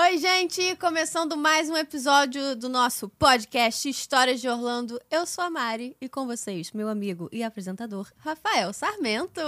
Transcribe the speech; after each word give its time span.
Oi, 0.00 0.16
gente! 0.16 0.76
Começando 0.76 1.36
mais 1.36 1.68
um 1.68 1.76
episódio 1.76 2.54
do 2.54 2.68
nosso 2.68 3.08
podcast 3.08 3.88
Histórias 3.88 4.40
de 4.40 4.48
Orlando. 4.48 5.00
Eu 5.10 5.26
sou 5.26 5.42
a 5.42 5.50
Mari 5.50 5.96
e 6.00 6.08
com 6.08 6.24
vocês, 6.24 6.70
meu 6.70 6.88
amigo 6.88 7.28
e 7.32 7.42
apresentador, 7.42 8.08
Rafael 8.18 8.72
Sarmento. 8.72 9.40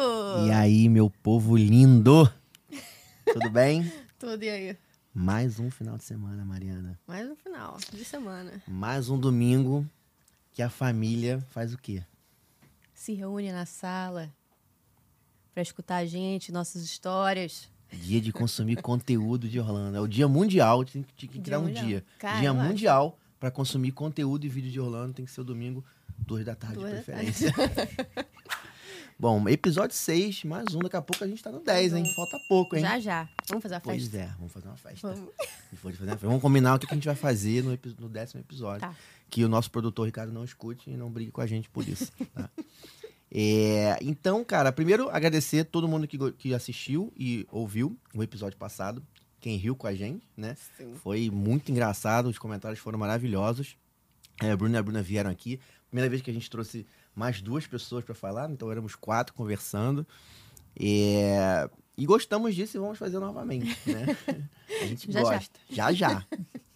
E 0.45 0.51
aí, 0.51 0.89
meu 0.89 1.09
povo 1.09 1.57
lindo? 1.57 2.29
Tudo 3.33 3.49
bem? 3.55 3.93
Tudo 4.19 4.43
e 4.43 4.51
aí? 4.51 4.77
Mais 5.15 5.61
um 5.61 5.71
final 5.71 5.97
de 5.97 6.03
semana, 6.03 6.45
Mariana. 6.45 6.99
Mais 7.07 7.31
um 7.31 7.37
final 7.37 7.79
de 7.93 8.05
semana. 8.05 8.61
Mais 8.67 9.09
um 9.09 9.17
domingo 9.17 9.89
que 10.51 10.63
a 10.63 10.69
família 10.69 11.39
faz 11.51 11.73
o 11.73 11.79
quê? 11.79 12.03
Se 12.93 13.13
reúne 13.13 13.53
na 13.53 13.67
sala 13.67 14.29
para 15.55 15.63
escutar 15.63 15.99
a 15.99 16.07
gente, 16.07 16.51
nossas 16.51 16.83
histórias. 16.83 17.71
Dia 17.93 18.21
de 18.21 18.33
consumir 18.33 18.81
conteúdo 18.83 19.49
de 19.49 19.59
Orlando. 19.61 19.97
É 19.97 20.01
o 20.01 20.07
dia 20.07 20.27
mundial, 20.29 20.85
tem 20.85 21.03
que, 21.03 21.13
tem 21.15 21.29
que 21.29 21.41
criar 21.41 21.59
um 21.59 21.71
dia. 21.73 22.05
Cara, 22.19 22.41
dia 22.41 22.53
mundial 22.53 23.19
para 23.39 23.51
consumir 23.51 23.93
conteúdo 23.93 24.45
e 24.45 24.49
vídeo 24.49 24.71
de 24.71 24.81
Orlando 24.81 25.15
tem 25.15 25.25
que 25.25 25.31
ser 25.31 25.41
o 25.41 25.45
domingo, 25.45 25.85
duas 26.19 26.45
da 26.45 26.55
tarde, 26.55 26.77
Duas 26.77 26.91
de 26.91 27.03
preferência. 27.03 27.55
Bom, 29.19 29.47
episódio 29.51 29.95
6, 29.95 30.45
mais 30.45 30.75
um. 30.75 30.79
Daqui 30.79 30.97
a 30.97 31.03
pouco 31.03 31.23
a 31.23 31.27
gente 31.27 31.43
tá 31.43 31.51
no 31.53 31.61
10, 31.61 31.93
hein? 31.93 32.11
Falta 32.17 32.39
pouco, 32.49 32.75
hein? 32.75 32.81
Já, 32.81 32.99
já. 32.99 33.29
Vamos 33.49 33.63
fazer 33.63 33.75
a 33.75 33.81
Pois 33.81 34.03
festa? 34.05 34.17
é, 34.17 34.27
vamos 34.39 34.51
fazer 34.53 34.67
uma 34.69 34.77
festa. 34.79 35.09
Vamos. 35.15 35.31
Fazer 35.83 36.03
uma 36.03 36.11
festa. 36.13 36.27
Vamos 36.27 36.43
combinar 36.43 36.75
o 36.75 36.79
que 36.79 36.87
a 36.91 36.95
gente 36.95 37.05
vai 37.07 37.15
fazer 37.15 37.63
no, 37.63 37.79
no 37.99 38.09
décimo 38.09 38.41
episódio. 38.41 38.81
Tá. 38.81 38.95
Que 39.29 39.45
o 39.45 39.49
nosso 39.49 39.71
produtor 39.71 40.07
Ricardo 40.07 40.33
não 40.33 40.43
escute 40.43 40.91
e 40.91 40.97
não 40.97 41.11
brigue 41.11 41.31
com 41.31 41.41
a 41.43 41.47
gente 41.47 41.69
por 41.69 41.87
isso. 41.87 42.11
tá? 42.35 42.49
É, 43.33 43.97
então, 44.03 44.45
cara, 44.45 44.73
primeiro 44.73 45.09
agradecer 45.11 45.65
todo 45.65 45.87
mundo 45.87 46.07
que, 46.09 46.19
que 46.33 46.53
assistiu 46.55 47.13
e 47.17 47.47
ouviu 47.51 47.97
o 48.15 48.23
episódio 48.23 48.59
passado. 48.59 49.03
Quem 49.41 49.57
riu 49.57 49.75
com 49.77 49.87
a 49.87 49.95
gente, 49.95 50.27
né? 50.37 50.57
Sim. 50.77 50.95
Foi 50.97 51.31
muito 51.31 51.71
engraçado, 51.71 52.27
os 52.29 52.39
comentários 52.39 52.79
foram 52.81 52.99
maravilhosos. 52.99 53.77
É, 54.43 54.51
a 54.51 54.57
Bruna 54.57 54.77
e 54.77 54.79
a 54.79 54.83
Bruna 54.83 55.03
vieram 55.03 55.31
aqui. 55.31 55.61
Primeira 55.89 56.09
vez 56.11 56.21
que 56.23 56.31
a 56.31 56.35
gente 56.35 56.51
trouxe 56.51 56.87
mais 57.15 57.41
duas 57.41 57.67
pessoas 57.67 58.05
para 58.05 58.15
falar, 58.15 58.51
então 58.51 58.71
éramos 58.71 58.95
quatro 58.95 59.33
conversando. 59.35 60.07
É, 60.79 61.69
E 61.97 62.05
gostamos 62.07 62.55
disso 62.55 62.77
e 62.77 62.81
vamos 62.81 62.99
fazer 62.99 63.19
novamente, 63.19 63.77
né? 63.87 64.17
A 64.83 64.87
gente 64.87 65.11
Já, 65.11 65.21
já. 65.21 65.31
gosta. 65.31 65.61
Já 65.71 65.93
já. 65.93 66.27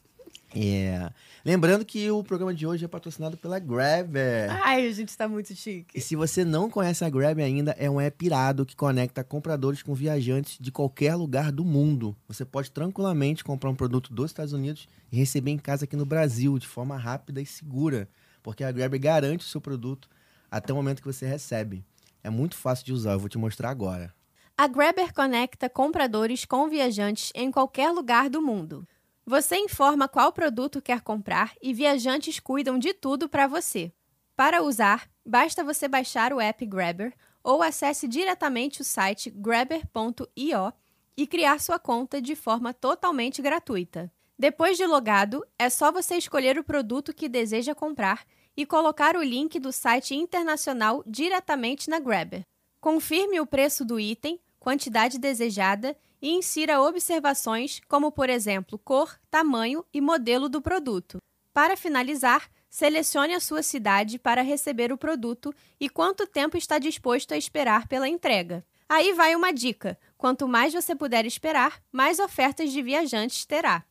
É, 0.55 1.10
Lembrando 1.44 1.84
que 1.84 2.10
o 2.10 2.22
programa 2.24 2.55
de 2.55 2.66
hoje 2.66 2.84
é 2.84 2.88
patrocinado 2.88 3.36
pela 3.36 3.58
Grabber. 3.58 4.48
Ai, 4.64 4.86
a 4.86 4.92
gente 4.92 5.14
tá 5.16 5.28
muito 5.28 5.50
E 5.52 5.56
chique. 5.56 6.00
se 6.00 6.16
você 6.16 6.44
não 6.44 6.70
conhece 6.70 7.05
a 7.05 7.10
Grab 7.10 7.41
ainda, 7.42 7.72
é 7.72 7.91
um 7.91 8.00
app 8.00 8.24
irado 8.24 8.64
que 8.64 8.75
conecta 8.75 9.22
compradores 9.22 9.82
com 9.82 9.94
viajantes 9.94 10.56
de 10.58 10.70
qualquer 10.72 11.16
lugar 11.16 11.52
do 11.52 11.64
mundo. 11.64 12.16
Você 12.28 12.44
pode 12.44 12.70
tranquilamente 12.70 13.44
comprar 13.44 13.69
um 13.69 13.75
produto 13.75 14.12
dos 14.14 14.30
Estados 14.30 14.52
Unidos 14.55 14.88
e 15.12 15.16
receber 15.16 15.50
em 15.50 15.58
casa 15.58 15.84
aqui 15.84 15.97
no 15.97 16.06
Brasil 16.06 16.58
de 16.58 16.66
forma 16.66 16.97
rápida 16.97 17.42
e 17.42 17.47
segura, 17.47 18.08
porque 18.42 18.64
a 18.64 18.72
Grab 18.72 18.98
garante 18.98 19.44
o 19.44 19.48
seu 19.48 19.60
produto 19.60 20.08
até 20.50 20.72
o 20.72 20.77
momento 20.77 21.02
que 21.02 21.12
você 21.12 21.27
recebe. 21.27 21.84
É 22.22 22.30
muito 22.30 22.56
fácil 22.56 22.86
de 22.86 22.92
usar, 22.94 23.12
eu 23.12 23.19
vou 23.20 23.28
te 23.28 23.36
mostrar 23.36 23.69
agora. 23.69 24.14
A 24.56 24.69
Grabber 24.69 25.12
conecta 25.12 25.69
compradores 25.69 26.44
com 26.44 26.69
viajantes 26.69 27.32
em 27.34 27.50
qualquer 27.50 27.91
lugar 27.91 28.30
do 28.30 28.41
mundo. 28.41 28.86
Você 29.27 29.56
informa 29.56 30.06
qual 30.06 30.33
produto 30.33 30.83
quer 30.83 31.00
comprar 31.00 31.55
e 31.62 31.72
viajantes 31.72 32.39
cuidam 32.39 32.78
de 32.78 32.92
tudo 32.92 33.27
para 33.27 33.47
você. 33.47 33.91
Para 34.36 34.62
usar, 34.62 35.08
basta 35.25 35.64
você 35.64 35.89
baixar 35.89 36.31
o 36.34 36.41
app 36.41 36.66
Grabber 36.66 37.14
ou 37.42 37.62
acesse 37.62 38.06
diretamente 38.06 38.83
o 38.83 38.84
site 38.84 39.31
grabber.io 39.31 40.72
e 41.16 41.27
criar 41.27 41.58
sua 41.58 41.78
conta 41.78 42.20
de 42.20 42.36
forma 42.36 42.75
totalmente 42.75 43.41
gratuita. 43.41 44.12
Depois 44.39 44.77
de 44.77 44.84
logado, 44.84 45.47
é 45.59 45.70
só 45.70 45.91
você 45.91 46.16
escolher 46.16 46.59
o 46.59 46.64
produto 46.64 47.14
que 47.14 47.28
deseja 47.28 47.75
comprar 47.75 48.27
e 48.55 48.66
colocar 48.66 49.16
o 49.16 49.22
link 49.22 49.59
do 49.59 49.72
site 49.72 50.14
internacional 50.14 51.03
diretamente 51.06 51.88
na 51.88 51.99
Grabber. 51.99 52.43
Confirme 52.78 53.41
o 53.41 53.47
preço 53.47 53.87
do 53.87 53.99
item, 53.99 54.38
quantidade 54.59 55.19
desejada 55.19 55.97
e 56.25 56.31
insira 56.31 56.81
observações 56.81 57.83
como, 57.87 58.11
por 58.11 58.31
exemplo, 58.31 58.79
cor, 58.79 59.21
tamanho 59.31 59.85
e 59.93 60.01
modelo 60.01 60.49
do 60.49 60.62
produto. 60.62 61.19
Para 61.53 61.77
finalizar, 61.77 62.49
selecione 62.71 63.35
a 63.35 63.41
sua 63.41 63.62
cidade 63.62 64.19
para 64.19 64.41
receber 64.41 64.91
o 64.91 64.97
produto 64.97 65.55
e 65.79 65.87
quanto 65.87 66.27
tempo 66.27 66.57
está 66.57 66.79
disposto 66.79 67.35
a 67.35 67.37
esperar 67.37 67.87
pela 67.89 68.09
entrega. 68.09 68.65
Aí 68.89 69.12
vai 69.12 69.37
uma 69.37 69.53
dica: 69.53 69.99
quanto 70.17 70.49
mais 70.49 70.73
você 70.73 70.97
puder 70.97 71.27
esperar, 71.27 71.83
mais 71.93 72.19
ofertas 72.19 72.73
de 72.73 72.81
viajantes 72.81 73.45
terá. 73.45 73.85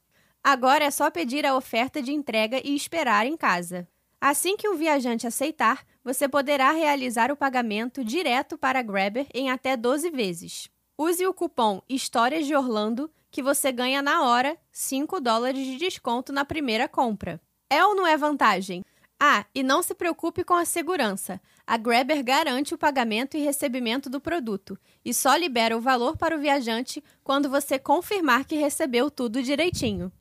Agora 0.44 0.86
é 0.86 0.90
só 0.90 1.12
pedir 1.12 1.46
a 1.46 1.56
oferta 1.56 2.02
de 2.02 2.12
entrega 2.12 2.60
e 2.68 2.76
esperar 2.76 3.28
em 3.28 3.38
casa. 3.38 3.88
Assim 4.20 4.58
que 4.58 4.68
um 4.68 4.76
viajante 4.76 5.28
aceitar, 5.28 5.86
você 6.04 6.28
poderá 6.28 6.72
realizar 6.72 7.32
o 7.32 7.38
pagamento 7.38 8.04
direto 8.04 8.58
para 8.58 8.80
a 8.80 8.84
Grabber 8.84 9.28
em 9.36 9.52
até 9.52 9.78
12 9.78 10.10
vezes. 10.10 10.73
Use 10.96 11.26
o 11.26 11.34
cupom 11.34 11.82
Histórias 11.90 12.46
de 12.46 12.56
Orlando 12.56 13.10
que 13.32 13.42
você 13.42 13.72
ganha 13.72 14.00
na 14.00 14.24
hora 14.26 14.56
5 14.72 15.20
dólares 15.20 15.66
de 15.66 15.78
desconto 15.78 16.32
na 16.32 16.46
primeira 16.46 16.88
compra. 16.88 17.42
É 17.68 17.84
ou 17.84 17.96
não 17.96 18.06
é 18.06 18.16
vantagem? 18.16 18.86
Ah, 19.20 19.44
e 19.56 19.64
não 19.64 19.82
se 19.82 19.96
preocupe 19.96 20.44
com 20.44 20.54
a 20.54 20.66
segurança. 20.66 21.42
A 21.66 21.78
Grabber 21.78 22.24
garante 22.24 22.76
o 22.76 22.78
pagamento 22.78 23.36
e 23.36 23.40
recebimento 23.40 24.08
do 24.08 24.22
produto 24.22 24.78
e 25.04 25.16
só 25.16 25.36
libera 25.36 25.76
o 25.76 25.82
valor 25.82 26.16
para 26.16 26.36
o 26.36 26.40
viajante 26.40 27.04
quando 27.24 27.50
você 27.50 27.80
confirmar 27.80 28.46
que 28.46 28.56
recebeu 28.56 29.10
tudo 29.10 29.42
direitinho. 29.42 30.12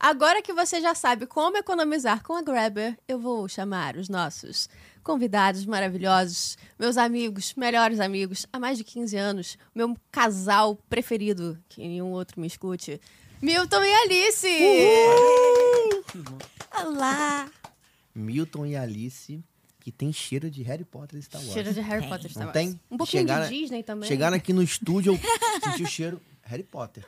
Agora 0.00 0.40
que 0.40 0.54
você 0.54 0.80
já 0.80 0.94
sabe 0.94 1.26
como 1.26 1.58
economizar 1.58 2.22
com 2.22 2.34
a 2.34 2.42
Grabber, 2.42 2.98
eu 3.06 3.18
vou 3.18 3.46
chamar 3.46 3.96
os 3.96 4.08
nossos 4.08 4.70
convidados 5.04 5.64
maravilhosos, 5.66 6.56
meus 6.78 6.96
amigos, 6.96 7.54
melhores 7.56 8.00
amigos, 8.00 8.46
há 8.52 8.58
mais 8.58 8.78
de 8.78 8.82
15 8.84 9.16
anos, 9.16 9.58
meu 9.74 9.94
casal 10.10 10.76
preferido, 10.90 11.56
que 11.68 11.80
nenhum 11.86 12.10
outro 12.10 12.40
me 12.40 12.46
escute, 12.48 13.00
Milton 13.42 13.84
e 13.84 13.92
Alice! 13.94 14.48
Olá! 16.82 17.48
Milton 18.14 18.66
e 18.66 18.76
Alice, 18.76 19.42
que 19.80 19.92
tem 19.92 20.12
cheiro 20.12 20.50
de 20.50 20.62
Harry 20.62 20.84
Potter 20.84 21.18
e 21.18 21.22
Star 21.22 21.40
Wars. 21.40 21.52
Cheiro 21.52 21.72
de 21.74 21.80
Harry. 21.80 22.08
Potter. 22.08 22.30
Star 22.30 22.40
Não 22.46 22.52
Wars. 22.52 22.54
tem? 22.54 22.80
Um 22.90 22.96
pouquinho 22.96 23.22
Chegaram- 23.22 23.48
de 23.48 23.58
Disney 23.58 23.82
também. 23.82 24.08
Chegaram 24.08 24.36
aqui 24.36 24.52
no 24.52 24.62
estúdio, 24.62 25.12
eu 25.14 25.70
senti 25.70 25.82
o 25.82 25.86
cheiro 25.86 26.20
Harry 26.44 26.62
Potter. 26.62 27.04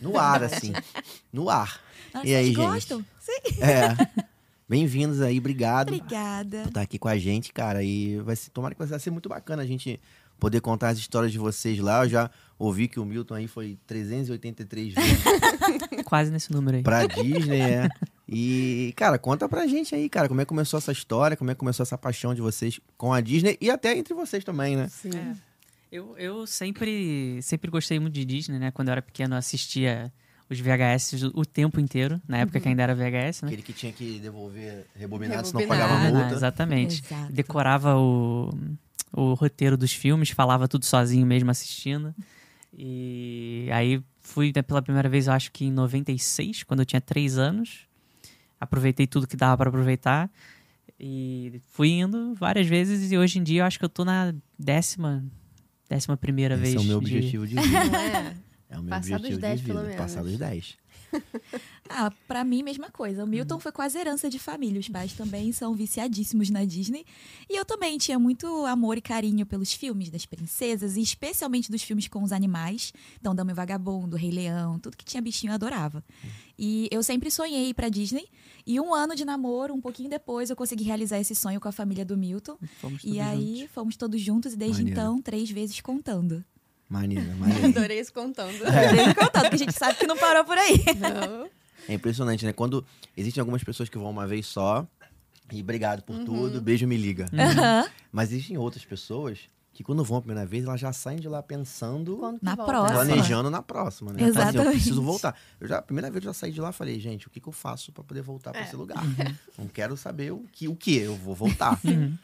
No 0.00 0.18
ar, 0.18 0.42
assim. 0.42 0.72
No 1.32 1.48
ar. 1.50 1.80
Ah, 2.14 2.22
E 2.24 2.34
aí, 2.34 2.46
vocês 2.46 2.56
gente? 2.56 2.56
gostam? 2.56 3.04
Sim. 3.20 3.62
É. 3.62 4.26
Bem-vindos 4.68 5.20
aí, 5.20 5.38
obrigado 5.38 5.94
Obrigada. 5.94 6.62
por 6.62 6.68
estar 6.68 6.80
aqui 6.80 6.98
com 6.98 7.06
a 7.06 7.16
gente, 7.16 7.52
cara. 7.52 7.84
E 7.84 8.18
vai 8.20 8.34
ser, 8.34 8.50
tomara 8.50 8.74
que 8.74 8.84
vai 8.84 8.98
ser 8.98 9.10
muito 9.12 9.28
bacana 9.28 9.62
a 9.62 9.66
gente 9.66 10.00
poder 10.40 10.60
contar 10.60 10.88
as 10.88 10.98
histórias 10.98 11.30
de 11.30 11.38
vocês 11.38 11.78
lá. 11.78 12.04
Eu 12.04 12.08
já 12.08 12.30
ouvi 12.58 12.88
que 12.88 12.98
o 12.98 13.04
Milton 13.04 13.34
aí 13.34 13.46
foi 13.46 13.78
383 13.86 14.94
vezes 14.94 15.24
Quase 16.04 16.32
nesse 16.32 16.52
número 16.52 16.78
aí. 16.78 16.82
pra 16.82 17.06
Disney, 17.06 17.60
é. 17.60 17.88
E, 18.28 18.92
cara, 18.96 19.18
conta 19.20 19.48
pra 19.48 19.68
gente 19.68 19.94
aí, 19.94 20.08
cara, 20.08 20.26
como 20.26 20.40
é 20.40 20.44
que 20.44 20.48
começou 20.48 20.78
essa 20.78 20.90
história, 20.90 21.36
como 21.36 21.50
é 21.52 21.54
que 21.54 21.60
começou 21.60 21.84
essa 21.84 21.96
paixão 21.96 22.34
de 22.34 22.40
vocês 22.40 22.80
com 22.96 23.12
a 23.12 23.20
Disney 23.20 23.56
e 23.60 23.70
até 23.70 23.96
entre 23.96 24.14
vocês 24.14 24.42
também, 24.42 24.74
né? 24.76 24.88
Sim. 24.88 25.10
É. 25.16 25.36
Eu, 25.92 26.18
eu 26.18 26.44
sempre, 26.44 27.40
sempre 27.40 27.70
gostei 27.70 28.00
muito 28.00 28.14
de 28.14 28.24
Disney, 28.24 28.58
né? 28.58 28.72
Quando 28.72 28.88
eu 28.88 28.92
era 28.92 29.02
pequeno, 29.02 29.34
eu 29.34 29.38
assistia 29.38 30.12
os 30.48 30.60
VHS 30.60 31.24
o 31.34 31.44
tempo 31.44 31.80
inteiro, 31.80 32.20
na 32.28 32.38
época 32.38 32.60
que 32.60 32.68
ainda 32.68 32.82
era 32.82 32.94
VHS, 32.94 33.42
né? 33.42 33.48
Aquele 33.48 33.62
que 33.62 33.72
tinha 33.72 33.92
que 33.92 34.18
devolver 34.20 34.86
rebobinado, 34.94 35.46
senão 35.46 35.60
Rebobinar. 35.60 35.88
pagava 35.88 36.06
Ah, 36.06 36.10
não, 36.12 36.20
multa. 36.20 36.34
exatamente. 36.34 37.02
Exato. 37.04 37.32
Decorava 37.32 37.96
o, 37.96 38.54
o 39.12 39.34
roteiro 39.34 39.76
dos 39.76 39.92
filmes, 39.92 40.30
falava 40.30 40.68
tudo 40.68 40.84
sozinho 40.84 41.26
mesmo 41.26 41.50
assistindo. 41.50 42.14
E 42.78 43.68
aí 43.72 44.02
fui 44.22 44.52
né, 44.54 44.62
pela 44.62 44.82
primeira 44.82 45.08
vez, 45.08 45.26
eu 45.26 45.32
acho 45.32 45.50
que 45.50 45.64
em 45.64 45.72
96, 45.72 46.62
quando 46.64 46.80
eu 46.80 46.86
tinha 46.86 47.00
3 47.00 47.38
anos. 47.38 47.86
Aproveitei 48.60 49.06
tudo 49.06 49.26
que 49.26 49.36
dava 49.36 49.56
para 49.56 49.68
aproveitar. 49.68 50.30
E 50.98 51.60
fui 51.72 51.90
indo 51.90 52.34
várias 52.34 52.66
vezes 52.66 53.12
e 53.12 53.18
hoje 53.18 53.38
em 53.38 53.42
dia 53.42 53.60
eu 53.60 53.64
acho 53.66 53.78
que 53.78 53.84
eu 53.84 53.88
tô 53.88 54.02
na 54.04 54.34
décima, 54.58 55.22
décima 55.90 56.16
primeira 56.16 56.54
Esse 56.54 56.62
vez. 56.62 56.74
é 56.76 56.78
o 56.80 56.84
meu 56.84 57.00
de- 57.00 57.16
objetivo 57.16 57.46
de 57.46 57.54
vida. 57.56 58.36
É? 58.68 58.78
O 58.78 58.82
meu 58.82 58.90
Passar 58.90 59.18
dos 59.18 59.26
objetivo 59.36 59.40
10 59.40 59.60
de 59.60 59.66
pelo 59.66 59.78
vida. 59.80 59.90
menos. 59.90 60.02
Passar 60.02 60.22
dos 60.24 60.36
10. 60.38 60.76
Ah, 61.88 62.10
pra 62.26 62.42
mim, 62.42 62.64
mesma 62.64 62.90
coisa. 62.90 63.22
O 63.22 63.26
Milton 63.28 63.60
foi 63.60 63.70
quase 63.70 63.96
herança 63.96 64.28
de 64.28 64.40
família. 64.40 64.80
Os 64.80 64.88
pais 64.88 65.12
também 65.12 65.52
são 65.52 65.72
viciadíssimos 65.72 66.50
na 66.50 66.64
Disney. 66.64 67.04
E 67.48 67.56
eu 67.56 67.64
também 67.64 67.96
tinha 67.96 68.18
muito 68.18 68.66
amor 68.66 68.98
e 68.98 69.00
carinho 69.00 69.46
pelos 69.46 69.72
filmes 69.72 70.10
das 70.10 70.26
princesas, 70.26 70.96
e 70.96 71.00
especialmente 71.00 71.70
dos 71.70 71.82
filmes 71.82 72.08
com 72.08 72.24
os 72.24 72.32
animais. 72.32 72.92
Então, 73.20 73.36
Dama 73.36 73.52
e 73.52 73.54
Vagabundo, 73.54 74.16
Rei 74.16 74.32
Leão, 74.32 74.80
tudo 74.80 74.96
que 74.96 75.04
tinha 75.04 75.22
bichinho 75.22 75.52
eu 75.52 75.54
adorava. 75.54 76.04
E 76.58 76.88
eu 76.90 77.04
sempre 77.04 77.30
sonhei 77.30 77.68
ir 77.68 77.74
pra 77.74 77.88
Disney. 77.88 78.26
E 78.66 78.80
um 78.80 78.92
ano 78.92 79.14
de 79.14 79.24
namoro, 79.24 79.72
um 79.72 79.80
pouquinho 79.80 80.10
depois, 80.10 80.50
eu 80.50 80.56
consegui 80.56 80.82
realizar 80.82 81.20
esse 81.20 81.36
sonho 81.36 81.60
com 81.60 81.68
a 81.68 81.72
família 81.72 82.04
do 82.04 82.16
Milton. 82.16 82.58
Fomos 82.80 83.04
E 83.04 83.10
todos 83.12 83.20
aí 83.20 83.56
juntos. 83.60 83.70
fomos 83.72 83.96
todos 83.96 84.20
juntos 84.20 84.52
e 84.54 84.56
desde 84.56 84.78
Maneiro. 84.82 85.00
então, 85.00 85.22
três 85.22 85.48
vezes 85.48 85.80
contando. 85.80 86.44
Maneiro, 86.88 87.30
maneiro. 87.36 87.66
Adorei 87.66 88.00
isso 88.00 88.12
contando. 88.12 88.64
É. 88.64 89.14
contando, 89.14 89.48
que 89.50 89.54
a 89.54 89.58
gente 89.58 89.72
sabe 89.72 89.98
que 89.98 90.06
não 90.06 90.16
parou 90.16 90.44
por 90.44 90.56
aí. 90.56 90.76
Não. 90.98 91.48
É 91.88 91.94
impressionante, 91.94 92.44
né? 92.44 92.52
Quando 92.52 92.84
existem 93.16 93.40
algumas 93.40 93.62
pessoas 93.62 93.88
que 93.88 93.96
vão 93.98 94.10
uma 94.10 94.26
vez 94.26 94.46
só 94.46 94.86
e 95.52 95.60
obrigado 95.60 96.02
por 96.02 96.16
Uhum. 96.16 96.24
tudo, 96.24 96.60
beijo, 96.60 96.86
me 96.86 96.96
liga. 96.96 97.26
Aham. 97.32 97.88
Mas 98.12 98.32
existem 98.32 98.56
outras 98.58 98.84
pessoas 98.84 99.40
que 99.72 99.84
quando 99.84 100.02
vão 100.02 100.16
a 100.16 100.20
primeira 100.22 100.46
vez, 100.46 100.64
elas 100.64 100.80
já 100.80 100.90
saem 100.92 101.18
de 101.18 101.28
lá 101.28 101.42
pensando, 101.42 102.18
Na 102.40 102.54
volta? 102.54 102.72
próxima. 102.72 103.04
planejando 103.04 103.50
na 103.50 103.60
próxima, 103.62 104.10
né? 104.12 104.20
Então, 104.22 104.28
assim, 104.30 104.38
eu 104.38 104.48
Exatamente. 104.48 104.74
preciso 104.76 105.02
voltar. 105.02 105.36
Eu 105.60 105.68
já, 105.68 105.78
a 105.78 105.82
primeira 105.82 106.10
vez 106.10 106.24
eu 106.24 106.30
já 106.30 106.34
saí 106.34 106.50
de 106.50 106.60
lá 106.62 106.70
e 106.70 106.72
falei, 106.72 106.98
gente, 106.98 107.26
o 107.26 107.30
que, 107.30 107.38
que 107.38 107.46
eu 107.48 107.52
faço 107.52 107.92
pra 107.92 108.02
poder 108.02 108.22
voltar 108.22 108.52
pra 108.52 108.62
É. 108.62 108.64
esse 108.64 108.74
lugar? 108.74 109.04
Não 109.58 109.68
quero 109.68 109.94
saber 109.96 110.32
o 110.32 110.44
que, 110.50 110.66
o 110.66 110.74
que 110.74 110.96
eu 110.96 111.14
vou 111.14 111.34
voltar. 111.34 111.78
Uhum. 111.84 112.16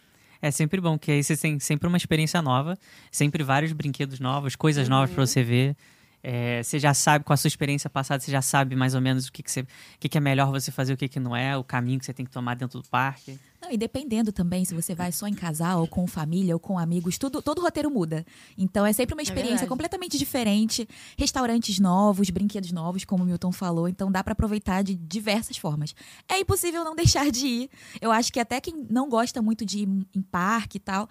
É 0.45 0.51
sempre 0.51 0.81
bom, 0.81 0.99
que 0.99 1.13
aí 1.13 1.23
você 1.23 1.37
tem 1.37 1.61
sempre 1.61 1.87
uma 1.87 1.97
experiência 1.97 2.43
nova, 2.43 2.77
sempre 3.13 3.45
vários 3.45 3.73
brinquedos 3.73 4.19
novos, 4.19 4.57
coisas 4.57 4.89
novas 4.89 5.11
pra 5.15 5.25
você 5.25 5.41
ver. 5.41 5.77
É, 6.23 6.63
você 6.63 6.79
já 6.79 6.95
sabe, 6.95 7.25
com 7.25 7.33
a 7.33 7.37
sua 7.37 7.49
experiência 7.49 7.91
passada, 7.91 8.23
você 8.23 8.31
já 8.31 8.41
sabe 8.41 8.77
mais 8.77 8.95
ou 8.95 9.01
menos 9.01 9.27
o 9.27 9.33
que, 9.33 9.43
que, 9.43 9.51
você, 9.51 9.63
o 9.63 9.67
que, 9.99 10.09
que 10.09 10.17
é 10.17 10.21
melhor 10.21 10.51
você 10.51 10.71
fazer, 10.71 10.93
o 10.93 10.97
que, 10.97 11.09
que 11.09 11.19
não 11.19 11.35
é, 11.35 11.57
o 11.57 11.65
caminho 11.65 11.99
que 11.99 12.07
você 12.07 12.13
tem 12.13 12.25
que 12.25 12.31
tomar 12.31 12.55
dentro 12.55 12.81
do 12.81 12.89
parque. 12.89 13.39
Não, 13.61 13.71
e 13.71 13.77
dependendo 13.77 14.33
também, 14.33 14.65
se 14.65 14.75
você 14.75 14.93
vai 14.93 15.13
só 15.13 15.27
em 15.29 15.35
casal, 15.35 15.81
ou 15.81 15.87
com 15.87 16.05
família, 16.07 16.55
ou 16.55 16.59
com 16.59 16.79
amigos, 16.79 17.17
tudo, 17.17 17.41
todo 17.41 17.59
o 17.59 17.63
roteiro 17.63 17.91
muda. 17.91 18.27
Então 18.59 18.85
é 18.85 18.93
sempre 18.93 19.15
uma 19.15 19.23
experiência 19.23 19.51
verdade. 19.51 19.69
completamente 19.69 20.19
diferente. 20.19 20.89
Restaurantes 21.17 21.79
novos, 21.79 22.29
brinquedos 22.31 22.73
novos, 22.73 23.05
como 23.05 23.23
o 23.23 23.27
Milton 23.27 23.53
falou. 23.53 23.89
Então 23.89 24.11
dá 24.11 24.23
pra 24.25 24.33
aproveitar 24.33 24.83
de 24.83 24.97
diversas 24.97 25.57
formas. 25.57 25.95
É 26.29 26.41
impossível 26.41 26.85
não 26.85 26.97
deixar 26.97 27.31
de 27.31 27.47
ir. 27.47 27.71
Eu 28.01 28.11
acho 28.11 28.33
que 28.33 28.41
até 28.41 28.61
quem 28.61 28.85
não 28.91 29.09
gosta 29.09 29.41
muito 29.41 29.65
de 29.65 29.81
ir 29.81 29.89
em 30.15 30.23
parque 30.23 30.79
e 30.79 30.81
tal. 30.81 31.09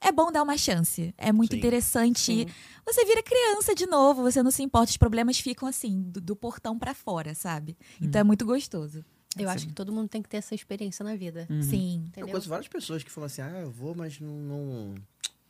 É 0.00 0.12
bom 0.12 0.30
dar 0.30 0.42
uma 0.42 0.56
chance. 0.56 1.12
É 1.18 1.32
muito 1.32 1.52
Sim. 1.52 1.58
interessante. 1.58 2.20
Sim. 2.20 2.46
Você 2.86 3.04
vira 3.04 3.22
criança 3.22 3.74
de 3.74 3.86
novo, 3.86 4.22
você 4.22 4.42
não 4.42 4.50
se 4.50 4.62
importa, 4.62 4.90
os 4.90 4.96
problemas 4.96 5.38
ficam 5.38 5.68
assim, 5.68 6.02
do, 6.02 6.20
do 6.20 6.36
portão 6.36 6.78
pra 6.78 6.94
fora, 6.94 7.34
sabe? 7.34 7.76
Então 8.00 8.20
é 8.20 8.24
muito 8.24 8.46
gostoso. 8.46 9.04
Eu 9.38 9.48
acho 9.48 9.66
que 9.66 9.72
todo 9.72 9.92
mundo 9.92 10.08
tem 10.08 10.22
que 10.22 10.28
ter 10.28 10.38
essa 10.38 10.54
experiência 10.54 11.04
na 11.04 11.14
vida. 11.14 11.46
Uhum. 11.50 11.62
Sim. 11.62 12.00
Eu 12.02 12.06
Entendeu? 12.08 12.30
conheço 12.30 12.48
várias 12.48 12.66
pessoas 12.68 13.04
que 13.04 13.10
falam 13.10 13.26
assim, 13.26 13.42
ah, 13.42 13.60
eu 13.60 13.70
vou, 13.70 13.94
mas 13.94 14.18
não, 14.18 14.30
não, 14.32 14.94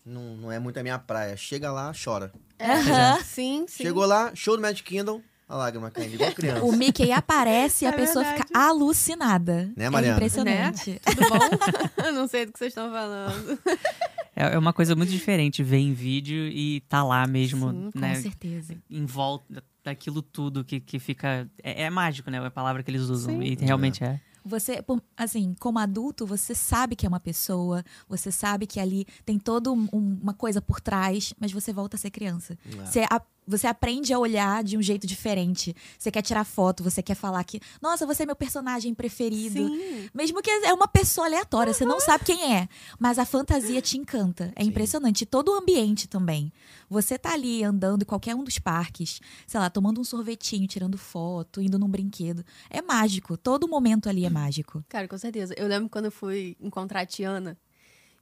não, 0.04 0.36
não 0.36 0.52
é 0.52 0.58
muito 0.58 0.78
a 0.78 0.82
minha 0.82 0.98
praia. 0.98 1.36
Chega 1.36 1.70
lá, 1.72 1.92
chora. 1.92 2.32
Aham. 2.60 3.22
Sim, 3.24 3.66
sim. 3.68 3.84
Chegou 3.84 4.04
lá, 4.04 4.34
show 4.34 4.56
do 4.56 4.62
Magic 4.62 4.82
Kingdom, 4.82 5.22
a 5.48 5.56
lágrima 5.56 5.90
caindo, 5.90 6.14
igual 6.14 6.32
criança. 6.32 6.64
O 6.64 6.72
Mickey 6.72 7.12
aparece 7.12 7.84
e 7.84 7.88
a 7.88 7.90
É 7.90 7.96
pessoa 7.96 8.24
verdade. 8.24 8.48
fica 8.48 8.58
alucinada. 8.58 9.72
Né, 9.76 9.84
é 9.86 9.90
Mariana? 9.90 10.16
impressionante. 10.16 11.00
Tudo 11.04 11.28
bom? 11.28 12.04
Eu 12.04 12.12
não 12.12 12.26
sei 12.28 12.44
do 12.44 12.52
que 12.52 12.58
vocês 12.58 12.72
estão 12.72 12.90
falando. 12.90 13.58
É, 14.38 14.54
é 14.54 14.58
uma 14.58 14.72
coisa 14.72 14.94
muito 14.94 15.10
diferente 15.10 15.62
ver 15.64 15.78
em 15.78 15.92
vídeo 15.92 16.46
e 16.46 16.80
tá 16.88 17.02
lá 17.02 17.26
mesmo, 17.26 17.70
Sim, 17.70 17.90
Com 17.92 17.98
né? 17.98 18.14
certeza. 18.14 18.76
Em 18.88 19.04
volta 19.04 19.64
daquilo 19.82 20.22
tudo 20.22 20.64
que, 20.64 20.78
que 20.78 20.98
fica. 21.00 21.50
É, 21.62 21.82
é 21.84 21.90
mágico, 21.90 22.30
né? 22.30 22.38
É 22.38 22.46
a 22.46 22.50
palavra 22.50 22.82
que 22.82 22.90
eles 22.90 23.02
usam. 23.02 23.34
Sim. 23.40 23.42
E 23.42 23.54
realmente 23.56 24.04
é. 24.04 24.20
Você, 24.44 24.80
por- 24.80 25.02
assim, 25.16 25.54
como 25.58 25.78
adulto, 25.78 26.24
você 26.24 26.54
sabe 26.54 26.94
que 26.94 27.04
é 27.04 27.08
uma 27.08 27.20
pessoa, 27.20 27.84
você 28.08 28.30
sabe 28.30 28.66
que 28.66 28.78
ali 28.80 29.04
tem 29.24 29.38
toda 29.38 29.70
um- 29.72 29.88
um- 29.92 30.18
uma 30.22 30.32
coisa 30.32 30.62
por 30.62 30.80
trás, 30.80 31.34
mas 31.40 31.52
você 31.52 31.72
volta 31.72 31.96
a 31.96 31.98
ser 31.98 32.10
criança. 32.10 32.56
É. 32.64 32.84
Você, 32.86 33.00
a- 33.10 33.20
você 33.48 33.66
aprende 33.66 34.12
a 34.12 34.18
olhar 34.18 34.62
de 34.62 34.76
um 34.76 34.82
jeito 34.82 35.06
diferente. 35.06 35.74
Você 35.98 36.10
quer 36.10 36.22
tirar 36.22 36.44
foto, 36.44 36.82
você 36.82 37.02
quer 37.02 37.14
falar 37.14 37.42
que, 37.44 37.60
nossa, 37.80 38.06
você 38.06 38.22
é 38.22 38.26
meu 38.26 38.36
personagem 38.36 38.94
preferido. 38.94 39.66
Sim. 39.66 40.08
Mesmo 40.12 40.42
que 40.42 40.50
é 40.50 40.74
uma 40.74 40.86
pessoa 40.86 41.26
aleatória, 41.26 41.72
você 41.72 41.84
não 41.84 41.98
sabe 41.98 42.24
quem 42.24 42.54
é, 42.54 42.68
mas 42.98 43.18
a 43.18 43.24
fantasia 43.24 43.80
te 43.80 43.96
encanta. 43.96 44.52
É 44.54 44.62
Sim. 44.62 44.68
impressionante. 44.68 45.22
E 45.22 45.26
todo 45.26 45.50
o 45.50 45.54
ambiente 45.54 46.06
também. 46.06 46.52
Você 46.90 47.18
tá 47.18 47.32
ali 47.32 47.64
andando 47.64 48.02
em 48.02 48.06
qualquer 48.06 48.34
um 48.34 48.44
dos 48.44 48.58
parques, 48.58 49.20
sei 49.46 49.60
lá, 49.60 49.68
tomando 49.68 50.00
um 50.00 50.04
sorvetinho, 50.04 50.66
tirando 50.66 50.96
foto, 50.96 51.60
indo 51.60 51.78
num 51.78 51.88
brinquedo. 51.88 52.44
É 52.70 52.82
mágico. 52.82 53.36
Todo 53.36 53.68
momento 53.68 54.08
ali 54.08 54.24
é 54.24 54.30
mágico. 54.30 54.84
Cara, 54.88 55.08
com 55.08 55.18
certeza. 55.18 55.54
Eu 55.56 55.66
lembro 55.66 55.88
quando 55.88 56.06
eu 56.06 56.12
fui 56.12 56.56
encontrar 56.60 57.00
a 57.00 57.06
Tiana. 57.06 57.58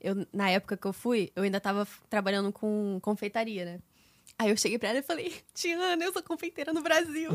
Eu, 0.00 0.26
na 0.32 0.50
época 0.50 0.76
que 0.76 0.86
eu 0.86 0.92
fui, 0.92 1.32
eu 1.34 1.42
ainda 1.42 1.60
tava 1.60 1.86
trabalhando 2.08 2.52
com 2.52 2.98
confeitaria, 3.00 3.64
né? 3.64 3.80
Aí 4.38 4.50
eu 4.50 4.56
cheguei 4.56 4.78
pra 4.78 4.90
ela 4.90 4.98
e 4.98 5.02
falei, 5.02 5.34
Tiana, 5.54 6.04
eu 6.04 6.12
sou 6.12 6.22
confeiteira 6.22 6.70
no 6.70 6.82
Brasil. 6.82 7.30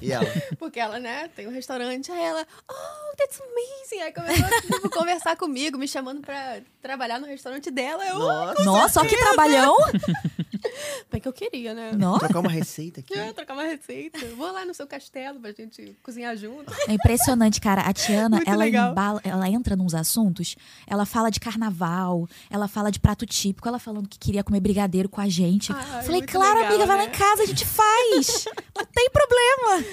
E 0.00 0.10
ela? 0.10 0.24
Porque 0.58 0.80
ela, 0.80 0.98
né, 0.98 1.28
tem 1.36 1.46
um 1.46 1.52
restaurante. 1.52 2.10
Aí 2.10 2.22
ela, 2.22 2.46
oh, 2.70 3.16
that's 3.16 3.38
amazing. 3.40 4.02
Aí 4.02 4.12
começou 4.12 4.46
a 4.46 4.60
tipo, 4.62 4.88
conversar 4.96 5.36
comigo, 5.36 5.76
me 5.76 5.86
chamando 5.86 6.22
pra 6.22 6.60
trabalhar 6.80 7.20
no 7.20 7.26
restaurante 7.26 7.70
dela. 7.70 8.02
Eu, 8.06 8.18
Nossa, 8.18 8.64
Nossa, 8.64 9.00
olha 9.00 9.08
que 9.10 9.16
trabalhão! 9.18 9.76
bem 11.10 11.20
que 11.20 11.28
eu 11.28 11.32
queria, 11.34 11.74
né? 11.74 11.92
Nossa, 11.92 12.20
trocar 12.20 12.40
uma 12.40 12.50
receita 12.50 13.00
aqui. 13.00 13.12
Quer 13.12 13.34
trocar 13.34 13.52
uma 13.52 13.64
receita. 13.64 14.18
Vou 14.34 14.50
lá 14.50 14.64
no 14.64 14.72
seu 14.72 14.86
castelo 14.86 15.38
pra 15.38 15.52
gente 15.52 15.94
cozinhar 16.02 16.34
junto. 16.36 16.72
é 16.88 16.94
impressionante, 16.94 17.60
cara. 17.60 17.82
A 17.82 17.92
Tiana, 17.92 18.36
Muito 18.36 18.50
ela 18.50 18.66
embala, 18.66 19.20
ela 19.22 19.50
entra 19.50 19.76
nos 19.76 19.94
assuntos, 19.94 20.56
ela 20.86 21.04
fala 21.04 21.30
de 21.30 21.40
carnaval, 21.40 22.26
ela 22.48 22.66
fala 22.68 22.90
de 22.90 22.98
prato 22.98 23.26
típico, 23.26 23.68
ela 23.68 23.78
falando 23.78 24.08
que 24.08 24.18
queria 24.18 24.42
comer 24.42 24.60
brigadeiro 24.60 25.08
com 25.08 25.20
a 25.20 25.28
gente. 25.28 25.72
Ai, 25.72 26.02
Falei, 26.04 26.21
muito 26.22 26.32
claro, 26.32 26.54
legal, 26.54 26.68
amiga, 26.70 26.86
vai 26.86 26.96
lá 26.96 27.02
né? 27.04 27.08
em 27.08 27.18
casa, 27.18 27.42
a 27.42 27.46
gente 27.46 27.64
faz. 27.66 28.44
Não 28.76 28.84
tem 28.86 29.10
problema. 29.10 29.84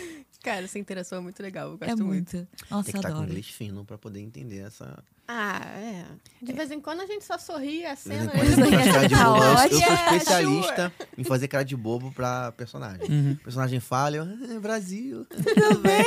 Cara, 0.44 0.64
essa 0.66 0.80
interação 0.80 1.18
é 1.18 1.22
muito 1.22 1.42
legal. 1.44 1.72
Eu 1.72 1.78
gosto 1.78 1.92
É 1.92 1.96
muito. 1.96 2.36
muito. 2.38 2.48
Nossa, 2.70 2.84
Tem 2.86 2.94
que 2.94 2.98
estar 3.00 3.10
com 3.10 3.16
adoro. 3.16 3.30
inglês 3.30 3.48
fino 3.50 3.84
pra 3.86 3.98
poder 3.98 4.22
entender 4.22 4.60
essa. 4.60 5.04
Ah, 5.31 5.62
é. 5.78 6.06
De 6.42 6.52
vez 6.54 6.72
em 6.72 6.80
quando 6.81 7.02
a 7.02 7.06
gente 7.06 7.24
só 7.24 7.38
sorri 7.38 7.86
a 7.86 7.94
De 7.94 8.02
vez 8.10 8.20
cena. 8.20 8.24
em 8.24 8.28
quando 8.30 8.50
eu 8.50 8.80
faço 8.80 8.92
cara 8.92 9.08
de 9.08 9.16
bobo. 9.16 9.44
Eu- 9.44 9.58
sou 9.70 9.78
Yeah, 9.80 10.04
especialista 10.18 10.94
em 11.16 11.24
fazer 11.24 11.48
cara 11.48 11.64
de 11.64 11.76
bobo 11.78 12.12
pra 12.12 12.52
personagem. 12.54 13.08
Uhum. 13.08 13.31
O 13.34 13.44
personagem 13.44 13.80
fala, 13.80 14.16
eu, 14.16 14.24
ah, 14.24 14.60
Brasil. 14.60 15.26
Tudo 15.26 15.80
bem. 15.81 16.04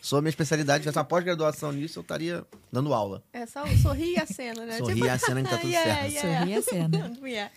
Sou 0.00 0.18
a 0.18 0.22
minha 0.22 0.30
especialidade. 0.30 0.78
Se 0.78 0.82
tivesse 0.84 0.96
uma 0.98 1.04
pós-graduação 1.04 1.72
nisso, 1.72 1.98
eu 1.98 2.00
estaria 2.00 2.42
dando 2.72 2.94
aula. 2.94 3.22
É 3.34 3.44
só 3.44 3.66
sorrir 3.82 4.18
a 4.18 4.24
cena, 4.24 4.64
né? 4.64 4.78
Sorrir 4.78 5.10
a 5.10 5.18
cena 5.18 5.42
que 5.42 5.50
tá 5.50 5.56
tudo 5.58 5.68
yeah, 5.70 6.00
certo. 6.00 6.12
yeah. 6.14 6.38
Sorri 6.40 6.54
a 6.54 6.62
cena. 6.62 7.18
Yeah. 7.28 7.52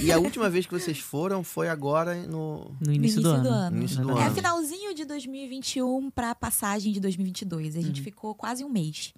E, 0.00 0.04
e 0.06 0.12
a 0.12 0.18
última 0.18 0.48
vez 0.48 0.66
que 0.66 0.72
vocês 0.72 1.00
foram 1.00 1.42
foi 1.42 1.68
agora 1.68 2.14
no. 2.14 2.70
No 2.80 2.92
início, 2.92 3.20
do, 3.20 3.28
ano. 3.30 3.48
ano. 3.48 3.70
No 3.72 3.76
início 3.78 4.00
do 4.02 4.16
É 4.16 4.22
ano. 4.26 4.34
finalzinho 4.36 4.94
de 4.94 5.04
2021 5.04 6.10
pra 6.12 6.32
passagem 6.34 6.92
de 6.92 7.00
2022. 7.00 7.74
A 7.76 7.80
gente 7.80 8.00
ficou 8.02 8.34
quase 8.36 8.62
um 8.64 8.68
mês. 8.68 9.12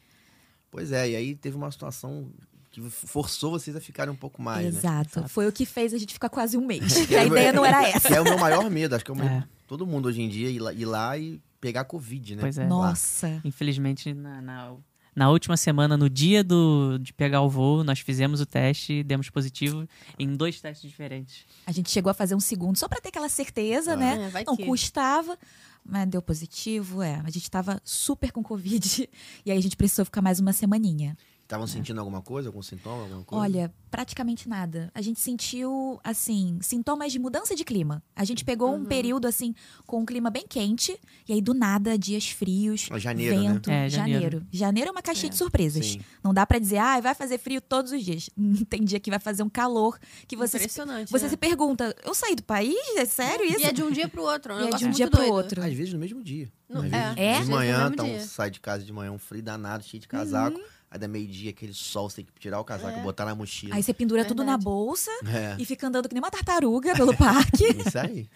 Pois 0.71 0.93
é, 0.93 1.11
e 1.11 1.17
aí 1.17 1.35
teve 1.35 1.57
uma 1.57 1.71
situação 1.71 2.31
que 2.71 2.81
forçou 2.89 3.51
vocês 3.51 3.75
a 3.75 3.81
ficarem 3.81 4.13
um 4.13 4.17
pouco 4.17 4.41
mais, 4.41 4.73
né? 4.75 4.79
Exato. 4.81 5.29
Foi 5.29 5.49
o 5.49 5.53
que 5.53 5.67
fez 5.67 5.93
a 5.93 5.99
gente 5.99 6.13
ficar 6.15 6.29
quase 6.29 6.57
um 6.57 6.65
mês. 6.65 6.97
A 7.11 7.15
é 7.23 7.27
ideia 7.27 7.53
não 7.53 7.65
era 7.65 7.83
essa. 7.89 8.07
Que 8.09 8.15
é 8.15 8.21
o 8.21 8.25
meu 8.25 8.39
maior 8.39 8.71
medo. 8.71 8.95
Acho 8.95 9.05
que 9.05 9.11
é 9.11 9.15
o 9.15 9.17
meu, 9.17 9.27
É. 9.27 9.45
todo 9.67 9.85
mundo 9.87 10.07
hoje 10.07 10.23
em 10.23 10.29
dia 10.29 10.49
ir 10.49 10.61
lá, 10.61 10.73
ir 10.73 10.85
lá 10.85 11.19
e 11.19 11.41
pegar 11.61 11.85
Covid, 11.85 12.37
né? 12.37 12.41
Pois 12.43 12.57
é. 12.57 12.63
Lá. 12.63 12.69
Nossa. 12.69 13.41
Infelizmente, 13.45 14.15
na, 14.15 14.41
na, 14.41 14.73
na 15.17 15.29
última 15.31 15.57
semana, 15.57 15.97
no 15.97 16.09
dia 16.09 16.45
do, 16.45 16.97
de 16.99 17.12
pegar 17.12 17.41
o 17.43 17.50
voo, 17.50 17.83
nós 17.83 17.99
fizemos 17.99 18.41
o 18.41 18.47
teste 18.47 18.93
e 18.93 19.03
demos 19.03 19.29
positivo 19.29 19.85
em 20.17 20.37
dois 20.37 20.61
testes 20.61 20.89
diferentes. 20.89 21.45
A 21.67 21.73
gente 21.73 21.91
chegou 21.91 22.09
a 22.09 22.15
fazer 22.15 22.37
um 22.37 22.41
segundo 22.41 22.77
só 22.79 22.87
pra 22.87 23.00
ter 23.00 23.09
aquela 23.09 23.29
certeza, 23.29 23.95
Ah. 23.95 23.97
né? 23.97 24.27
É, 24.27 24.29
vai 24.29 24.45
Não 24.47 24.57
que. 24.57 24.65
custava, 24.65 25.37
mas 25.85 26.09
deu 26.09 26.23
positivo, 26.23 27.03
é. 27.03 27.23
A 27.25 27.31
gente 27.31 27.51
tava 27.51 27.81
super 27.85 28.33
com 28.33 28.43
Covid 28.43 29.09
e 29.45 29.51
aí 29.51 29.59
a 29.59 29.63
gente 29.63 29.77
precisou 29.77 30.05
ficar 30.05 30.23
mais 30.23 30.41
uma 30.41 30.53
semaninha. 30.53 31.17
Estavam 31.50 31.66
sentindo 31.66 31.99
alguma 31.99 32.23
coisa, 32.23 32.49
algum 32.49 32.62
sintoma, 32.62 33.02
alguma 33.02 33.25
coisa? 33.25 33.42
Olha, 33.45 33.75
praticamente 33.90 34.49
nada. 34.49 34.88
A 34.95 35.02
gente 35.02 35.19
sentiu, 35.19 35.99
assim, 36.04 36.61
sintomas 36.62 37.11
de 37.11 37.19
mudança 37.19 37.57
de 37.57 37.64
clima. 37.64 38.00
A 38.14 38.23
gente 38.25 38.45
pegou 38.45 38.71
Uhum. 38.71 38.83
um 38.83 38.85
período, 38.85 39.26
assim, 39.26 39.52
com 39.85 39.99
um 40.00 40.07
clima 40.07 40.30
bem 40.30 40.47
quente, 40.49 40.97
e 41.28 41.33
aí 41.33 41.40
do 41.42 41.52
nada, 41.52 41.99
dias 41.99 42.28
frios, 42.30 42.88
janeiro, 42.99 43.37
né? 43.42 43.52
vento. 43.54 43.69
É, 43.69 43.88
janeiro. 43.88 44.21
janeiro. 44.23 44.47
Janeiro 44.52 44.88
é 44.90 44.92
uma 44.92 45.02
caixinha 45.02 45.26
É. 45.26 45.33
de 45.33 45.37
surpresas. 45.37 45.85
Sim. 45.87 46.00
Não 46.23 46.33
dá 46.33 46.47
pra 46.47 46.61
dizer, 46.61 46.78
ah, 46.78 47.00
vai 47.00 47.16
fazer 47.16 47.37
frio 47.37 47.61
todos 47.61 47.90
os 47.90 48.04
dias. 48.04 48.30
Tem 48.71 48.85
dia 48.85 49.00
que 49.00 49.11
vai 49.11 49.19
fazer 49.19 49.42
um 49.42 49.49
calor 49.50 49.99
que 50.28 50.37
você, 50.37 50.57
se, 50.57 50.64
Impressionante. 50.66 51.11
você 51.11 51.25
né? 51.25 51.30
se 51.30 51.37
pergunta, 51.37 51.97
eu 52.04 52.14
saí 52.14 52.37
do 52.37 52.45
país? 52.45 52.76
É 52.97 53.04
sério 53.04 53.45
isso? 53.45 53.59
E 53.59 53.64
é 53.64 53.73
de 53.73 53.83
um 53.83 53.90
dia 53.90 54.07
pro 54.09 54.23
outro. 54.23 54.52
É 54.52 54.57
um 54.66 54.69
E 54.69 54.73
é 54.73 54.76
de 54.76 54.85
um 54.85 54.90
dia 54.92 55.07
muito 55.07 55.16
pro 55.16 55.21
doido. 55.26 55.35
outro. 55.35 55.62
Às 55.64 55.73
vezes 55.73 55.92
no 55.92 55.99
mesmo 55.99 56.23
dia. 56.23 56.49
Não, 56.69 56.85
é. 56.85 56.88
vezes 56.88 57.16
É? 57.16 57.40
De 57.42 57.50
manhã, 57.50 57.90
então, 57.92 58.21
sai 58.21 58.52
de 58.52 58.61
casa 58.61 58.85
de 58.85 58.92
manhã, 58.92 59.11
um 59.11 59.19
frio 59.19 59.42
danado, 59.42 59.83
cheio 59.83 60.00
de 60.00 60.07
casaco. 60.07 60.57
Uhum. 60.57 60.64
Aí 60.92 60.99
da 60.99 61.06
meio-dia, 61.06 61.50
aquele 61.50 61.73
sol, 61.73 62.11
você 62.11 62.16
tem 62.16 62.25
que 62.25 62.32
tirar 62.40 62.59
o 62.59 62.64
casaco, 62.64 62.99
É. 62.99 63.02
botar 63.02 63.25
na 63.25 63.32
mochila. 63.35 63.76
Aí 63.76 63.82
você 63.82 63.94
pendura 63.94 64.25
tudo 64.25 64.42
na 64.42 64.59
bolsa 64.59 65.09
É. 65.25 65.54
e 65.56 65.64
fica 65.64 65.87
andando 65.87 66.09
que 66.09 66.14
nem 66.14 66.20
uma 66.23 66.32
tartaruga 66.32 66.94
pelo 66.97 67.16
parque. 67.16 67.62
Isso 67.87 67.97
aí. 67.97 68.28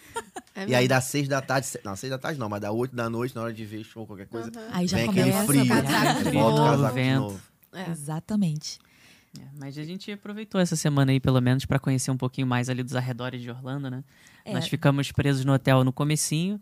É 0.54 0.68
E 0.68 0.75
aí 0.75 0.87
das 0.87 1.02
seis 1.04 1.26
da 1.26 1.40
tarde, 1.42 1.66
não, 1.84 1.96
seis 1.96 2.11
da 2.12 2.18
tarde 2.18 2.38
não, 2.38 2.49
mas 2.49 2.61
da 2.61 2.70
oito 2.70 2.94
da 2.94 3.11
noite, 3.11 3.34
na 3.34 3.42
hora 3.42 3.52
de 3.52 3.64
ver 3.64 3.82
show 3.82 4.02
ou 4.02 4.06
qualquer 4.06 4.28
coisa, 4.28 4.52
Aham. 4.54 4.68
Aí 4.70 4.87
já 4.87 4.99
vem 4.99 5.08
aquele 5.11 5.30
começa 5.32 5.46
frio, 5.46 5.62
a 5.62 5.82
casaco 5.82 6.30
volta 6.30 6.61
o 6.62 6.64
casaco 6.64 6.94
de 6.94 7.14
novo. 7.14 7.40
É. 7.73 7.90
Exatamente. 7.90 8.78
É, 9.37 9.42
mas 9.58 9.76
a 9.76 9.82
gente 9.82 10.12
aproveitou 10.12 10.61
essa 10.61 10.76
semana 10.76 11.11
aí, 11.11 11.18
pelo 11.18 11.40
menos, 11.40 11.64
pra 11.66 11.80
conhecer 11.80 12.12
um 12.12 12.16
pouquinho 12.16 12.46
mais 12.46 12.68
ali 12.68 12.84
dos 12.84 12.94
arredores 12.94 13.42
de 13.42 13.50
Orlando, 13.50 13.90
né? 13.90 14.04
É. 14.44 14.52
Nós 14.52 14.68
ficamos 14.68 15.11
presos 15.11 15.44
no 15.44 15.52
hotel 15.52 15.82
no 15.82 15.92
comecinho. 15.92 16.61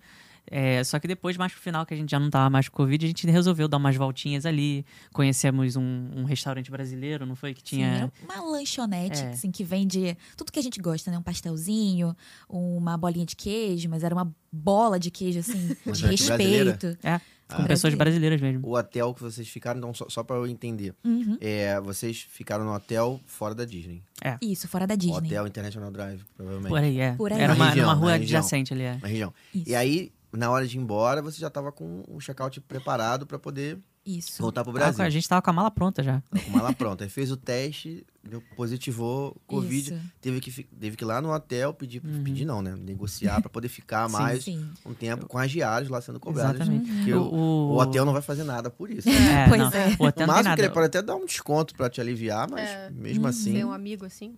É, 0.51 0.83
só 0.85 0.99
que 0.99 1.07
depois, 1.09 1.37
mais 1.37 1.53
pro 1.53 1.61
final, 1.63 1.87
que 1.87 1.95
a 1.95 1.97
gente 1.97 2.11
já 2.11 2.19
não 2.21 2.29
tava 2.29 2.51
mais 2.51 2.69
com 2.69 2.77
Covid, 2.77 3.05
a 3.05 3.09
gente 3.09 3.27
resolveu 3.31 3.69
dar 3.69 3.77
umas 3.79 3.97
voltinhas 3.97 4.45
ali. 4.45 4.85
Conhecemos 5.13 5.77
um, 5.77 6.11
um 6.15 6.25
restaurante 6.25 6.71
brasileiro, 6.71 7.25
não 7.25 7.35
foi? 7.37 7.55
Que 7.55 7.61
Sim, 7.61 7.77
tinha. 7.77 7.87
era 7.89 8.13
uma 8.23 8.41
lanchonete, 8.51 9.23
É. 9.23 9.29
assim, 9.31 9.51
que 9.51 9.65
vende 9.65 10.17
tudo 10.37 10.51
que 10.53 10.59
a 10.59 10.63
gente 10.63 10.81
gosta, 10.81 11.11
né? 11.11 11.19
Um 11.19 11.23
pastelzinho, 11.23 12.15
uma 12.49 12.97
bolinha 12.99 13.25
de 13.25 13.37
queijo, 13.37 13.89
mas 13.89 14.03
era 14.05 14.15
uma 14.15 14.31
bola 14.53 14.99
de 14.99 15.11
queijo, 15.11 15.39
assim, 15.39 15.69
de 15.87 16.03
brasileira? 16.03 16.71
respeito. 16.73 16.99
É, 17.07 17.19
com 17.49 17.63
Ah. 17.63 17.67
pessoas 17.67 17.95
brasileiras 17.95 18.41
mesmo. 18.41 18.67
O 18.67 18.77
hotel 18.77 19.15
que 19.15 19.23
vocês 19.23 19.49
ficaram, 19.49 19.79
então, 19.79 19.95
só, 19.95 20.07
só 20.09 20.23
pra 20.23 20.37
eu 20.37 20.47
entender. 20.47 20.95
Uhum. 21.05 21.39
É, 21.41 21.81
vocês 21.81 22.27
ficaram 22.29 22.65
no 22.65 22.73
hotel 22.75 23.21
fora 23.27 23.55
da 23.55 23.65
Disney. 23.65 24.03
Isso, 24.43 24.67
fora 24.69 24.87
da 24.87 24.97
Disney. 24.97 25.17
Hotel 25.17 25.47
International 25.47 25.91
Drive, 25.91 26.23
provavelmente. 26.37 26.69
Por 26.71 26.79
aí, 26.79 26.99
é. 27.01 27.13
Por 27.13 27.33
aí. 27.33 27.41
Era 27.41 27.55
uma, 27.55 27.69
região, 27.69 27.87
numa 27.87 27.95
na 27.95 28.01
rua 28.01 28.13
adjacente 28.15 28.73
ali, 28.75 28.83
é. 28.83 28.99
Na 29.01 29.09
região. 29.09 29.33
Isso. 29.55 29.69
E 29.71 29.75
aí, 29.75 30.13
na 30.33 30.51
hora 30.51 30.67
de 30.67 30.77
ir 30.77 30.81
embora, 30.81 31.21
você 31.23 31.39
já 31.41 31.51
tava 31.51 31.71
com 31.73 32.05
o 32.09 32.19
check-out 32.21 32.61
preparado 32.63 33.27
pra 33.27 33.39
poder 33.39 33.79
Isso. 34.05 34.41
voltar 34.43 34.63
pro 34.65 34.73
Tava 34.73 34.85
com- 34.85 34.87
Brasil. 34.97 35.05
a 35.05 35.11
gente 35.11 35.29
tava 35.29 35.43
com 35.43 35.51
a 35.51 35.53
mala 35.53 35.71
pronta 35.71 36.03
já. 36.03 36.23
Tava 36.31 36.45
com 36.45 36.51
mala 36.51 36.73
pronta. 36.73 37.05
Aí 37.05 37.11
fez 37.11 37.31
o 37.31 37.37
teste, 37.37 38.05
deu 38.25 38.43
positivou 38.57 39.37
Covid. 39.47 39.93
Isso. 39.95 40.03
Teve 40.21 40.41
que, 40.41 40.51
teve 40.65 40.97
que 40.97 41.05
ir 41.05 41.07
lá 41.07 41.21
no 41.21 41.31
hotel 41.33 41.75
pedir, 41.75 42.03
Uhum. 42.05 42.25
pedir 42.25 42.45
não, 42.45 42.63
né? 42.63 42.75
Negociar 42.77 43.41
pra 43.41 43.51
poder 43.51 43.69
ficar 43.69 44.09
Sim. 44.11 44.13
mais 44.13 44.45
Sim. 44.45 44.71
um 44.87 44.95
tempo 44.95 45.27
com 45.27 45.37
as 45.39 45.51
diárias 45.51 45.91
lá 45.91 46.01
sendo 46.01 46.19
cobradas. 46.19 46.57
Exatamente. 46.63 47.05
Que 47.05 47.13
o, 47.13 47.23
O- 47.23 47.73
o 47.75 47.79
hotel 47.79 48.05
não 48.05 48.13
vai 48.13 48.23
fazer 48.23 48.45
nada 48.45 48.71
por 48.71 48.91
isso. 48.91 49.09
É, 49.09 49.49
Pois 49.49 49.61
não. 49.61 49.69
é. 49.69 49.97
O 49.99 50.05
hotel 50.07 50.27
não 50.27 50.35
tem 50.35 50.43
que 50.45 50.49
nada. 50.49 50.63
ele 50.63 50.71
pode 50.71 50.87
até 50.87 51.03
dar 51.03 51.15
um 51.15 51.27
desconto 51.27 51.75
pra 51.75 51.91
te 51.91 52.01
aliviar, 52.01 52.49
mas 52.51 52.69
É. 52.69 52.91
mesmo 52.91 53.27
assim. 53.27 53.53
Ser 53.53 53.65
um 53.67 53.73
amigo 53.73 54.05
assim. 54.07 54.37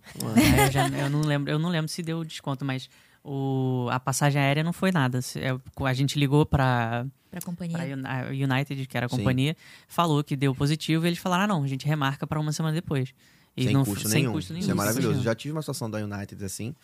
É, 0.55 0.67
eu, 0.67 0.71
já- 0.71 0.89
eu 0.89 1.09
não 1.09 1.21
lembro, 1.21 1.49
eu 1.51 1.57
não 1.57 1.69
lembro 1.69 1.87
se 1.89 2.03
deu 2.03 2.23
desconto, 2.23 2.63
mas 2.65 2.89
o, 3.27 3.87
a 3.91 3.99
passagem 3.99 4.39
aérea 4.41 4.63
não 4.63 4.71
foi 4.71 4.91
nada. 4.91 5.19
É, 5.35 5.49
a 5.85 5.93
gente 5.93 6.19
ligou 6.19 6.45
pra, 6.45 7.05
Pra 7.31 7.41
companhia. 7.41 7.77
pra 7.77 7.85
Uni- 8.31 8.47
a 8.51 8.55
United, 8.55 8.85
que 8.87 8.95
era 8.95 9.07
a 9.07 9.09
Sim. 9.09 9.17
companhia, 9.17 9.57
falou 9.87 10.23
que 10.23 10.35
deu 10.35 10.53
positivo 10.53 11.05
e 11.05 11.09
eles 11.09 11.17
falaram: 11.19 11.43
ah, 11.43 11.47
não, 11.47 11.63
a 11.63 11.67
gente 11.67 11.85
remarca 11.87 12.27
pra 12.27 12.39
uma 12.39 12.51
semana 12.53 12.73
depois. 12.75 13.13
E 13.57 13.63
sem, 13.63 13.73
não, 13.73 13.83
custo 13.85 14.07
sem 14.07 14.21
nenhum. 14.21 14.33
custo 14.33 14.53
nenhum. 14.53 14.61
Isso 14.63 14.71
é 14.71 14.73
maravilhoso. 14.75 15.17
Sim. 15.19 15.23
Já 15.23 15.33
tive 15.33 15.53
uma 15.53 15.61
situação 15.61 15.89
da 15.89 15.97
United 15.97 16.43
assim, 16.45 16.75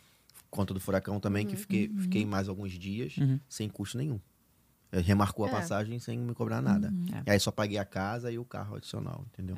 conta 0.49 0.73
do 0.73 0.79
furacão 0.79 1.19
também, 1.19 1.45
que 1.45 1.55
fiquei, 1.55 1.89
fiquei 1.99 2.25
mais 2.25 2.49
alguns 2.49 2.71
dias 2.71 3.17
Uhum. 3.17 3.39
sem 3.47 3.69
custo 3.69 3.97
nenhum. 3.97 4.19
Ele 4.91 5.01
remarcou 5.03 5.45
a 5.45 5.49
É. 5.49 5.51
passagem 5.51 5.99
sem 5.99 6.17
me 6.17 6.33
cobrar 6.33 6.61
nada. 6.61 6.89
Uhum. 6.89 7.05
É. 7.13 7.23
E 7.27 7.31
aí 7.33 7.39
só 7.39 7.51
paguei 7.51 7.77
a 7.77 7.85
casa 7.85 8.31
e 8.31 8.37
o 8.39 8.43
carro 8.45 8.75
adicional, 8.77 9.25
entendeu? 9.31 9.57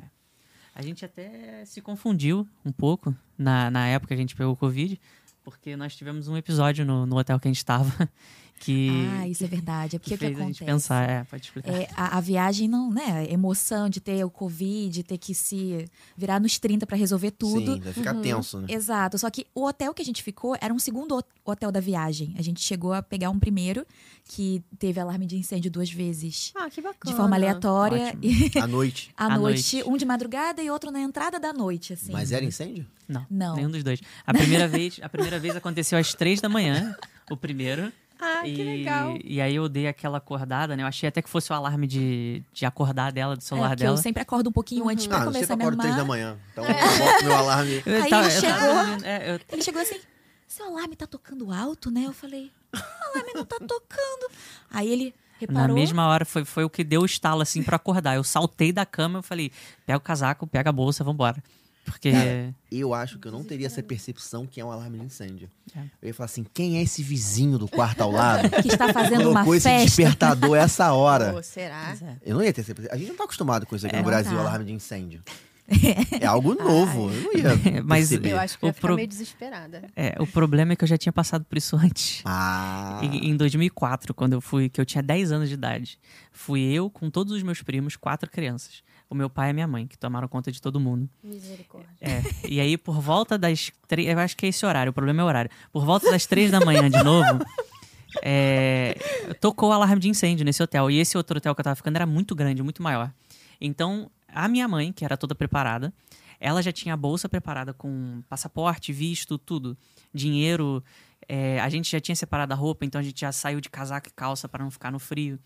A 0.74 0.82
gente 0.82 1.04
até 1.04 1.64
se 1.64 1.80
confundiu 1.80 2.48
um 2.64 2.72
pouco 2.72 3.14
na, 3.38 3.70
na 3.70 3.86
época 3.86 4.08
que 4.08 4.14
a 4.14 4.16
gente 4.16 4.34
pegou 4.34 4.52
o 4.52 4.56
Covid, 4.56 5.00
porque 5.44 5.76
nós 5.76 5.94
tivemos 5.94 6.26
um 6.26 6.36
episódio 6.36 6.84
no, 6.84 7.04
no 7.06 7.16
hotel 7.16 7.38
que 7.38 7.46
a 7.46 7.50
gente 7.50 7.58
estava 7.58 8.08
que, 8.60 8.88
Ah, 9.18 9.28
isso 9.28 9.44
é 9.44 9.46
verdade. 9.46 9.96
É 9.96 9.98
que 9.98 10.04
porque 10.10 10.14
o 10.14 10.18
que 10.18 10.24
fez 10.24 10.30
a 10.38 10.40
acontece? 10.42 10.58
gente 10.60 10.66
pensar. 10.66 11.08
É, 11.10 11.24
pode 11.24 11.42
explicar. 11.44 11.70
É, 11.72 11.88
a, 11.96 12.16
a 12.16 12.20
viagem 12.20 12.66
não, 12.68 12.90
né? 12.90 13.26
A 13.28 13.32
emoção 13.32 13.88
de 13.90 14.00
ter 14.00 14.24
o 14.24 14.30
Covid, 14.30 15.02
ter 15.02 15.18
que 15.18 15.34
se 15.34 15.86
virar 16.16 16.40
nos 16.40 16.58
30 16.58 16.86
pra 16.86 16.96
resolver 16.96 17.30
tudo. 17.32 17.74
Sim, 17.74 17.80
vai 17.80 17.92
ficar 17.92 18.14
tenso, 18.14 18.60
né? 18.60 18.66
Exato. 18.70 19.18
Só 19.18 19.28
que 19.30 19.46
o 19.54 19.64
hotel 19.66 19.92
que 19.92 20.00
a 20.00 20.04
gente 20.04 20.22
ficou 20.22 20.56
era 20.60 20.72
um 20.72 20.78
segundo 20.78 21.14
hot- 21.16 21.28
hotel 21.44 21.70
da 21.70 21.80
viagem. 21.80 22.34
A 22.38 22.42
gente 22.42 22.60
chegou 22.62 22.92
a 22.94 23.02
pegar 23.02 23.28
um 23.30 23.38
primeiro 23.38 23.86
que 24.26 24.62
teve 24.78 24.98
alarme 24.98 25.26
de 25.26 25.36
incêndio 25.36 25.70
duas 25.70 25.90
vezes. 25.90 26.50
Ah, 26.54 26.70
que 26.70 26.80
bacana. 26.80 27.10
De 27.10 27.14
forma 27.14 27.36
aleatória. 27.36 28.16
E 28.22 28.50
À 28.58 28.66
noite. 28.66 29.10
à 29.16 29.26
À 29.26 29.38
noite, 29.38 29.76
noite. 29.76 29.90
um 29.90 29.96
de 29.98 30.06
madrugada 30.06 30.62
e 30.62 30.70
outro 30.70 30.90
na 30.90 31.00
entrada 31.00 31.38
da 31.38 31.52
noite, 31.52 31.92
assim. 31.92 32.12
Mas 32.12 32.32
era 32.32 32.42
incêndio? 32.44 32.86
Não, 33.06 33.26
Não. 33.30 33.56
nenhum 33.56 33.70
dos 33.70 33.84
dois. 33.84 34.00
A 34.26 34.32
primeira 34.32 34.66
vez, 34.68 34.98
a 35.02 35.08
primeira 35.10 35.38
vez 35.38 35.54
aconteceu 35.54 35.98
às 35.98 36.14
três 36.14 36.40
da 36.40 36.48
manhã, 36.48 36.96
o 37.30 37.36
primeiro. 37.36 37.92
Ah, 38.20 38.42
que 38.42 38.48
e, 38.50 38.62
legal. 38.64 39.18
e 39.22 39.40
aí 39.40 39.54
eu 39.56 39.68
dei 39.68 39.86
aquela 39.88 40.18
acordada, 40.18 40.76
né? 40.76 40.82
Eu 40.82 40.86
achei 40.86 41.08
até 41.08 41.20
que 41.20 41.28
fosse 41.28 41.50
o 41.52 41.54
alarme 41.54 41.86
de, 41.86 42.42
de 42.52 42.64
acordar 42.64 43.12
dela, 43.12 43.34
do 43.36 43.40
É, 43.40 43.42
celular 43.42 43.68
porque 43.70 43.82
dela. 43.82 43.96
eu 43.96 44.00
sempre 44.02 44.22
acordo 44.22 44.48
um 44.48 44.52
pouquinho 44.52 44.88
antes 44.88 45.06
pra 45.06 45.18
Ah, 45.18 45.20
eu 45.20 45.24
começar 45.26 45.54
a 45.54 45.56
me 45.56 45.62
acordo 45.64 45.78
três 45.80 45.94
da 45.94 46.00
arrumar. 46.02 46.14
manhã. 46.16 46.38
Então 46.52 46.64
eu 46.64 46.74
boto 46.74 47.24
meu 47.24 47.36
alarme. 47.36 47.82
Eu 47.84 47.94
Aí 47.94 47.98
ele 48.00 48.04
eu 48.06 48.10
tava 48.10 48.30
chegou. 48.30 49.04
é, 49.06 49.34
eu- 49.34 49.40
Ele 49.52 49.62
chegou 49.62 49.82
assim, 49.82 50.00
seu 50.46 50.66
alarme 50.66 50.94
tá 50.96 51.06
tocando 51.06 51.52
alto, 51.52 51.90
né? 51.90 52.04
Eu 52.06 52.12
falei, 52.12 52.50
o 52.72 52.78
alarme 53.12 53.32
não 53.34 53.44
tá 53.44 53.56
tocando. 53.58 54.30
Aí 54.70 54.88
ele 54.90 55.14
na 55.40 55.40
reparou. 55.40 55.74
mesma 55.76 56.06
hora 56.06 56.24
foi, 56.24 56.44
foi 56.44 56.64
o 56.64 56.70
que 56.70 56.82
deu 56.84 57.02
o 57.02 57.06
estalo 57.06 57.42
assim 57.42 57.62
pra 57.62 57.76
acordar. 57.76 58.14
Eu 58.14 58.24
saltei 58.24 58.72
da 58.72 58.86
cama, 58.86 59.18
eu 59.18 59.22
falei, 59.22 59.50
pega 59.84 59.98
o 59.98 60.00
casaco, 60.00 60.46
pega 60.46 60.70
a 60.70 60.72
bolsa, 60.72 61.02
vambora. 61.04 61.42
Porque. 61.84 62.10
Cara, 62.12 62.54
Eu 62.72 62.94
acho 62.94 63.18
que 63.18 63.28
eu 63.28 63.32
não 63.32 63.44
teria 63.44 63.66
essa 63.66 63.82
percepção 63.82 64.46
que 64.46 64.60
é 64.60 64.64
um 64.64 64.72
alarme 64.72 64.98
de 64.98 65.04
incêndio. 65.04 65.48
É. 65.76 65.80
Eu 66.02 66.08
ia 66.08 66.14
falar 66.14 66.24
assim, 66.26 66.44
quem 66.54 66.78
é 66.78 66.82
esse 66.82 67.02
vizinho 67.02 67.58
do 67.58 67.68
quarto 67.68 68.00
ao 68.00 68.10
lado? 68.10 68.48
que 68.62 68.68
está 68.68 68.92
fazendo 68.92 69.22
uma 69.30 69.40
Colocou 69.40 69.54
esse 69.54 69.68
festa. 69.68 69.84
despertador 69.84 70.56
essa 70.56 70.92
hora. 70.92 71.32
Pô, 71.32 71.42
será? 71.42 71.96
É. 72.00 72.16
Eu 72.24 72.36
não 72.36 72.42
ia 72.42 72.52
ter 72.52 72.62
essa 72.62 72.74
percepção. 72.74 72.94
A 72.96 72.98
gente 72.98 73.08
não 73.10 73.16
tá 73.16 73.24
acostumado 73.24 73.66
com 73.66 73.76
isso 73.76 73.86
aqui 73.86 73.94
É, 73.94 73.98
no 73.98 74.04
Brasil, 74.04 74.32
tá. 74.34 74.40
alarme 74.40 74.64
de 74.64 74.72
incêndio. 74.72 75.22
É 76.20 76.26
algo 76.26 76.54
novo. 76.54 77.10
Eu 77.10 77.22
não 77.22 77.32
ia 77.72 77.82
Mas 77.84 78.08
perceber. 78.08 78.32
Eu 78.32 78.38
acho 78.38 78.58
que 78.58 78.64
eu 78.64 78.68
ia 78.68 78.72
pro- 78.74 78.96
meio 78.96 79.08
desesperada. 79.08 79.84
É, 79.96 80.14
o 80.20 80.26
problema 80.26 80.72
é 80.74 80.76
que 80.76 80.84
eu 80.84 80.88
já 80.88 80.98
tinha 80.98 81.12
passado 81.12 81.44
por 81.44 81.56
isso 81.56 81.74
antes. 81.76 82.20
Ah, 82.24 83.00
Em, 83.02 83.30
em 83.30 83.36
2004, 83.36 84.12
quando 84.12 84.34
eu 84.34 84.40
fui, 84.42 84.68
que 84.68 84.78
eu 84.80 84.84
tinha 84.84 85.02
10 85.02 85.32
anos 85.32 85.48
de 85.48 85.54
idade, 85.54 85.98
fui 86.32 86.60
eu 86.60 86.90
com 86.90 87.08
todos 87.10 87.32
os 87.32 87.42
meus 87.42 87.62
primos, 87.62 87.96
quatro 87.96 88.30
crianças. 88.30 88.82
O 89.08 89.14
meu 89.14 89.28
pai 89.30 89.48
e 89.48 89.50
a 89.50 89.52
minha 89.54 89.68
mãe, 89.68 89.86
que 89.86 89.96
tomaram 89.96 90.26
conta 90.26 90.50
de 90.50 90.60
todo 90.60 90.80
mundo. 90.80 91.08
Misericórdia. 91.22 91.88
É, 92.00 92.22
e 92.48 92.60
aí 92.60 92.76
por 92.76 93.00
volta 93.00 93.38
das 93.38 93.70
três, 93.86 94.08
eu 94.08 94.18
acho 94.18 94.36
que 94.36 94.46
é 94.46 94.48
esse 94.48 94.64
horário, 94.64 94.90
o 94.90 94.92
problema 94.92 95.22
é 95.22 95.24
o 95.24 95.26
horário. 95.26 95.50
Por 95.72 95.84
volta 95.84 96.10
das 96.10 96.26
três 96.26 96.50
da 96.50 96.58
manhã 96.60 96.90
de 96.90 97.02
novo, 97.02 97.44
é, 98.22 98.96
tocou 99.40 99.68
o 99.68 99.72
alarme 99.72 100.00
de 100.00 100.08
incêndio 100.08 100.44
nesse 100.44 100.62
hotel. 100.62 100.90
E 100.90 100.98
esse 100.98 101.16
outro 101.16 101.38
hotel 101.38 101.54
que 101.54 101.60
eu 101.60 101.64
tava 101.64 101.76
ficando 101.76 101.96
era 101.96 102.06
muito 102.06 102.34
grande, 102.34 102.62
muito 102.62 102.82
maior. 102.82 103.12
Então, 103.60 104.10
a 104.28 104.48
minha 104.48 104.66
mãe, 104.66 104.92
que 104.92 105.04
era 105.04 105.16
toda 105.16 105.34
preparada, 105.34 105.92
ela 106.40 106.62
já 106.62 106.72
tinha 106.72 106.94
a 106.94 106.96
bolsa 106.96 107.28
preparada 107.28 107.72
com 107.72 108.22
passaporte, 108.28 108.92
visto, 108.92 109.38
tudo. 109.38 109.76
Dinheiro. 110.12 110.82
é, 111.28 111.60
a 111.60 111.68
gente 111.68 111.90
já 111.90 112.00
tinha 112.00 112.14
separado 112.16 112.52
a 112.52 112.56
roupa, 112.56 112.84
então 112.84 113.00
a 113.00 113.04
gente 113.04 113.20
já 113.20 113.32
saiu 113.32 113.60
de 113.60 113.70
casaco 113.70 114.08
e 114.08 114.12
calça 114.12 114.48
para 114.48 114.62
não 114.62 114.70
ficar 114.70 114.90
no 114.90 114.98
frio. 114.98 115.38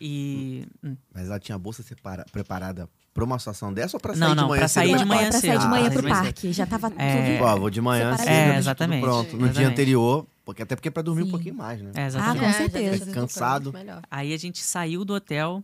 E. 0.00 0.66
hum, 0.82 0.96
mas 1.14 1.26
ela 1.26 1.38
tinha 1.38 1.56
a 1.56 1.58
bolsa 1.58 1.82
separa- 1.82 2.24
preparada 2.32 2.88
pra 3.12 3.24
uma 3.24 3.38
situação 3.38 3.72
dessa 3.72 3.96
ou 3.96 4.00
pra 4.00 4.14
sair 4.14 4.20
Não, 4.20 4.30
de 4.30 4.36
não, 4.36 4.48
manhã 4.48 4.58
pra 4.60 4.68
cedo 4.68 4.82
sair 4.82 4.92
de 4.96 5.00
Não, 5.00 5.06
manhã 5.08 5.22
pra 5.30 5.32
sair 5.40 5.40
de 5.40 5.58
cedo. 5.62 5.68
manhã 5.68 5.86
Ah, 5.86 5.88
de 5.88 5.94
cedo. 5.96 6.08
parque. 6.08 6.52
Já 6.52 6.66
tava 6.66 6.92
É. 6.96 7.36
tudo. 7.36 7.38
Pô, 7.44 7.60
vou 7.60 7.70
de 7.70 7.80
manhã 7.80 8.16
cedo, 8.16 8.28
É, 8.28 8.56
exatamente, 8.56 9.00
pronto. 9.02 9.32
No 9.32 9.38
dia 9.40 9.46
exatamente. 9.48 9.72
anterior, 9.72 10.26
porque 10.44 10.62
até 10.62 10.74
porque 10.76 10.88
é 10.88 10.90
pra 10.90 11.02
dormir 11.02 11.22
um 11.22 11.26
Sim. 11.26 11.30
pouquinho 11.32 11.54
mais, 11.56 11.82
né? 11.82 11.90
É, 11.94 12.02
Ah, 12.02 12.06
exatamente. 12.06 12.38
com 12.40 12.46
É, 12.46 12.52
certeza. 12.52 12.98
tudo 13.04 13.12
Cansado. 13.14 13.74
Aí 14.10 14.32
a 14.32 14.36
gente 14.38 14.62
saiu 14.62 15.04
do 15.04 15.12
hotel 15.14 15.62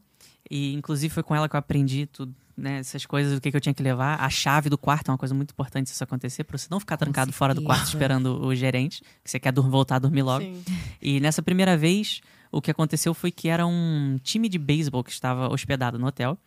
e, 0.51 0.75
inclusive, 0.75 1.13
foi 1.15 1.23
com 1.23 1.35
ela 1.35 1.49
que 1.49 1.55
eu 1.57 1.59
aprendi 1.59 2.07
tudo, 2.07 2.35
né? 2.57 2.79
Essas 2.81 3.07
coisas, 3.07 3.39
o 3.39 3.41
que, 3.41 3.51
que 3.51 3.57
eu 3.57 3.61
tinha 3.61 3.73
que 3.75 3.83
levar. 3.83 4.21
A 4.21 4.29
chave 4.29 4.69
do 4.69 4.77
quarto 4.77 5.09
é 5.09 5.13
uma 5.13 5.19
coisa 5.19 5.35
muito 5.35 5.53
importante 5.53 5.89
se 5.89 5.95
isso 5.95 6.03
acontecer, 6.05 6.43
pra 6.45 6.59
você 6.59 6.67
não 6.71 6.81
ficar 6.81 6.97
trancado 6.97 7.33
fora 7.33 7.55
do 7.55 7.63
quarto 7.63 7.85
esperando 7.87 8.45
o 8.45 8.55
gerente, 8.57 9.03
que 9.25 9.31
você 9.31 9.39
quer 9.39 9.53
voltar 9.55 9.97
a 9.97 9.99
dormir 10.01 10.23
logo. 10.23 10.45
Sim. 10.45 10.63
E 11.01 11.21
nessa 11.21 11.43
primeira 11.43 11.77
vez, 11.77 12.21
o 12.57 12.63
que 12.63 12.71
aconteceu 12.71 13.13
foi 13.15 13.31
que 13.31 13.49
era 13.49 13.67
um 13.67 14.19
time 14.23 14.49
de 14.49 14.59
beisebol 14.59 15.03
que 15.05 15.11
estava 15.11 15.49
hospedado 15.53 15.99
no 15.99 16.07
hotel. 16.07 16.39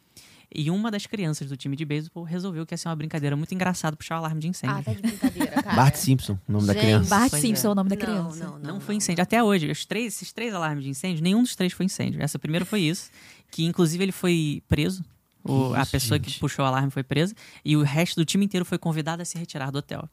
E 0.53 0.71
uma 0.71 0.89
das 0.89 1.05
crianças 1.05 1.47
do 1.47 1.55
time 1.55 1.75
de 1.75 1.85
beisebol 1.85 2.23
resolveu 2.23 2.65
que 2.65 2.73
ia 2.73 2.77
ser 2.77 2.87
uma 2.89 2.95
brincadeira 2.95 3.35
muito 3.35 3.53
engraçada 3.53 3.95
puxar 3.95 4.15
o 4.15 4.17
alarme 4.17 4.41
de 4.41 4.47
incêndio. 4.47 4.77
Ah, 4.79 4.81
tá 4.83 4.93
de 4.93 5.01
brincadeira, 5.01 5.51
cara. 5.61 5.75
Bart 5.75 5.95
Simpson, 5.95 6.39
o 6.49 6.51
nome 6.51 6.65
da 6.65 6.73
Gente. 6.73 6.81
criança. 6.81 7.09
Bart 7.09 7.29
Pois 7.29 7.41
Simpson 7.43 7.67
é. 7.67 7.69
é 7.69 7.71
o 7.71 7.75
nome 7.75 7.89
da 7.91 7.95
Não, 7.95 8.01
criança. 8.01 8.43
Não, 8.43 8.51
não, 8.59 8.73
Não 8.73 8.79
foi 8.79 8.95
incêndio. 8.95 9.21
Até 9.21 9.43
hoje, 9.43 9.69
os 9.69 9.85
três, 9.85 10.15
esses 10.15 10.33
três 10.33 10.51
alarmes 10.51 10.83
de 10.83 10.89
incêndio, 10.89 11.21
nenhum 11.23 11.43
dos 11.43 11.55
três 11.55 11.71
foi 11.71 11.85
incêndio. 11.85 12.19
Essa 12.19 12.39
primeira 12.39 12.65
foi 12.65 12.81
isso. 12.81 13.11
Que 13.51 13.63
inclusive 13.63 14.03
ele 14.03 14.11
foi 14.11 14.63
preso. 14.67 15.05
O- 15.43 15.75
a 15.75 15.85
pessoa 15.85 16.17
gente. 16.17 16.33
que 16.33 16.39
puxou 16.39 16.65
o 16.65 16.67
alarme 16.67 16.89
foi 16.89 17.03
presa. 17.03 17.35
E 17.63 17.77
o 17.77 17.83
resto 17.83 18.15
do 18.15 18.25
time 18.25 18.43
inteiro 18.43 18.65
foi 18.65 18.79
convidado 18.79 19.21
a 19.21 19.25
se 19.25 19.37
retirar 19.37 19.69
do 19.69 19.77
hotel. 19.77 20.09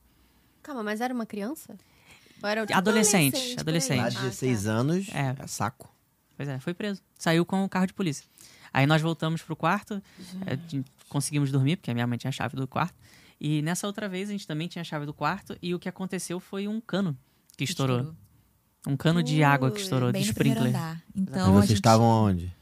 Calma, 0.62 0.82
mas 0.82 1.00
era 1.00 1.14
uma 1.14 1.24
criança? 1.24 1.74
Ou 2.46 2.50
era 2.50 2.66
tipo... 2.66 2.78
Adolescente, 2.78 3.56
adolescente, 3.58 4.00
aí. 4.00 4.10
de 4.10 4.16
Ah, 4.18 4.20
16 4.22 4.64
tá. 4.64 4.70
anos, 4.70 5.08
É. 5.12 5.34
é 5.38 5.46
saco. 5.46 5.92
Pois 6.36 6.48
é, 6.48 6.58
foi 6.60 6.72
preso. 6.74 7.00
Saiu 7.18 7.44
com 7.44 7.64
o 7.64 7.68
carro 7.68 7.86
de 7.86 7.92
polícia. 7.94 8.24
Aí 8.72 8.86
nós 8.86 9.00
voltamos 9.02 9.42
pro 9.42 9.56
quarto, 9.56 10.02
é, 10.46 10.58
conseguimos 11.08 11.50
dormir, 11.50 11.76
porque 11.76 11.90
a 11.90 11.94
minha 11.94 12.06
mãe 12.06 12.18
tinha 12.18 12.28
a 12.28 12.32
chave 12.32 12.56
do 12.56 12.68
quarto. 12.68 12.94
E 13.40 13.62
nessa 13.62 13.86
outra 13.86 14.08
vez 14.08 14.28
a 14.28 14.32
gente 14.32 14.46
também 14.46 14.68
tinha 14.68 14.82
a 14.82 14.84
chave 14.84 15.06
do 15.06 15.14
quarto. 15.14 15.56
E 15.62 15.74
o 15.74 15.78
que 15.78 15.88
aconteceu 15.88 16.38
foi 16.38 16.68
um 16.68 16.80
cano 16.80 17.16
que 17.56 17.64
estourou. 17.64 18.14
Um 18.86 18.96
cano 18.96 19.22
de 19.22 19.42
água 19.42 19.70
que 19.70 19.80
estourou, 19.80 20.12
Bem 20.12 20.22
de 20.22 20.28
sprinkler. 20.28 20.68
andar. 20.68 21.02
e 21.14 21.20
Então, 21.22 21.48
a 21.48 21.50
vocês 21.52 21.68
gente... 21.70 21.78
estavam 21.78 22.06
onde? 22.06 22.54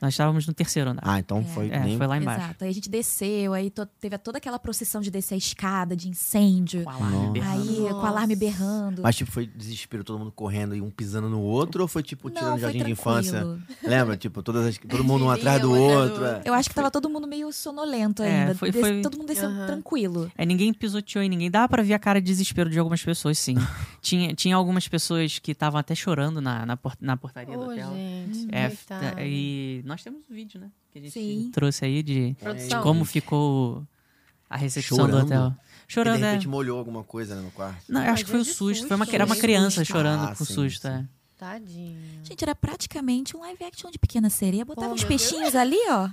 Nós 0.00 0.14
estávamos 0.14 0.46
no 0.46 0.54
terceiro 0.54 0.90
andar. 0.90 1.02
Ah, 1.04 1.18
então 1.18 1.44
foi 1.44 1.68
é, 1.70 1.80
nem... 1.80 1.96
foi 1.98 2.06
lá 2.06 2.16
embaixo. 2.18 2.44
Exato. 2.44 2.64
Aí 2.64 2.70
a 2.70 2.72
gente 2.74 2.88
desceu, 2.88 3.52
aí 3.52 3.68
to- 3.70 3.86
teve 4.00 4.16
toda 4.18 4.38
aquela 4.38 4.58
procissão 4.58 5.00
de 5.00 5.10
descer 5.10 5.34
a 5.34 5.36
escada, 5.38 5.96
de 5.96 6.08
incêndio. 6.08 6.84
Com 6.84 6.90
o 6.90 6.92
alarme 6.94 7.16
Nossa. 7.16 7.32
berrando. 7.32 7.86
Aí, 7.86 7.90
com 7.90 8.06
alarme 8.06 8.36
berrando. 8.36 9.02
Mas 9.02 9.16
tipo, 9.16 9.30
foi 9.30 9.46
desespero, 9.46 10.04
todo 10.04 10.18
mundo 10.18 10.30
correndo 10.32 10.76
e 10.76 10.80
um 10.80 10.88
pisando 10.90 11.28
no 11.28 11.40
outro, 11.40 11.82
ou 11.82 11.88
foi 11.88 12.02
tipo 12.02 12.30
tirando 12.30 12.44
Não, 12.44 12.52
foi 12.52 12.60
jardim 12.60 12.84
de 12.84 12.90
infância? 12.92 13.32
tranquilo. 13.40 13.62
Lembra? 13.82 14.16
Tipo, 14.16 14.42
todas 14.42 14.66
as- 14.66 14.78
todo 14.78 15.02
mundo 15.02 15.24
um 15.24 15.30
atrás 15.30 15.60
do 15.60 15.68
do 15.68 15.74
outro. 15.80 16.24
é. 16.24 16.42
Eu 16.44 16.54
acho 16.54 16.68
que 16.68 16.74
tava 16.74 16.90
todo 16.90 17.10
mundo 17.10 17.26
meio 17.26 17.52
sonolento 17.52 18.22
É, 18.22 18.42
ainda. 18.42 18.54
foi- 18.54 18.70
Des- 18.70 18.80
foi- 18.80 19.02
Todo 19.02 19.16
mundo 19.18 19.26
descendo 19.26 19.54
Aham. 19.54 19.66
tranquilo. 19.66 20.30
É, 20.38 20.46
ninguém 20.46 20.72
pisoteou 20.72 21.22
em 21.24 21.28
ninguém. 21.28 21.50
Dá 21.50 21.66
pra 21.68 21.82
ver 21.82 21.94
a 21.94 21.98
cara 21.98 22.20
de 22.20 22.26
desespero 22.26 22.70
de 22.70 22.78
algumas 22.78 23.02
pessoas, 23.02 23.36
sim. 23.38 23.54
Tinha, 24.00 24.32
tinha 24.34 24.54
algumas 24.56 24.86
pessoas 24.86 25.38
que 25.40 25.50
estavam 25.52 25.78
até 25.78 25.94
chorando 25.94 26.40
na, 26.40 26.64
na, 26.64 26.76
por- 26.76 26.96
na 27.00 27.16
portaria 27.16 27.56
do 27.56 27.64
Ô, 27.64 27.72
hotel. 27.72 27.90
gente. 27.92 28.48
É, 28.54 29.26
e 29.26 29.82
nós 29.88 30.02
temos 30.02 30.22
um 30.30 30.34
vídeo, 30.34 30.60
né? 30.60 30.70
Que 30.92 30.98
a 30.98 31.02
gente 31.02 31.12
Sim. 31.12 31.50
trouxe 31.52 31.84
aí 31.84 32.02
de, 32.02 32.32
de 32.34 32.76
como 32.82 33.04
ficou 33.04 33.84
a 34.48 34.56
recepção 34.56 34.98
Chorando? 34.98 35.20
do 35.20 35.26
hotel. 35.26 35.50
Porque 35.50 35.86
de 35.88 35.94
Chorando, 35.94 36.24
é. 36.24 36.30
repente 36.32 36.46
molhou 36.48 36.78
alguma 36.78 37.02
coisa 37.02 37.34
né, 37.34 37.40
no 37.42 37.50
quarto. 37.50 37.82
Não, 37.88 38.04
eu 38.04 38.12
acho 38.12 38.24
que 38.24 38.30
foi 38.30 38.40
o 38.40 38.42
Imagina 38.42 38.52
de 38.52 38.58
susto. 38.58 38.86
Foi 38.86 38.96
uma, 38.96 39.04
susto, 39.06 39.14
era 39.14 39.24
uma 39.24 39.34
né? 39.34 39.40
criança 39.40 39.80
Susto. 39.80 39.90
chorando 39.92 40.24
Ah, 40.24 40.34
com 40.36 40.44
sim, 40.44 40.54
susto. 40.54 40.82
sim. 40.82 40.88
é. 40.88 41.04
Tadinho. 41.38 41.96
Gente, 42.24 42.42
era 42.42 42.54
praticamente 42.54 43.36
um 43.36 43.40
live 43.40 43.64
action 43.64 43.90
de 43.90 43.98
Pequena 43.98 44.28
Sereia. 44.28 44.64
Botava 44.64 44.88
Oh, 44.90 44.94
uns 44.94 45.04
peixinhos 45.04 45.54
ali, 45.54 45.78
ó. 45.88 46.08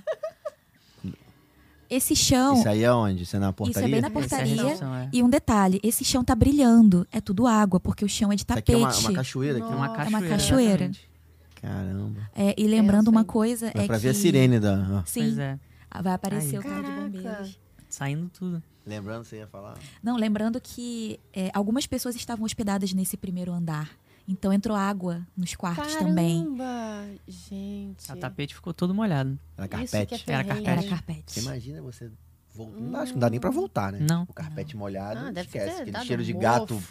Esse 1.88 2.16
chão. 2.16 2.54
Isso 2.58 2.68
aí 2.68 2.82
é 2.82 2.92
onde? 2.92 3.22
Isso 3.22 3.36
é 3.36 3.38
na 3.38 3.46
Isso 3.48 3.54
portaria? 3.54 3.88
é 3.88 3.90
bem 3.92 4.00
na 4.00 4.08
é 4.08 4.10
portaria. 4.10 4.62
é. 4.62 5.08
E 5.12 5.22
um 5.22 5.28
detalhe, 5.30 5.78
esse 5.84 6.04
chão 6.04 6.24
tá 6.24 6.34
brilhando. 6.34 7.06
É 7.12 7.20
tudo 7.20 7.46
água, 7.46 7.78
porque 7.78 8.04
o 8.04 8.08
chão 8.08 8.32
é 8.32 8.34
de 8.36 8.42
Isso 8.42 8.52
aqui 8.52 8.72
tapete. 8.72 8.74
é 8.74 8.76
uma, 8.78 8.98
uma 9.08 9.12
cachoeira 9.12 9.58
aqui. 9.58 9.72
É 9.72 9.76
uma 9.76 9.88
cachoeira. 9.88 10.08
uma 10.08 10.28
cachoeira. 10.28 10.72
exatamente. 10.84 11.10
Caramba. 11.60 12.30
É, 12.34 12.54
e 12.56 12.66
lembrando 12.66 13.08
Essa 13.08 13.10
uma 13.10 13.24
coisa 13.24 13.70
Dá 13.74 13.82
é 13.82 13.86
pra 13.86 13.96
que... 13.96 14.02
ver 14.02 14.08
a 14.10 14.14
sirene 14.14 14.60
da. 14.60 15.02
Sim, 15.06 15.20
Pois 15.22 15.38
é. 15.38 15.58
vai 16.02 16.12
aparecer 16.14 16.56
Aí. 16.56 16.60
o 16.60 16.62
carro 16.62 16.82
de 16.82 16.90
bombeiros. 17.20 17.60
Saindo 17.88 18.28
tudo. 18.28 18.62
Lembrando, 18.86 19.24
você 19.24 19.38
ia 19.38 19.46
falar? 19.46 19.76
Não, 20.02 20.16
lembrando 20.16 20.60
que 20.60 21.18
é, 21.32 21.50
algumas 21.52 21.86
pessoas 21.86 22.14
estavam 22.14 22.44
hospedadas 22.44 22.92
nesse 22.92 23.16
primeiro 23.16 23.52
andar. 23.52 23.90
Então 24.28 24.52
entrou 24.52 24.76
água 24.76 25.26
nos 25.36 25.54
quartos 25.54 25.94
também. 25.94 26.44
Caramba, 26.56 27.08
gente. 27.28 28.10
O 28.12 28.16
tapete 28.16 28.54
ficou 28.54 28.74
todo 28.74 28.92
molhado. 28.92 29.38
Era 29.56 29.82
Isso 29.82 29.92
carpete. 29.92 30.30
é 30.30 30.32
Era 30.32 30.44
terreno. 30.44 30.66
Era 30.66 30.82
carpete. 30.82 30.88
carpete. 30.90 31.32
Você 31.32 31.40
imagina 31.40 31.80
você. 31.82 32.10
Vol- 32.56 32.72
Não, 32.78 32.98
acho 33.00 33.12
que 33.12 33.16
não 33.16 33.20
dá 33.20 33.30
nem 33.30 33.38
pra 33.38 33.50
voltar, 33.50 33.92
né? 33.92 33.98
Não. 34.00 34.22
O 34.24 34.32
carpete 34.32 34.76
molhado. 34.76 35.20
Ah, 35.36 35.40
esquece. 35.40 35.82
Aquele 35.82 36.04
cheiro 36.04 36.24
de 36.24 36.32
mofo. 36.32 36.42
gato 36.42 36.82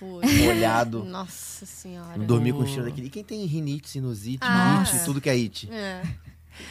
molhado. 0.45 1.03
Nossa 1.05 1.65
senhora. 1.65 2.17
Não 2.17 2.25
dormir 2.25 2.53
com 2.53 2.59
O- 2.59 2.67
cheiro 2.67 2.85
daquele. 2.85 3.07
E 3.07 3.09
quem 3.09 3.23
tem 3.23 3.45
rinite, 3.45 3.89
sinusite, 3.89 4.39
Ah. 4.43 4.79
it, 4.81 5.03
tudo 5.05 5.19
que 5.19 5.29
é 5.29 5.33
it? 5.33 5.69
É. 5.71 6.01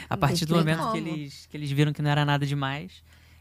A 0.09 0.15
Não 0.15 0.21
partir 0.21 0.47
do 0.47 0.55
momento 0.57 0.93
que 0.93 0.99
eles, 0.99 1.47
que 1.51 1.57
eles 1.57 1.71
viram 1.71 1.93
que 1.93 2.01
não 2.01 2.11
era 2.11 2.25
nada 2.25 2.47
demais, 2.47 2.93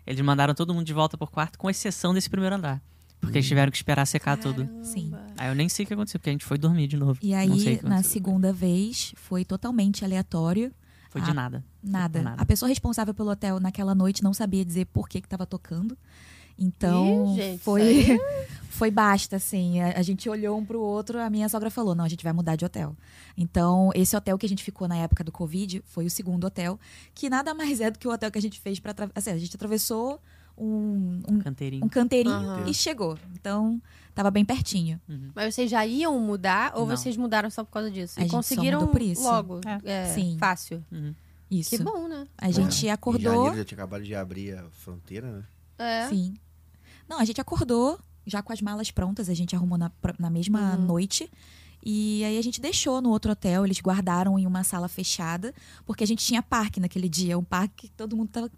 eles 0.05 0.19
mandaram 0.21 0.53
todo 0.53 0.73
mundo 0.73 0.85
de 0.85 0.93
volta 0.93 1.17
pro 1.17 1.27
quarto, 1.27 1.57
com 1.57 1.69
exceção 1.69 2.13
desse 2.13 2.29
primeiro 2.29 2.55
andar. 2.55 2.81
Porque 3.21 3.35
Hum. 3.35 3.39
eles 3.39 3.47
tiveram 3.47 3.71
que 3.71 3.77
esperar 3.77 4.05
secar 4.05 4.37
tudo. 4.37 4.67
Sim. 4.83 5.13
Aí 5.37 5.47
eu 5.47 5.55
nem 5.55 5.69
sei 5.69 5.85
o 5.85 5.87
que 5.87 5.93
aconteceu, 5.93 6.19
porque 6.19 6.29
a 6.29 6.33
gente 6.33 6.43
foi 6.43 6.57
dormir 6.57 6.87
de 6.87 6.97
novo. 6.97 7.17
E 7.21 7.31
Não 7.31 7.37
aí, 7.37 7.79
na 7.81 8.03
segunda 8.03 8.51
vez, 8.51 9.13
foi 9.15 9.45
totalmente 9.45 10.03
aleatório. 10.03 10.73
Foi 11.13 11.21
de 11.21 11.29
Ah, 11.29 11.33
nada. 11.35 11.63
Nada. 11.83 12.23
Nada. 12.23 12.41
A 12.41 12.45
pessoa 12.45 12.67
responsável 12.67 13.13
pelo 13.13 13.29
hotel 13.29 13.59
naquela 13.59 13.93
noite 13.93 14.23
não 14.23 14.33
sabia 14.33 14.65
dizer 14.65 14.85
por 14.87 15.07
que 15.07 15.21
que 15.21 15.27
tava 15.29 15.45
tocando. 15.45 15.95
Então, 16.57 17.27
Ih, 17.31 17.35
gente, 17.35 17.59
foi 17.61 17.81
aí 17.81 18.19
foi 18.69 18.89
basta, 18.89 19.35
assim. 19.35 19.79
A, 19.79 19.99
a 19.99 20.01
gente 20.01 20.27
olhou 20.27 20.57
um 20.57 20.65
pro 20.65 20.81
outro, 20.81 21.19
a 21.19 21.29
minha 21.29 21.47
sogra 21.47 21.69
falou: 21.69 21.93
"Não, 21.93 22.03
a 22.03 22.07
gente 22.07 22.23
vai 22.23 22.33
mudar 22.33 22.55
de 22.55 22.65
hotel". 22.65 22.95
Então, 23.37 23.91
esse 23.93 24.15
hotel 24.17 24.39
que 24.39 24.45
a 24.47 24.49
gente 24.49 24.63
ficou 24.63 24.87
na 24.87 24.95
época 24.97 25.23
do 25.23 25.31
Covid 25.31 25.83
foi 25.85 26.07
o 26.07 26.09
segundo 26.09 26.45
hotel, 26.45 26.79
que 27.13 27.29
nada 27.29 27.53
mais 27.53 27.79
é 27.79 27.91
do 27.91 27.99
que 27.99 28.07
o 28.07 28.11
hotel 28.11 28.31
que 28.31 28.39
a 28.39 28.41
gente 28.41 28.59
fez 28.59 28.79
para 28.79 28.95
assim, 29.13 29.29
a 29.29 29.37
gente 29.37 29.55
atravessou 29.55 30.19
um, 30.57 31.21
um, 31.27 31.39
Canteirinho. 31.39 31.85
um 31.85 31.89
canteirinho 31.89 32.35
Aham. 32.35 32.67
e 32.67 32.73
chegou. 32.73 33.17
Então, 33.35 33.79
tava 34.13 34.29
bem 34.31 34.43
pertinho. 34.45 34.99
Mas 35.35 35.53
vocês 35.55 35.69
já 35.69 35.85
iam 35.85 36.19
mudar 36.19 36.73
ou 36.75 36.85
Não. 36.85 36.95
vocês 36.95 37.15
mudaram 37.17 37.49
só 37.49 37.63
por 37.63 37.71
causa 37.71 37.89
disso? 37.91 38.19
A 38.19 38.21
e 38.21 38.23
gente 38.23 38.31
só 38.31 38.37
conseguiram 38.37 38.79
mudou 38.79 38.91
por 38.93 39.01
isso. 39.01 39.23
logo. 39.23 39.59
É. 39.85 39.91
É, 40.03 40.13
Sim. 40.13 40.37
Fácil. 40.39 40.83
Uhum. 40.91 41.13
Isso. 41.51 41.69
Que 41.71 41.83
bom, 41.83 42.07
né? 42.07 42.27
A 42.37 42.49
gente 42.51 42.85
Em 42.85 42.89
acordou. 42.89 43.33
janeiro 43.33 43.57
já 43.57 43.65
tinha 43.65 43.77
acabado 43.77 44.03
de 44.03 44.15
abrir 44.15 44.57
a 44.57 44.63
fronteira, 44.71 45.31
né? 45.31 45.43
É. 45.77 46.07
Sim. 46.09 46.33
Não, 47.07 47.19
a 47.19 47.25
gente 47.25 47.39
acordou 47.41 47.99
já 48.25 48.41
com 48.41 48.53
as 48.53 48.61
malas 48.61 48.89
prontas, 48.89 49.29
a 49.29 49.33
gente 49.33 49.55
arrumou 49.55 49.77
na, 49.77 49.91
na 50.17 50.29
mesma 50.29 50.75
Uhum. 50.75 50.85
noite. 50.85 51.29
E 51.85 52.23
aí 52.23 52.37
a 52.37 52.41
gente 52.41 52.61
deixou 52.61 53.01
no 53.01 53.09
outro 53.09 53.31
hotel, 53.33 53.65
eles 53.65 53.81
guardaram 53.81 54.39
em 54.39 54.47
uma 54.47 54.63
sala 54.63 54.87
fechada, 54.87 55.53
porque 55.85 56.01
a 56.03 56.07
gente 56.07 56.25
tinha 56.25 56.41
parque 56.41 56.79
naquele 56.79 57.09
dia, 57.09 57.37
um 57.37 57.43
parque 57.43 57.87
que 57.87 57.89
todo 57.93 58.15
mundo 58.15 58.29
tava 58.29 58.49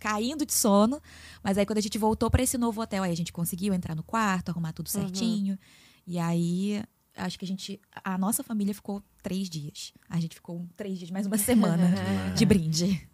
caindo 0.00 0.44
de 0.44 0.52
sono. 0.52 1.00
Mas 1.44 1.56
aí 1.56 1.64
quando 1.64 1.78
a 1.78 1.82
gente 1.82 1.96
voltou 1.98 2.28
para 2.28 2.42
esse 2.42 2.58
novo 2.58 2.80
hotel, 2.80 3.04
aí 3.04 3.12
a 3.12 3.16
gente 3.16 3.32
conseguiu 3.32 3.72
entrar 3.72 3.94
no 3.94 4.02
quarto, 4.02 4.48
arrumar 4.48 4.72
tudo 4.72 4.86
Uhum. 4.88 4.92
certinho. 5.02 5.56
E 6.06 6.18
aí 6.18 6.82
acho 7.16 7.38
que 7.38 7.44
a 7.44 7.48
gente, 7.48 7.80
a 8.02 8.16
nossa 8.18 8.42
família 8.42 8.74
ficou 8.74 9.02
três 9.22 9.48
dias. 9.48 9.92
A 10.08 10.18
gente 10.18 10.34
ficou 10.34 10.66
três 10.76 10.98
dias, 10.98 11.10
mais 11.10 11.26
uma 11.26 11.36
semana 11.38 11.94
de 12.34 12.44
brinde. 12.44 13.08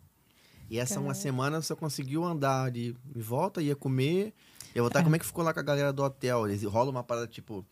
E 0.70 0.78
essa 0.78 0.98
uma 0.98 1.14
semana 1.14 1.60
você 1.60 1.74
conseguiu 1.76 2.24
andar 2.24 2.74
em 2.74 2.94
volta, 3.14 3.60
ia 3.62 3.76
comer. 3.76 4.32
Eu 4.74 4.82
voltar, 4.84 5.02
como 5.02 5.14
é 5.14 5.18
que 5.18 5.24
ficou 5.26 5.44
lá 5.44 5.52
com 5.54 5.60
a 5.60 5.62
galera 5.62 5.92
do 5.92 6.02
hotel? 6.02 6.46
Eles 6.48 6.62
rola 6.64 6.90
uma 6.90 7.02
parada 7.04 7.26
tipo, 7.26 7.64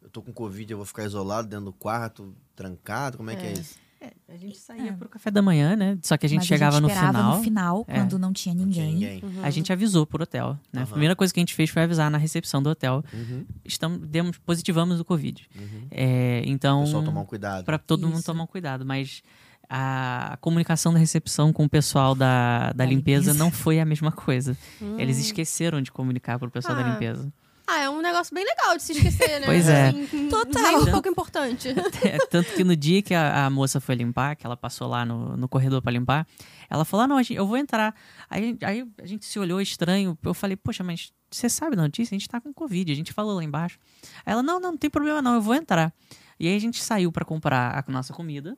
eu 0.00 0.10
tô 0.10 0.20
com 0.22 0.32
Covid, 0.32 0.70
eu 0.72 0.76
vou 0.76 0.84
ficar 0.86 1.04
isolado 1.04 1.48
dentro 1.48 1.66
do 1.66 1.72
quarto, 1.72 2.34
trancado, 2.56 3.16
como 3.16 3.30
é, 3.30 3.36
que 3.36 3.46
é 3.46 3.54
É. 4.02 4.12
A 4.32 4.36
gente 4.36 4.58
saía 4.58 4.92
pro 4.94 5.08
café 5.08 5.30
da 5.30 5.40
manhã, 5.40 5.76
né? 5.76 5.96
Só 6.02 6.16
que 6.16 6.26
a 6.26 6.28
gente 6.28 6.40
Mas 6.40 6.46
chegava 6.48 6.78
a 6.78 6.80
gente 6.80 6.88
no 6.90 6.94
final. 6.96 7.36
no 7.36 7.42
final, 7.44 7.84
É. 7.86 7.94
quando 7.98 8.18
não 8.18 8.32
tinha 8.32 8.54
Não 8.54 8.68
tinha 8.68 8.86
ninguém. 8.86 9.20
ninguém. 9.22 9.44
A 9.44 9.50
gente 9.50 9.72
avisou 9.72 10.04
pro 10.06 10.22
hotel, 10.22 10.58
né? 10.72 10.80
A 10.80 10.82
Aham. 10.84 10.90
primeira 10.90 11.14
coisa 11.14 11.32
que 11.32 11.38
a 11.38 11.42
gente 11.42 11.54
fez 11.54 11.70
foi 11.70 11.82
avisar 11.82 12.10
na 12.10 12.18
recepção 12.18 12.62
do 12.62 12.70
hotel. 12.70 13.04
Uhum, 13.12 13.44
Estamos, 13.64 14.00
demos, 14.08 14.38
positivamos 14.38 14.98
o 14.98 15.04
Covid. 15.04 15.46
uhum. 15.56 15.86
É, 15.90 16.42
O 16.44 16.48
então, 16.48 16.82
pessoal 16.84 17.02
tomar 17.04 17.20
um 17.20 17.26
cuidado. 17.26 17.64
para 17.64 17.78
todo 17.78 18.06
mundo 18.06 18.16
Isso. 18.16 18.26
tomar 18.26 18.42
um 18.44 18.46
cuidado. 18.48 18.84
Mas 18.84 19.22
a 19.68 20.36
comunicação 20.40 20.92
da 20.92 20.98
recepção 20.98 21.52
com 21.52 21.64
o 21.64 21.68
pessoal 21.68 22.14
da, 22.14 22.66
da, 22.66 22.72
Da 22.72 22.84
limpeza, 22.84 23.30
limpeza. 23.30 23.38
não 23.38 23.50
foi 23.50 23.80
a 23.80 23.84
mesma 23.84 24.10
coisa. 24.12 24.56
Hum. 24.80 24.98
Eles 24.98 25.18
esqueceram 25.18 25.80
de 25.80 25.90
comunicar 25.92 26.38
pro 26.38 26.50
pessoal 26.50 26.74
da 26.76 26.84
Ah. 26.84 26.90
limpeza. 26.92 27.32
Ah, 27.72 27.80
é 27.80 27.88
um 27.88 28.02
negócio 28.02 28.34
bem 28.34 28.44
legal 28.44 28.76
de 28.76 28.82
se 28.82 28.92
esquecer, 28.92 29.40
né? 29.40 29.46
Pois 29.46 29.66
é. 29.66 29.88
Assim, 29.88 30.28
Total. 30.28 30.82
Um 30.82 30.90
pouco 30.90 31.08
importante. 31.08 31.68
É, 32.04 32.18
Tanto 32.26 32.52
que 32.52 32.64
no 32.64 32.76
dia 32.76 33.00
que 33.00 33.14
a, 33.14 33.46
a 33.46 33.50
moça 33.50 33.80
foi 33.80 33.94
limpar, 33.94 34.36
que 34.36 34.44
ela 34.44 34.56
passou 34.56 34.88
lá 34.88 35.06
no, 35.06 35.36
no 35.36 35.48
corredor 35.48 35.80
pra 35.80 35.90
limpar, 35.92 36.26
ela 36.68 36.84
falou: 36.84 37.04
ah, 37.04 37.06
não, 37.06 37.20
eu 37.30 37.46
vou 37.46 37.56
entrar. 37.56 37.94
Aí, 38.28 38.58
aí 38.62 38.86
a 39.00 39.06
gente 39.06 39.24
se 39.24 39.38
olhou 39.38 39.60
estranho. 39.60 40.18
Eu 40.22 40.34
falei: 40.34 40.56
poxa, 40.56 40.84
mas 40.84 41.12
você 41.30 41.48
sabe 41.48 41.76
da 41.76 41.82
notícia? 41.82 42.14
A 42.14 42.18
gente 42.18 42.28
tá 42.28 42.40
com 42.40 42.52
Covid, 42.52 42.92
a 42.92 42.94
gente 42.94 43.12
falou 43.12 43.36
lá 43.36 43.44
embaixo. 43.44 43.78
Aí 44.26 44.32
ela: 44.32 44.42
não, 44.42 44.60
não, 44.60 44.72
não 44.72 44.78
tem 44.78 44.90
problema 44.90 45.22
não, 45.22 45.34
eu 45.34 45.40
vou 45.40 45.54
entrar. 45.54 45.94
E 46.38 46.48
aí 46.48 46.56
a 46.56 46.60
gente 46.60 46.82
saiu 46.82 47.10
pra 47.10 47.24
comprar 47.24 47.84
a 47.86 47.90
nossa 47.90 48.12
comida, 48.12 48.56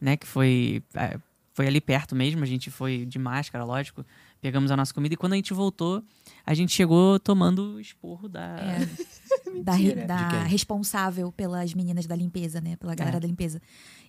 né? 0.00 0.16
Que 0.16 0.26
foi, 0.26 0.82
é, 0.94 1.18
foi 1.52 1.66
ali 1.66 1.80
perto 1.80 2.16
mesmo, 2.16 2.42
a 2.42 2.46
gente 2.46 2.70
foi 2.70 3.04
de 3.04 3.18
máscara, 3.18 3.64
lógico. 3.64 4.04
Pegamos 4.40 4.70
a 4.70 4.76
nossa 4.76 4.94
comida 4.94 5.14
e 5.14 5.16
quando 5.16 5.32
a 5.32 5.36
gente 5.36 5.52
voltou, 5.52 6.02
a 6.50 6.54
gente 6.54 6.72
chegou 6.72 7.18
tomando 7.20 7.78
esporro 7.80 8.28
da. 8.28 8.56
É, 8.58 8.88
da, 9.62 9.72
re- 9.72 9.94
da 10.06 10.42
responsável 10.44 11.30
pelas 11.32 11.74
meninas 11.74 12.06
da 12.06 12.16
limpeza, 12.16 12.60
né? 12.60 12.76
Pela 12.76 12.94
galera 12.94 13.18
É. 13.18 13.20
da 13.20 13.26
limpeza. 13.26 13.60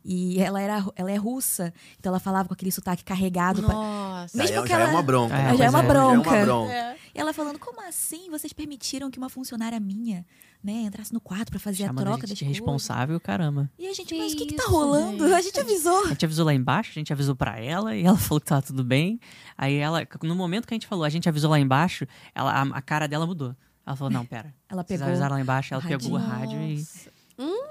E 0.04 0.40
ela 0.40 0.62
era 0.62 0.86
ela 0.96 1.12
é 1.12 1.18
russa, 1.18 1.74
então 2.00 2.10
ela 2.12 2.20
falava 2.22 2.48
com 2.48 2.54
aquele 2.54 2.72
sotaque 2.72 3.04
carregado. 3.04 3.62
pra- 3.64 3.74
Nossa. 3.74 4.38
Já, 4.38 4.44
Mesmo 4.44 4.60
é, 4.60 4.62
que 4.64 4.70
já 4.70 4.80
é 4.80 4.82
ela- 4.84 4.92
uma 4.92 5.02
bronca. 5.02 5.36
É, 5.36 5.44
né? 5.52 5.58
já 5.58 5.66
é 5.66 5.70
uma 5.70 5.82
Já 5.82 5.88
bronca. 5.88 6.30
é 6.30 6.40
uma 6.40 6.46
bronca. 6.46 6.74
É. 6.74 6.96
E 7.16 7.20
ela 7.20 7.34
falando, 7.34 7.60
como 7.60 7.86
assim 7.86 8.30
vocês 8.30 8.54
permitiram 8.54 9.12
que 9.12 9.18
uma 9.18 9.28
funcionária 9.30 9.78
minha, 9.80 10.26
né, 10.64 10.84
entrasse 10.84 11.12
no 11.14 11.20
quarto 11.20 11.50
pra 11.50 11.60
fazer 11.60 11.84
Chamando 11.86 12.00
a 12.00 12.02
a 12.02 12.06
troca 12.06 12.28
gente 12.28 12.40
das 12.46 12.48
responsável, 12.48 13.20
caramba. 13.20 13.70
E 13.78 13.88
a 13.88 13.94
gente, 13.94 14.08
Que 14.14 14.18
mas 14.18 14.34
o 14.34 14.38
que 14.38 14.46
que 14.46 14.56
tá 14.56 14.64
rolando? 14.68 15.24
gente? 15.26 15.34
A 15.34 15.42
gente 15.42 15.60
avisou. 15.60 16.06
A 16.06 16.10
gente 16.10 16.26
avisou 16.26 16.46
lá 16.46 16.54
embaixo, 16.54 16.92
a 16.92 16.94
gente 16.94 17.12
avisou 17.12 17.36
pra 17.36 17.60
ela 17.60 17.94
e 17.96 18.04
ela 18.06 18.18
falou 18.18 18.40
que 18.40 18.46
tava 18.48 18.62
tudo 18.62 18.84
bem. 18.86 19.20
Aí 19.58 19.76
ela, 19.76 20.08
no 20.24 20.36
momento 20.36 20.66
que 20.68 20.74
a 20.74 20.76
gente 20.76 20.88
falou, 20.88 21.04
a 21.04 21.10
gente 21.10 21.28
avisou 21.28 21.50
lá 21.52 21.60
embaixo, 21.60 22.06
ela, 22.36 22.52
a, 22.52 22.62
a 22.78 22.82
cara 22.82 23.08
dela 23.08 23.26
mudou. 23.26 23.56
Ela 23.86 23.96
falou: 23.96 24.12
não, 24.12 24.26
pera. 24.26 24.54
Ela 24.70 24.84
Vocês 24.84 25.00
pegou. 25.00 25.08
avisaram 25.08 25.36
lá 25.36 25.42
embaixo, 25.42 25.74
ela 25.74 25.84
o 25.84 25.88
pegou 25.88 26.12
o 26.14 26.18
rádio 26.18 26.62
e. 26.62 26.76
Nossa. 26.78 27.10
Hum, 27.40 27.64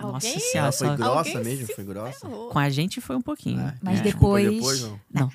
Nossa 0.00 0.26
alguém? 0.28 0.40
senhora, 0.40 0.58
Ela 0.68 0.72
foi 0.72 0.96
grossa 0.96 1.40
mesmo? 1.44 1.74
Foi 1.74 1.84
grossa? 1.84 2.20
ferrou. 2.20 2.48
com 2.50 2.58
a 2.58 2.70
gente 2.70 3.00
foi 3.00 3.16
um 3.16 3.20
pouquinho. 3.22 3.60
É. 3.60 3.74
Mas 3.82 3.98
É, 4.00 4.02
depois- 4.04 4.50
depois 4.54 4.80
não. 4.82 5.00
Não. 5.12 5.30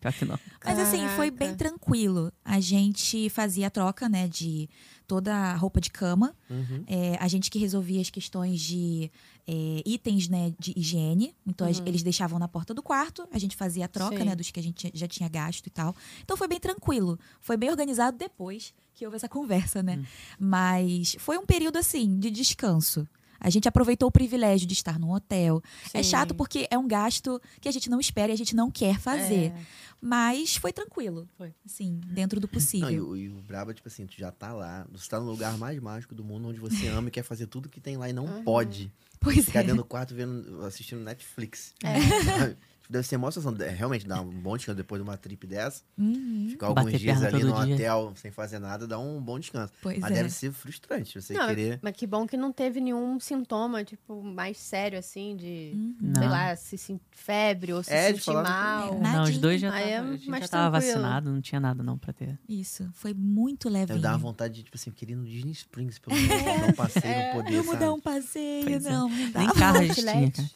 Pior 0.00 0.12
que 0.12 0.24
não. 0.26 0.38
Mas 0.62 0.78
assim, 0.78 1.08
foi 1.16 1.30
bem 1.30 1.54
tranquilo. 1.56 2.30
A 2.44 2.60
gente 2.60 3.30
fazia 3.30 3.68
a 3.68 3.70
troca, 3.70 4.06
né, 4.06 4.28
de 4.28 4.68
toda 5.06 5.34
a 5.34 5.56
roupa 5.56 5.80
de 5.80 5.90
cama. 5.90 6.34
Uhum. 6.50 6.84
É, 6.86 7.16
a 7.18 7.26
gente 7.26 7.50
que 7.50 7.58
resolvia 7.58 8.02
as 8.02 8.10
questões 8.10 8.60
de 8.60 9.10
é, 9.46 9.82
itens 9.84 10.28
né, 10.28 10.52
de 10.58 10.72
higiene. 10.76 11.34
Então, 11.46 11.68
as- 11.68 11.82
eles 11.84 12.02
deixavam 12.02 12.38
na 12.38 12.48
porta 12.48 12.72
do 12.72 12.82
quarto, 12.82 13.28
a 13.30 13.38
gente 13.38 13.54
fazia 13.56 13.84
a 13.84 13.88
troca 13.88 14.16
Sim. 14.18 14.24
né, 14.24 14.34
dos 14.34 14.50
que 14.50 14.58
a 14.58 14.62
gente 14.62 14.90
já 14.94 15.06
tinha 15.06 15.28
gasto 15.28 15.66
e 15.66 15.70
tal. 15.70 15.94
Então, 16.22 16.36
foi 16.36 16.48
bem 16.48 16.58
tranquilo. 16.60 17.18
Foi 17.40 17.56
bem 17.56 17.70
organizado 17.70 18.16
depois 18.16 18.72
que 18.94 19.04
houve 19.04 19.16
essa 19.16 19.28
conversa, 19.28 19.82
né? 19.82 20.04
Mas 20.38 21.16
foi 21.18 21.36
um 21.38 21.44
período, 21.44 21.76
assim, 21.78 22.18
de 22.18 22.30
descanso. 22.30 23.06
A 23.40 23.50
gente 23.50 23.68
aproveitou 23.68 24.08
o 24.08 24.12
privilégio 24.12 24.66
de 24.66 24.72
estar 24.72 24.98
num 24.98 25.10
hotel. 25.12 25.60
É 25.92 26.02
Sim. 26.02 26.10
chato 26.10 26.34
porque 26.34 26.66
é 26.70 26.78
um 26.78 26.86
gasto 26.88 27.40
que 27.60 27.68
a 27.68 27.72
gente 27.72 27.90
não 27.90 28.00
espera 28.00 28.30
e 28.30 28.32
a 28.32 28.36
gente 28.36 28.54
não 28.56 28.70
quer 28.70 28.98
fazer. 28.98 29.46
É. 29.52 29.54
Mas 30.00 30.56
foi 30.56 30.72
tranquilo. 30.72 31.28
Foi. 31.36 31.52
Assim, 31.66 32.00
dentro 32.06 32.40
do 32.40 32.46
Não, 32.46 32.50
e, 32.50 32.54
possível. 32.54 33.08
o, 33.08 33.16
e 33.16 33.28
o 33.28 33.34
brabo 33.42 33.70
é 33.70 33.74
tipo 33.74 33.88
assim, 33.88 34.06
tu 34.06 34.14
já 34.16 34.30
tá 34.30 34.52
lá, 34.52 34.86
você 34.90 35.08
tá 35.10 35.18
no 35.20 35.26
lugar 35.30 35.58
mais 35.58 35.78
mágico 35.80 36.14
do 36.14 36.24
mundo, 36.24 36.48
onde 36.48 36.60
você 36.60 36.86
ama 36.88 37.08
e 37.08 37.10
quer 37.10 37.22
fazer 37.22 37.46
tudo 37.46 37.68
que 37.68 37.80
tem 37.80 37.96
lá 37.96 38.08
e 38.08 38.12
não 38.12 38.24
Uhum. 38.26 38.44
pode. 38.44 38.90
Pois 39.24 39.46
Ficar 39.46 39.60
é. 39.60 39.62
dentro 39.62 39.78
do 39.78 39.84
quarto 39.84 40.14
vendo, 40.14 40.64
assistindo 40.64 41.00
Netflix. 41.00 41.74
É. 41.82 42.54
Deve 42.88 43.06
ser 43.06 43.18
sensação. 43.18 43.56
é, 43.60 43.68
Realmente, 43.70 44.06
dar 44.06 44.20
um 44.20 44.30
bom 44.30 44.56
descanso 44.56 44.76
depois 44.76 45.02
de 45.02 45.08
uma 45.08 45.16
trip 45.16 45.46
dessa. 45.46 45.82
Uhum. 45.96 46.48
Ficar 46.50 46.66
alguns 46.66 46.84
Bater 46.84 46.98
dias 47.00 47.22
ali 47.22 47.42
no 47.42 47.64
dia. 47.64 47.74
hotel 47.74 48.12
sem 48.16 48.30
fazer 48.30 48.58
nada, 48.58 48.86
dá 48.86 48.98
um 48.98 49.20
bom 49.22 49.38
descanso. 49.38 49.72
Pois 49.80 49.98
Mas 49.98 50.10
é. 50.10 50.14
deve 50.14 50.30
ser 50.30 50.52
frustrante 50.52 51.20
você 51.20 51.32
Não, 51.34 51.46
querer. 51.48 51.78
Mas 51.82 51.96
que 51.96 52.06
bom 52.06 52.26
que 52.26 52.36
não 52.36 52.52
teve 52.52 52.80
nenhum 52.80 53.18
sintoma, 53.18 53.82
tipo, 53.84 54.22
mais 54.22 54.58
sério, 54.58 54.98
assim, 54.98 55.34
de, 55.36 55.72
Uhum. 55.74 56.12
sei 56.14 56.24
Não. 56.24 56.30
lá, 56.30 56.54
se 56.56 56.76
sentir 56.76 57.02
febre 57.10 57.72
ou 57.72 57.82
se 57.82 57.92
É, 57.92 58.08
sentir 58.08 58.20
falar- 58.24 58.42
mal. 58.42 59.00
Nada. 59.00 59.16
Não, 59.18 59.24
os 59.24 59.38
dois 59.38 59.60
já 59.60 59.72
Aí 59.72 59.90
é 59.92 60.48
tava, 60.48 60.78
vacinado, 60.78 61.30
não 61.30 61.40
tinha 61.40 61.60
nada 61.60 61.82
não 61.82 61.96
pra 61.96 62.12
ter. 62.12 62.38
Isso, 62.48 62.88
foi 62.92 63.14
muito. 63.14 63.70
Deve 63.70 63.98
dar 63.98 64.10
uma 64.12 64.18
vontade 64.18 64.54
de, 64.54 64.62
tipo 64.64 64.76
assim, 64.76 64.90
querer 64.90 65.12
ir 65.12 65.16
no 65.16 65.24
Disney 65.24 65.52
Springs, 65.52 65.98
pelo 65.98 66.14
menos, 66.16 66.28
dar 66.44 66.68
um 66.68 66.72
passeio, 66.72 67.04
não 67.26 67.32
poder, 67.42 67.50
Vamos 67.52 67.66
sabe? 67.66 67.78
dar 67.78 67.92
um 67.94 68.00
passeio, 68.00 68.64
Pois 68.64 68.86
é. 68.86 68.90
não, 68.90 69.08
não 69.08 69.30
dá. 69.30 69.40
Nem 69.40 69.48
carro 69.54 69.78
a 69.78 69.82
gente 69.84 69.94
tinha, 70.02 70.30
cara. 70.30 70.50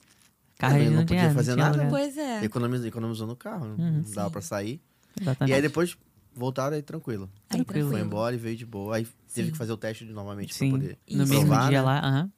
Carro 0.59 0.79
gente 0.79 0.89
não 0.91 0.97
não 0.97 1.03
podia 1.07 1.19
tinha, 1.21 1.35
fazer 1.35 1.51
não 1.51 1.57
tinha 1.57 1.67
nada. 1.67 1.77
lugar. 1.85 1.91
Pois 1.91 2.19
é. 2.19 2.45
Economizou, 2.45 2.87
economizou 2.87 3.27
no 3.27 3.37
carro, 3.37 3.67
Uhum. 3.67 3.77
não 3.77 4.03
dava 4.13 4.29
Sim. 4.29 4.33
pra 4.33 4.41
sair. 4.43 4.81
Exatamente. 5.21 5.51
E 5.53 5.55
aí 5.55 5.63
depois 5.63 5.97
voltaram 6.35 6.77
aí 6.77 6.83
tranquilo. 6.83 7.31
Aí, 7.51 7.57
Tranquilo. 7.65 7.91
Foi 7.91 8.01
embora 8.01 8.35
e 8.35 8.39
veio 8.39 8.57
de 8.57 8.67
boa. 8.67 8.97
Aí 8.97 9.07
teve 9.33 9.47
Sim. 9.49 9.53
que 9.53 9.59
fazer 9.59 9.73
o 9.73 9.77
teste 9.77 10.05
novamente 10.05 10.55
Sim, 10.55 10.71
pra 10.71 10.79
poder 10.79 10.99
no 11.11 11.23
Isso. 11.25 11.33
mesmo 11.33 11.47
provar, 11.47 11.69
dia 11.69 11.79
né? 11.79 11.85
lá, 11.85 11.99
aham. 12.01 12.33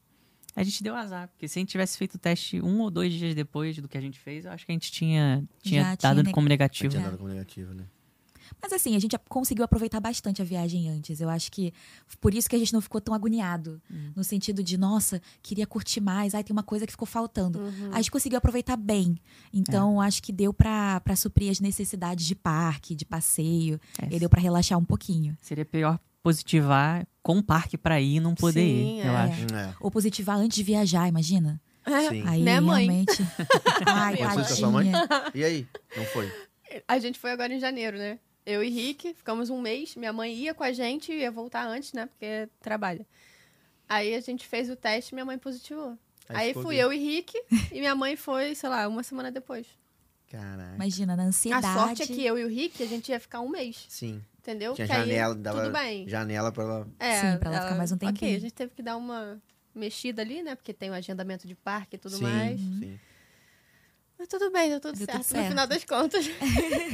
A 0.57 0.63
gente 0.65 0.83
deu 0.83 0.95
azar, 0.97 1.29
porque 1.29 1.47
se 1.47 1.59
a 1.59 1.61
gente 1.61 1.71
tivesse 1.71 1.97
feito 1.97 2.17
o 2.17 2.19
teste 2.19 2.61
um 2.61 2.81
ou 2.81 2.91
dois 2.91 3.13
dias 3.15 3.35
depois 3.35 3.77
do 3.77 3.87
que 3.89 3.97
a 3.97 4.01
gente 4.01 4.19
fez, 4.19 4.45
eu 4.45 4.51
acho 4.53 4.67
que 4.67 4.73
a 4.73 4.75
gente 4.75 4.91
tinha, 4.91 5.45
tinha 5.63 5.83
Já 5.83 5.97
tinha 5.97 6.11
dado 6.15 6.25
ne- 6.25 6.33
como 6.33 6.49
negativo. 6.49 6.91
tinha 6.91 7.03
nada 7.03 7.17
como 7.17 7.29
negativo, 7.29 7.73
né? 7.73 7.85
Mas 8.63 8.73
assim, 8.73 8.97
a 8.97 8.99
gente 8.99 9.17
conseguiu 9.29 9.65
aproveitar 9.65 10.01
bastante 10.01 10.41
a 10.43 10.45
viagem 10.45 10.89
antes. 10.89 11.21
Eu 11.21 11.29
acho 11.29 11.51
que 11.53 11.73
por 12.21 12.35
isso 12.35 12.49
que 12.49 12.57
a 12.57 12.59
gente 12.59 12.73
não 12.73 12.81
ficou 12.81 13.01
tão 13.01 13.15
agoniado. 13.15 13.81
Hum. 13.91 14.13
No 14.17 14.25
sentido 14.25 14.63
de, 14.63 14.77
nossa, 14.79 15.21
queria 15.43 15.67
curtir 15.67 16.01
mais. 16.01 16.35
Ai, 16.35 16.43
tem 16.45 16.53
uma 16.53 16.63
coisa 16.63 16.87
que 16.87 16.93
ficou 16.93 17.07
faltando. 17.07 17.59
Uhum. 17.61 17.91
A 17.93 17.97
gente 17.97 18.11
conseguiu 18.11 18.39
aproveitar 18.39 18.77
bem. 18.77 19.17
Então, 19.53 20.01
acho 20.01 20.23
que 20.23 20.33
deu 20.33 20.53
pra, 20.53 21.01
pra 21.01 21.15
suprir 21.17 21.51
as 21.51 21.61
necessidades 21.61 22.25
de 22.27 22.35
parque, 22.35 22.95
de 22.95 23.05
passeio. 23.05 23.81
É, 24.01 24.15
E 24.15 24.19
deu 24.19 24.29
pra 24.29 24.41
relaxar 24.41 24.79
um 24.79 24.85
pouquinho. 24.85 25.37
Seria 25.41 25.65
pior 25.65 25.99
positivar 26.23 27.07
com 27.23 27.39
o 27.39 27.43
parque 27.43 27.77
pra 27.79 28.01
ir 28.01 28.17
e 28.17 28.21
não 28.21 28.35
poder 28.35 28.61
Sim, 28.61 28.99
ir, 29.01 29.07
eu 29.07 29.13
é. 29.13 29.17
acho. 29.17 29.55
É. 29.55 29.75
Ou 29.81 29.91
positivar 29.91 30.37
antes 30.37 30.55
de 30.57 30.63
viajar, 30.63 31.09
imagina. 31.09 31.61
É, 31.87 32.09
Sim. 32.11 32.23
Aí, 32.27 32.43
Né, 32.43 32.61
mãe? 32.61 32.87
realmente... 32.87 33.27
Ai, 33.87 34.17
Foi 34.17 34.27
com 34.35 34.41
a 34.41 34.45
sua 34.45 34.71
mãe? 34.71 34.93
E 35.35 35.43
aí? 35.43 35.67
Não 35.97 36.05
foi? 36.07 36.31
A 36.87 36.99
gente 36.99 37.19
foi 37.19 37.33
agora 37.33 37.53
em 37.55 37.59
janeiro, 37.59 37.97
né? 37.99 38.19
Eu 38.45 38.63
e 38.65 38.69
Rick, 38.69 39.15
ficamos 39.15 39.51
um 39.51 39.61
mês. 39.61 39.95
Minha 39.97 40.13
mãe 40.13 40.35
ia 40.35 40.55
com 40.55 40.65
a 40.65 40.73
gente, 40.73 41.13
ia 41.13 41.31
voltar 41.31 41.67
antes, 41.67 41.93
né? 41.93 42.07
Porque 42.07 42.49
trabalha. 42.61 43.07
Aí 43.89 44.15
a 44.15 44.21
gente 44.21 44.47
fez 44.47 44.71
o 44.71 44.77
teste 44.77 45.13
e 45.13 45.15
minha 45.15 45.25
mãe 45.25 45.39
positivou. 45.39 45.99
Aí, 46.29 46.49
ficou 46.49 46.65
fui 46.65 46.77
eu 46.77 46.93
e 46.93 46.99
Rick, 46.99 47.37
e 47.73 47.81
minha 47.81 47.95
mãe 47.95 48.15
foi, 48.15 48.55
sei 48.55 48.69
lá, 48.69 48.87
uma 48.87 49.03
semana 49.03 49.33
depois. 49.33 49.67
Caraca. 50.29 50.77
Imagina, 50.77 51.17
na 51.17 51.25
ansiedade. 51.25 51.67
A 51.67 51.75
sorte 51.75 52.03
é 52.03 52.07
que 52.07 52.25
eu 52.25 52.39
e 52.39 52.45
o 52.45 52.49
Rick, 52.49 52.81
a 52.83 52.87
gente 52.87 53.09
ia 53.11 53.19
ficar 53.19 53.41
um 53.41 53.49
mês, 53.49 53.85
Sim. 53.89 54.23
entendeu? 54.39 54.75
Tinha 54.75 54.87
que 54.87 54.93
aí, 54.93 55.01
janela, 55.01 55.35
dava 55.35 55.63
tudo 55.65 55.73
bem. 55.73 56.09
janela 56.09 56.53
pra 56.53 56.63
ela. 56.63 56.89
É, 57.01 57.21
Sim, 57.21 57.39
pra 57.39 57.51
ela 57.51 57.63
ficar 57.63 57.75
mais 57.75 57.91
um 57.91 57.97
Ok, 57.97 58.09
tempinho. 58.09 58.37
a 58.37 58.41
gente 58.41 58.55
teve 58.55 58.73
que 58.73 58.81
dar 58.81 58.97
uma 58.97 59.43
mexida 59.75 60.23
ali, 60.23 60.41
né? 60.41 60.55
Porque 60.55 60.73
tem 60.73 60.89
o 60.89 60.95
agendamento 60.95 61.49
de 61.49 61.57
parque 61.57 61.97
e 61.97 61.99
tudo 61.99 62.17
sim, 62.17 62.23
mais. 62.23 62.61
sim. 62.61 62.99
Mas 64.21 64.29
tudo 64.29 64.51
bem, 64.53 64.69
deu 64.69 64.79
tudo, 64.81 64.99
Deu 64.99 65.07
tudo 65.07 65.23
certo, 65.23 65.25
certo. 65.29 65.43
no 65.45 65.49
final 65.49 65.67
das 65.67 65.83
contas. 65.85 66.27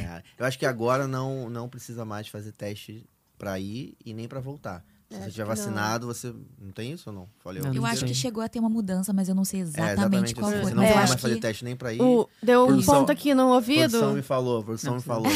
Cara, 0.01 0.23
eu 0.39 0.45
acho 0.45 0.57
que 0.57 0.65
agora 0.65 1.05
não, 1.07 1.49
não 1.49 1.67
precisa 1.67 2.05
mais 2.05 2.29
fazer 2.29 2.53
teste 2.53 3.05
pra 3.37 3.59
ir 3.59 3.95
e 4.05 4.13
nem 4.13 4.29
pra 4.29 4.39
voltar. 4.39 4.81
Se 5.09 5.15
É, 5.15 5.19
você 5.19 5.27
estiver 5.27 5.43
que 5.43 5.49
não. 5.49 5.55
vacinado, 5.55 6.05
você. 6.07 6.33
Não 6.59 6.71
tem 6.71 6.91
isso 6.93 7.09
ou 7.09 7.15
não? 7.15 7.29
Falei 7.39 7.61
Não, 7.61 7.69
Eu 7.73 7.75
não 7.81 7.85
acho 7.85 7.99
sei. 7.99 8.07
que 8.09 8.13
chegou 8.13 8.41
a 8.43 8.47
ter 8.49 8.59
uma 8.59 8.69
mudança, 8.69 9.11
mas 9.13 9.27
eu 9.29 9.35
não 9.35 9.43
sei 9.45 9.59
É, 9.59 9.63
exatamente, 9.63 9.93
exatamente. 9.99 10.35
qual 10.35 10.49
assim, 10.51 10.61
foi. 10.61 10.69
Você 10.69 10.73
não 10.75 10.83
eu 10.83 10.89
vai 10.89 10.97
mais 11.07 11.21
fazer 11.21 11.35
que 11.35 11.41
teste 11.41 11.63
nem 11.65 11.75
pra 11.77 11.93
ir. 11.93 12.01
O, 12.01 12.29
deu 12.43 12.63
um 12.63 12.67
Produção- 12.67 12.95
ponto 12.99 13.11
aqui 13.11 13.33
no 13.33 13.41
A 13.43 13.55
ouvido. 13.55 13.89
produção 13.89 14.13
me 14.13 14.21
falou, 14.21 14.59
a 14.59 14.63
produção 14.63 14.95
me 14.95 15.01
falou. 15.01 15.27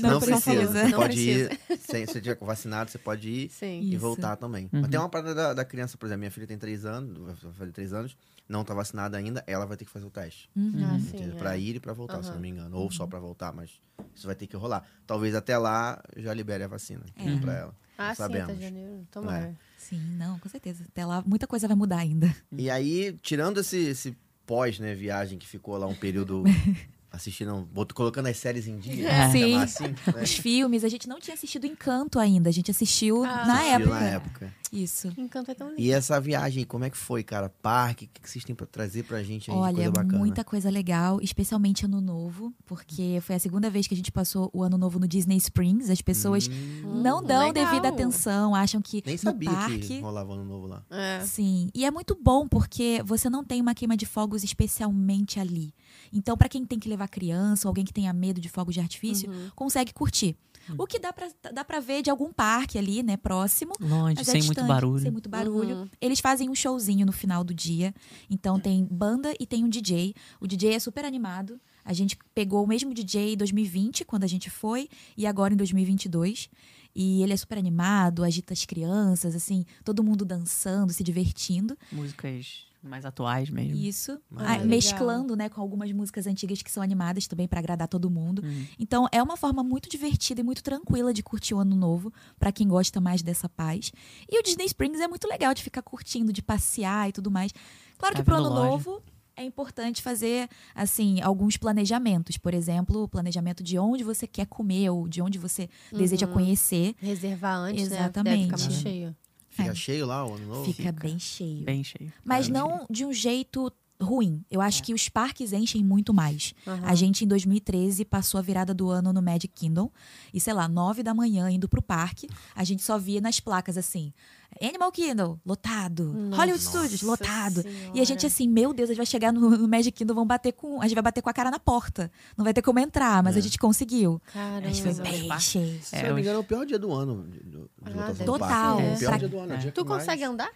não, 0.00 0.10
não 0.12 0.20
precisa. 0.20 0.40
precisa. 0.50 0.72
Você 0.72 0.88
Não 0.88 0.98
pode 0.98 1.14
precisa. 1.14 1.50
ir. 1.52 1.78
Se 1.78 2.06
você 2.06 2.20
tiver 2.22 2.38
vacinado, 2.40 2.90
você 2.90 2.98
pode 2.98 3.28
ir 3.28 3.50
Sim. 3.50 3.80
e 3.80 3.90
Isso. 3.92 3.98
voltar 4.00 4.36
também. 4.36 4.64
Uhum. 4.72 4.80
Mas 4.82 4.90
tem 4.90 4.98
uma 5.00 5.08
parada 5.10 5.34
da, 5.34 5.54
da 5.54 5.64
criança, 5.64 5.96
por 5.98 6.06
exemplo, 6.06 6.20
minha 6.20 6.30
filha 6.30 6.46
tem 6.46 6.56
3 6.58 6.84
anos, 6.86 7.18
vai 7.18 7.34
fazer 7.52 7.72
3 7.72 7.92
anos, 7.92 8.16
não 8.52 8.62
tá 8.64 8.74
vacinada 8.74 9.16
ainda, 9.16 9.42
ela 9.46 9.64
vai 9.66 9.76
ter 9.76 9.84
que 9.84 9.90
fazer 9.90 10.04
o 10.06 10.10
teste. 10.10 10.48
Uhum. 10.54 10.72
Ah, 10.84 10.98
sim, 11.00 11.08
entendeu? 11.08 11.34
é. 11.34 11.38
Pra 11.38 11.56
ir 11.56 11.76
e 11.76 11.80
pra 11.80 11.92
voltar, 11.92 12.22
se 12.22 12.26
Aham. 12.28 12.34
não 12.34 12.40
me 12.42 12.48
engano. 12.50 12.76
Ou 12.76 12.90
só 12.90 13.06
pra 13.06 13.18
voltar, 13.18 13.52
mas 13.52 13.70
isso 14.14 14.26
vai 14.26 14.36
ter 14.36 14.46
que 14.46 14.56
rolar. 14.56 14.86
Talvez 15.06 15.34
até 15.34 15.56
lá 15.58 16.00
já 16.16 16.32
libere 16.32 16.62
a 16.62 16.68
vacina 16.68 17.04
É. 17.16 17.36
pra 17.40 17.54
ela. 17.54 17.76
Ah, 17.98 18.08
não 18.08 18.14
sim, 18.14 18.16
sabemos. 18.18 18.50
até 18.50 18.60
janeiro. 18.60 19.06
Tomara. 19.10 19.54
Sim, 19.76 20.00
não, 20.16 20.38
com 20.38 20.48
certeza. 20.48 20.84
Até 20.88 21.04
lá, 21.04 21.22
muita 21.26 21.46
coisa 21.46 21.66
vai 21.66 21.76
mudar 21.76 21.98
ainda. 21.98 22.34
E 22.52 22.70
aí, 22.70 23.12
tirando 23.22 23.58
esse, 23.60 23.76
esse 23.78 24.16
pós, 24.46 24.78
né, 24.78 24.94
viagem 24.94 25.38
que 25.38 25.46
ficou 25.48 25.76
lá 25.76 25.86
um 25.86 25.94
período 25.94 26.42
assistindo, 27.12 27.68
colocando 27.94 28.26
as 28.28 28.36
séries 28.38 28.66
em 28.66 28.78
dia, 28.78 29.08
É. 29.08 29.30
Sim. 29.30 29.54
assim, 29.56 29.84
né? 29.88 30.22
Os 30.22 30.32
filmes, 30.34 30.82
a 30.82 30.88
gente 30.88 31.06
não 31.08 31.20
tinha 31.20 31.34
assistido 31.34 31.66
Encanto 31.66 32.18
ainda, 32.18 32.48
a 32.48 32.52
gente 32.52 32.70
assistiu 32.70 33.22
Ah. 33.24 33.44
na 33.46 33.54
Assistiu 33.54 33.74
época. 33.80 34.00
na 34.00 34.06
época. 34.06 34.54
Isso. 34.72 35.12
Encanto 35.18 35.50
é 35.50 35.54
tão 35.54 35.68
lindo. 35.68 35.80
E 35.80 35.92
essa 35.92 36.18
viagem, 36.18 36.64
como 36.64 36.84
é 36.84 36.88
que 36.90 36.96
foi, 36.96 37.22
cara? 37.22 37.50
Parque, 37.50 38.06
o 38.06 38.08
que 38.08 38.22
que 38.22 38.30
vocês 38.30 38.42
têm 38.42 38.54
pra 38.54 38.66
trazer 38.66 39.02
pra 39.02 39.22
gente 39.22 39.50
aí 39.50 39.56
de 39.56 39.62
Olha, 39.62 39.74
coisa 39.74 39.90
bacana? 39.90 40.18
muita 40.18 40.42
coisa 40.42 40.70
legal, 40.70 41.20
especialmente 41.20 41.84
ano 41.84 42.00
novo, 42.00 42.54
porque 42.64 43.18
foi 43.20 43.34
a 43.36 43.38
segunda 43.38 43.68
vez 43.68 43.86
que 43.86 43.92
a 43.92 43.96
gente 43.96 44.10
passou 44.10 44.48
o 44.50 44.62
ano 44.62 44.78
novo 44.78 44.98
no 44.98 45.06
Disney 45.06 45.36
Springs. 45.36 45.90
As 45.90 46.00
pessoas 46.00 46.48
Hum, 46.48 47.02
não 47.02 47.22
dão 47.22 47.48
legal. 47.48 47.66
devida 47.66 47.88
atenção, 47.88 48.54
acham 48.54 48.80
que 48.80 49.02
nem 49.04 49.18
sabia 49.18 49.50
que 49.50 49.54
parque 49.54 50.00
rolava 50.00 50.32
ano 50.32 50.44
novo 50.46 50.66
lá. 50.66 50.82
É. 50.90 51.20
Sim, 51.20 51.68
e 51.74 51.84
é 51.84 51.90
muito 51.90 52.16
bom 52.18 52.48
porque 52.48 53.02
você 53.04 53.28
não 53.28 53.44
tem 53.44 53.60
uma 53.60 53.74
queima 53.74 53.94
de 53.94 54.06
fogos 54.06 54.42
especialmente 54.42 55.38
ali. 55.38 55.74
Então, 56.12 56.36
pra 56.36 56.48
quem 56.48 56.64
tem 56.64 56.78
que 56.78 56.88
levar 56.88 57.08
criança 57.08 57.66
ou 57.66 57.70
alguém 57.70 57.84
que 57.84 57.92
tenha 57.92 58.12
medo 58.12 58.40
de 58.40 58.48
fogos 58.48 58.74
de 58.74 58.80
artifício, 58.80 59.30
Uhum. 59.30 59.50
consegue 59.54 59.92
curtir. 59.92 60.36
O 60.78 60.86
que 60.86 60.98
dá 60.98 61.12
pra, 61.12 61.28
dá 61.52 61.64
pra 61.64 61.80
ver 61.80 62.02
de 62.02 62.10
algum 62.10 62.32
parque 62.32 62.78
ali, 62.78 63.02
né, 63.02 63.16
próximo. 63.16 63.72
Longe, 63.80 64.20
é 64.20 64.24
sem 64.24 64.42
muito 64.44 64.62
barulho. 64.64 65.02
Sem 65.02 65.10
muito 65.10 65.28
barulho. 65.28 65.76
Uhum. 65.76 65.88
Eles 66.00 66.20
fazem 66.20 66.48
um 66.48 66.54
showzinho 66.54 67.04
no 67.04 67.10
final 67.12 67.42
do 67.42 67.52
dia. 67.52 67.92
Então 68.30 68.60
tem 68.60 68.84
banda 68.88 69.34
e 69.40 69.46
tem 69.46 69.64
um 69.64 69.68
DJ. 69.68 70.14
O 70.40 70.46
DJ 70.46 70.74
é 70.74 70.78
super 70.78 71.04
animado. 71.04 71.60
A 71.84 71.92
gente 71.92 72.16
pegou 72.32 72.62
o 72.62 72.66
mesmo 72.68 72.94
DJ 72.94 73.32
em 73.32 73.36
2020, 73.36 74.04
quando 74.04 74.22
a 74.22 74.28
gente 74.28 74.48
foi, 74.50 74.88
e 75.16 75.26
agora 75.26 75.52
em 75.52 75.56
2022. 75.56 76.48
E 76.94 77.22
ele 77.22 77.32
é 77.32 77.36
super 77.36 77.58
animado, 77.58 78.22
agita 78.22 78.52
as 78.52 78.64
crianças, 78.64 79.34
assim, 79.34 79.64
todo 79.82 80.04
mundo 80.04 80.24
dançando, 80.24 80.92
se 80.92 81.02
divertindo. 81.02 81.76
Músicas 81.90 82.66
mais 82.82 83.04
atuais 83.04 83.48
mesmo. 83.48 83.76
Isso. 83.76 84.12
Ah, 84.36 84.44
Ah, 84.44 84.52
legal. 84.54 84.66
mesclando, 84.66 85.36
né, 85.36 85.48
com 85.48 85.60
algumas 85.60 85.90
músicas 85.92 86.26
antigas 86.26 86.62
que 86.62 86.70
são 86.70 86.82
animadas 86.82 87.26
também 87.26 87.46
pra 87.46 87.58
agradar 87.60 87.86
todo 87.88 88.10
mundo. 88.10 88.42
Hum. 88.44 88.66
Então 88.78 89.06
é 89.12 89.22
uma 89.22 89.36
forma 89.36 89.62
muito 89.62 89.88
divertida 89.88 90.40
e 90.40 90.44
muito 90.44 90.62
tranquila 90.62 91.14
de 91.14 91.22
curtir 91.22 91.54
o 91.54 91.58
ano 91.58 91.76
novo, 91.76 92.12
pra 92.38 92.50
quem 92.52 92.66
gosta 92.66 93.00
mais 93.00 93.22
dessa 93.22 93.48
paz. 93.48 93.92
E 94.30 94.38
o 94.38 94.42
Disney 94.42 94.66
Springs 94.66 95.00
é 95.00 95.06
muito 95.08 95.26
legal 95.28 95.54
de 95.54 95.62
ficar 95.62 95.82
curtindo, 95.82 96.32
de 96.32 96.42
passear 96.42 97.08
e 97.08 97.12
tudo 97.12 97.30
mais. 97.30 97.52
Claro 97.98 98.14
Tá 98.16 98.20
que 98.20 98.24
pro 98.24 98.34
ano 98.36 98.48
loja. 98.48 98.70
novo 98.70 99.02
é 99.36 99.44
importante 99.44 100.02
fazer 100.02 100.48
assim 100.74 101.20
alguns 101.22 101.56
planejamentos, 101.56 102.36
por 102.36 102.52
exemplo, 102.52 103.04
o 103.04 103.08
planejamento 103.08 103.62
de 103.62 103.78
onde 103.78 104.04
você 104.04 104.26
quer 104.26 104.46
comer 104.46 104.90
ou 104.90 105.08
de 105.08 105.22
onde 105.22 105.38
você 105.38 105.70
deseja 105.90 106.26
Uhum. 106.26 106.32
conhecer. 106.34 106.94
Reservar 107.00 107.56
antes, 107.58 107.88
né? 107.88 107.96
Exatamente. 107.96 108.36
Deve 108.36 108.44
ficar 108.44 108.58
muito 108.70 108.82
cheio. 108.82 109.16
Fica 109.52 109.70
É. 109.70 109.74
cheio 109.74 110.06
lá 110.06 110.26
o 110.26 110.34
ano 110.34 110.46
novo? 110.46 110.72
Fica, 110.72 110.90
bem 110.90 111.18
cheio. 111.18 111.62
Bem 111.62 111.84
cheio. 111.84 112.12
Mas 112.24 112.48
Caramba. 112.48 112.74
não 112.78 112.86
de 112.90 113.04
um 113.04 113.12
jeito 113.12 113.70
ruim. 114.02 114.44
Eu 114.50 114.60
acho 114.60 114.82
que 114.82 114.92
os 114.92 115.08
parques 115.08 115.52
enchem 115.52 115.82
muito 115.84 116.12
mais. 116.12 116.54
Aham. 116.66 116.80
A 116.84 116.94
gente, 116.94 117.24
em 117.24 117.28
2013, 117.28 118.04
passou 118.04 118.38
a 118.38 118.42
virada 118.42 118.72
do 118.74 118.90
ano 118.90 119.12
no 119.12 119.22
Magic 119.22 119.48
Kingdom. 119.48 119.90
E, 120.32 120.40
sei 120.40 120.52
lá, 120.52 120.68
nove 120.68 121.02
da 121.02 121.14
manhã, 121.14 121.48
indo 121.50 121.68
pro 121.68 121.80
parque, 121.82 122.28
a 122.54 122.64
gente 122.64 122.82
só 122.82 122.98
via 122.98 123.20
nas 123.20 123.40
placas 123.40 123.76
assim: 123.78 124.12
Animal 124.60 124.90
Kingdom, 124.92 125.38
lotado. 125.46 126.12
Nossa 126.12 126.36
Hollywood 126.42 126.62
Studios, 126.64 127.02
lotado. 127.02 127.64
E 127.94 128.00
a 128.00 128.04
gente, 128.04 128.20
Senhora. 128.20 128.26
assim, 128.26 128.48
meu 128.48 128.72
Deus, 128.72 128.90
a 128.90 128.92
gente 128.92 128.98
vai 128.98 129.06
chegar 129.06 129.32
no, 129.32 129.50
no 129.50 129.68
Magic 129.68 129.92
Kingdom, 129.92 130.14
vão 130.14 130.26
bater 130.26 130.52
com. 130.52 130.80
A 130.80 130.84
gente 130.84 130.94
vai 130.94 131.02
bater 131.02 131.22
com 131.22 131.30
a 131.30 131.32
cara 131.32 131.50
na 131.50 131.58
porta. 131.58 132.10
Não 132.36 132.44
vai 132.44 132.52
ter 132.52 132.62
como 132.62 132.78
entrar, 132.78 133.22
mas 133.22 133.36
É. 133.36 133.38
a 133.38 133.42
gente 133.42 133.58
conseguiu. 133.58 134.20
Caramba. 134.32 134.66
A 134.66 134.70
gente 134.70 134.82
foi 134.82 134.94
bem 135.02 135.40
cheio. 135.40 135.80
Se 135.82 135.96
É, 135.96 136.08
não 136.08 136.14
me 136.14 136.20
engano, 136.20 136.36
é 136.36 136.40
o 136.40 136.44
pior 136.44 136.66
dia 136.66 136.78
do 136.78 136.92
ano 136.92 137.26
de, 137.28 137.38
de- 137.42 137.62
Ah, 137.84 138.12
do 138.12 138.24
Total. 138.24 138.76
parque. 138.76 138.82
É 138.90 138.94
o 138.94 138.98
pior 138.98 139.18
dia 139.18 139.28
do 139.28 139.38
ano. 139.38 139.52
é 139.54 139.70
Tu 139.70 139.84
mais- 139.84 140.00
consegue 140.02 140.24
andar? 140.24 140.50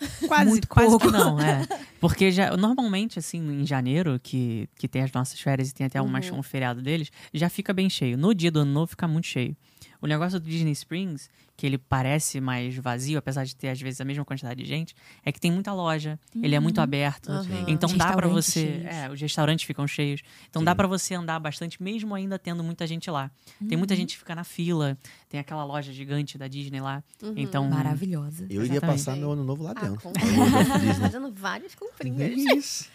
Quase, 0.28 0.44
Muito 0.46 0.66
quase 0.66 0.88
pouco. 0.88 1.06
que 1.06 1.12
não, 1.12 1.38
é. 1.38 1.60
Porque 2.00 2.30
já, 2.32 2.56
normalmente, 2.56 3.18
assim, 3.18 3.38
em 3.60 3.66
janeiro, 3.66 4.18
que, 4.22 4.68
que 4.76 4.88
tem 4.88 5.02
as 5.02 5.12
nossas 5.12 5.38
férias 5.40 5.68
e 5.70 5.74
tem 5.74 5.86
até 5.86 6.00
Uhum. 6.32 6.38
um 6.38 6.42
feriado 6.42 6.80
deles, 6.80 7.10
já 7.34 7.48
fica 7.50 7.72
bem 7.74 7.90
cheio. 7.90 8.16
No 8.16 8.34
dia 8.34 8.50
do 8.50 8.60
ano 8.60 8.72
novo 8.72 8.86
fica 8.88 9.06
muito 9.06 9.26
cheio. 9.26 9.54
O 10.02 10.06
negócio 10.06 10.40
do 10.40 10.48
Disney 10.48 10.72
Springs, 10.72 11.28
que 11.56 11.66
ele 11.66 11.76
parece 11.76 12.40
mais 12.40 12.74
vazio, 12.76 13.18
apesar 13.18 13.44
de 13.44 13.54
ter 13.54 13.68
às 13.68 13.80
vezes 13.80 14.00
a 14.00 14.04
mesma 14.04 14.24
quantidade 14.24 14.62
de 14.62 14.66
gente, 14.68 14.94
é 15.24 15.30
que 15.30 15.38
tem 15.38 15.50
muita 15.52 15.72
loja, 15.74 16.18
ele 16.42 16.54
é 16.54 16.60
muito 16.60 16.80
aberto. 16.80 17.30
Aham. 17.30 17.64
Então 17.68 17.88
dá 17.96 18.06
pra 18.12 18.26
restaurantes 18.26 18.44
você. 18.46 18.60
cheios. 18.60 18.84
É, 18.86 19.10
os 19.10 19.20
restaurantes 19.20 19.64
ficam 19.66 19.86
cheios. 19.86 20.22
Então 20.48 20.60
Sim. 20.60 20.64
dá 20.64 20.74
pra 20.74 20.86
você 20.86 21.14
andar 21.14 21.38
bastante, 21.38 21.82
mesmo 21.82 22.14
ainda 22.14 22.38
tendo 22.38 22.64
muita 22.64 22.86
gente 22.86 23.10
lá. 23.10 23.30
Tem 23.68 23.76
muita 23.76 23.94
gente 23.94 24.14
que 24.14 24.18
fica 24.18 24.34
na 24.34 24.42
fila, 24.44 24.96
tem 25.28 25.38
aquela 25.38 25.64
loja 25.64 25.92
gigante 25.92 26.38
da 26.38 26.48
Disney 26.48 26.80
lá. 26.80 27.04
Uhum. 27.22 27.34
Então. 27.36 27.68
Maravilhosa. 27.68 28.46
Eu 28.48 28.64
iria 28.64 28.80
passar 28.80 29.14
meu 29.16 29.32
ano 29.32 29.44
novo 29.44 29.62
lá 29.62 29.72
Ah, 29.76 29.80
dentro. 29.84 30.00
com 30.00 30.12
de 30.12 30.20
Disney. 30.80 30.94
Fazendo 30.94 31.30
várias 31.32 31.74
comprinhas. 31.74 32.20
É 32.20 32.28
isso. 32.56 32.88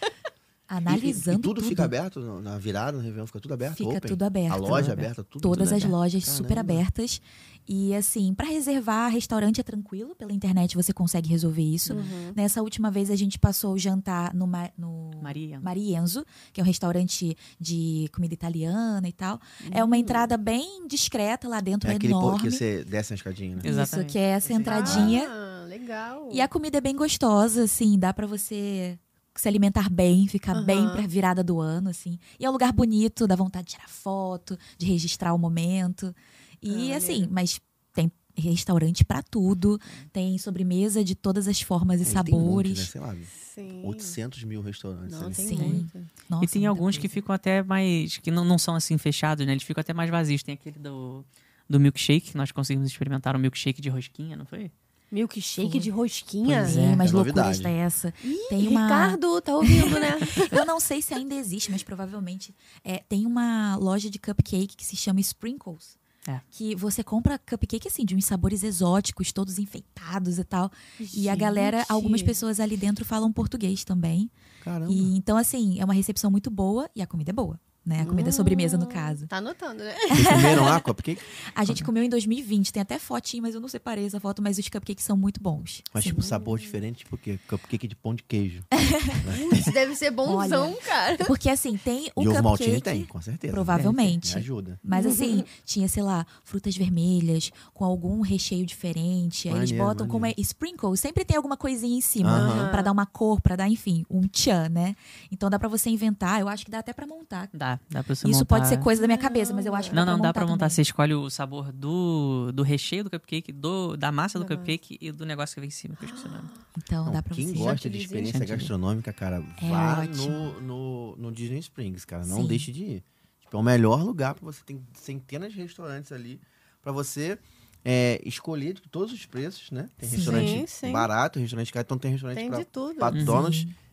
Analisando 0.67 1.37
E, 1.37 1.39
e 1.39 1.41
tudo, 1.41 1.55
tudo. 1.61 1.67
fica 1.69 1.83
aberto 1.85 2.19
no- 2.19 2.41
na 2.41 2.57
virada, 2.57 2.97
no 2.97 3.03
Réveillon, 3.03 3.27
fica 3.27 3.39
tudo 3.39 3.53
aberto? 3.53 3.77
Fica 3.77 3.89
open? 3.89 4.01
tudo 4.09 4.23
aberto. 4.23 4.53
A 4.53 4.55
loja 4.55 4.81
Tudo 4.89 4.91
aberta, 4.93 5.23
tudo 5.23 5.41
Todas 5.41 5.67
tudo 5.69 5.75
as 5.77 5.83
aberto. 5.83 5.91
lojas 5.99 6.25
super 6.25 6.55
Caramba. 6.55 6.73
abertas. 6.73 7.21
E 7.67 7.95
assim, 7.95 8.31
para 8.35 8.45
reservar 8.47 9.11
restaurante 9.11 9.59
é 9.59 9.63
tranquilo, 9.63 10.13
pela 10.15 10.31
internet 10.31 10.75
você 10.75 10.93
consegue 10.93 11.27
resolver 11.27 11.63
isso. 11.63 11.93
Uhum. 11.95 12.31
Nessa 12.35 12.61
última 12.61 12.91
vez 12.91 13.09
a 13.09 13.15
gente 13.15 13.39
passou 13.39 13.73
o 13.73 13.77
jantar 13.79 14.35
no, 14.35 14.45
Ma- 14.45 14.69
no 14.77 15.09
Maria. 15.21 15.59
Marienzo, 15.59 16.23
que 16.53 16.61
é 16.61 16.63
um 16.63 16.67
restaurante 16.67 17.35
de 17.59 18.07
comida 18.13 18.35
italiana 18.35 19.07
e 19.07 19.11
tal. 19.13 19.39
É 19.71 19.83
Hum. 19.83 19.87
uma 19.87 19.97
entrada 19.97 20.37
bem 20.37 20.87
discreta 20.87 21.47
lá 21.47 21.59
dentro, 21.59 21.89
É 21.89 21.93
é, 21.93 21.95
aquele 21.95 22.13
enorme. 22.13 22.39
que 22.39 22.51
você 22.51 22.83
desce 22.85 23.11
na 23.11 23.15
escadinha, 23.15 23.55
né? 23.55 23.61
Isso, 23.63 23.69
Exatamente. 23.69 24.11
que 24.11 24.19
é 24.19 24.29
essa 24.29 24.53
entradinha. 24.53 25.27
Ah, 25.27 25.65
legal. 25.67 26.29
E 26.31 26.41
a 26.41 26.47
comida 26.47 26.77
é 26.77 26.81
bem 26.81 26.95
gostosa, 26.95 27.63
assim, 27.63 27.97
dá 27.97 28.13
pra 28.13 28.27
você 28.27 28.99
se 29.35 29.47
alimentar 29.47 29.89
bem, 29.89 30.27
ficar 30.27 30.53
Aham. 30.55 30.63
bem 30.65 30.89
pra 30.89 31.05
virada 31.05 31.43
do 31.43 31.59
ano, 31.59 31.89
assim. 31.89 32.17
E 32.39 32.45
é 32.45 32.49
um 32.49 32.53
lugar 32.53 32.71
bonito, 32.71 33.27
dá 33.27 33.35
vontade 33.35 33.67
de 33.67 33.73
tirar 33.73 33.89
foto, 33.89 34.57
de 34.77 34.85
registrar 34.85 35.33
o 35.33 35.37
momento. 35.37 36.15
E 36.61 36.93
Ah, 36.93 36.97
assim, 36.97 37.11
maneiro. 37.13 37.33
mas 37.33 37.61
tem 37.93 38.11
restaurante 38.37 39.03
pra 39.05 39.21
tudo, 39.23 39.79
tem 40.11 40.37
sobremesa 40.37 41.03
de 41.03 41.15
todas 41.15 41.47
as 41.47 41.61
formas 41.61 41.99
e 41.99 42.03
É, 42.03 42.23
tem 42.23 42.33
um 42.33 42.39
monte, 42.39 42.69
né? 42.69 42.75
sabores. 42.75 42.89
Sei 42.89 43.01
lá, 43.01 43.15
Sim. 43.55 43.81
800 43.85 44.43
mil 44.43 44.61
restaurantes. 44.61 45.17
Não, 45.17 45.27
ali. 45.27 45.35
tem 45.35 45.47
Sim. 45.47 45.57
muito. 45.57 46.05
Nossa, 46.29 46.43
e 46.45 46.47
tem 46.47 46.65
alguns 46.65 46.95
que 46.97 47.03
coisa. 47.03 47.13
ficam 47.13 47.33
até 47.35 47.63
mais. 47.63 48.17
que 48.17 48.31
não, 48.31 48.43
não 48.43 48.57
são 48.57 48.75
assim 48.75 48.97
fechados, 48.97 49.45
né? 49.45 49.51
Eles 49.53 49.63
ficam 49.63 49.79
até 49.81 49.93
mais 49.93 50.09
vazios. 50.09 50.43
Tem 50.43 50.53
aquele 50.55 50.79
do, 50.79 51.23
do 51.69 51.79
milkshake, 51.79 52.31
que 52.31 52.37
nós 52.37 52.51
conseguimos 52.51 52.89
experimentar 52.89 53.35
um 53.35 53.39
milkshake 53.39 53.81
de 53.81 53.89
rosquinha, 53.89 54.35
não 54.35 54.45
foi? 54.45 54.69
Milkshake 55.11 55.71
Foi. 55.71 55.79
de 55.79 55.89
rosquinha. 55.89 56.61
Pois 56.61 56.73
Sim, 56.73 56.85
é, 56.85 56.95
mas 56.95 57.11
é 57.11 57.13
loucura 57.13 57.35
novidade. 57.43 57.57
está 57.57 57.69
essa. 57.69 58.13
Ih, 58.23 58.37
Tem 58.49 58.67
uma- 58.67 58.83
Ricardo, 58.83 59.41
tá 59.41 59.55
ouvindo, 59.55 59.99
né? 59.99 60.13
Eu 60.51 60.65
não 60.65 60.79
sei 60.79 61.01
se 61.01 61.13
ainda 61.13 61.35
existe, 61.35 61.71
mas 61.71 61.83
provavelmente 61.83 62.53
é, 62.83 62.99
tem 63.07 63.25
uma 63.25 63.75
loja 63.77 64.09
de 64.09 64.19
cupcake 64.19 64.75
que 64.75 64.85
se 64.85 64.95
chama 64.95 65.19
Sprinkles. 65.19 65.97
É. 66.27 66.41
Que 66.49 66.75
você 66.75 67.03
compra 67.03 67.37
cupcake 67.37 67.87
assim, 67.87 68.03
de 68.03 68.15
uns 68.15 68.25
sabores 68.25 68.63
exóticos, 68.63 69.31
todos 69.31 69.59
enfeitados 69.59 70.39
e 70.39 70.43
tal. 70.43 70.71
E 71.13 71.29
a 71.29 71.35
galera, 71.35 71.79
Gente. 71.81 71.91
algumas 71.91 72.23
pessoas 72.23 72.59
ali 72.59 72.75
dentro 72.75 73.05
falam 73.05 73.31
português 73.31 73.83
também. 73.83 74.29
Caramba. 74.63 74.91
E 74.91 75.15
então, 75.15 75.37
assim, 75.37 75.79
é 75.79 75.85
uma 75.85 75.93
recepção 75.93 76.31
muito 76.31 76.49
boa 76.49 76.89
e 76.95 77.01
a 77.03 77.05
comida 77.07 77.29
é 77.29 77.33
boa. 77.33 77.59
Né? 77.85 78.01
A 78.01 78.05
comida 78.05 78.29
é 78.29 78.31
sobremesa, 78.31 78.77
no 78.79 78.87
caso. 78.87 79.27
Tá 79.27 79.37
anotando, 79.37 79.83
né? 79.83 79.93
Vocês 80.09 80.27
comeram 80.27 80.63
lá 80.63 80.79
cupcake? 80.79 81.21
A 81.53 81.63
gente 81.63 81.83
comeu 81.83 82.03
em 82.03 82.09
2020, 82.09 82.73
tem 82.73 82.81
até 82.81 82.97
fotinho, 82.97 83.43
mas 83.43 83.53
eu 83.53 83.61
não 83.61 83.67
separei 83.67 84.05
essa 84.07 84.19
foto, 84.19 84.41
mas 84.41 84.57
os 84.57 84.67
cupcakes 84.67 85.05
são 85.05 85.15
muito 85.15 85.39
bons. 85.39 85.83
Mas 85.93 86.03
Sim. 86.03 86.09
tipo, 86.09 86.21
sabor 86.23 86.57
diferente, 86.57 87.05
o 87.11 87.17
quê? 87.17 87.39
Cupcake 87.47 87.87
de 87.87 87.95
pão 87.95 88.15
de 88.15 88.23
queijo. 88.23 88.63
Putz, 89.49 89.65
deve 89.71 89.95
ser 89.95 90.09
bonzão, 90.11 90.75
cara. 90.83 91.25
Porque 91.25 91.47
assim, 91.49 91.77
tem 91.77 92.09
o 92.15 92.23
e 92.23 92.27
ovo 92.27 92.41
maltine 92.41 92.75
cupcake. 92.75 92.97
tem, 92.97 93.05
com 93.05 93.21
certeza. 93.21 93.53
Provavelmente. 93.53 94.33
Me 94.33 94.39
ajuda. 94.41 94.79
Mas 94.83 95.05
assim, 95.05 95.43
tinha, 95.63 95.87
sei 95.87 96.01
lá, 96.01 96.25
frutas 96.43 96.75
vermelhas 96.75 97.51
com 97.73 97.85
algum 97.85 98.21
recheio 98.21 98.65
diferente. 98.65 99.47
Aí 99.47 99.55
eles 99.55 99.71
Maneiro, 99.71 99.85
botam 99.89 100.07
como 100.07 100.25
é 100.25 100.29
maneiro. 100.29 100.41
sprinkle, 100.41 100.97
sempre 100.97 101.23
tem 101.23 101.37
alguma 101.37 101.55
coisinha 101.55 101.97
em 101.97 102.01
cima 102.01 102.31
Aham. 102.31 102.71
pra 102.71 102.81
dar 102.81 102.91
uma 102.91 103.05
cor, 103.05 103.39
pra 103.41 103.55
dar, 103.55 103.69
enfim, 103.69 104.03
um 104.09 104.27
tchan, 104.27 104.69
né? 104.69 104.95
Então 105.31 105.49
dá 105.49 105.59
pra 105.59 105.67
você 105.69 105.89
inventar, 105.89 106.41
eu 106.41 106.47
acho 106.47 106.65
que 106.65 106.71
dá 106.71 106.79
até 106.79 106.93
pra 106.93 107.05
montar. 107.05 107.47
Dá, 107.53 107.74
dá 107.89 108.03
pra 108.03 108.15
você 108.15 108.27
Isso 108.27 108.39
montar. 108.39 108.55
pode 108.57 108.67
ser 108.67 108.77
coisa 108.79 109.01
da 109.01 109.07
minha 109.07 109.17
cabeça, 109.17 109.53
mas 109.53 109.65
eu 109.65 109.73
acho 109.75 109.89
que 109.89 109.95
Não, 109.95 110.05
dá 110.05 110.11
não, 110.13 110.19
pra 110.19 110.27
dá 110.29 110.33
pra 110.33 110.41
montar. 110.43 110.57
também. 110.65 110.69
Você 110.75 110.81
escolhe 110.81 111.13
o 111.13 111.29
sabor 111.29 111.71
do, 111.71 112.51
do 112.53 112.63
recheio 112.63 113.03
do 113.03 113.09
cupcake, 113.09 113.51
do, 113.51 113.95
da 113.97 114.11
massa 114.11 114.37
do 114.39 114.45
cupcake 114.45 114.97
e 115.01 115.11
do 115.11 115.25
negócio 115.25 115.53
que 115.55 115.61
vem 115.61 115.67
em 115.67 115.71
cima, 115.71 115.95
que 115.95 116.05
eu 116.05 116.07
esqueci 116.07 116.27
o 116.27 116.31
nome. 116.31 116.49
Então 116.77 117.05
Não, 117.05 117.11
dá 117.11 117.21
pra 117.23 117.33
quem 117.35 117.47
você. 117.47 117.53
gosta 117.57 117.89
de 117.89 117.97
experiência 117.97 118.39
Chantilly. 118.39 118.57
gastronômica, 118.57 119.13
cara, 119.13 119.43
É 119.61 119.69
vá 119.69 120.01
ótimo. 120.01 120.27
no, 120.29 120.61
no, 120.61 121.15
no 121.17 121.31
Disney 121.31 121.59
Springs, 121.59 122.05
cara. 122.05 122.25
Não 122.25 122.41
Sim. 122.41 122.47
deixe 122.47 122.71
de 122.71 122.83
ir. 122.83 123.03
Tipo, 123.41 123.57
é 123.57 123.59
o 123.59 123.63
melhor 123.63 124.03
lugar 124.03 124.33
pra 124.33 124.45
você. 124.45 124.61
Tem 124.65 124.81
centenas 124.93 125.53
de 125.53 125.59
restaurantes 125.61 126.11
ali 126.11 126.39
pra 126.81 126.91
você 126.91 127.37
é, 127.83 128.19
escolher 128.25 128.73
de 128.73 128.81
todos 128.89 129.13
os 129.13 129.25
preços, 129.27 129.69
né? 129.69 129.87
Tem 129.97 130.09
restaurante 130.09 130.49
Sim, 130.49 130.65
sim. 130.67 130.91
barato, 130.91 131.39
restaurante 131.39 131.71
caro, 131.71 131.83
então 131.85 131.97
tem 131.99 132.11
restaurante 132.11 132.37
Tem 132.37 132.49
pra 132.49 132.57
de 132.59 132.65
tudo. 132.65 132.95
Pato 132.95 133.17
Uhum. 133.17 133.25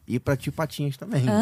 E 0.06 0.18
pra 0.18 0.36
tio 0.36 0.52
Patinhas 0.52 0.96
também. 0.96 1.22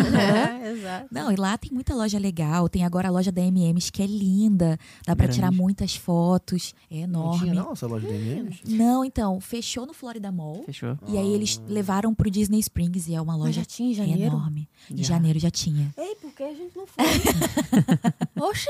É, 0.60 0.72
exato. 0.72 1.06
Não, 1.10 1.32
e 1.32 1.36
lá 1.36 1.56
tem 1.58 1.70
muita 1.72 1.94
loja 1.94 2.18
legal. 2.18 2.68
Tem 2.68 2.84
agora 2.84 3.08
a 3.08 3.10
loja 3.10 3.32
da 3.32 3.40
M&M's 3.40 3.88
que 3.90 4.02
é 4.02 4.06
linda. 4.06 4.78
Dá 5.06 5.16
pra 5.16 5.24
Grande. 5.26 5.34
tirar 5.34 5.50
muitas 5.50 5.96
fotos. 5.96 6.74
É 6.90 7.06
Não 7.06 7.22
enorme. 7.22 7.38
tinha 7.40 7.54
não 7.54 7.72
essa 7.72 7.86
loja 7.86 8.06
de 8.06 8.12
M&M's? 8.14 8.60
Não, 8.66 9.04
então, 9.04 9.40
fechou 9.40 9.86
no 9.86 9.94
Florida 9.94 10.30
Mall. 10.30 10.62
Fechou? 10.64 10.96
E 11.08 11.16
aí 11.18 11.32
eles 11.32 11.58
Ah. 11.60 11.72
levaram 11.72 12.14
pro 12.14 12.30
Disney 12.30 12.60
Springs 12.60 13.08
e 13.08 13.14
é 13.14 13.20
uma 13.20 13.32
Mas 13.32 13.40
loja 13.40 13.52
já 13.60 13.64
tinha 13.64 13.90
em 13.90 13.94
janeiro? 13.94 14.22
enorme. 14.36 14.68
Em 14.90 14.98
Já. 14.98 15.04
janeiro 15.14 15.38
já 15.38 15.50
tinha. 15.50 15.92
Ei, 15.96 16.14
por 16.16 16.30
que 16.32 16.42
a 16.42 16.54
gente 16.54 16.76
não 16.76 16.86
foi? 16.86 17.04
Oxe. 18.40 18.68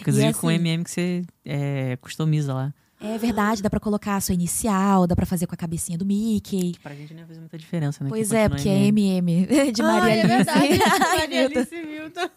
Inclusive 0.00 0.26
E 0.28 0.34
com 0.34 0.48
assim- 0.48 0.56
MM 0.56 0.84
que 0.84 0.90
você 0.90 1.22
é, 1.44 1.96
customiza 1.96 2.54
lá. 2.54 2.74
É 3.02 3.16
verdade, 3.16 3.62
dá 3.62 3.70
pra 3.70 3.80
colocar 3.80 4.16
a 4.16 4.20
sua 4.20 4.34
inicial, 4.34 5.06
dá 5.06 5.16
pra 5.16 5.24
fazer 5.24 5.46
com 5.46 5.54
a 5.54 5.56
cabecinha 5.56 5.96
do 5.96 6.04
Mickey. 6.04 6.74
Pra 6.82 6.94
gente 6.94 7.14
não 7.14 7.20
ia 7.20 7.26
fazer 7.26 7.40
muita 7.40 7.56
diferença, 7.56 8.04
né? 8.04 8.10
Pois 8.10 8.28
Que 8.28 8.36
é, 8.36 8.48
porque 8.48 8.68
é 8.68 8.86
MM. 8.88 9.46
De 9.72 9.82
Maria 9.82 10.14
é 10.14 10.20
Alice. 10.22 10.28
verdade. 10.28 10.80
Ai, 11.00 11.18
Maria. 11.18 11.46
Alice 11.46 11.76
Milton. 11.76 12.30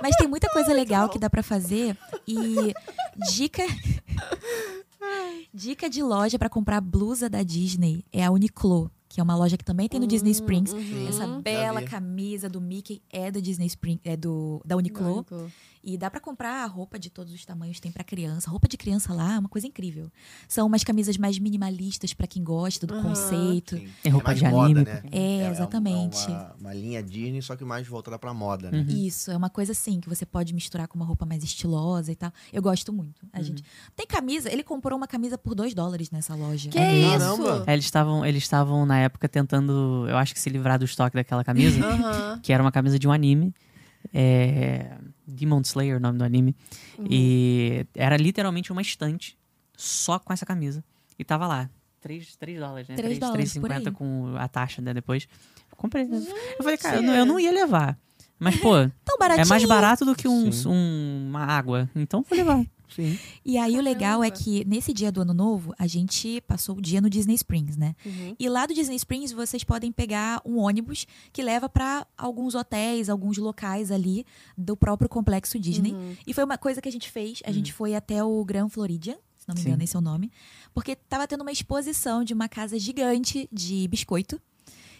Mas 0.00 0.16
tem 0.16 0.26
muita 0.26 0.48
coisa 0.48 0.72
legal 0.74 1.08
que 1.10 1.18
dá 1.18 1.28
pra 1.28 1.42
fazer 1.42 1.96
e 2.26 2.72
dica 3.30 3.62
Dica 5.52 5.90
de 5.90 6.02
loja 6.02 6.38
pra 6.38 6.48
comprar 6.48 6.80
blusa 6.80 7.28
da 7.28 7.42
Disney 7.42 8.04
é 8.12 8.24
a 8.24 8.30
Uniqlo, 8.30 8.90
que 9.12 9.20
é 9.20 9.22
uma 9.22 9.36
loja 9.36 9.56
que 9.58 9.64
também 9.64 9.88
tem 9.88 10.00
no 10.00 10.06
Disney 10.06 10.30
Springs. 10.30 10.72
uhum. 10.72 11.06
Essa 11.08 11.26
bela 11.26 11.82
camisa 11.82 12.48
do 12.48 12.60
Mickey 12.60 13.02
é 13.10 13.30
da 13.30 13.40
Disney 13.40 13.66
Springs, 13.66 14.00
é 14.04 14.16
do 14.16 14.62
da 14.64 14.76
Uniqlo. 14.76 15.16
Uniqlo. 15.18 15.52
E 15.84 15.98
dá 15.98 16.08
pra 16.08 16.20
comprar 16.20 16.64
roupa 16.66 16.96
de 16.96 17.10
todos 17.10 17.34
os 17.34 17.44
tamanhos, 17.44 17.80
tem 17.80 17.90
pra 17.90 18.04
criança. 18.04 18.48
Roupa 18.48 18.68
de 18.68 18.76
criança 18.76 19.12
lá 19.12 19.34
é 19.34 19.38
uma 19.40 19.48
coisa 19.48 19.66
incrível. 19.66 20.08
São 20.46 20.68
umas 20.68 20.84
camisas 20.84 21.16
mais 21.16 21.40
minimalistas 21.40 22.14
pra 22.14 22.24
quem 22.24 22.42
gosta 22.44 22.86
do 22.86 22.94
Aham. 22.94 23.02
conceito. 23.08 23.76
Sim. 23.76 23.88
Tem 24.00 24.12
roupa 24.12 24.28
mais 24.28 24.38
de 24.38 24.44
moda, 24.44 24.64
anime, 24.64 24.84
né? 24.84 25.00
porque- 25.00 25.16
É, 25.18 25.50
exatamente. 25.50 26.28
uma, 26.28 26.54
uma 26.60 26.72
linha 26.74 27.02
Disney, 27.02 27.42
só 27.42 27.56
que 27.56 27.64
mais 27.64 27.84
voltada 27.88 28.16
pra 28.16 28.32
moda, 28.32 28.70
né? 28.70 28.78
Uhum. 28.78 28.86
Isso, 29.06 29.32
é 29.32 29.36
uma 29.36 29.50
coisa 29.50 29.72
assim, 29.72 30.00
que 30.00 30.08
você 30.08 30.24
pode 30.24 30.54
misturar 30.54 30.86
com 30.86 30.94
uma 30.96 31.04
roupa 31.04 31.26
mais 31.26 31.42
estilosa 31.42 32.12
e 32.12 32.14
tal. 32.14 32.32
Eu 32.52 32.62
gosto 32.62 32.92
muito. 32.92 33.26
A 33.32 33.42
gente 33.42 33.64
tem 33.96 34.06
camisa, 34.06 34.52
ele 34.52 34.62
comprou 34.62 34.96
uma 34.96 35.08
camisa 35.08 35.36
por 35.36 35.52
2 35.52 35.74
dólares 35.74 36.12
nessa 36.12 36.36
loja. 36.36 36.70
Que 36.70 36.78
Caramba. 36.78 37.16
isso? 37.34 37.64
É, 37.66 37.72
eles 37.72 37.84
estavam 37.86 38.24
eles 38.24 38.42
estavam 38.44 38.86
na 38.86 38.98
época 39.02 39.28
tentando, 39.28 40.06
eu 40.08 40.16
acho 40.16 40.32
que 40.34 40.40
se 40.40 40.48
livrar 40.50 40.78
do 40.78 40.84
estoque 40.84 41.14
daquela 41.14 41.44
camisa, 41.44 41.84
Aham. 41.84 42.40
que 42.42 42.52
era 42.52 42.62
uma 42.62 42.72
camisa 42.72 42.98
de 42.98 43.06
um 43.06 43.12
anime. 43.12 43.54
É, 44.12 44.96
Demon 45.26 45.60
Slayer, 45.60 45.96
o 45.96 46.00
nome 46.00 46.18
do 46.18 46.24
anime. 46.24 46.54
Uhum. 46.98 47.06
E 47.08 47.86
era 47.94 48.16
literalmente 48.16 48.72
uma 48.72 48.82
estante 48.82 49.36
só 49.76 50.18
com 50.18 50.32
essa 50.32 50.44
camisa. 50.44 50.84
E 51.18 51.24
tava 51.24 51.46
lá, 51.46 51.70
3, 52.00 52.36
3 52.36 52.58
dólares, 52.58 52.88
né? 52.88 52.96
3 52.96 53.18
dólares, 53.18 53.52
por 53.58 53.68
3,50 53.70 53.86
aí. 53.86 53.92
com 53.92 54.34
a 54.36 54.48
taxa, 54.48 54.82
né? 54.82 54.92
Depois. 54.92 55.28
Eu 55.70 55.76
comprei. 55.76 56.04
né? 56.04 56.16
Eu 56.58 56.62
falei, 56.64 56.76
cara, 56.76 56.96
eu 56.96 57.02
não, 57.02 57.14
eu 57.14 57.26
não 57.26 57.38
ia 57.40 57.52
levar. 57.52 57.96
Mas, 58.38 58.56
pô, 58.56 58.76
é 59.38 59.44
mais 59.46 59.64
barato 59.64 60.04
do 60.04 60.14
que 60.16 60.26
um, 60.26 60.50
um- 60.66 61.26
uma 61.28 61.44
água. 61.44 61.88
Então, 61.94 62.24
vou 62.28 62.36
levar. 62.36 62.64
Sim. 62.94 63.18
E 63.44 63.58
aí 63.58 63.76
o 63.76 63.80
legal 63.80 64.22
é 64.22 64.30
Caramba. 64.30 64.44
que 64.44 64.64
nesse 64.64 64.92
dia 64.92 65.10
do 65.10 65.22
ano 65.22 65.34
novo, 65.34 65.74
a 65.78 65.86
gente 65.86 66.40
passou 66.42 66.76
o 66.76 66.80
dia 66.80 67.00
no 67.00 67.08
Disney 67.08 67.34
Springs, 67.34 67.76
né? 67.76 67.94
Uhum. 68.04 68.36
E 68.38 68.48
lá 68.48 68.66
do 68.66 68.74
Disney 68.74 68.96
Springs 68.96 69.32
vocês 69.32 69.64
podem 69.64 69.90
pegar 69.90 70.40
um 70.44 70.58
ônibus 70.58 71.06
que 71.32 71.42
leva 71.42 71.68
pra 71.68 72.06
alguns 72.16 72.54
hotéis, 72.54 73.08
alguns 73.08 73.38
locais 73.38 73.90
ali 73.90 74.24
do 74.56 74.76
próprio 74.76 75.08
complexo 75.08 75.58
Disney. 75.58 75.92
Uhum. 75.92 76.16
E 76.26 76.32
foi 76.32 76.44
uma 76.44 76.58
coisa 76.58 76.80
que 76.80 76.88
a 76.88 76.92
gente 76.92 77.10
fez. 77.10 77.40
A 77.44 77.52
gente 77.52 77.72
foi 77.72 77.94
até 77.94 78.22
o 78.22 78.44
Grand 78.44 78.68
Floridian, 78.68 79.16
se 79.38 79.48
não 79.48 79.54
me 79.54 79.60
Sim. 79.60 79.68
engano 79.68 79.82
esse 79.82 79.96
é 79.96 79.98
o 79.98 80.02
nome, 80.02 80.30
porque 80.72 80.94
tava 80.94 81.26
tendo 81.26 81.42
uma 81.42 81.52
exposição 81.52 82.22
de 82.22 82.32
uma 82.32 82.48
casa 82.48 82.78
gigante 82.78 83.48
de 83.52 83.88
biscoito. 83.88 84.40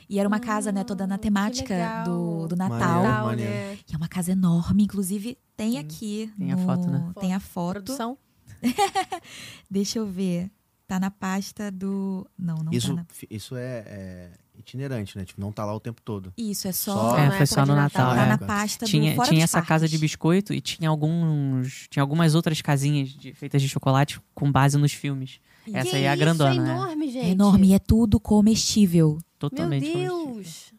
E 0.08 0.18
era 0.18 0.28
uma 0.28 0.40
casa, 0.40 0.70
né, 0.72 0.84
toda 0.84 1.06
na 1.06 1.14
Ah, 1.14 1.18
temática 1.18 2.02
do, 2.04 2.46
do 2.48 2.56
Maneiro. 2.56 2.84
Natal. 2.84 3.02
Tal, 3.02 3.26
maneiro. 3.26 3.50
né? 3.50 3.78
E 3.90 3.94
é 3.94 3.96
uma 3.96 4.08
casa 4.08 4.32
enorme, 4.32 4.82
inclusive 4.84 5.38
tem 5.56 5.78
aqui. 5.78 6.30
Tem 6.38 6.52
a 6.52 6.56
no- 6.56 6.64
foto, 6.66 6.90
né? 6.90 7.12
Tem 7.20 7.34
a 7.34 7.40
foto. 7.40 7.72
Produção. 7.74 8.18
Deixa 9.70 9.98
eu 9.98 10.06
ver. 10.06 10.50
Tá 10.86 11.00
na 11.00 11.10
pasta 11.10 11.70
do. 11.70 12.26
Não, 12.38 12.56
não 12.56 12.72
Isso, 12.72 12.88
tá 12.88 12.94
na. 12.94 13.06
isso 13.30 13.56
é, 13.56 13.84
é 13.86 14.30
itinerante, 14.58 15.16
né? 15.16 15.24
Tipo, 15.24 15.40
não 15.40 15.50
tá 15.50 15.64
lá 15.64 15.74
o 15.74 15.80
tempo 15.80 16.02
todo. 16.02 16.32
Isso, 16.36 16.68
é 16.68 16.72
Só- 16.72 17.10
só. 17.12 17.18
É, 17.18 17.30
foi 17.30 17.46
só 17.46 17.64
no 17.64 17.74
Natal. 17.74 18.08
Natal. 18.08 18.14
Tá 18.16 18.22
é. 18.24 18.28
na 18.28 18.38
pasta 18.38 18.84
tinha 18.84 19.12
do 19.12 19.16
Fora 19.16 19.28
tinha 19.30 19.44
essa 19.44 19.62
casa 19.62 19.88
de 19.88 19.96
biscoito 19.96 20.52
e 20.52 20.60
tinha 20.60 20.90
alguns 20.90 21.86
tinha 21.88 22.02
algumas 22.02 22.34
outras 22.34 22.60
casinhas 22.60 23.08
de- 23.08 23.32
feitas 23.32 23.62
de 23.62 23.68
chocolate 23.70 24.20
com 24.34 24.52
base 24.52 24.76
nos 24.76 24.92
filmes 24.92 25.40
essa 25.72 25.90
Que 25.90 25.96
aí 25.96 26.02
é 26.04 26.08
a 26.10 26.12
isso, 26.14 26.20
grandona 26.20 26.54
É 26.54 26.58
né? 26.58 26.72
enorme, 26.74 27.10
gente. 27.10 27.24
É 27.26 27.30
enorme 27.30 27.68
e 27.68 27.74
é 27.74 27.78
tudo 27.78 28.20
comestível. 28.20 29.16
Meu 29.42 29.50
totalmente 29.50 29.90
comestível. 29.90 30.34
Deus. 30.34 30.72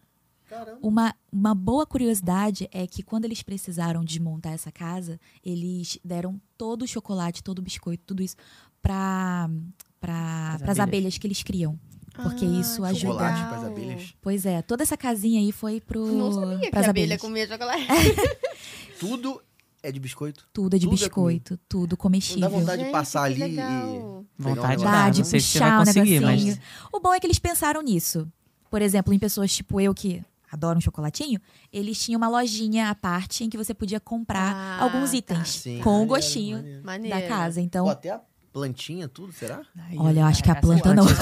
Uma, 0.84 1.16
uma 1.32 1.56
boa 1.56 1.84
curiosidade 1.86 2.70
é 2.72 2.86
que 2.86 3.02
quando 3.02 3.26
eles 3.26 3.42
precisaram 3.42 4.04
desmontar 4.06 4.54
essa 4.54 4.72
casa, 4.72 5.20
eles 5.44 5.98
deram 6.06 6.40
todo 6.58 6.84
o 6.84 6.88
chocolate, 6.88 7.42
todo 7.44 7.58
o 7.60 7.62
biscoito, 7.64 8.04
tudo 8.06 8.22
isso 8.22 8.36
para 8.82 9.50
para 10.00 10.14
As 10.56 10.56
as 10.56 10.62
abelhas. 10.62 10.80
abelhas 10.80 11.18
que 11.18 11.26
eles 11.28 11.42
criam. 11.42 11.80
Porque 12.14 12.46
Ah, 12.46 12.60
isso 12.60 12.84
ajuda. 12.84 13.14
Chocolate 13.14 13.42
as 13.56 13.64
abelhas. 13.64 14.16
Pois 14.22 14.46
é, 14.46 14.62
toda 14.62 14.84
essa 14.84 14.96
casinha 14.96 15.40
aí 15.40 15.52
foi 15.52 15.82
pro. 15.82 16.06
Não 16.06 16.32
sabia 16.32 16.60
que 16.60 16.66
a 16.66 16.80
abelha 16.80 16.90
abelhas. 16.90 17.22
comia 17.22 17.48
chocolate. 17.48 17.88
Tudo 19.00 19.42
é 19.82 19.92
de 19.92 20.00
biscoito. 20.00 20.48
Tudo 20.54 20.76
é 20.76 20.80
de 20.80 20.86
Tudo 20.86 20.94
é 20.96 20.98
biscoito, 21.00 21.60
tudo 21.68 21.92
Não 21.94 21.98
comestível. 21.98 22.42
dá 22.42 22.48
vontade 22.50 22.78
de 22.78 22.84
Gente, 22.86 22.92
passar 22.92 23.28
que 23.34 23.42
ali 23.42 23.54
e. 23.54 23.56
legal. 23.56 23.90
um 23.90 24.26
Vontade. 24.38 24.84
Dá, 24.84 24.92
dá, 24.92 25.10
de 25.10 25.20
não 25.20 25.26
sei 25.26 25.40
se 25.40 25.48
você 25.48 25.60
vai 25.60 25.70
puxar 25.70 25.82
o 25.82 25.86
conseguir, 25.86 26.20
mas- 26.22 26.44
negocinho. 26.44 26.64
O 26.94 27.00
bom 27.00 27.14
é 27.14 27.20
que 27.20 27.26
eles 27.28 27.40
pensaram 27.40 27.82
nisso. 27.82 28.28
Por 28.74 28.82
exemplo, 28.82 29.14
em 29.14 29.20
pessoas 29.20 29.56
tipo 29.56 29.80
eu 29.80 29.94
que 29.94 30.24
adoram 30.52 30.82
chocolatinho, 30.82 31.40
eles 31.72 32.04
tinham 32.04 32.18
uma 32.18 32.28
lojinha 32.28 32.90
à 32.90 32.96
parte 32.96 33.44
em 33.44 33.50
que 33.50 33.56
você 33.56 33.72
podia 33.72 34.00
comprar 34.00 34.52
Ah, 34.56 34.82
alguns 34.84 35.12
tá. 35.12 35.18
itens 35.18 35.50
Sim, 35.50 35.80
com 35.84 36.02
o 36.02 36.08
gostinho 36.08 36.58
maneiro. 36.58 36.84
Maneiro. 36.84 37.20
da 37.20 37.28
casa. 37.28 37.62
Pô, 37.62 37.66
Então, 37.68 37.88
até 37.88 38.10
a 38.10 38.20
plantinha, 38.52 39.08
tudo, 39.08 39.32
será? 39.32 39.62
Aí, 39.78 39.96
Olha, 40.00 40.22
eu 40.22 40.26
acho 40.26 40.42
que 40.44 40.50
a 40.50 40.56
planta 40.56 40.92
não. 40.96 41.06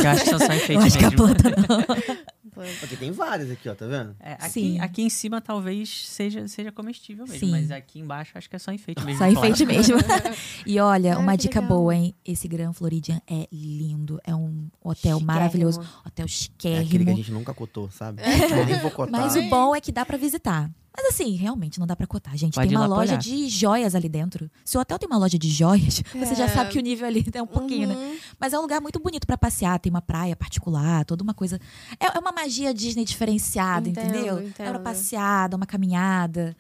Eu 0.70 0.80
acho 0.80 0.98
que 0.98 1.04
a 1.04 1.12
planta 1.12 1.50
não. 1.50 2.26
Porque 2.80 2.96
tem 2.96 3.12
várias 3.12 3.50
aqui, 3.50 3.68
ó, 3.70 3.76
tá 3.76 3.86
vendo? 3.86 4.16
É, 4.20 4.34
aqui, 4.34 4.50
Sim. 4.50 4.80
aqui 4.80 5.02
em 5.04 5.10
cima 5.10 5.40
talvez 5.42 6.08
seja, 6.08 6.48
seja 6.48 6.72
comestível 6.72 7.26
mesmo, 7.26 7.40
Sim. 7.40 7.52
mas 7.52 7.72
aqui 7.72 8.00
embaixo 8.00 8.32
acho 8.38 8.50
que 8.50 8.56
é 8.56 8.60
só 8.60 8.72
enfeite 8.72 9.04
mesmo. 9.06 9.18
Só 9.20 9.28
enfeite 9.28 9.66
mesmo. 9.66 9.98
E 10.66 10.80
olha, 10.80 11.16
Ah, 11.16 11.20
uma 11.20 11.36
dica 11.36 11.60
legal. 11.60 11.78
boa, 11.78 11.96
hein? 11.96 12.14
Esse 12.26 12.48
Grand 12.48 12.74
Floridian 12.74 13.22
é 13.28 13.48
lindo. 13.52 14.20
É 14.24 14.36
um 14.36 14.68
hotel 14.84 14.96
Chiquérrimo. 15.18 15.26
maravilhoso. 15.26 15.80
Hotel 16.06 16.26
É 16.26 16.26
aquele 16.26 16.26
que 16.58 16.68
a 16.68 16.82
chiquérrimo. 16.84 17.16
gente 17.18 17.32
nunca 17.32 17.54
cotou, 17.54 17.90
sabe? 17.92 18.22
Eu 18.22 18.66
nem 18.66 18.80
vou 18.80 18.92
cotar. 18.92 19.12
Mas 19.22 19.36
o 19.36 19.42
bom 19.50 19.76
é 19.76 19.82
que 19.82 19.92
dá 19.92 20.06
pra 20.06 20.18
visitar. 20.18 20.70
Mas 20.95 21.06
assim, 21.08 21.36
realmente 21.36 21.80
não 21.80 21.88
dá 21.88 21.95
pra 21.95 22.06
cotar, 22.06 22.36
gente. 22.38 22.54
Pode 22.56 22.67
tem 22.67 22.77
uma 22.77 22.86
loja 22.86 23.13
olhar. 23.13 23.17
de 23.21 23.47
joias 23.47 23.95
ali 23.95 24.10
dentro. 24.10 24.51
Se 24.65 24.77
o 24.77 24.82
hotel 24.82 24.99
tem 24.99 25.08
uma 25.08 25.17
loja 25.17 25.39
de 25.39 25.49
joias, 25.49 26.04
você 26.13 26.36
já 26.36 26.45
É. 26.45 26.47
sabe 26.49 26.69
que 26.69 26.77
o 26.77 26.82
nível 26.82 27.08
ali 27.08 27.25
é 27.34 27.41
um 27.41 27.47
pouquinho, 27.47 27.88
né? 27.88 27.95
Uhum. 27.95 28.17
Mas 28.39 28.51
é 28.51 28.60
um 28.60 28.62
lugar 28.62 28.82
muito 28.82 28.99
bonito 28.99 29.25
pra 29.25 29.38
passear, 29.38 29.80
tem 29.80 29.89
uma 29.89 30.01
praia 30.01 30.36
particular, 30.36 31.06
toda 31.06 31.23
uma 31.23 31.34
coisa. 31.34 31.60
É, 31.99 32.17
é 32.17 32.19
uma 32.19 32.32
magia 32.34 32.73
Disney 32.73 33.06
diferenciada, 33.06 33.88
Entendo, 33.88 34.10
entendeu? 34.10 34.38
É 34.38 34.41
uma 34.41 34.47
entendo. 34.49 34.80
passeada, 34.82 35.56
uma 35.56 35.65
caminhada. 35.65 36.56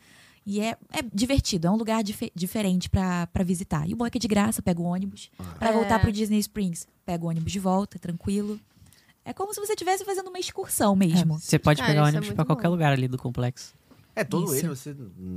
E 0.45 0.59
é, 0.61 0.75
é 0.91 1.01
divertido, 1.13 1.67
é 1.67 1.69
um 1.71 1.75
lugar 1.75 2.01
dife- 2.03 2.31
diferente 2.33 2.89
pra 2.89 3.27
pra 3.27 3.43
visitar. 3.43 3.87
E 3.87 3.93
o 3.93 3.97
bom 3.97 4.05
é 4.05 4.09
que 4.09 4.17
é 4.17 4.21
de 4.21 4.27
graça, 4.27 4.61
pega 4.61 4.81
o 4.81 4.85
ônibus. 4.85 5.29
Pra 5.59 5.69
É. 5.69 5.73
voltar 5.73 5.99
pro 5.99 6.11
Disney 6.11 6.39
Springs, 6.39 6.87
pega 7.05 7.23
o 7.25 7.27
ônibus 7.27 7.51
de 7.51 7.59
volta, 7.59 7.99
tranquilo. 7.99 8.59
É 9.23 9.33
como 9.33 9.53
se 9.53 9.59
você 9.59 9.73
estivesse 9.73 10.03
fazendo 10.03 10.29
uma 10.29 10.39
excursão 10.39 10.95
mesmo. 10.95 11.37
Você 11.39 11.59
pode 11.59 11.79
Ah, 11.81 11.85
pegar 11.85 12.01
o 12.01 12.05
é 12.05 12.07
ônibus 12.07 12.27
muito 12.29 12.35
pra 12.37 12.45
qualquer 12.45 12.67
bom. 12.69 12.71
lugar 12.71 12.91
ali 12.93 13.07
do 13.07 13.19
complexo. 13.19 13.75
É, 14.15 14.23
todo 14.23 14.45
Isso. 14.53 14.65
ele 14.65 14.67
você 14.69 14.95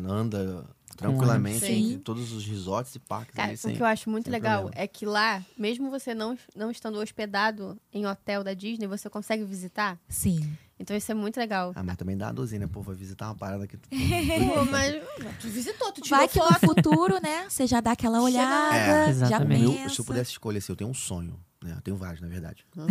anda 0.08 0.64
tranquilamente 0.96 1.64
entre 1.66 1.98
todos 1.98 2.32
os 2.32 2.46
resorts 2.46 2.94
e 2.94 2.98
parques 2.98 3.34
Cara, 3.34 3.48
ali 3.48 3.54
o 3.56 3.58
sem... 3.58 3.74
que 3.76 3.82
eu 3.82 3.86
acho 3.86 4.08
muito 4.08 4.30
legal 4.30 4.62
problema. 4.62 4.82
é 4.84 4.86
que 4.86 5.04
lá, 5.04 5.44
mesmo 5.58 5.90
você 5.90 6.14
não, 6.14 6.38
não 6.54 6.70
estando 6.70 6.98
hospedado 6.98 7.78
em 7.92 8.06
hotel 8.06 8.44
da 8.44 8.54
Disney, 8.54 8.86
você 8.86 9.10
consegue 9.10 9.44
visitar. 9.44 9.98
Sim. 10.08 10.56
Então 10.78 10.96
isso 10.96 11.10
é 11.10 11.14
muito 11.14 11.36
legal. 11.36 11.72
Ah, 11.76 11.82
mas 11.82 11.96
também 11.96 12.16
dá 12.16 12.26
uma 12.26 12.34
dozinha, 12.34 12.60
né? 12.60 12.66
Pô, 12.66 12.82
vai 12.82 12.94
visitar 12.96 13.26
uma 13.26 13.34
parada 13.36 13.66
que... 13.66 13.76
Pô, 13.88 13.88
mas 14.70 14.94
tu 15.40 15.48
visitou, 15.48 15.92
tu 15.92 16.00
tirou 16.00 16.18
Vai 16.18 16.28
que 16.28 16.38
no 16.38 16.46
foto. 16.46 16.60
futuro, 16.60 17.20
né? 17.22 17.46
Você 17.48 17.66
já 17.66 17.80
dá 17.80 17.92
aquela 17.92 18.20
olhada, 18.20 18.76
É, 18.76 19.04
já 19.04 19.10
exatamente. 19.10 19.64
Eu, 19.64 19.72
pensa. 19.72 19.94
se 19.94 20.00
eu 20.00 20.04
pudesse 20.04 20.30
escolher, 20.32 20.58
assim, 20.58 20.72
eu 20.72 20.76
tenho 20.76 20.90
um 20.90 20.94
sonho, 20.94 21.38
né? 21.62 21.74
Eu 21.76 21.80
tenho 21.80 21.96
vários, 21.96 22.20
na 22.20 22.26
verdade. 22.28 22.66
Uhum. 22.76 22.86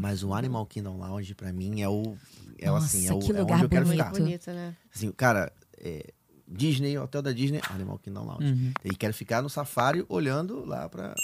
Mas 0.00 0.24
o 0.24 0.34
Animal 0.34 0.66
Kingdom 0.66 0.98
Lounge, 0.98 1.34
pra 1.34 1.52
mim, 1.52 1.80
é 1.80 1.88
o... 1.88 2.16
É 2.58 2.66
Nossa, 2.66 2.86
assim, 2.86 3.08
é, 3.08 3.12
o, 3.12 3.18
que 3.18 3.32
é 3.32 3.38
lugar 3.40 3.54
onde 3.56 3.64
eu 3.64 3.68
quero 3.68 3.84
bonito. 3.86 4.04
ficar. 4.04 4.10
Bonito, 4.18 4.50
né? 4.50 4.76
Assim, 4.94 5.10
cara, 5.12 5.52
é, 5.78 6.12
Disney, 6.50 6.96
hotel 6.96 7.20
da 7.20 7.30
Disney, 7.30 7.60
Animal 7.70 7.98
Kingdom 7.98 8.24
Lounge. 8.24 8.52
Uhum. 8.52 8.72
E 8.84 8.94
quero 8.96 9.12
ficar 9.12 9.42
no 9.42 9.50
safari 9.50 10.04
olhando 10.08 10.64
lá 10.64 10.88
para 10.88 11.14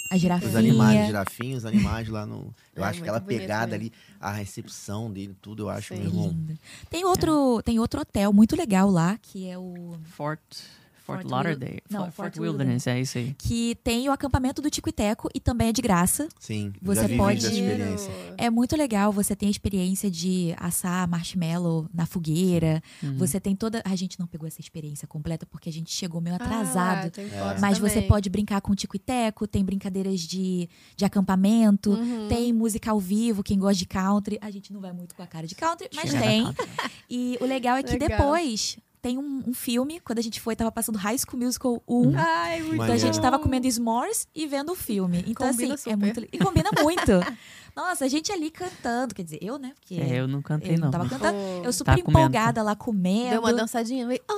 os 0.42 0.54
animais, 0.54 1.06
girafinhos, 1.06 1.58
os 1.58 1.66
animais 1.66 2.08
lá 2.08 2.26
no. 2.26 2.54
Eu 2.74 2.84
É, 2.84 2.88
acho 2.88 3.00
que 3.02 3.08
muito 3.08 3.16
aquela 3.16 3.20
pegada 3.20 3.78
mesmo. 3.78 3.86
ali, 3.86 3.92
a 4.20 4.30
recepção 4.32 5.10
dele, 5.10 5.34
tudo, 5.40 5.64
eu 5.64 5.68
acho, 5.70 5.94
Sim. 5.94 6.02
irmão. 6.02 6.28
Lindo. 6.28 6.58
Tem 6.90 7.04
outro, 7.04 7.62
tem 7.62 7.78
outro 7.78 8.00
hotel 8.02 8.32
muito 8.32 8.54
legal 8.54 8.90
lá, 8.90 9.18
que 9.20 9.48
é 9.48 9.56
o 9.56 9.96
Fort, 10.04 10.40
Fort, 11.04 11.20
Fort 11.20 11.30
Lauderdale. 11.30 11.82
Não, 11.90 12.00
Fort, 12.04 12.14
Fort 12.14 12.36
Wilderness, 12.38 12.86
é 12.86 13.00
isso 13.00 13.18
aí. 13.18 13.34
que 13.38 13.74
tem 13.84 14.08
o 14.08 14.12
acampamento 14.12 14.62
do 14.62 14.70
Tico 14.70 14.88
e 14.88 14.92
Teco 14.92 15.28
e 15.34 15.38
também 15.40 15.68
é 15.68 15.72
de 15.72 15.82
graça. 15.82 16.28
Sim, 16.40 16.72
Você 16.82 17.02
já 17.02 17.06
vivi 17.06 17.18
pode- 17.18 17.46
experiência. 17.46 18.10
É 18.38 18.48
muito 18.50 18.74
legal, 18.76 19.12
você 19.12 19.36
tem 19.36 19.48
a 19.48 19.50
experiência 19.50 20.10
de 20.10 20.54
assar 20.58 21.06
marshmallow 21.08 21.86
na 21.92 22.06
fogueira. 22.06 22.82
Uhum. 23.02 23.18
Você 23.18 23.38
tem 23.38 23.54
toda. 23.54 23.82
A 23.84 23.94
gente 23.94 24.18
não 24.18 24.26
pegou 24.26 24.46
essa 24.48 24.60
experiência 24.60 25.06
completa 25.06 25.44
porque 25.46 25.68
a 25.68 25.72
gente 25.72 25.92
chegou 25.92 26.20
meio 26.20 26.36
atrasado. 26.36 27.06
Ah, 27.06 27.10
tem 27.10 27.28
fotos 27.28 27.60
Mas 27.60 27.78
você 27.78 28.00
pode 28.02 28.30
brincar 28.30 28.60
com 28.60 28.72
o 28.72 28.74
Tico 28.74 28.96
e 28.96 28.98
Teco, 28.98 29.46
tem 29.46 29.64
brincadeiras 29.64 30.20
de, 30.20 30.68
de 30.96 31.04
acampamento, 31.04 31.90
Uhum. 31.92 32.28
tem 32.28 32.52
música 32.52 32.90
ao 32.90 32.98
vivo, 32.98 33.42
quem 33.42 33.58
gosta 33.58 33.74
de 33.76 33.86
country. 33.86 34.38
A 34.40 34.50
gente 34.50 34.72
não 34.72 34.80
vai 34.80 34.92
muito 34.92 35.14
com 35.14 35.22
a 35.22 35.26
cara 35.26 35.46
de 35.46 35.54
country, 35.54 35.88
mas 35.94 36.10
Chega 36.10 36.22
tem. 36.22 36.54
E 37.10 37.36
o 37.40 37.44
legal 37.44 37.76
é 37.76 37.82
que 37.82 37.92
Legal. 37.92 38.08
depois 38.08 38.78
tem 39.04 39.18
um, 39.18 39.42
um 39.46 39.52
filme, 39.52 40.00
quando 40.00 40.18
a 40.18 40.22
gente 40.22 40.40
foi, 40.40 40.56
tava 40.56 40.72
passando 40.72 40.96
High 40.96 41.18
School 41.18 41.38
Musical 41.44 41.82
1. 41.86 42.12
Ai, 42.16 42.62
muito 42.62 42.74
Então 42.82 42.94
a 42.94 42.96
gente 42.96 43.20
tava 43.20 43.38
comendo 43.38 43.70
s'mores 43.70 44.26
e 44.34 44.46
vendo 44.46 44.72
o 44.72 44.74
filme. 44.74 45.22
Então, 45.26 45.46
Combina 45.50 45.74
assim, 45.74 45.90
é 45.90 45.92
super. 45.92 45.96
muito. 46.06 46.20
le- 46.20 46.28
E 46.32 46.38
combina 46.38 46.70
muito. 46.82 47.10
Nossa, 47.76 48.06
a 48.06 48.08
gente 48.08 48.32
ali 48.32 48.50
cantando. 48.50 49.14
Quer 49.14 49.24
dizer, 49.24 49.40
eu, 49.42 49.58
né? 49.58 49.72
Porque 49.74 49.96
É, 50.00 50.20
eu 50.20 50.26
não 50.26 50.40
cantei, 50.40 50.70
eu 50.70 50.78
não. 50.78 50.84
não 50.86 50.90
tava 50.90 51.06
cantando. 51.06 51.36
Eu 51.62 51.70
super 51.70 52.00
comendo. 52.02 52.10
empolgada 52.18 52.62
lá 52.62 52.74
comendo. 52.74 53.28
Deu 53.30 53.40
uma 53.40 53.52
dançadinha. 53.52 54.06
meio, 54.06 54.16
in 54.16 54.24
the- 54.26 54.34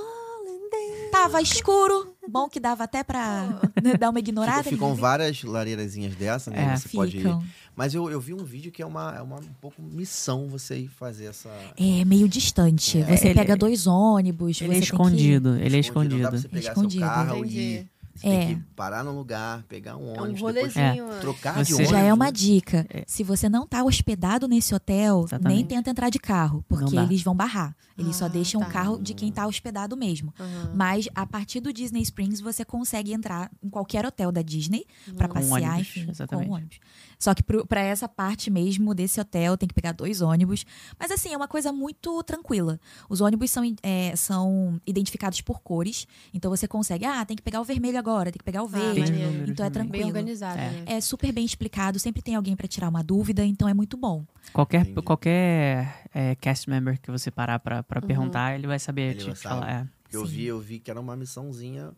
Tava 1.10 1.40
escuro. 1.42 2.14
Bom 2.28 2.48
que 2.48 2.58
dava 2.60 2.84
até 2.84 3.02
pra 3.04 3.60
né, 3.82 3.94
dar 3.96 4.10
uma 4.10 4.18
ignorada. 4.18 4.64
Ficam, 4.64 4.72
ficam 4.72 4.88
ninguém 4.88 5.00
várias 5.00 5.42
lareirazinhas 5.44 6.14
dessa, 6.16 6.50
né? 6.50 6.72
É. 6.72 6.76
Você 6.76 6.88
pode 6.88 7.16
ir. 7.16 7.20
Ficam. 7.20 7.42
Mas 7.74 7.94
eu, 7.94 8.10
eu 8.10 8.20
vi 8.20 8.32
um 8.34 8.44
vídeo 8.44 8.72
que 8.72 8.82
é 8.82 8.86
uma, 8.86 9.14
é 9.16 9.20
uma 9.22 9.36
um 9.36 9.54
pouco 9.60 9.80
missão 9.82 10.48
você 10.48 10.78
ir 10.78 10.88
fazer 10.88 11.26
essa. 11.26 11.48
É 11.78 12.04
meio 12.04 12.28
distante. 12.28 13.00
É. 13.02 13.16
Você 13.16 13.28
Ele- 13.28 13.34
pega 13.34 13.56
dois 13.56 13.86
ônibus. 13.86 14.60
Ele 14.60 14.70
é 14.70 14.72
tem 14.72 14.80
que- 14.80 14.86
escondido, 14.86 15.56
ele 15.56 15.76
é 15.76 15.80
Escondido, 15.80 16.14
Não 16.16 16.22
dá 16.22 16.28
pra 16.30 16.38
escondido. 16.38 16.42
você 16.42 16.48
pegar 16.60 16.72
Escondido. 16.72 17.00
seu 17.04 17.08
carro 17.08 17.38
Entendi. 17.38 17.58
e 17.60 17.86
você 18.18 18.26
É. 18.28 18.46
tem 18.46 18.54
que 18.56 18.62
parar 18.74 19.04
num 19.04 19.16
lugar, 19.16 19.62
pegar 19.68 19.96
um 19.96 20.14
É 20.14 20.18
um 20.20 20.22
ônibus, 20.24 20.52
depois 20.54 20.74
rolezinho. 20.74 21.06
né? 21.08 21.18
trocar 21.20 21.54
de 21.62 21.64
Você- 21.66 21.74
ônibus. 21.74 21.90
Já 21.90 22.00
é 22.00 22.12
uma 22.14 22.24
né? 22.26 22.32
dica. 22.32 22.86
É. 22.88 23.04
Se 23.06 23.22
você 23.22 23.48
não 23.48 23.66
tá 23.66 23.84
hospedado 23.84 24.48
nesse 24.48 24.74
hotel, 24.74 25.24
Exatamente. 25.28 25.54
nem 25.56 25.64
tenta 25.64 25.90
entrar 25.90 26.08
de 26.10 26.18
carro, 26.18 26.64
porque 26.68 26.96
eles 26.96 27.22
vão 27.22 27.34
barrar. 27.36 27.76
Eles 27.98 28.16
só 28.16 28.26
Ah, 28.26 28.28
deixam 28.28 28.60
tá. 28.60 28.68
o 28.68 28.70
carro 28.72 28.98
de 29.02 29.14
quem 29.14 29.32
tá 29.32 29.46
hospedado 29.46 29.96
mesmo. 29.96 30.34
Aham. 30.38 30.72
Mas 30.74 31.08
a 31.14 31.26
partir 31.26 31.60
do 31.60 31.72
Disney 31.72 32.02
Springs 32.02 32.40
você 32.40 32.64
consegue 32.64 33.12
entrar 33.12 33.50
em 33.62 33.68
qualquer 33.70 34.04
hotel 34.04 34.30
da 34.30 34.42
Disney 34.42 34.84
pra 35.16 35.28
Com 35.28 35.34
passear, 35.34 35.54
ônibus, 35.72 35.80
enfim, 35.80 36.10
exatamente. 36.10 36.48
com 36.48 36.54
ônibus. 36.54 36.78
Só 37.18 37.34
que 37.34 37.42
pro, 37.42 37.66
pra 37.66 37.80
essa 37.80 38.06
parte 38.08 38.50
mesmo 38.50 38.94
desse 38.94 39.18
hotel 39.20 39.56
tem 39.56 39.66
que 39.66 39.74
pegar 39.74 39.92
dois 39.92 40.20
ônibus. 40.20 40.66
Mas 40.98 41.10
assim, 41.10 41.32
é 41.32 41.36
uma 41.36 41.48
coisa 41.48 41.72
muito 41.72 42.22
tranquila. 42.22 42.78
Os 43.08 43.20
ônibus 43.22 43.50
são, 43.50 43.62
é, 43.82 44.14
são 44.14 44.78
identificados 44.86 45.40
por 45.40 45.60
cores. 45.60 46.06
Então 46.34 46.50
você 46.50 46.68
consegue, 46.68 47.06
ah, 47.06 47.24
tem 47.24 47.36
que 47.36 47.42
pegar 47.42 47.60
o 47.60 47.64
vermelho 47.64 47.98
agora, 47.98 48.30
tem 48.30 48.38
que 48.38 48.44
pegar 48.44 48.62
o 48.62 48.66
Ah, 48.66 48.68
verde. 48.68 49.12
Números 49.12 49.50
Então 49.50 49.64
é 49.64 49.70
também. 49.70 49.90
Bem 49.90 50.00
tranquilo. 50.00 50.08
organizado, 50.08 50.58
É. 50.58 50.70
né? 50.70 50.82
É 50.86 51.00
super 51.00 51.32
bem 51.32 51.44
explicado, 51.46 51.98
sempre 51.98 52.20
tem 52.20 52.34
alguém 52.34 52.54
pra 52.54 52.68
tirar 52.68 52.88
uma 52.90 53.02
dúvida, 53.02 53.44
então 53.44 53.66
é 53.68 53.72
muito 53.72 53.96
bom. 53.96 54.26
Qualquer, 54.52 54.82
Entendi. 54.82 55.02
qualquer 55.02 56.02
é, 56.14 56.34
cast 56.36 56.68
member 56.70 57.00
que 57.00 57.10
você 57.10 57.30
parar 57.30 57.58
pra, 57.58 57.82
pra 57.82 58.00
Uhum. 58.00 58.06
perguntar, 58.06 58.54
ele 58.54 58.66
vai 58.66 58.78
saber 58.78 59.10
Ele 59.10 59.18
te 59.20 59.26
vai 59.26 59.34
falar. 59.34 59.70
É. 59.70 59.86
Eu 60.12 60.24
Sim. 60.26 60.32
vi, 60.32 60.46
eu 60.46 60.60
vi 60.60 60.78
que 60.78 60.90
era 60.90 61.00
uma 61.00 61.16
missãozinha 61.16 61.92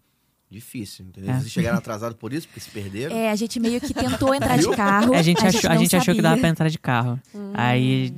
difícil, 0.50 1.04
entendeu? 1.06 1.30
É. 1.30 1.38
Vocês 1.38 1.50
chegaram 1.52 1.78
atrasados 1.78 2.16
por 2.18 2.32
isso, 2.32 2.46
porque 2.48 2.61
se 2.61 2.70
perderam. 2.70 3.14
É, 3.14 3.30
a 3.30 3.37
gente 3.37 3.61
meio 3.61 3.80
que 3.80 3.92
tentou 3.92 4.34
entrar 4.34 4.56
de 4.56 4.68
carro. 4.74 5.12
A 5.14 5.22
gente, 5.22 5.44
achou, 5.44 5.70
a 5.70 5.74
não 5.74 5.80
gente 5.82 5.94
achou 5.94 6.14
que 6.14 6.22
dava 6.22 6.38
pra 6.38 6.48
entrar 6.48 6.68
de 6.68 6.78
carro. 6.78 7.20
Hum. 7.34 7.52
Aí 7.54 8.14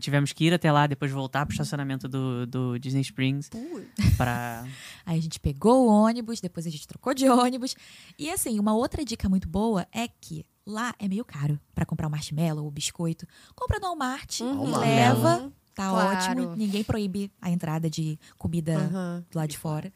tivemos 0.00 0.32
que 0.32 0.46
ir 0.46 0.52
até 0.52 0.70
lá, 0.70 0.86
depois 0.86 1.10
voltar 1.10 1.46
pro 1.46 1.52
estacionamento 1.52 2.08
do, 2.08 2.46
do 2.46 2.78
Disney 2.78 3.00
Springs 3.02 3.48
Ui. 3.54 3.86
pra. 4.16 4.64
Aí 5.06 5.18
a 5.18 5.22
gente 5.22 5.38
pegou 5.38 5.86
o 5.86 5.88
ônibus, 5.88 6.40
depois 6.40 6.66
a 6.66 6.70
gente 6.70 6.86
trocou 6.86 7.14
de 7.14 7.28
ônibus. 7.28 7.74
E 8.18 8.30
assim, 8.30 8.58
uma 8.58 8.74
outra 8.74 9.04
dica 9.04 9.28
muito 9.28 9.48
boa 9.48 9.86
é 9.92 10.08
que 10.08 10.44
lá 10.66 10.94
é 10.98 11.08
meio 11.08 11.24
caro 11.24 11.58
pra 11.74 11.84
comprar 11.86 12.06
o 12.06 12.10
marshmallow, 12.10 12.66
o 12.66 12.70
biscoito. 12.70 13.26
Compra 13.54 13.78
no 13.78 13.86
Walmart, 13.88 14.40
Uhum. 14.40 14.78
leva, 14.78 15.52
tá 15.74 15.88
Claro. 15.90 16.16
ótimo. 16.34 16.56
Ninguém 16.56 16.84
proíbe 16.84 17.30
a 17.40 17.50
entrada 17.50 17.88
de 17.90 18.18
comida 18.38 18.76
Aham. 18.76 19.24
do 19.30 19.38
lado 19.38 19.48
de 19.48 19.58
fora. 19.58 19.92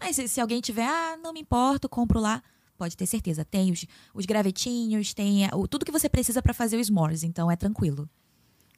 Mas 0.00 0.16
se, 0.16 0.28
se 0.28 0.40
alguém 0.40 0.60
tiver, 0.60 0.86
ah, 0.86 1.16
não 1.22 1.32
me 1.32 1.40
importo, 1.40 1.88
compro 1.88 2.20
lá. 2.20 2.42
Pode 2.76 2.96
ter 2.96 3.06
certeza. 3.06 3.44
Tem 3.44 3.72
os, 3.72 3.84
os 4.14 4.24
gravetinhos, 4.24 5.12
tem 5.12 5.44
é, 5.46 5.50
o, 5.52 5.66
tudo 5.66 5.84
que 5.84 5.90
você 5.90 6.08
precisa 6.08 6.40
pra 6.40 6.54
fazer 6.54 6.76
os 6.78 6.86
s'mores, 6.86 7.24
então 7.24 7.50
é 7.50 7.56
tranquilo. 7.56 8.08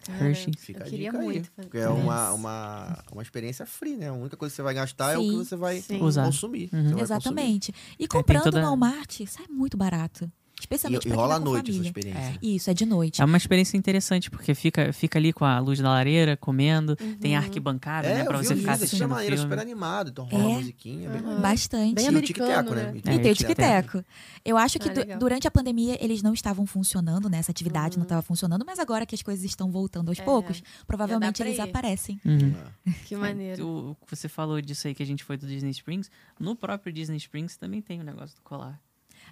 Hershey. 0.08 0.54
Fica 0.56 0.84
eu 0.84 0.86
queria 0.90 1.10
aí, 1.12 1.18
muito. 1.18 1.50
fazer 1.54 1.68
Porque 1.68 1.76
é 1.76 1.88
uma, 1.90 2.32
uma, 2.32 3.04
uma 3.12 3.20
experiência 3.22 3.66
free, 3.66 3.96
né? 3.96 4.08
A 4.08 4.14
única 4.14 4.34
coisa 4.38 4.50
que 4.50 4.56
você 4.56 4.62
vai 4.62 4.72
gastar 4.72 5.12
é 5.12 5.18
o 5.18 5.20
que 5.20 5.28
Sim. 5.28 5.36
você 5.36 5.56
vai 5.56 5.80
Sim. 5.82 6.00
Usar. 6.02 6.24
consumir. 6.24 6.70
Uhum. 6.72 6.84
Você 6.88 6.94
vai 6.94 7.02
Exatamente. 7.02 7.74
E 7.98 8.08
tem 8.08 8.08
comprando 8.08 8.44
toda- 8.44 8.60
no 8.62 8.66
Walmart, 8.68 9.20
sai 9.26 9.46
muito 9.50 9.76
barato. 9.76 10.32
E, 10.60 10.64
Especialmente 10.64 11.00
e 11.02 11.08
pra 11.08 11.10
quem 11.10 11.20
rola 11.20 11.34
à 11.36 11.40
noite 11.40 11.70
essa 11.70 11.78
família. 11.82 11.88
experiência. 12.10 12.38
Isso, 12.42 12.70
é 12.70 12.74
de 12.74 12.84
noite. 12.86 13.22
É 13.22 13.24
uma 13.24 13.36
experiência 13.36 13.76
interessante, 13.76 14.30
porque 14.30 14.54
fica, 14.54 14.92
fica 14.92 15.18
ali 15.18 15.32
com 15.32 15.44
a 15.44 15.58
luz 15.58 15.78
da 15.80 15.88
lareira, 15.88 16.36
comendo, 16.36 16.94
tem 17.20 17.34
a 17.36 17.38
arquibancada, 17.40 18.08
né, 18.08 18.20
É, 18.20 18.24
pra 18.24 18.34
eu 18.36 18.40
vi 18.40 18.46
você 18.46 18.54
o 18.54 18.56
ficar 18.58 18.72
vídeo, 18.72 18.84
assistindo 18.84 18.96
achei 19.02 19.06
o 19.06 19.10
maneiro, 19.10 19.36
filme. 19.36 19.50
super 19.50 19.62
animado. 19.62 20.10
Então 20.10 20.24
rola 20.26 20.44
É. 20.44 20.54
musiquinha. 20.56 21.08
Bem 21.10 21.20
maneiro. 21.20 21.42
Bastante. 21.42 21.94
Bem 21.94 22.06
E 22.12 22.16
o 22.16 22.22
tic-teco, 22.22 22.74
né? 22.74 22.92
né? 22.92 22.92
E 22.96 23.18
tem 23.18 23.32
o 23.32 23.34
tic-teco. 23.34 24.04
Eu 24.44 24.56
acho 24.56 24.78
que 24.78 24.88
Ah, 24.88 24.92
du- 24.92 25.18
durante 25.18 25.46
a 25.48 25.50
pandemia 25.50 25.96
eles 26.04 26.22
não 26.22 26.32
estavam 26.34 26.66
funcionando, 26.66 27.28
né? 27.28 27.38
Essa 27.38 27.50
atividade 27.50 27.96
não 27.96 28.04
estava 28.04 28.22
funcionando, 28.22 28.64
mas 28.66 28.78
agora 28.78 29.04
que 29.06 29.14
as 29.14 29.22
coisas 29.22 29.44
estão 29.44 29.70
voltando 29.70 30.08
aos 30.10 30.18
É, 30.18 30.22
poucos, 30.22 30.62
provavelmente 30.86 31.36
pra 31.38 31.46
eles 31.46 31.58
ir. 31.58 31.62
aparecem. 31.62 32.20
Uhum. 32.24 32.54
Que 33.06 33.16
maneiro. 33.16 33.66
O, 33.66 33.96
você 34.08 34.28
falou 34.28 34.60
disso 34.60 34.86
aí 34.86 34.94
que 34.94 35.02
a 35.02 35.06
gente 35.06 35.24
foi 35.24 35.36
do 35.36 35.46
Disney 35.46 35.70
Springs. 35.70 36.10
No 36.38 36.54
próprio 36.54 36.92
Disney 36.92 37.16
Springs 37.16 37.56
também 37.56 37.80
tem 37.82 38.00
o 38.00 38.04
negócio 38.04 38.36
do 38.36 38.42
colar. 38.42 38.80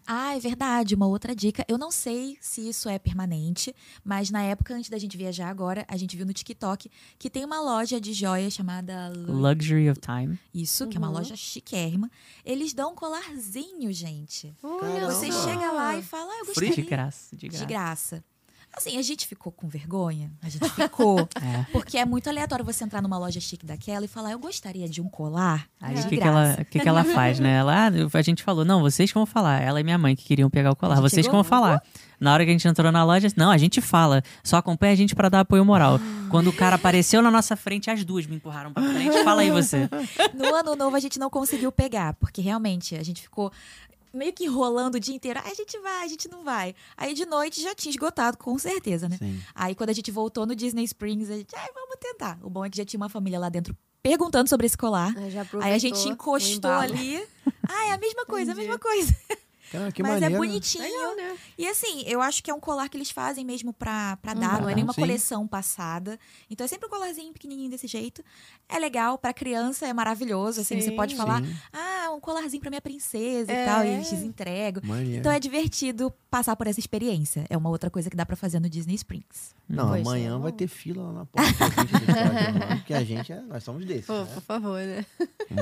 Ah, 0.06 0.36
é 0.36 0.40
verdade. 0.40 0.94
Uma 0.94 1.06
outra 1.06 1.34
dica. 1.34 1.64
Eu 1.68 1.76
não 1.78 1.90
sei 1.90 2.36
se 2.40 2.66
isso 2.68 2.88
é 2.88 2.98
permanente, 2.98 3.74
mas 4.04 4.30
na 4.30 4.42
época, 4.42 4.74
antes 4.74 4.88
da 4.90 4.98
gente 4.98 5.16
viajar 5.16 5.48
agora, 5.48 5.84
a 5.88 5.96
gente 5.96 6.16
viu 6.16 6.24
no 6.26 6.32
TikTok 6.32 6.90
que 7.18 7.28
tem 7.30 7.44
uma 7.44 7.60
loja 7.60 8.00
de 8.00 8.12
joias 8.12 8.52
chamada 8.52 9.10
Lu- 9.14 9.40
Luxury 9.48 9.90
of 9.90 10.00
Time. 10.00 10.38
Isso, 10.54 10.86
que 10.88 10.96
é 10.96 10.98
uma 11.00 11.08
Uhum. 11.08 11.14
loja 11.14 11.36
chiquérrima. 11.36 12.10
Eles 12.44 12.72
dão 12.72 12.92
um 12.92 12.94
colarzinho, 12.94 13.92
gente. 13.92 14.54
Olha 14.62 15.06
Você 15.06 15.26
chega 15.30 15.70
lá 15.72 15.96
e 15.96 16.02
fala, 16.02 16.30
ah, 16.32 16.38
eu 16.40 16.44
Free? 16.46 16.68
gostaria. 16.68 16.74
De 16.74 16.82
graça, 16.82 17.36
de 17.36 17.48
graça. 17.48 17.64
De 17.66 17.72
graça. 17.72 18.24
Assim, 18.78 18.96
a 18.96 19.02
gente 19.02 19.26
ficou 19.26 19.50
com 19.50 19.68
vergonha. 19.68 20.30
A 20.42 20.48
gente 20.48 20.68
ficou. 20.70 21.28
É. 21.38 21.64
Porque 21.72 21.96
é 21.96 22.04
muito 22.04 22.28
aleatório 22.28 22.64
você 22.64 22.84
entrar 22.84 23.00
numa 23.00 23.16
loja 23.18 23.40
chique 23.40 23.64
daquela 23.64 24.04
e 24.04 24.08
falar, 24.08 24.32
eu 24.32 24.38
gostaria 24.38 24.88
de 24.88 25.00
um 25.00 25.08
colar. 25.08 25.68
Aí 25.80 25.94
de 25.94 26.00
o 26.00 26.08
que, 26.08 26.16
que, 26.16 26.22
ela, 26.22 26.64
que, 26.64 26.78
que 26.80 26.88
ela 26.88 27.04
faz, 27.04 27.38
né? 27.38 27.58
Ela, 27.58 27.90
a 28.12 28.22
gente 28.22 28.42
falou, 28.42 28.64
não, 28.64 28.80
vocês 28.80 29.10
que 29.10 29.14
vão 29.14 29.26
falar. 29.26 29.60
Ela 29.62 29.80
e 29.80 29.84
minha 29.84 29.98
mãe 29.98 30.16
que 30.16 30.24
queriam 30.24 30.50
pegar 30.50 30.70
o 30.72 30.76
colar. 30.76 31.00
Vocês 31.00 31.26
que 31.26 31.32
vão 31.32 31.44
falar. 31.44 31.82
Na 32.20 32.32
hora 32.32 32.44
que 32.44 32.50
a 32.50 32.52
gente 32.52 32.66
entrou 32.66 32.90
na 32.90 33.04
loja, 33.04 33.28
não, 33.36 33.50
a 33.50 33.58
gente 33.58 33.80
fala. 33.80 34.22
Só 34.42 34.56
acompanha 34.56 34.92
a 34.92 34.96
gente 34.96 35.14
pra 35.14 35.28
dar 35.28 35.40
apoio 35.40 35.64
moral. 35.64 36.00
Quando 36.30 36.48
o 36.48 36.52
cara 36.52 36.76
apareceu 36.76 37.22
na 37.22 37.30
nossa 37.30 37.56
frente, 37.56 37.90
as 37.90 38.04
duas 38.04 38.26
me 38.26 38.36
empurraram 38.36 38.72
pra 38.72 38.82
frente. 38.82 39.22
Fala 39.22 39.42
aí 39.42 39.50
você. 39.50 39.88
No 40.34 40.54
ano 40.54 40.76
novo 40.76 40.96
a 40.96 41.00
gente 41.00 41.18
não 41.18 41.30
conseguiu 41.30 41.70
pegar, 41.70 42.14
porque 42.14 42.40
realmente 42.40 42.94
a 42.96 43.02
gente 43.02 43.22
ficou 43.22 43.52
meio 44.12 44.32
que 44.32 44.44
enrolando 44.44 44.96
o 44.96 45.00
dia 45.00 45.14
inteiro. 45.14 45.40
Ah, 45.44 45.48
a 45.50 45.54
gente 45.54 45.78
vai, 45.78 46.04
a 46.04 46.08
gente 46.08 46.28
não 46.28 46.44
vai. 46.44 46.74
Aí 46.96 47.14
de 47.14 47.26
noite 47.26 47.60
já 47.62 47.74
tinha 47.74 47.90
esgotado, 47.90 48.36
com 48.36 48.58
certeza, 48.58 49.08
né? 49.08 49.16
Sim. 49.18 49.40
Aí 49.54 49.74
quando 49.74 49.90
a 49.90 49.92
gente 49.94 50.10
voltou 50.10 50.46
no 50.46 50.54
Disney 50.54 50.84
Springs, 50.84 51.30
a 51.30 51.36
gente, 51.36 51.54
ai, 51.56 51.68
vamos 51.74 51.96
tentar. 52.00 52.38
O 52.42 52.50
bom 52.50 52.64
é 52.64 52.70
que 52.70 52.76
já 52.76 52.84
tinha 52.84 52.98
uma 52.98 53.08
família 53.08 53.38
lá 53.38 53.48
dentro 53.48 53.76
perguntando 54.02 54.48
sobre 54.48 54.66
esse 54.66 54.76
colar. 54.76 55.14
Ah, 55.16 55.64
Aí 55.64 55.72
a 55.74 55.78
gente 55.78 56.08
encostou 56.08 56.70
ali. 56.70 57.22
Ah, 57.70 57.88
é 57.88 57.92
a 57.92 57.98
mesma 57.98 58.24
coisa, 58.24 58.52
Entendi. 58.52 58.66
a 58.66 58.70
mesma 58.70 58.78
coisa. 58.78 59.14
Cara, 59.70 59.92
que 59.92 60.02
Mas 60.02 60.12
maneiro. 60.20 60.34
é 60.34 60.38
bonitinho. 60.38 60.84
Legal, 60.84 61.16
né? 61.16 61.36
E 61.58 61.66
assim, 61.68 62.02
eu 62.06 62.20
acho 62.22 62.42
que 62.42 62.50
é 62.50 62.54
um 62.54 62.60
colar 62.60 62.88
que 62.88 62.96
eles 62.96 63.10
fazem 63.10 63.44
mesmo 63.44 63.72
pra, 63.72 64.16
pra 64.22 64.32
Uhum. 64.32 64.40
dar, 64.40 64.60
não 64.62 64.68
é 64.68 64.74
nenhuma 64.74 64.92
Sim. 64.92 65.00
coleção 65.02 65.46
passada. 65.46 66.18
Então 66.50 66.64
é 66.64 66.68
sempre 66.68 66.86
um 66.86 66.90
colarzinho 66.90 67.32
pequenininho 67.32 67.70
desse 67.70 67.86
jeito. 67.86 68.22
É 68.68 68.78
legal, 68.78 69.18
pra 69.18 69.32
criança 69.32 69.86
é 69.86 69.92
maravilhoso, 69.92 70.60
assim, 70.60 70.80
você 70.80 70.90
Sim. 70.90 70.96
pode 70.96 71.16
falar, 71.16 71.42
Sim. 71.42 71.54
ah, 71.72 72.10
um 72.12 72.20
colarzinho 72.20 72.60
pra 72.60 72.70
minha 72.70 72.80
princesa 72.80 73.50
É. 73.52 73.62
e 73.62 73.66
tal, 73.66 73.84
e 73.84 73.88
eles 73.88 74.12
entregam. 74.12 74.82
Maneiro. 74.84 75.18
Então 75.20 75.30
é 75.32 75.38
divertido 75.40 76.12
passar 76.30 76.54
por 76.56 76.66
essa 76.66 76.80
experiência. 76.80 77.44
É 77.50 77.56
uma 77.56 77.68
outra 77.70 77.90
coisa 77.90 78.08
que 78.10 78.16
dá 78.16 78.24
pra 78.26 78.36
fazer 78.36 78.60
no 78.60 78.68
Disney 78.68 78.94
Springs. 78.94 79.54
Não, 79.68 79.88
Pois 79.88 80.00
amanhã 80.06 80.36
é. 80.36 80.38
vai 80.38 80.52
ter 80.52 80.66
fila 80.66 81.02
lá 81.04 81.12
na 81.12 81.26
porta. 81.26 81.52
Porque 82.78 82.94
a 82.94 83.04
gente 83.04 83.32
é, 83.32 83.40
nós 83.42 83.62
somos 83.62 83.84
desses. 83.84 84.06
Pô, 84.06 84.14
né? 84.20 84.26
por 84.34 84.42
favor, 84.42 84.80
né? 84.80 85.04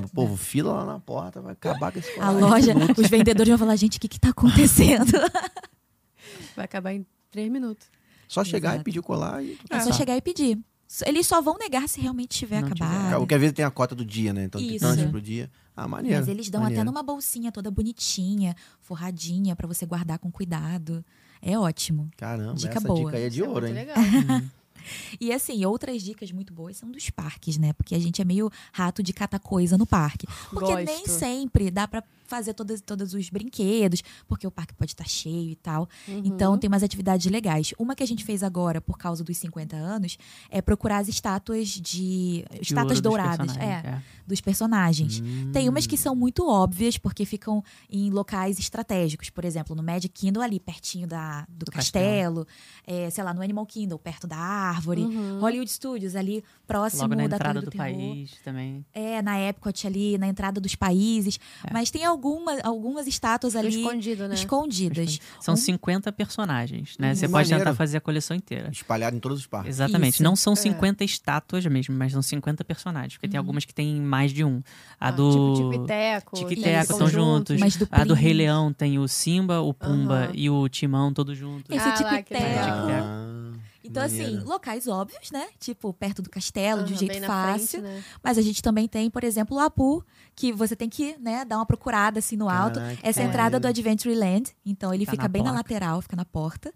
O 0.05 0.09
povo, 0.09 0.37
fila 0.37 0.73
lá 0.73 0.85
na 0.85 1.01
porta, 1.01 1.41
vai 1.41 1.53
acabar 1.53 1.91
com 1.93 1.99
esse 1.99 2.11
A 2.13 2.15
colar. 2.15 2.33
loja, 2.33 2.73
os 2.97 3.09
vendedores 3.09 3.49
vão 3.49 3.59
falar, 3.59 3.77
gente, 3.77 3.96
o 3.97 4.01
que 4.01 4.09
que 4.09 4.21
tá 4.21 4.31
acontecendo? 4.31 5.13
Vai 6.55 6.65
acabar 6.65 6.93
em 6.93 7.07
três 7.31 7.51
minutos. 7.51 7.89
Só 8.29 8.43
chegar 8.43 8.71
Exato. 8.71 8.81
e 8.81 8.85
pedir 8.85 8.99
o 8.99 9.03
colar 9.03 9.43
e 9.43 9.59
É 9.71 9.81
só 9.81 9.93
chegar 9.93 10.17
e 10.17 10.21
pedir. 10.21 10.59
Eles 11.05 11.27
só 11.27 11.41
vão 11.43 11.57
negar 11.59 11.89
se 11.89 12.01
realmente 12.01 12.39
tiver 12.39 12.61
Não 12.63 12.71
tiver. 12.71 12.85
acabado. 12.85 13.19
Porque 13.21 13.35
às 13.35 13.41
vezes 13.41 13.55
tem 13.55 13.65
a 13.65 13.71
cota 13.71 13.95
do 13.95 14.05
dia, 14.05 14.33
né? 14.33 14.45
Então 14.45 14.61
tem 14.61 14.77
Isso. 14.77 14.85
tantos 14.85 15.05
pro 15.11 15.21
dia. 15.21 15.51
Ah, 15.77 15.87
maneiro. 15.89 16.19
Mas 16.19 16.29
eles 16.29 16.49
dão 16.49 16.63
maneiro. 16.63 16.81
até 16.83 16.91
numa 16.91 17.03
bolsinha 17.03 17.51
toda 17.53 17.71
bonitinha, 17.71 18.55
forradinha, 18.81 19.55
pra 19.57 19.67
você 19.67 19.85
guardar 19.85 20.19
com 20.19 20.31
cuidado. 20.31 21.05
É 21.43 21.59
ótimo. 21.59 22.09
Caramba, 22.17 22.55
Dica 22.55 22.79
essa 22.79 22.87
boa. 22.89 23.05
dica 23.07 23.17
aí 23.17 23.25
é 23.25 23.29
de 23.29 23.43
é 23.43 23.49
ouro, 23.49 23.67
muito 23.67 23.77
hein? 23.79 23.87
legal. 23.87 23.97
E 25.21 25.33
assim, 25.33 25.65
outras 25.65 26.03
dicas 26.03 26.31
muito 26.31 26.53
boas 26.53 26.77
são 26.77 26.91
dos 26.91 27.11
parques, 27.11 27.57
né? 27.57 27.73
Porque 27.73 27.95
a 27.95 27.99
gente 27.99 28.21
é 28.21 28.25
meio 28.25 28.51
rato 28.73 29.03
de 29.03 29.13
catar 29.13 29.39
coisa 29.39 29.77
no 29.79 29.87
parque. 29.87 30.27
Porque 30.51 30.73
Gosto. 30.73 30.85
nem 30.85 31.07
sempre 31.07 31.71
dá 31.71 31.89
pra 31.89 32.03
fazer 32.27 32.55
todas, 32.55 32.81
todos 32.81 33.15
os 33.15 33.31
brinquedos, 33.31 34.03
porque 34.27 34.47
o 34.47 34.51
parque 34.51 34.75
pode 34.75 34.91
estar 34.93 35.09
cheio 35.09 35.51
e 35.51 35.57
tal. 35.57 35.89
Uhum. 36.09 36.23
Então 36.25 36.59
tem 36.59 36.69
umas 36.69 36.83
atividades 36.83 37.31
legais. 37.31 37.73
Uma 37.79 37.95
que 37.95 38.03
a 38.03 38.07
gente 38.07 38.25
fez 38.25 38.43
agora, 38.43 38.81
por 38.81 38.99
causa 38.99 39.23
dos 39.23 39.37
50 39.39 39.77
anos, 39.77 40.19
é 40.51 40.61
procurar 40.61 40.99
as 40.99 41.09
estátuas 41.09 41.69
de. 41.69 42.45
De 42.51 42.63
estátuas 42.63 43.01
dos 43.01 43.01
douradas. 43.01 43.47
personagens, 43.47 43.85
É, 43.85 43.89
é. 43.89 44.03
dos 44.27 44.41
personagens. 44.41 45.21
Hum. 45.21 45.53
Tem 45.53 45.69
umas 45.69 45.87
que 45.87 45.97
são 45.97 46.15
muito 46.15 46.49
óbvias, 46.49 46.99
porque 46.99 47.25
ficam 47.25 47.63
em 47.89 48.11
locais 48.11 48.59
estratégicos. 48.59 49.31
Por 49.31 49.45
exemplo, 49.45 49.77
no 49.77 49.83
Magic 49.83 50.09
Kingdom, 50.09 50.41
ali 50.41 50.59
pertinho 50.59 51.07
da, 51.07 51.47
do, 51.49 51.67
Do 51.67 51.71
castelo. 51.73 52.47
É, 52.87 53.09
sei 53.11 53.23
lá, 53.23 53.33
no 53.33 53.43
Animal 53.43 53.67
Kingdom, 53.67 53.99
perto 53.99 54.27
da 54.27 54.37
árvore. 54.37 54.76
Uhum. 54.85 55.39
Hollywood 55.41 55.71
Studios, 55.71 56.15
ali 56.17 56.43
próximo 56.67 57.03
Logo 57.03 57.15
na 57.15 57.27
da 57.29 57.37
entrada 57.37 57.61
do, 57.61 57.67
do, 57.67 57.71
Terror. 57.71 57.87
país 57.87 58.31
também. 58.45 58.85
É, 58.93 59.23
na 59.23 59.39
Epcot 59.41 59.87
ali, 59.87 60.19
na 60.19 60.27
entrada 60.27 60.61
dos 60.61 60.75
países. 60.75 61.39
Mas 61.73 61.91
tem 61.91 62.05
alguma, 62.05 62.59
algumas 62.63 63.07
estátuas 63.07 63.55
ali 63.57 63.69
Escondido, 63.83 64.27
né? 64.29 64.35
escondidas. 64.35 65.21
São 65.41 65.55
Um- 65.55 65.57
50 65.57 66.11
personagens, 66.13 66.97
né? 66.99 67.13
Hum, 67.13 67.15
Você 67.15 67.29
pode 67.29 67.49
maneiro. 67.51 67.65
tentar 67.71 67.77
fazer 67.77 67.97
a 67.99 68.01
coleção 68.01 68.37
inteira. 68.37 68.69
Espalhado 68.71 69.17
em 69.17 69.21
todos 69.21 69.39
os 69.39 69.47
parques. 69.47 69.69
Exatamente. 69.71 70.15
Isso. 70.15 70.23
Não 70.23 70.35
são 70.37 70.53
É. 70.55 70.57
50 70.57 71.05
estátuas 71.05 71.65
mesmo, 71.67 71.95
mas 71.97 72.13
são 72.13 72.23
50 72.23 72.65
personagens. 72.65 73.15
Porque 73.15 73.29
tem 73.29 73.39
algumas 73.39 73.65
que 73.65 73.75
tem 73.75 74.01
mais 74.01 74.33
de 74.33 74.43
um. 74.45 74.63
A 74.99 75.09
Ah, 75.09 75.11
do. 75.13 75.55
Tipo, 75.55 75.71
tipo 75.73 75.87
Teco. 75.87 76.37
Tic 76.37 76.51
e 76.51 76.55
Isso. 76.55 76.63
Teco 76.63 76.93
estão 76.93 77.09
juntos. 77.09 77.61
Mas 77.61 77.77
do 77.77 77.87
A 77.91 78.05
do 78.05 78.15
Rei. 78.15 78.33
Leão 78.35 78.73
tem 78.73 78.99
o 78.99 79.07
Simba, 79.07 79.61
o 79.61 79.73
Pumba 79.73 80.25
Aham. 80.25 80.33
e 80.35 80.51
o 80.51 80.69
Timão 80.69 81.13
todos 81.13 81.37
juntos. 81.39 81.75
Esse 81.75 81.89
Ah 81.89 81.93
tipo 81.93 83.56
Então, 83.87 84.03
assim, 84.03 84.39
locais 84.41 84.87
óbvios, 84.89 85.31
né? 85.31 85.47
Tipo, 85.59 85.93
perto 85.93 86.23
do 86.23 86.31
castelo, 86.31 86.85
de 86.85 86.95
um 86.95 86.97
jeito 86.97 87.21
na 87.21 87.27
fácil. 87.27 87.81
frente, 87.81 87.95
né? 87.95 88.05
Mas 88.23 88.39
a 88.39 88.43
gente 88.43 88.63
também 88.63 88.87
tem, 88.89 89.09
por 89.11 89.23
exemplo, 89.25 89.57
o 89.57 89.61
Apu, 89.61 90.05
que 90.35 90.53
você 90.53 90.75
tem 90.77 90.89
que 90.89 91.17
né, 91.19 91.45
dar 91.45 91.57
uma 91.57 91.67
procurada 91.67 92.19
assim 92.19 92.37
no 92.37 92.49
alto. 92.49 92.79
Caraca, 92.81 92.99
Essa 93.03 93.21
é 93.21 93.25
a 93.25 93.29
entrada 93.29 93.61
do. 93.61 93.67
Adventureland. 93.67 94.51
Então 94.65 94.93
ele 94.93 95.05
Tá 95.05 95.13
fica 95.13 95.23
na 95.25 95.29
bem 95.29 95.43
na 95.43 95.51
porta. 95.53 95.59
lateral, 95.75 96.03
fica 96.03 96.17
na 96.17 96.25
porta. 96.25 96.73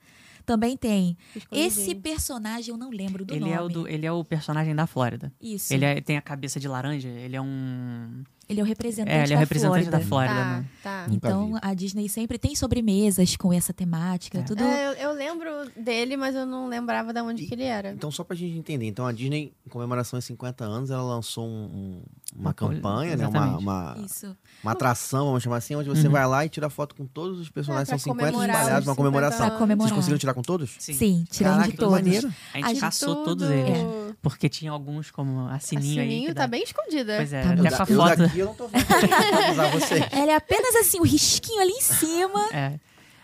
Também 0.46 0.76
tem. 0.76 1.16
Esse 1.52 1.94
personagem 1.94 2.70
eu 2.72 2.76
não 2.78 2.90
lembro 2.90 3.24
do 3.24 3.32
Ele 3.34 3.40
nome. 3.40 3.52
é, 3.52 3.60
o 3.60 3.68
do- 3.68 3.86
ele 3.88 4.06
é 4.06 4.10
o 4.12 4.24
personagem 4.24 4.74
da 4.74 4.86
Flórida. 4.86 5.32
Isso. 5.40 5.72
Ele 5.72 5.84
é- 5.84 6.00
tem 6.00 6.16
a 6.16 6.22
cabeça 6.22 6.58
de 6.58 6.66
laranja, 6.66 7.08
ele 7.08 7.36
é 7.36 7.40
um. 7.40 8.24
Ele 8.50 8.58
é 8.60 8.62
o 8.64 8.66
representante, 8.66 9.12
É, 9.16 9.22
ele 9.22 9.32
é 9.32 9.36
da, 9.36 9.36
o 9.36 9.38
representante 9.38 9.84
Flórida. 9.84 9.90
da 9.98 10.00
Flórida, 10.04 10.34
Tá, 10.34 10.44
né? 10.44 10.66
tá. 10.82 11.06
Nunca 11.08 11.14
Então 11.28 11.58
a 11.62 11.72
Disney 11.72 12.08
sempre 12.08 12.36
tem 12.36 12.54
sobremesas 12.56 13.36
com 13.36 13.52
essa 13.52 13.72
temática, 13.72 14.38
É. 14.40 14.42
tudo. 14.42 14.62
É, 14.64 14.88
eu, 14.88 14.92
eu 14.94 15.12
lembro 15.12 15.48
dele, 15.76 16.16
mas 16.16 16.34
eu 16.34 16.44
não 16.44 16.66
lembrava 16.66 17.12
de 17.12 17.20
onde 17.20 17.46
que 17.46 17.54
ele 17.54 17.62
era. 17.62 17.92
Então, 17.92 18.10
só 18.10 18.24
pra 18.24 18.34
gente 18.34 18.58
entender. 18.58 18.86
Então, 18.86 19.06
a 19.06 19.12
Disney, 19.12 19.52
em 19.64 19.70
comemoração 19.70 20.16
aos 20.16 20.24
50 20.24 20.64
anos, 20.64 20.90
ela 20.90 21.02
lançou 21.02 21.46
um- 21.46 21.64
um- 21.64 22.02
uma 22.34 22.54
campanha, 22.54 23.16
né? 23.16 23.26
Uma, 23.26 23.56
uma, 23.58 23.96
Isso. 24.04 24.36
uma 24.62 24.72
atração, 24.72 25.26
vamos 25.26 25.42
chamar 25.42 25.56
assim, 25.56 25.74
onde 25.74 25.88
você 25.88 26.06
Uhum. 26.06 26.12
vai 26.12 26.26
lá 26.26 26.44
e 26.44 26.48
tira 26.48 26.70
foto 26.70 26.94
com 26.94 27.04
todos 27.06 27.38
os 27.40 27.48
personagens. 27.50 27.88
É, 27.88 27.92
São 27.92 27.98
50 27.98 28.32
comemorar 28.32 28.56
espalhados, 28.56 28.80
os 28.82 28.86
uma 28.88 28.94
50 28.94 28.96
comemoração. 28.96 29.48
Pra 29.48 29.58
comemorar. 29.58 29.88
Vocês 29.88 29.96
conseguiram 29.96 30.18
tirar 30.18 30.34
com 30.34 30.42
todos? 30.42 30.76
Sim, 30.78 31.24
tirando 31.30 31.52
Caraca, 31.54 31.70
de 31.72 31.76
todos. 31.76 31.92
maneiro. 31.94 32.28
A 32.28 32.56
gente 32.56 32.64
A 32.64 32.68
gente 32.68 32.80
caçou 32.80 33.14
Tudo. 33.16 33.24
todos 33.24 33.50
eles. 33.50 33.76
É. 33.78 34.14
Porque 34.22 34.48
tinha 34.48 34.70
alguns 34.70 35.10
como 35.10 35.40
a 35.48 35.54
A 35.54 35.58
Sininho, 35.60 36.00
aí. 36.02 36.08
Sininho 36.08 36.28
que 36.28 36.34
tá 36.34 36.42
dá- 36.42 36.46
bem 36.48 36.62
escondida. 36.62 37.16
Pois 37.16 37.32
é, 37.32 37.42
Tá 37.42 37.50
até 37.52 37.70
com 37.70 37.82
a 37.82 37.86
foto. 37.86 38.16
daqui 38.18 38.38
eu 38.38 38.46
não 38.46 38.54
tô 38.54 38.68
vendo. 38.68 38.84
Ela 40.12 40.32
é 40.32 40.34
apenas 40.36 40.74
assim, 40.76 40.98
o 41.00 41.04
risquinho 41.04 41.60
ali 41.60 41.72
em 41.72 41.80
cima. 41.80 42.48
É. 42.52 42.78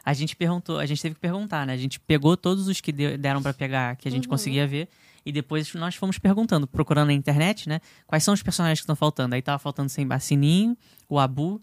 A 0.04 0.12
gente 0.12 0.36
perguntou, 0.36 0.78
a 0.78 0.86
gente 0.86 1.02
teve 1.02 1.16
que 1.16 1.20
perguntar, 1.20 1.66
né? 1.66 1.72
A 1.72 1.76
gente 1.76 1.98
pegou 1.98 2.36
todos 2.36 2.68
os 2.68 2.80
que 2.80 2.92
deram 2.92 3.42
pra 3.42 3.52
pegar, 3.52 3.96
que 3.96 4.06
a 4.06 4.10
gente 4.10 4.24
Uhum. 4.24 4.30
conseguia 4.30 4.66
ver, 4.66 4.88
e 5.26 5.32
depois 5.32 5.74
nós 5.74 5.96
fomos 5.96 6.18
perguntando, 6.18 6.66
procurando 6.66 7.08
na 7.08 7.12
internet, 7.12 7.68
né? 7.68 7.80
Quais 8.06 8.22
são 8.24 8.32
os 8.32 8.42
personagens 8.42 8.78
que 8.78 8.84
estão 8.84 8.94
faltando? 8.96 9.34
Aí 9.34 9.42
tava 9.42 9.58
faltando 9.58 9.88
sem 9.90 10.06
a 10.08 10.18
Sininho, 10.20 10.76
o 11.08 11.18
Abu 11.18 11.60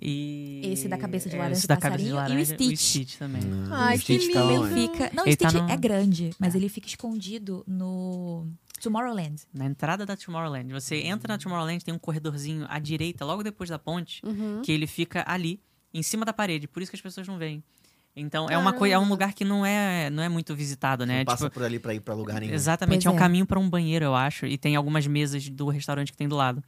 e. 0.00 0.62
Esse 0.64 0.88
da 0.88 0.98
cabeça 0.98 1.28
de 1.28 1.36
é, 1.36 1.38
laranja 1.38 1.58
esse 1.58 1.66
da 1.68 1.76
cabeça 1.76 2.02
de 2.02 2.10
passarinho 2.10 2.10
e 2.10 2.12
o 2.12 2.34
laranja, 2.34 2.76
Stitch. 2.76 3.16
também. 3.18 3.42
Ai, 3.70 3.96
O 3.96 3.98
que 4.00 4.04
Stitch 4.18 4.22
lindo. 4.22 4.32
tá 4.34 4.44
Ele 4.44 4.58
onde? 4.58 4.74
fica. 4.74 5.10
Não, 5.14 5.22
o 5.22 5.26
tá 5.26 5.32
Stitch 5.32 5.52
no- 5.62 5.70
é 5.70 5.76
grande, 5.76 6.30
mas 6.38 6.54
É. 6.54 6.58
ele 6.58 6.68
fica 6.68 6.86
escondido 6.88 7.62
no 7.66 8.46
Tomorrowland. 8.82 9.36
Na 9.52 9.66
entrada 9.66 10.04
da 10.04 10.16
Tomorrowland. 10.16 10.72
Você 10.72 10.96
entra 10.96 11.32
na 11.34 11.38
Tomorrowland, 11.38 11.84
tem 11.84 11.94
um 11.94 11.98
corredorzinho 11.98 12.66
à 12.68 12.78
direita, 12.78 13.24
logo 13.24 13.42
depois 13.42 13.70
da 13.70 13.78
ponte, 13.78 14.20
Uhum. 14.24 14.62
que 14.62 14.72
ele 14.72 14.86
fica 14.86 15.24
ali, 15.26 15.60
em 15.92 16.02
cima 16.02 16.24
da 16.24 16.32
parede. 16.32 16.66
Por 16.66 16.82
isso 16.82 16.90
que 16.90 16.96
as 16.96 17.02
pessoas 17.02 17.28
não 17.28 17.38
veem. 17.38 17.62
Então, 18.16 18.48
é 18.48 18.56
uma 18.56 18.72
coisa, 18.72 18.94
é 18.94 18.98
um 18.98 19.08
lugar 19.08 19.32
que 19.32 19.44
não 19.44 19.66
é, 19.66 20.08
não 20.08 20.22
é 20.22 20.28
muito 20.28 20.54
visitado, 20.54 21.04
né? 21.04 21.18
Não 21.18 21.24
passa 21.24 21.44
Tipo, 21.46 21.54
por 21.54 21.64
ali 21.64 21.78
pra 21.80 21.92
ir 21.94 22.00
pra 22.00 22.14
lugar 22.14 22.40
nenhum. 22.40 22.54
Exatamente, 22.54 23.02
Pois 23.02 23.06
é 23.06 23.10
um 23.10 23.16
é. 23.16 23.18
caminho 23.18 23.44
para 23.46 23.58
um 23.58 23.68
banheiro, 23.68 24.04
eu 24.04 24.14
acho, 24.14 24.46
e 24.46 24.56
tem 24.56 24.76
algumas 24.76 25.06
mesas 25.06 25.48
do 25.48 25.68
restaurante 25.68 26.12
que 26.12 26.16
tem 26.18 26.28
do 26.28 26.36
lado. 26.36 26.62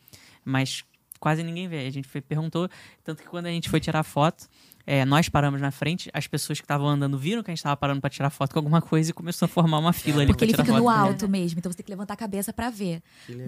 Mas 0.44 0.84
quase 1.20 1.42
ninguém 1.44 1.68
vê. 1.68 1.86
A 1.86 1.90
gente 1.90 2.08
foi- 2.08 2.20
perguntou, 2.20 2.68
tanto 3.04 3.22
que 3.22 3.28
quando 3.28 3.46
a 3.46 3.50
gente 3.50 3.70
foi 3.70 3.78
tirar 3.78 4.02
foto, 4.02 4.48
é, 4.84 5.04
nós 5.04 5.28
paramos 5.28 5.60
na 5.60 5.70
frente, 5.70 6.10
as 6.12 6.26
pessoas 6.26 6.58
que 6.60 6.64
estavam 6.64 6.86
andando 6.88 7.16
viram 7.18 7.42
que 7.44 7.50
a 7.50 7.52
gente 7.52 7.58
estava 7.58 7.76
parando 7.76 8.00
para 8.00 8.10
tirar 8.10 8.30
foto 8.30 8.52
com 8.52 8.58
alguma 8.58 8.82
coisa 8.82 9.10
e 9.10 9.14
começou 9.14 9.46
a 9.46 9.48
formar 9.48 9.78
uma 9.78 9.92
fila 9.92 10.18
ali 10.18 10.26
Porque 10.26 10.38
pra 10.38 10.44
ele 10.46 10.52
tirar 10.52 10.64
fica 10.64 10.76
foto. 10.76 10.82
no 10.84 10.88
alto 10.90 11.28
mesmo, 11.28 11.58
então 11.60 11.70
você 11.70 11.76
tem 11.76 11.84
que 11.84 11.90
levantar 11.92 12.14
a 12.14 12.16
cabeça 12.16 12.52
pra 12.52 12.70
ver. 12.70 13.00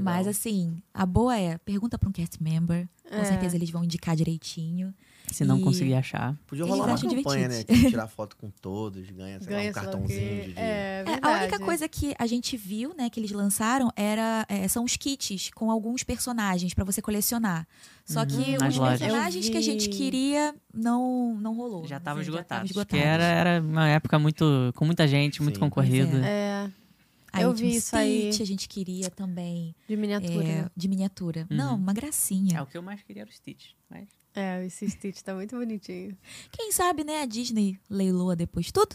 Mas 0.03 0.26
assim, 0.28 0.80
a 0.94 1.05
boa 1.05 1.36
é, 1.38 1.59
pergunta 1.59 1.99
pra 1.99 2.09
um 2.09 2.12
cast 2.12 2.40
member. 2.42 2.88
Com 3.09 3.16
É. 3.16 3.24
certeza 3.24 3.57
eles 3.57 3.70
vão 3.70 3.82
indicar 3.84 4.14
direitinho. 4.16 4.94
Se 5.31 5.45
não 5.45 5.59
E- 5.59 5.62
conseguir 5.62 5.95
achar. 5.95 6.37
Podia 6.47 6.64
rolar 6.64 6.87
uma 6.87 6.99
campanha, 6.99 7.49
né? 7.49 7.59
divertido. 7.61 7.81
Que 7.85 7.91
tirar 7.91 8.09
foto 8.09 8.37
com 8.37 8.51
todos, 8.51 9.09
ganha, 9.11 9.41
sei 9.41 9.53
lá, 9.53 9.59
Ganha 9.59 9.70
um 9.70 9.74
lá 9.74 9.81
o 9.81 9.85
cartãozinho 9.85 10.18
quê. 10.45 10.47
de... 10.49 10.59
É, 10.59 11.05
É, 11.07 11.18
a 11.22 11.31
única 11.43 11.59
coisa 11.59 11.89
que 11.89 12.14
a 12.18 12.26
gente 12.26 12.57
viu, 12.57 12.95
né, 12.97 13.09
que 13.11 13.20
eles 13.20 13.31
lançaram 13.31 13.91
era 13.97 14.45
é, 14.49 14.66
são 14.68 14.85
os 14.85 14.97
kits 14.97 15.51
com 15.55 15.70
alguns 15.70 16.03
personagens 16.03 16.72
pra 16.74 16.85
você 16.85 17.01
colecionar. 17.03 17.66
Só 18.05 18.24
que 18.24 18.57
nas 18.59 18.76
os 18.76 18.81
personagens 18.99 19.49
que 19.51 19.57
a 19.57 19.61
gente 19.61 19.89
queria 19.91 20.55
não 20.72 21.35
não 21.41 21.55
rolou. 21.55 21.87
Já 21.87 21.99
estavam 21.99 22.22
esgotados. 22.22 22.70
estavam 22.70 22.87
Porque 22.87 22.97
era, 22.97 23.24
era 23.24 23.61
uma 23.61 23.87
época 23.89 24.18
muito. 24.18 24.72
com 24.74 24.85
muita 24.87 25.07
gente, 25.07 25.43
muito 25.43 25.57
Sim. 25.57 25.61
concorrida. 25.61 26.11
Pois 26.11 26.24
É, 26.24 26.70
Aí 27.31 27.43
Eu 27.43 27.53
vi 27.53 27.66
um 27.66 27.68
isso 27.68 27.95
aí. 27.95 28.33
Stitch, 28.33 28.41
a 28.41 28.47
gente 28.47 28.66
queria 28.66 29.11
também 29.11 29.74
de 29.87 29.95
miniatura. 29.97 30.45
é, 30.45 30.62
né? 30.62 30.70
de 30.74 30.89
miniatura. 30.89 31.47
Uhum. 31.51 31.57
Não, 31.59 31.74
uma 31.76 31.93
gracinha. 31.93 32.57
É 32.59 32.62
o 32.62 32.66
que 32.66 32.79
eu 32.79 32.83
mais 32.83 33.03
queria 33.03 33.22
era 33.22 33.31
o 33.31 33.33
Stitch. 33.33 33.72
Mas... 33.91 34.09
É, 34.39 34.64
esse 34.66 34.89
Stitch 34.89 35.20
tá 35.22 35.34
muito 35.34 35.57
bonitinho. 35.57 36.16
Quem 36.53 36.70
sabe, 36.70 37.03
né, 37.03 37.22
a 37.22 37.26
Disney 37.26 37.78
leiloa 37.91 38.36
depois 38.36 38.70
tudo? 38.70 38.95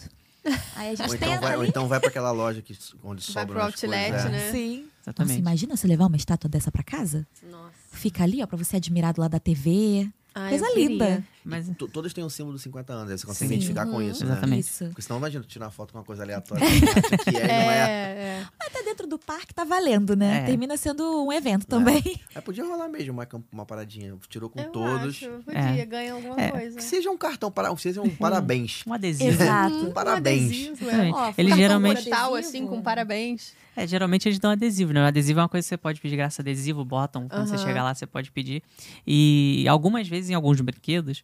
Aí 0.75 0.89
a 0.89 0.95
gente 0.95 1.09
Ou 1.09 1.15
então, 1.15 1.39
vai, 1.41 1.57
ou 1.57 1.65
então 1.65 1.87
vai 1.87 1.99
pra 1.99 2.09
aquela 2.09 2.31
loja 2.31 2.61
que, 2.61 2.77
onde 3.03 3.25
Vai 3.31 3.43
sobram 3.43 3.59
pro 3.59 3.67
as 3.69 3.75
coisas. 3.79 3.97
outlet, 3.97 4.25
é. 4.25 4.29
né? 4.29 4.51
Sim. 4.51 4.77
Nossa, 4.79 4.91
Exatamente. 5.03 5.39
imagina 5.39 5.75
você 5.77 5.87
levar 5.87 6.05
uma 6.05 6.15
estátua 6.17 6.49
dessa 6.49 6.71
pra 6.71 6.83
casa? 6.83 7.27
Nossa. 7.49 7.73
Fica 7.91 8.23
ali, 8.23 8.41
ó, 8.41 8.47
pra 8.47 8.57
você 8.57 8.77
admirar 8.77 9.13
do 9.13 9.21
lado 9.21 9.31
da 9.31 9.39
TV. 9.39 10.09
Ai, 10.35 10.49
Coisa 10.57 10.73
linda. 10.75 11.23
Mas 11.45 11.69
Todas 11.91 12.13
têm 12.13 12.23
um 12.23 12.29
símbolo 12.29 12.53
dos 12.53 12.61
50 12.63 12.91
anos, 12.93 13.11
aí 13.11 13.17
você 13.17 13.25
consegue 13.27 13.49
Sim. 13.49 13.55
identificar 13.55 13.85
com 13.85 13.97
Uhum. 13.97 14.01
isso, 14.01 14.25
né? 14.25 14.31
Exatamente. 14.31 14.61
Isso. 14.61 14.85
Porque 14.85 15.01
senão 15.01 15.17
imagina 15.19 15.43
tirar 15.47 15.65
uma 15.65 15.71
foto 15.71 15.91
com 15.91 15.99
uma 15.99 16.05
coisa 16.05 16.23
aleatória 16.23 16.65
que 17.25 17.29
é, 17.37 17.39
e 17.39 17.47
não 17.47 17.71
é. 17.71 17.77
É, 17.77 18.17
é. 18.41 18.45
Até 18.59 18.81
dentro 18.83 19.05
do 19.07 19.19
parque 19.19 19.53
tá 19.53 19.63
valendo, 19.63 20.15
né? 20.15 20.39
É. 20.39 20.45
Termina 20.45 20.75
sendo 20.77 21.25
um 21.25 21.31
evento 21.31 21.67
também. 21.67 22.01
Aí 22.33 22.41
podia 22.41 22.63
rolar 22.65 22.87
mesmo 22.87 23.11
uma, 23.13 23.27
uma 23.51 23.65
paradinha. 23.65 24.15
Tirou 24.29 24.49
com 24.49 24.59
Eu 24.59 24.71
todos. 24.71 25.09
acho. 25.17 25.29
Podia, 25.45 25.59
É. 25.81 25.85
ganha 25.85 26.13
alguma 26.13 26.39
É. 26.41 26.49
coisa. 26.51 26.77
Que 26.77 26.83
seja 26.83 27.11
um 27.11 27.17
cartão, 27.17 27.51
para, 27.51 27.75
seja 27.77 28.01
um 28.01 28.09
parabéns. 28.09 28.81
um 28.87 28.93
adesivo. 28.93 29.29
Exato. 29.43 29.75
Um 29.75 29.91
Parabéns. 29.91 30.45
adesivo, 30.69 30.89
é. 30.89 31.09
Ó, 31.09 31.13
cartão 31.33 31.57
geralmente- 31.57 31.95
postal, 32.09 32.33
Adesivo. 32.35 32.47
assim, 32.57 32.67
com 32.67 32.81
parabéns. 32.81 33.53
É, 33.75 33.87
geralmente 33.87 34.27
eles 34.27 34.37
dão 34.39 34.51
adesivo, 34.51 34.93
né? 34.93 35.01
O 35.01 35.05
adesivo 35.05 35.39
é 35.39 35.43
uma 35.43 35.49
coisa 35.49 35.65
que 35.65 35.69
você 35.69 35.77
pode 35.77 35.99
pedir 35.99 36.15
graças 36.15 36.39
a 36.39 36.41
adesivo, 36.41 36.83
botam. 36.85 37.27
Quando 37.27 37.47
você 37.47 37.55
Aham. 37.55 37.63
chegar 37.65 37.83
lá, 37.83 37.93
você 37.95 38.05
pode 38.05 38.31
pedir. 38.31 38.61
E 39.05 39.65
algumas 39.67 40.07
vezes, 40.07 40.29
em 40.29 40.33
alguns 40.33 40.61
brinquedos, 40.61 41.23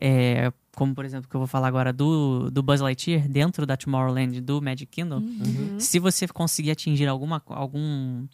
é, 0.00 0.50
como 0.74 0.94
por 0.94 1.04
exemplo, 1.04 1.28
que 1.28 1.36
eu 1.36 1.40
vou 1.40 1.46
falar 1.46 1.68
agora 1.68 1.92
do, 1.92 2.50
do 2.50 2.62
Buzz 2.62 2.80
Lightyear, 2.80 3.28
dentro 3.28 3.66
da 3.66 3.76
Tomorrowland 3.76 4.40
do 4.40 4.62
Magic 4.62 4.86
Kingdom, 4.86 5.18
Uhum. 5.18 5.78
se 5.78 5.98
você 5.98 6.26
conseguir 6.26 6.70
atingir 6.70 7.06
alguma, 7.08 7.42
algum. 7.46 8.26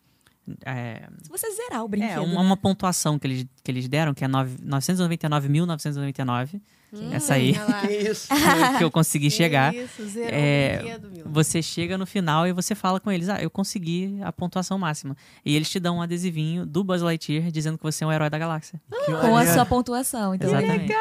É, 0.65 1.09
Se 1.23 1.29
você 1.29 1.51
zerar 1.53 1.85
o 1.85 1.89
brinquedo. 1.89 2.11
é, 2.13 2.21
uma, 2.21 2.41
uma 2.41 2.57
pontuação 2.57 3.19
que 3.19 3.27
eles, 3.27 3.47
que 3.63 3.71
eles 3.71 3.87
deram, 3.89 4.15
que 4.15 4.25
é 4.25 4.29
nove- 4.29 4.57
999.999, 4.65 6.61
Hum, 6.93 7.13
Essa 7.13 7.35
aí. 7.35 7.55
Que 7.87 7.93
isso? 8.11 8.29
que 8.79 8.85
eu 8.85 8.91
consegui 8.91 9.31
chegar. 9.31 9.75
Isso, 9.75 10.07
zerou 10.09 10.31
É, 10.33 10.75
o 10.75 10.79
brinquedo, 10.83 11.11
meu. 11.11 11.25
Você 11.29 11.63
chega 11.63 11.99
no 11.99 12.07
final 12.07 12.47
e 12.47 12.53
você 12.53 12.75
fala 12.75 12.99
com 12.99 13.11
eles: 13.13 13.29
Ah, 13.29 13.43
eu 13.43 13.51
consegui 13.51 14.19
a 14.23 14.33
pontuação 14.33 14.79
máxima. 14.79 15.17
E 15.45 15.55
eles 15.55 15.69
te 15.71 15.79
dão 15.79 15.99
um 15.99 16.03
adesivinho 16.03 16.65
do 16.65 16.83
Buzz 16.83 17.03
Lightyear 17.03 17.51
dizendo 17.51 17.77
que 17.77 17.85
você 17.85 18.05
é 18.05 18.07
um 18.07 18.13
herói 18.13 18.31
da 18.31 18.39
galáxia. 18.39 18.81
Que 19.05 19.13
Com 19.13 19.37
a 19.37 19.47
sua 19.47 19.67
pontuação. 19.67 20.35
Então, 20.35 20.49
Exatamente. 20.49 20.93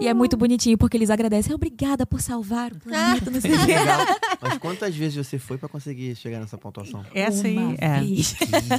E 0.00 0.08
é 0.08 0.14
muito 0.14 0.36
bonitinho, 0.36 0.76
porque 0.76 0.96
eles 0.96 1.10
agradecem. 1.10 1.54
Obrigada 1.54 2.04
por 2.04 2.20
salvar 2.20 2.72
o 2.72 2.78
planeta. 2.80 3.30
Não 3.30 3.40
sei 3.40 3.50
Que 3.52 3.66
legal. 3.66 4.00
Mas 4.40 4.58
quantas 4.58 4.94
vezes 4.94 5.26
você 5.26 5.38
foi 5.38 5.56
pra 5.56 5.68
conseguir 5.68 6.16
chegar 6.16 6.40
nessa 6.40 6.58
pontuação? 6.58 7.04
Essa 7.14 7.46
aí, 7.46 7.56
Uma 7.56 7.74
é. 7.74 8.02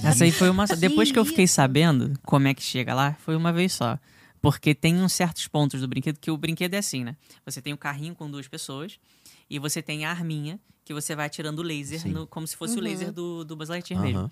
Essa 0.07 0.23
aí 0.25 0.31
foi 0.31 0.49
uma 0.49 0.67
só. 0.67 0.75
Depois 0.75 1.11
que 1.11 1.17
eu 1.19 1.25
fiquei 1.25 1.47
sabendo 1.47 2.13
como 2.23 2.47
é 2.47 2.53
que 2.53 2.61
chega 2.61 2.93
lá, 2.93 3.15
foi 3.23 3.35
uma 3.35 3.51
vez 3.53 3.73
só. 3.73 3.97
Porque 4.41 4.73
tem 4.73 4.95
uns 5.01 5.13
certos 5.13 5.47
pontos 5.47 5.81
do 5.81 5.87
brinquedo 5.87 6.17
que 6.19 6.31
o 6.31 6.37
brinquedo 6.37 6.73
é 6.73 6.77
assim, 6.77 7.03
né? 7.03 7.15
Você 7.45 7.61
tem 7.61 7.73
o 7.73 7.77
carrinho 7.77 8.15
com 8.15 8.29
duas 8.29 8.47
pessoas 8.47 8.99
e 9.49 9.59
você 9.59 9.81
tem 9.81 10.05
a 10.05 10.09
arminha 10.11 10.59
que 10.85 10.93
você 10.93 11.15
vai 11.15 11.25
atirando 11.25 11.59
o 11.59 11.63
laser 11.63 12.07
no- 12.07 12.25
como 12.25 12.47
se 12.47 12.55
fosse 12.55 12.77
o 12.77 12.81
laser 12.81 13.11
do, 13.11 13.43
do 13.43 13.55
Buzz 13.55 13.69
Lightyear 13.69 14.01
Aham. 14.01 14.07
mesmo. 14.11 14.31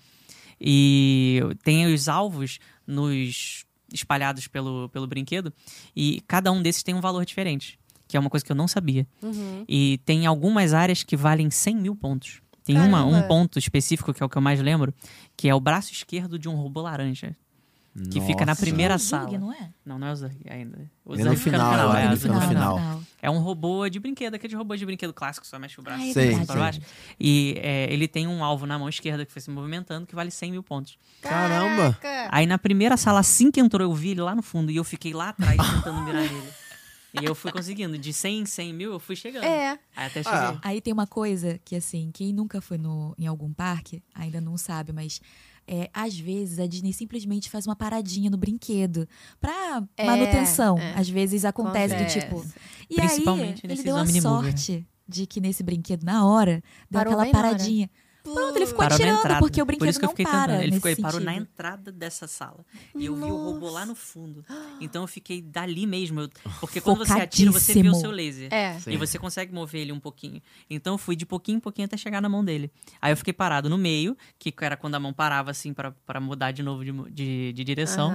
E 0.60 1.40
tem 1.62 1.86
os 1.92 2.08
alvos 2.08 2.58
nos 2.86 3.64
espalhados 3.92 4.48
pelo, 4.48 4.88
pelo 4.90 5.06
brinquedo 5.06 5.52
e 5.94 6.20
cada 6.26 6.50
um 6.52 6.60
desses 6.60 6.82
tem 6.82 6.94
um 6.94 7.00
valor 7.00 7.24
diferente, 7.24 7.78
que 8.06 8.16
é 8.16 8.20
uma 8.20 8.28
coisa 8.30 8.44
que 8.44 8.50
eu 8.52 8.56
não 8.56 8.66
sabia. 8.68 9.06
Uhum. 9.22 9.64
E 9.68 9.98
tem 10.04 10.26
algumas 10.26 10.74
áreas 10.74 11.02
que 11.02 11.16
valem 11.16 11.50
100 11.50 11.76
mil 11.76 11.94
pontos. 11.96 12.40
Tem 12.64 12.76
uma, 12.78 13.02
um 13.04 13.22
ponto 13.26 13.58
específico, 13.58 14.12
que 14.12 14.22
é 14.22 14.26
o 14.26 14.28
que 14.28 14.36
eu 14.36 14.42
mais 14.42 14.60
lembro, 14.60 14.92
que 15.36 15.48
é 15.48 15.54
o 15.54 15.60
braço 15.60 15.90
esquerdo 15.92 16.38
de 16.38 16.48
um 16.50 16.54
robô 16.54 16.82
laranja. 16.82 17.34
Que 18.10 18.20
fica 18.20 18.44
na 18.46 18.54
primeira 18.56 18.94
É 18.94 18.96
o 18.96 18.98
Zurg, 18.98 19.24
sala. 19.26 19.38
não 19.38 19.52
é? 19.52 19.70
Não, 19.84 19.98
não 19.98 20.06
é 20.06 20.12
o 20.12 20.16
Zurg 20.16 20.36
ainda. 20.48 20.90
O 21.04 21.14
Ele 21.14 21.22
é 21.22 21.24
no 21.24 21.30
Zurg 21.30 21.36
fica 21.42 21.56
final, 21.56 21.72
no 21.72 21.76
final. 21.78 21.94
é, 21.96 21.98
é, 22.00 22.04
ele 22.04 22.10
no 22.10 22.16
Zurg 22.16 22.46
final. 22.48 22.76
final. 22.78 23.02
é 23.22 23.30
um 23.30 23.38
robô 23.38 23.88
de 23.88 23.98
brinquedo, 23.98 24.34
aquele 24.34 24.54
robô 24.54 24.76
de 24.76 24.84
brinquedo 24.86 25.12
clássico, 25.12 25.46
só 25.46 25.58
mexe 25.58 25.78
o 25.80 25.82
braço 25.82 26.02
Ah, 26.02 26.08
é 26.08 26.12
Sei, 26.12 26.44
para 26.46 26.60
baixo. 26.60 26.80
E 27.18 27.54
é, 27.58 27.92
ele 27.92 28.06
tem 28.06 28.26
um 28.26 28.44
alvo 28.44 28.66
na 28.66 28.78
mão 28.78 28.88
esquerda 28.88 29.24
que 29.26 29.32
foi 29.32 29.40
se 29.42 29.50
movimentando, 29.50 30.06
que 30.06 30.14
vale 30.14 30.30
100 30.30 30.50
mil 30.52 30.62
pontos. 30.62 30.96
Caramba! 31.22 31.94
Caraca. 32.00 32.28
Aí 32.34 32.46
na 32.46 32.58
primeira 32.58 32.96
sala, 32.96 33.20
assim 33.20 33.50
que 33.50 33.60
entrou, 33.60 33.88
eu 33.88 33.94
vi 33.94 34.10
ele 34.10 34.20
lá 34.22 34.34
no 34.34 34.42
fundo 34.42 34.70
e 34.70 34.76
eu 34.76 34.84
fiquei 34.84 35.12
lá 35.12 35.30
atrás 35.30 35.56
tentando 35.56 36.02
mirar 36.02 36.22
nele. 36.22 36.48
E 37.20 37.24
eu 37.24 37.34
fui 37.34 37.50
conseguindo. 37.50 37.96
De 37.96 38.12
100 38.12 38.40
em 38.40 38.46
100 38.46 38.72
mil, 38.74 38.92
eu 38.92 39.00
fui 39.00 39.16
chegando. 39.16 39.42
É. 39.44 39.78
Aí 39.96 40.06
até 40.06 40.22
cheguei. 40.22 40.38
Ah. 40.38 40.58
Aí 40.62 40.80
tem 40.80 40.92
uma 40.92 41.06
coisa 41.06 41.58
que, 41.64 41.74
assim, 41.74 42.10
quem 42.12 42.34
nunca 42.34 42.60
foi 42.60 42.76
no, 42.76 43.14
em 43.18 43.26
algum 43.26 43.50
parque 43.52 44.02
ainda 44.14 44.42
não 44.42 44.58
sabe, 44.58 44.92
mas 44.92 45.18
é, 45.68 45.90
às 45.92 46.18
vezes 46.18 46.58
a 46.58 46.66
Disney 46.66 46.92
simplesmente 46.92 47.50
faz 47.50 47.66
uma 47.66 47.76
paradinha 47.76 48.30
no 48.30 48.36
brinquedo 48.38 49.06
pra 49.40 49.84
É, 49.96 50.04
manutenção. 50.06 50.78
é. 50.78 50.94
Às 50.98 51.08
vezes 51.08 51.44
acontece 51.44 51.94
do 51.94 52.00
Acontece. 52.02 52.20
tipo. 52.20 52.44
E 52.88 52.94
Principalmente 52.96 53.66
aí, 53.66 53.72
ele 53.72 53.82
deu 53.82 53.96
a 53.96 54.06
sorte 54.06 54.86
de 55.06 55.26
que 55.26 55.40
nesse 55.40 55.62
brinquedo, 55.62 56.04
na 56.04 56.26
hora, 56.26 56.62
deu 56.90 57.00
Parou 57.00 57.12
aquela 57.20 57.24
na 57.32 57.38
hora. 57.50 57.90
Pronto, 58.34 58.56
ele 58.56 58.66
ficou 58.66 58.78
Parou 58.78 58.98
na 58.98 59.14
atirando, 59.14 59.38
porque 59.40 59.60
o 59.62 59.64
Por 59.64 59.72
brinquedo 59.72 59.88
isso 59.90 59.98
que 59.98 60.04
eu 60.04 60.08
não 60.08 60.16
fiquei 60.16 60.24
para. 60.26 60.46
tentando. 60.52 60.62
Ele, 60.62 60.72
ficou, 60.76 60.90
ele 60.90 61.02
parou 61.02 61.20
na 61.20 61.34
entrada 61.34 61.92
dessa 61.92 62.26
sala. 62.26 62.64
E 62.94 63.06
eu 63.06 63.14
vi 63.16 63.24
o 63.24 63.36
robô 63.36 63.70
lá 63.70 63.84
no 63.86 63.94
fundo. 63.94 64.44
Então 64.80 65.02
eu 65.02 65.08
fiquei 65.08 65.40
dali 65.42 65.86
mesmo. 65.86 66.20
eu- 66.22 66.30
porque 66.60 66.80
quando 66.80 66.98
você 66.98 67.12
atira, 67.12 67.50
você 67.52 67.82
vê 67.82 67.88
o 67.88 67.94
seu 67.94 68.10
laser. 68.10 68.52
É. 68.52 68.76
E 68.86 68.96
você 68.96 69.18
consegue 69.18 69.52
mover 69.52 69.80
ele 69.82 69.92
um 69.92 70.00
pouquinho. 70.00 70.40
Então 70.68 70.94
eu 70.94 70.98
fui 70.98 71.16
de 71.16 71.26
pouquinho 71.26 71.56
em 71.56 71.60
pouquinho 71.60 71.86
até 71.86 71.96
chegar 71.96 72.20
na 72.20 72.28
mão 72.28 72.44
dele. 72.44 72.70
Aí 73.00 73.12
eu 73.12 73.16
fiquei 73.16 73.32
parado 73.32 73.68
no 73.68 73.78
meio, 73.78 74.16
que 74.38 74.54
era 74.60 74.76
quando 74.76 74.94
a 74.94 75.00
mão 75.00 75.12
parava 75.12 75.50
assim 75.50 75.72
pra 75.72 75.90
pra 76.06 76.20
mudar 76.20 76.52
de 76.52 76.62
novo 76.62 76.84
de, 76.84 76.92
de, 77.12 77.52
de 77.52 77.64
direção. 77.64 78.12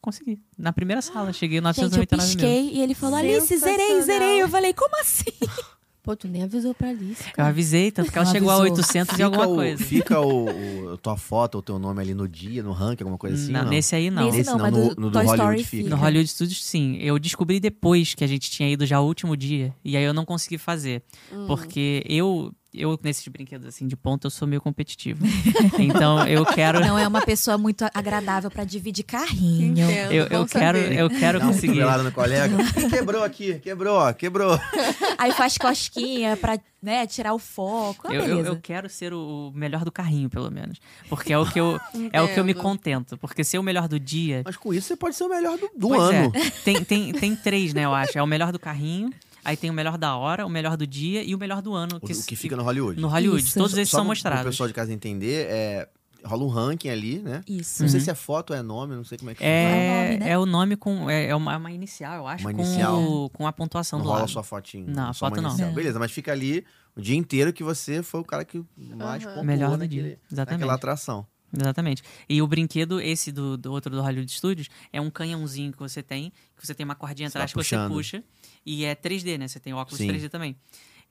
Consegui. 0.00 0.40
Na 0.56 0.72
primeira 0.72 1.02
sala, 1.02 1.32
cheguei 1.32 1.60
no 1.60 1.68
Gente, 1.72 1.78
eu 1.82 1.90
999 1.90 2.28
mil. 2.28 2.36
pisquei 2.36 2.78
e 2.78 2.80
ele 2.82 2.94
falou: 2.94 3.16
Alice, 3.16 3.56
zerei, 3.56 4.00
zerei. 4.02 4.40
Eu 4.42 4.48
falei: 4.48 4.72
como 4.72 4.98
assim? 5.00 5.24
Pô, 6.08 6.16
tu 6.16 6.26
nem 6.26 6.42
avisou 6.42 6.72
pra 6.72 6.88
Alice, 6.88 7.22
Eu 7.28 7.32
cara. 7.34 7.48
avisei, 7.50 7.90
tanto 7.90 8.10
que 8.10 8.16
ela 8.16 8.26
chegou 8.26 8.48
a 8.48 8.54
avisou. 8.54 8.76
800 8.78 9.18
e 9.18 9.22
alguma 9.22 9.46
o, 9.46 9.54
coisa. 9.56 9.84
Fica 9.84 10.18
o, 10.18 10.46
o- 10.94 10.96
tua 10.96 11.18
foto, 11.18 11.58
o 11.58 11.62
teu 11.62 11.78
nome 11.78 12.00
ali 12.00 12.14
no 12.14 12.26
dia, 12.26 12.62
no 12.62 12.72
ranking, 12.72 13.02
alguma 13.02 13.18
coisa 13.18 13.36
assim? 13.36 13.52
não, 13.52 13.60
ou 13.60 13.64
não? 13.66 13.70
nesse 13.72 13.94
aí 13.94 14.10
não. 14.10 14.24
Nesse 14.24 14.38
Nesse 14.38 14.50
não, 14.50 14.56
não, 14.56 14.64
mas 14.64 14.72
no- 14.72 14.94
do, 14.94 15.00
no 15.02 15.10
do 15.10 15.12
Toy 15.12 15.26
Hollywood 15.26 15.42
Story 15.60 15.64
fica. 15.64 15.82
fica. 15.84 15.90
No 15.90 15.96
Hollywood 16.02 16.28
Studios, 16.30 16.64
sim. 16.64 16.96
Eu 16.96 17.18
descobri 17.18 17.60
depois 17.60 18.14
que 18.14 18.24
a 18.24 18.26
gente 18.26 18.50
tinha 18.50 18.70
ido 18.70 18.86
já 18.86 18.98
o 18.98 19.04
último 19.04 19.36
dia. 19.36 19.74
E 19.84 19.98
aí 19.98 20.02
eu 20.04 20.14
não 20.14 20.24
consegui 20.24 20.56
fazer. 20.56 21.02
Hum. 21.30 21.44
Porque 21.46 22.02
eu, 22.08 22.54
eu, 22.74 22.98
nesses 23.02 23.26
brinquedos 23.28 23.66
assim 23.66 23.86
de 23.86 23.96
ponta, 23.96 24.26
eu 24.26 24.30
sou 24.30 24.46
meio 24.46 24.60
competitivo. 24.60 25.24
então 25.78 26.26
eu 26.26 26.44
quero. 26.44 26.80
Não 26.80 26.98
é 26.98 27.06
uma 27.06 27.22
pessoa 27.22 27.56
muito 27.56 27.84
agradável 27.94 28.50
pra 28.50 28.64
dividir 28.64 29.04
carrinho. 29.04 29.72
Entendo, 29.72 30.12
Eu, 30.12 30.26
eu 30.26 30.46
quero, 30.46 30.78
saber. 30.78 30.98
eu 30.98 31.10
quero 31.10 31.38
Dá 31.38 31.46
conseguir. 31.46 31.80
no 32.02 32.12
colega. 32.12 32.56
Quebrou 32.90 33.24
aqui, 33.24 33.58
quebrou, 33.58 34.12
quebrou. 34.14 34.60
Aí 35.18 35.32
faz 35.32 35.56
cosquinha 35.58 36.36
pra 36.36 36.58
né, 36.82 37.06
tirar 37.06 37.34
o 37.34 37.38
foco. 37.38 38.06
Ah, 38.08 38.14
Eu, 38.14 38.22
eu, 38.24 38.44
eu 38.44 38.56
quero 38.60 38.88
ser 38.88 39.12
o 39.12 39.50
melhor 39.54 39.84
do 39.84 39.90
carrinho, 39.90 40.28
pelo 40.30 40.50
menos. 40.50 40.78
Porque 41.08 41.32
é 41.32 41.38
o 41.38 41.44
que 41.50 41.58
eu, 41.58 41.80
é 42.12 42.22
o 42.22 42.28
que 42.28 42.38
eu 42.38 42.44
me 42.44 42.54
contento. 42.54 43.16
Porque 43.16 43.42
ser 43.42 43.58
o 43.58 43.62
melhor 43.62 43.88
do 43.88 43.98
dia. 43.98 44.42
Mas 44.44 44.56
com 44.56 44.72
isso 44.72 44.88
você 44.88 44.96
pode 44.96 45.16
ser 45.16 45.24
o 45.24 45.28
melhor 45.28 45.56
do, 45.58 45.68
do 45.76 45.88
Pois 45.88 46.02
ano. 46.02 46.32
é. 46.34 46.50
Tem, 46.64 46.84
tem, 46.84 47.12
tem 47.12 47.34
três, 47.34 47.72
né, 47.74 47.84
eu 47.84 47.94
acho. 47.94 48.16
É 48.18 48.22
o 48.22 48.26
melhor 48.26 48.52
do 48.52 48.58
carrinho, 48.58 49.10
aí 49.48 49.56
tem 49.56 49.70
o 49.70 49.72
melhor 49.72 49.96
da 49.98 50.16
hora, 50.16 50.44
o 50.46 50.48
melhor 50.48 50.76
do 50.76 50.86
dia 50.86 51.22
e 51.22 51.34
o 51.34 51.38
melhor 51.38 51.60
do 51.62 51.74
ano. 51.74 51.96
O, 52.00 52.06
o 52.06 52.24
que 52.24 52.36
fica 52.36 52.56
no 52.56 52.62
Hollywood. 52.62 53.00
no 53.00 53.08
Hollywood. 53.08 53.42
Isso. 53.42 53.58
Todos 53.58 53.72
esses 53.76 53.90
Só 53.90 53.98
são 53.98 54.04
pro- 54.04 54.08
mostrados. 54.10 54.42
Pro 54.42 54.50
pessoal 54.50 54.68
de 54.68 54.74
casa 54.74 54.92
entender, 54.92 55.46
é, 55.48 55.88
rola 56.24 56.44
um 56.44 56.48
ranking 56.48 56.88
ali, 56.88 57.18
né? 57.20 57.42
Isso. 57.48 57.82
Não 57.82 57.88
sei 57.88 57.98
Uhum. 58.00 58.04
se 58.04 58.10
é 58.10 58.14
foto 58.14 58.50
ou 58.52 58.56
é 58.56 58.62
nome, 58.62 58.94
não 58.94 59.04
sei 59.04 59.16
como 59.18 59.30
é 59.30 59.34
que 59.34 59.42
É 59.42 59.46
o 59.46 59.48
É, 59.48 60.04
nome, 60.08 60.18
né? 60.18 60.30
é 60.30 60.38
o 60.38 60.46
nome 60.46 60.76
com. 60.76 61.08
É, 61.10 61.26
é 61.28 61.34
uma, 61.34 61.56
uma 61.56 61.70
inicial, 61.72 62.14
eu 62.16 62.26
acho. 62.26 62.44
Uma 62.44 62.52
com, 62.54 62.62
inicial. 62.62 63.02
o- 63.02 63.30
com 63.30 63.46
a 63.46 63.52
pontuação 63.52 63.98
Não 63.98 64.04
do 64.04 64.08
rola 64.10 64.20
lado. 64.22 64.30
só 64.30 64.42
fotinho. 64.42 64.86
Não, 64.88 65.12
só 65.12 65.26
uma 65.26 65.30
foto 65.30 65.42
não. 65.42 65.56
Não. 65.56 65.72
Beleza, 65.74 65.98
mas 65.98 66.10
fica 66.12 66.32
ali 66.32 66.64
o 66.96 67.00
dia 67.00 67.16
inteiro 67.16 67.52
que 67.52 67.62
você 67.64 68.02
foi 68.02 68.20
o 68.20 68.24
cara 68.24 68.44
que 68.44 68.62
mais 68.96 69.22
Aham. 69.22 69.28
pontuou 69.30 69.44
Melhor 69.44 69.70
do 69.70 69.76
naquele, 69.78 70.02
dia. 70.02 70.18
Exatamente. 70.30 70.60
naquela 70.60 70.74
atração. 70.74 71.26
Exatamente. 71.50 72.02
E 72.28 72.42
o 72.42 72.46
brinquedo, 72.46 73.00
esse 73.00 73.32
do, 73.32 73.56
do 73.56 73.72
outro 73.72 73.90
do 73.90 74.02
Hollywood 74.02 74.30
Studios, 74.30 74.68
é 74.92 75.00
um 75.00 75.08
canhãozinho 75.08 75.72
que 75.72 75.78
você 75.78 76.02
tem, 76.02 76.30
que 76.54 76.66
você 76.66 76.74
tem 76.74 76.84
uma 76.84 76.94
cordinha 76.94 77.30
Você 77.30 77.38
atrás 77.38 77.52
que 77.52 77.56
você 77.56 77.74
puxa. 77.88 78.22
E 78.64 78.84
é 78.84 78.94
3D, 78.94 79.38
né? 79.38 79.48
Você 79.48 79.58
tem 79.60 79.72
óculos 79.72 79.98
Sim. 79.98 80.08
3D 80.08 80.28
também. 80.28 80.56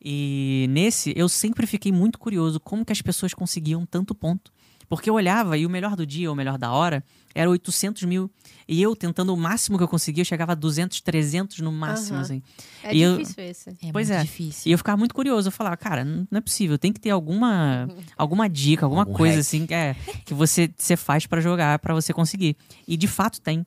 E 0.04 0.68
nesse, 0.70 1.14
eu 1.16 1.28
sempre 1.28 1.66
fiquei 1.66 1.92
muito 1.92 2.20
curioso 2.20 2.60
como 2.60 2.86
que 2.86 2.92
as 2.94 3.02
pessoas 3.02 3.34
conseguiam 3.34 3.86
tanto 3.86 4.14
ponto. 4.14 4.52
Porque 4.90 5.10
eu 5.10 5.16
olhava 5.16 5.58
e 5.58 5.66
o 5.66 5.70
melhor 5.70 5.98
do 5.98 6.06
dia, 6.06 6.32
o 6.32 6.36
melhor 6.36 6.58
da 6.58 6.72
hora, 6.72 7.04
era 7.36 7.50
800 7.50 8.04
mil. 8.04 8.32
E 8.66 8.82
eu, 8.82 8.96
tentando 8.96 9.34
o 9.34 9.38
máximo 9.38 9.78
que 9.78 9.84
eu 9.84 9.88
conseguia, 9.88 10.22
eu 10.22 10.26
chegava 10.26 10.54
a 10.54 10.56
200, 10.56 11.02
300 11.02 11.60
no 11.60 11.74
máximo, 11.74 12.14
Aham. 12.16 12.22
assim. 12.22 12.44
É 12.82 12.96
E 12.96 13.02
eu- 13.02 13.18
difícil 13.18 13.44
esse. 13.44 13.70
É 13.70 13.92
Pois 13.92 14.08
muito 14.08 14.20
é. 14.20 14.24
difícil. 14.24 14.70
E 14.70 14.72
eu 14.72 14.78
ficava 14.78 14.96
muito 14.98 15.14
curioso. 15.14 15.50
Eu 15.50 15.52
falava, 15.52 15.76
cara, 15.76 16.06
não 16.06 16.26
é 16.32 16.40
possível. 16.40 16.78
Tem 16.78 16.94
que 16.94 17.02
ter 17.02 17.10
alguma, 17.10 17.86
alguma 18.18 18.48
dica, 18.48 18.86
alguma 18.86 19.02
Algum 19.02 19.14
coisa 19.14 19.36
hack. 19.36 19.42
assim 19.42 19.68
é, 19.72 19.94
que 20.24 20.34
você, 20.34 20.70
você 20.78 20.96
faz 20.96 21.26
pra 21.26 21.42
jogar, 21.42 21.80
pra 21.80 21.94
você 21.94 22.14
conseguir. 22.14 22.56
E 22.88 22.96
de 22.96 23.08
fato 23.10 23.42
tem. 23.42 23.66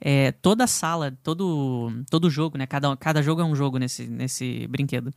É, 0.00 0.32
toda 0.32 0.66
sala, 0.66 1.16
todo, 1.22 1.90
todo 2.10 2.28
jogo, 2.30 2.58
né? 2.58 2.66
Cada, 2.66 2.96
cada 2.96 3.22
jogo 3.22 3.40
é 3.40 3.44
um 3.44 3.54
jogo 3.54 3.78
nesse, 3.78 4.06
nesse 4.06 4.66
brinquedo. 4.68 5.12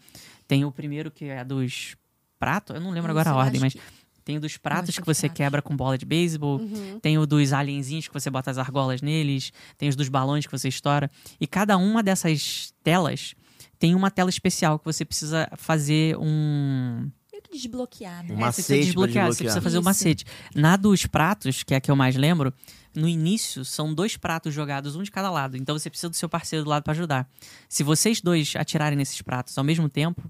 Tem 0.47 0.63
o 0.65 0.71
primeiro 0.71 1.11
que 1.11 1.25
é 1.25 1.43
dos 1.43 1.95
pratos. 2.39 2.75
Eu 2.75 2.81
não 2.81 2.91
lembro 2.91 3.11
agora 3.11 3.29
a 3.29 3.33
Isso, 3.33 3.39
ordem, 3.39 3.59
mas 3.61 3.73
que- 3.73 3.81
tem 4.23 4.37
o 4.37 4.41
dos 4.41 4.57
pratos 4.57 4.93
que 4.95 5.01
que 5.01 5.05
você 5.07 5.27
pratos. 5.27 5.37
quebra 5.37 5.61
com 5.61 5.75
bola 5.75 5.97
de 5.97 6.05
beisebol. 6.05 6.59
Uhum. 6.59 6.99
Tem 7.01 7.17
o 7.17 7.25
dos 7.25 7.53
alienzinhos 7.53 8.07
que 8.07 8.13
você 8.13 8.29
bota 8.29 8.51
as 8.51 8.57
argolas 8.57 9.01
neles. 9.01 9.51
Tem 9.77 9.87
os 9.87 9.95
dos 9.95 10.09
balões 10.09 10.45
que 10.45 10.51
você 10.51 10.67
estoura. 10.67 11.09
E 11.39 11.47
cada 11.47 11.77
uma 11.77 12.03
dessas 12.03 12.73
telas 12.83 13.33
tem 13.79 13.95
uma 13.95 14.11
tela 14.11 14.29
especial 14.29 14.77
que 14.79 14.85
você 14.85 15.05
precisa 15.05 15.49
fazer 15.55 16.17
um. 16.17 17.09
Que 17.49 17.57
desbloquear, 17.57 18.23
né? 18.23 18.29
Um 18.31 18.33
É, 18.33 18.35
você 18.35 18.41
macete 18.41 18.53
precisa 18.55 18.73
pra 18.77 18.85
desbloquear, 18.85 19.25
você 19.25 19.29
desbloquear. 19.43 19.53
precisa 19.53 19.61
fazer 19.61 19.77
o 19.77 19.79
Isso. 19.79 19.85
macete. 19.85 20.25
Na 20.55 20.75
dos 20.75 21.05
pratos, 21.05 21.63
que 21.63 21.73
é 21.73 21.77
a 21.77 21.81
que 21.81 21.89
eu 21.89 21.95
mais 21.95 22.15
lembro, 22.15 22.53
no 22.95 23.07
início 23.07 23.63
são 23.63 23.93
dois 23.93 24.17
pratos 24.17 24.53
jogados, 24.53 24.95
um 24.95 25.03
de 25.03 25.11
cada 25.11 25.29
lado. 25.29 25.55
Então 25.57 25.77
você 25.77 25.89
precisa 25.89 26.09
do 26.09 26.15
seu 26.15 26.27
parceiro 26.27 26.63
do 26.65 26.69
lado 26.69 26.83
pra 26.83 26.91
ajudar. 26.93 27.27
Se 27.69 27.83
vocês 27.83 28.21
dois 28.21 28.53
atirarem 28.55 28.97
nesses 28.97 29.21
pratos 29.21 29.57
ao 29.57 29.63
mesmo 29.63 29.87
tempo, 29.87 30.21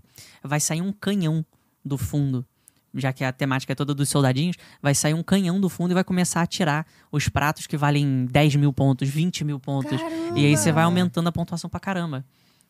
vai 0.43 0.59
sair 0.59 0.81
um 0.81 0.91
canhão 0.91 1.45
do 1.83 1.97
fundo. 1.97 2.45
Já 2.93 3.13
que 3.13 3.23
a 3.23 3.31
temática 3.31 3.73
é 3.73 3.75
toda 3.75 3.93
dos 3.93 4.09
soldadinhos, 4.09 4.55
vai 4.81 4.95
sair 4.95 5.13
um 5.13 5.21
canhão 5.21 5.59
do 5.59 5.69
fundo 5.69 5.91
e 5.91 5.93
vai 5.93 6.03
começar 6.03 6.39
a 6.39 6.43
atirar 6.43 6.85
os 7.11 7.29
pratos 7.29 7.67
que 7.67 7.77
valem 7.77 8.25
10 8.25 8.55
mil 8.55 8.73
pontos, 8.73 9.07
20 9.07 9.43
mil 9.43 9.59
pontos. 9.59 9.99
E 10.35 10.45
aí 10.45 10.57
você 10.57 10.71
vai 10.71 10.83
aumentando 10.83 11.27
a 11.27 11.31
pontuação 11.31 11.69
pra 11.69 11.79
caramba. 11.79 12.25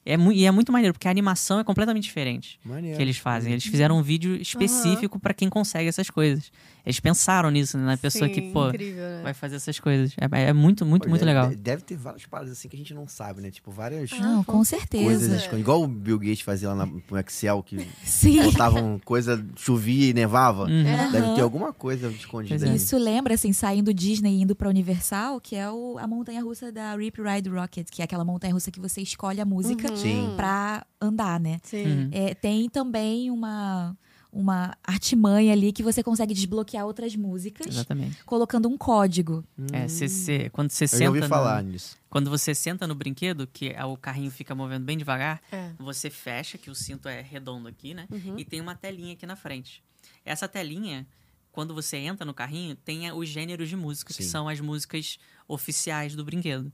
É 0.07 0.15
e 0.33 0.45
é 0.45 0.51
muito 0.51 0.71
maneiro, 0.71 0.93
porque 0.93 1.07
a 1.07 1.11
animação 1.11 1.59
é 1.59 1.63
completamente 1.65 2.03
diferente 2.03 2.57
Maneiro. 2.63 2.95
que 2.95 3.03
eles 3.03 3.17
fazem. 3.17 3.51
Eles 3.51 3.65
fizeram 3.65 3.97
um 3.97 4.01
vídeo 4.01 4.35
específico 4.35 5.19
pra 5.19 5.33
quem 5.33 5.49
consegue 5.49 5.89
essas 5.89 6.09
coisas. 6.09 6.49
Eles 6.87 7.01
pensaram 7.01 7.51
nisso, 7.51 7.77
né? 7.77 7.83
na 7.85 7.97
pessoa 7.97 8.29
que, 8.29 8.39
Sim, 8.39 8.51
pô, 8.53 8.69
incrível, 8.69 9.03
né? 9.03 9.21
vai 9.23 9.33
fazer 9.33 9.57
essas 9.57 9.77
coisas. 9.77 10.13
É, 10.17 10.43
é 10.43 10.53
muito, 10.53 10.85
muito, 10.85 11.03
Pô, 11.03 11.09
muito 11.09 11.19
deve- 11.19 11.31
legal. 11.33 11.49
de- 11.49 11.55
Deve 11.57 11.81
ter 11.83 11.97
várias 11.97 12.25
paradas 12.25 12.53
assim 12.53 12.69
que 12.69 12.77
a 12.77 12.79
gente 12.79 12.93
não 12.93 13.07
sabe, 13.09 13.41
né? 13.41 13.51
Tipo, 13.51 13.69
várias 13.71 14.09
Não, 14.11 14.41
com 14.43 14.63
certeza. 14.63 15.03
coisas 15.03 15.27
escondidas. 15.33 15.59
Igual 15.59 15.83
o 15.83 15.87
Bill 15.87 16.17
Gates 16.17 16.41
fazia 16.41 16.71
lá 16.71 16.85
no 16.85 17.19
Excel, 17.19 17.61
que 17.61 17.85
Sim. 18.05 18.41
botavam 18.43 18.99
coisa, 19.03 19.45
chovia 19.57 20.11
e 20.11 20.13
nevava. 20.13 20.63
Uhum. 20.63 21.11
Deve 21.11 21.35
ter 21.35 21.41
alguma 21.41 21.73
coisa 21.73 22.07
escondida 22.07 22.65
é. 22.69 22.75
Isso 22.75 22.97
lembra, 22.97 23.33
assim, 23.33 23.51
saindo 23.51 23.93
Disney 23.93 24.37
e 24.37 24.41
indo 24.43 24.55
pra 24.55 24.69
Universal, 24.69 25.41
que 25.41 25.55
é 25.57 25.69
o- 25.69 25.97
a 25.99 26.07
montanha-russa 26.07 26.71
da 26.71 26.95
Rip 26.95 27.19
Ride 27.21 27.49
Rocket, 27.49 27.89
que 27.91 28.01
é 28.01 28.05
aquela 28.05 28.23
montanha-russa 28.23 28.71
que 28.71 28.79
você 28.79 29.01
escolhe 29.01 29.41
a 29.41 29.45
música 29.45 29.91
Uhum. 29.91 30.35
Pra 30.37 30.85
andar, 31.01 31.37
né? 31.39 31.57
Sim. 31.63 31.85
Uhum. 31.85 32.09
É, 32.13 32.33
tem 32.33 32.69
também 32.69 33.29
uma, 33.29 33.95
uma 34.39 34.77
artimanha 34.83 35.51
ali 35.51 35.71
que 35.73 35.81
você 35.81 36.03
consegue 36.03 36.33
desbloquear 36.33 36.85
outras 36.85 37.15
músicas 37.15 37.67
Exatamente. 37.67 38.23
colocando 38.23 38.67
um 38.69 38.77
código. 38.77 39.43
É, 39.73 39.87
cê- 39.87 40.07
cê- 40.07 40.49
quando 40.51 40.69
você 40.71 40.85
Eu 40.85 40.89
já 40.99 41.07
ouvi 41.07 41.19
senta. 41.19 41.27
falar 41.29 41.63
no, 41.63 41.71
nisso. 41.71 41.97
quando 42.09 42.29
você 42.29 42.53
senta 42.53 42.85
no 42.85 42.93
brinquedo, 42.93 43.47
que 43.47 43.69
é- 43.69 43.83
o 43.83 43.97
carrinho 43.97 44.29
fica 44.29 44.53
movendo 44.53 44.85
bem 44.85 44.97
devagar, 44.97 45.41
É. 45.51 45.71
você 45.79 46.09
fecha, 46.09 46.57
que 46.57 46.69
o 46.69 46.75
cinto 46.75 47.09
é 47.09 47.21
redondo 47.21 47.67
aqui, 47.67 47.93
né? 47.93 48.07
Uhum. 48.11 48.37
E 48.37 48.45
tem 48.45 48.61
uma 48.61 48.75
telinha 48.75 49.13
aqui 49.13 49.25
na 49.25 49.35
frente. 49.35 49.83
Essa 50.23 50.47
telinha, 50.47 51.07
quando 51.51 51.73
você 51.73 51.97
entra 51.97 52.23
no 52.25 52.33
carrinho, 52.33 52.75
tem 52.75 53.11
os 53.11 53.27
gêneros 53.27 53.67
de 53.69 53.75
música, 53.75 54.13
que 54.13 54.23
Sim. 54.23 54.29
são 54.29 54.47
as 54.47 54.59
músicas 54.59 55.17
oficiais 55.47 56.15
do 56.15 56.23
brinquedo. 56.23 56.71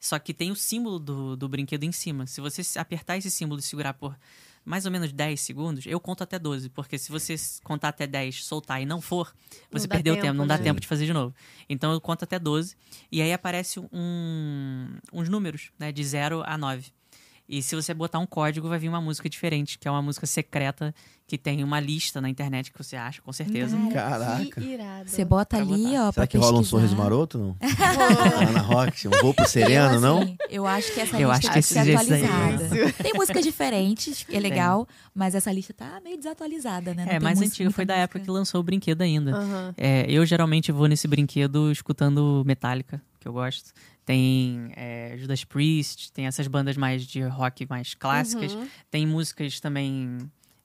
Só 0.00 0.18
que 0.18 0.34
tem 0.34 0.50
o 0.50 0.56
símbolo 0.56 0.98
do, 0.98 1.36
do 1.36 1.48
brinquedo 1.48 1.84
em 1.84 1.92
cima. 1.92 2.26
Se 2.26 2.40
você 2.40 2.62
apertar 2.78 3.16
esse 3.16 3.30
símbolo 3.30 3.60
e 3.60 3.62
segurar 3.62 3.94
por 3.94 4.16
mais 4.64 4.86
ou 4.86 4.92
menos 4.92 5.12
10 5.12 5.40
segundos, 5.40 5.86
eu 5.86 5.98
conto 5.98 6.22
até 6.22 6.38
12. 6.38 6.68
Porque 6.70 6.98
se 6.98 7.10
você 7.10 7.34
contar 7.62 7.88
até 7.88 8.06
10, 8.06 8.44
soltar 8.44 8.80
e 8.80 8.86
não 8.86 9.00
for, 9.00 9.34
Não 9.70 9.78
você 9.78 9.86
dá 9.86 9.94
perdeu 9.96 10.14
o 10.14 10.16
tempo, 10.16 10.26
tempo, 10.26 10.38
não 10.38 10.46
dá 10.46 10.58
né? 10.58 10.64
tempo 10.64 10.80
de 10.80 10.86
fazer 10.86 11.06
de 11.06 11.12
novo. 11.12 11.34
Então 11.68 11.92
eu 11.92 12.00
conto 12.00 12.24
até 12.24 12.38
12. 12.38 12.76
E 13.10 13.20
aí 13.20 13.32
aparece 13.32 13.80
um, 13.92 14.96
uns 15.12 15.28
números, 15.28 15.70
né? 15.78 15.90
De 15.90 16.04
0 16.04 16.42
a 16.46 16.56
9. 16.56 16.92
E 17.48 17.60
se 17.62 17.74
você 17.74 17.92
botar 17.92 18.18
um 18.18 18.26
código, 18.26 18.68
vai 18.68 18.78
vir 18.78 18.88
uma 18.88 19.00
música 19.00 19.28
diferente, 19.28 19.78
que 19.78 19.86
é 19.86 19.90
uma 19.90 20.00
música 20.00 20.26
secreta 20.26 20.94
que 21.26 21.36
tem 21.36 21.62
uma 21.64 21.80
lista 21.80 22.20
na 22.20 22.28
internet 22.28 22.70
que 22.72 22.78
você 22.82 22.94
acha, 22.94 23.20
com 23.22 23.32
certeza. 23.32 23.76
Caraca. 23.92 24.60
Que 24.60 24.60
irado. 24.74 25.08
Você 25.10 25.24
bota 25.24 25.56
Pra 25.56 25.64
ali, 25.66 25.82
botar. 25.84 26.00
ó, 26.00 26.04
pra 26.04 26.12
Será 26.12 26.26
que 26.26 26.36
rola 26.38 26.52
um 26.52 26.56
pesquisar. 26.58 26.70
sorriso 26.70 26.96
maroto, 26.96 27.38
não? 27.38 27.56
Ana 28.48 28.60
Rock, 28.60 29.08
um 29.08 29.10
voo 29.22 29.34
pro 29.34 29.48
sereno, 29.48 29.94
eu, 29.96 30.00
não? 30.00 30.22
assim, 30.22 30.36
Eu 30.50 30.66
acho 30.66 30.92
que 30.92 31.00
essa 31.00 31.18
Eu 31.20 31.30
lista 31.30 31.32
acho 31.32 31.40
que 31.48 31.52
tem 31.52 31.62
que 31.62 31.68
ser 31.68 31.80
esse- 31.80 31.90
esse 31.90 32.10
daí- 32.10 32.24
atualizada. 32.24 32.92
Tem 33.02 33.12
músicas 33.14 33.44
diferentes, 33.44 34.26
é 34.30 34.38
legal, 34.40 34.86
mas 35.14 35.34
essa 35.34 35.50
lista 35.52 35.72
tá 35.74 36.00
meio 36.04 36.16
desatualizada, 36.16 36.94
né? 36.94 37.04
Não 37.04 37.10
É, 37.12 37.16
tem 37.16 37.20
mais 37.20 37.38
música- 37.38 37.54
antiga, 37.54 37.70
foi 37.70 37.84
da 37.84 37.96
época 37.96 38.18
que 38.20 38.26
música. 38.26 38.38
lançou 38.38 38.60
o 38.60 38.64
brinquedo 38.64 39.02
ainda. 39.02 39.32
aham. 39.36 39.74
É, 39.76 40.04
eu 40.08 40.24
geralmente 40.26 40.70
vou 40.70 40.86
nesse 40.86 41.08
brinquedo 41.08 41.70
escutando 41.72 42.42
Metallica, 42.46 43.00
que 43.18 43.26
eu 43.26 43.32
gosto. 43.32 43.72
Tem 44.04 44.72
é, 44.76 45.14
Judas 45.16 45.44
Priest, 45.44 46.12
tem 46.12 46.26
essas 46.26 46.46
bandas 46.48 46.76
mais 46.76 47.06
de 47.06 47.22
rock 47.22 47.66
mais 47.68 47.94
clássicas. 47.94 48.52
Uhum. 48.52 48.68
Tem 48.90 49.06
músicas 49.06 49.60
também 49.60 50.18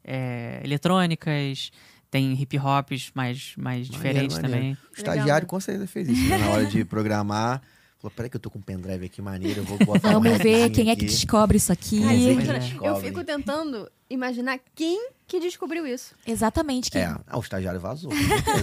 é, 0.03 0.59
eletrônicas, 0.63 1.71
tem 2.09 2.33
hip 2.33 2.57
hops 2.57 3.11
mais, 3.13 3.53
mais 3.57 3.87
diferentes 3.87 4.37
maneiro. 4.37 4.59
também. 4.59 4.77
O 4.91 4.97
estagiário 4.97 5.45
com 5.45 5.59
certeza 5.59 5.87
fez 5.87 6.07
isso. 6.09 6.29
né? 6.29 6.37
Na 6.37 6.49
hora 6.49 6.65
de 6.65 6.83
programar, 6.85 7.61
falou: 7.99 8.11
peraí, 8.15 8.29
que 8.29 8.35
eu 8.37 8.41
tô 8.41 8.49
com 8.49 8.59
um 8.59 8.61
pendrive 8.61 9.05
aqui 9.05 9.21
maneiro, 9.21 9.61
eu 9.61 9.63
vou 9.65 9.77
botar 9.79 10.09
um 10.09 10.13
Vamos 10.21 10.37
ver 10.37 10.69
quem 10.71 10.89
é 10.89 10.95
que 10.95 11.05
aqui. 11.05 11.11
descobre 11.13 11.57
isso 11.57 11.71
aqui. 11.71 12.01
Eu 12.01 12.37
Descobre. 12.59 13.01
fico 13.07 13.23
tentando 13.23 13.89
imaginar 14.09 14.59
quem 14.75 15.09
que 15.27 15.39
descobriu 15.41 15.85
isso. 15.85 16.15
Exatamente. 16.25 16.89
Quem... 16.89 17.01
É, 17.01 17.15
ah, 17.27 17.37
o 17.37 17.41
estagiário 17.41 17.79
vazou. 17.79 18.11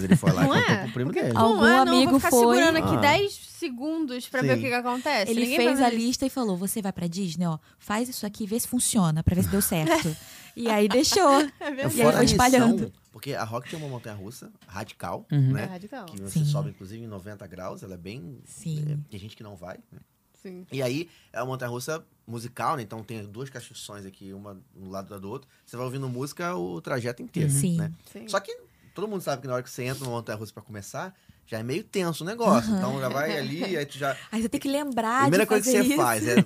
Ele 0.03 0.17
foi 0.17 0.33
lá 0.33 0.45
e 0.45 0.49
Não 0.49 0.55
contou 0.55 0.75
é? 0.75 0.83
pro 0.85 0.93
primo 0.93 1.11
Porque, 1.13 1.23
dele. 1.27 1.37
Algum 1.37 1.57
não 1.61 1.67
é, 1.67 1.71
não, 1.71 1.77
eu 1.87 1.93
amigo 1.97 2.11
vou 2.13 2.21
ficar 2.21 2.31
foi- 2.31 2.57
segurando 2.57 2.77
aqui 2.79 2.95
Ah. 2.97 3.01
10 3.01 3.33
segundos 3.59 4.29
pra 4.29 4.41
ver 4.43 4.53
o 4.53 4.57
Sim. 4.57 4.63
que, 4.63 4.69
que 4.69 4.75
acontece. 4.75 5.31
Ele 5.31 5.41
Ninguém 5.43 5.57
fez 5.57 5.81
a 5.81 5.89
isso. 5.89 5.97
lista 5.97 6.27
e 6.27 6.31
falou: 6.31 6.57
você 6.57 6.81
vai 6.81 6.93
pra 6.93 7.07
Disney, 7.07 7.47
ó, 7.47 7.59
faz 7.79 8.09
isso 8.09 8.25
aqui, 8.25 8.47
vê 8.47 8.59
se 8.59 8.67
funciona, 8.69 9.23
pra 9.23 9.35
ver 9.35 9.43
se 9.43 9.49
deu 9.51 9.61
certo. 9.61 10.17
e 10.57 10.69
aí 10.69 10.89
deixou. 10.89 11.41
É 11.41 11.51
E 11.95 12.03
aí 12.03 12.13
foi 12.13 12.25
espalhando. 12.25 12.75
missão, 12.75 12.93
porque 13.15 13.33
a 13.33 13.45
Rock 13.45 13.69
tinha 13.69 13.79
uma 13.79 13.89
montanha 13.89 14.17
russa 14.17 14.53
radical, 14.67 15.25
Uhum. 15.31 15.51
É 15.51 15.53
né? 15.53 15.65
radical. 15.67 16.05
Que 16.07 16.21
você 16.21 16.41
Sim. 16.41 16.45
sobe, 16.47 16.71
inclusive, 16.71 17.01
em 17.05 17.07
90 17.07 17.47
graus, 17.47 17.85
ela 17.85 17.95
é 17.95 17.97
bem. 17.97 18.41
Sim. 18.45 18.85
é, 18.91 18.99
tem 19.09 19.21
gente 19.21 19.37
que 19.37 19.43
não 19.45 19.55
vai, 19.55 19.79
né? 19.93 20.01
Sim. 20.43 20.67
E 20.73 20.83
aí, 20.83 21.09
é 21.33 21.39
uma 21.41 21.47
montanha 21.47 21.71
russa 21.71 22.05
musical, 22.27 22.77
né? 22.77 22.83
Então 22.83 23.05
tem 23.05 23.25
duas 23.25 23.49
caixões 23.49 24.05
aqui, 24.05 24.33
uma 24.33 24.61
um 24.77 24.91
lado 24.91 25.11
da 25.11 25.19
do 25.19 25.31
outro. 25.31 25.49
Você 25.65 25.77
vai 25.77 25.87
ouvindo 25.87 26.09
música 26.09 26.57
o 26.57 26.81
trajeto 26.81 27.23
inteiro, 27.23 27.51
Sim. 27.51 27.77
né? 27.77 27.93
Sim. 28.13 28.27
Só 28.27 28.41
que 28.41 28.53
todo 28.97 29.07
mundo 29.07 29.21
sabe 29.21 29.43
que 29.43 29.47
na 29.47 29.55
hora 29.55 29.63
que 29.63 29.71
você 29.71 29.85
entra 29.85 30.05
numa 30.05 30.17
montanha 30.17 30.37
russa 30.37 30.53
pra 30.53 30.63
começar, 30.65 31.15
já 31.47 31.59
é 31.59 31.63
meio 31.63 31.85
tenso 31.85 32.25
o 32.25 32.27
negócio. 32.27 32.71
Aham. 32.71 32.79
Então 32.79 33.01
já 33.01 33.09
vai 33.09 33.37
ali, 33.37 33.77
aí 33.77 33.85
tu 33.87 33.99
já. 33.99 34.17
Aí 34.33 34.41
você 34.43 34.49
tem 34.49 34.61
que 34.61 34.69
lembrar. 34.69 35.19
A 35.19 35.21
primeira 35.23 35.45
de 35.45 35.49
coisa 35.49 35.65
que 35.65 35.71
você 35.77 35.83
isso. 35.85 35.97
faz 35.97 36.27
é 36.27 36.37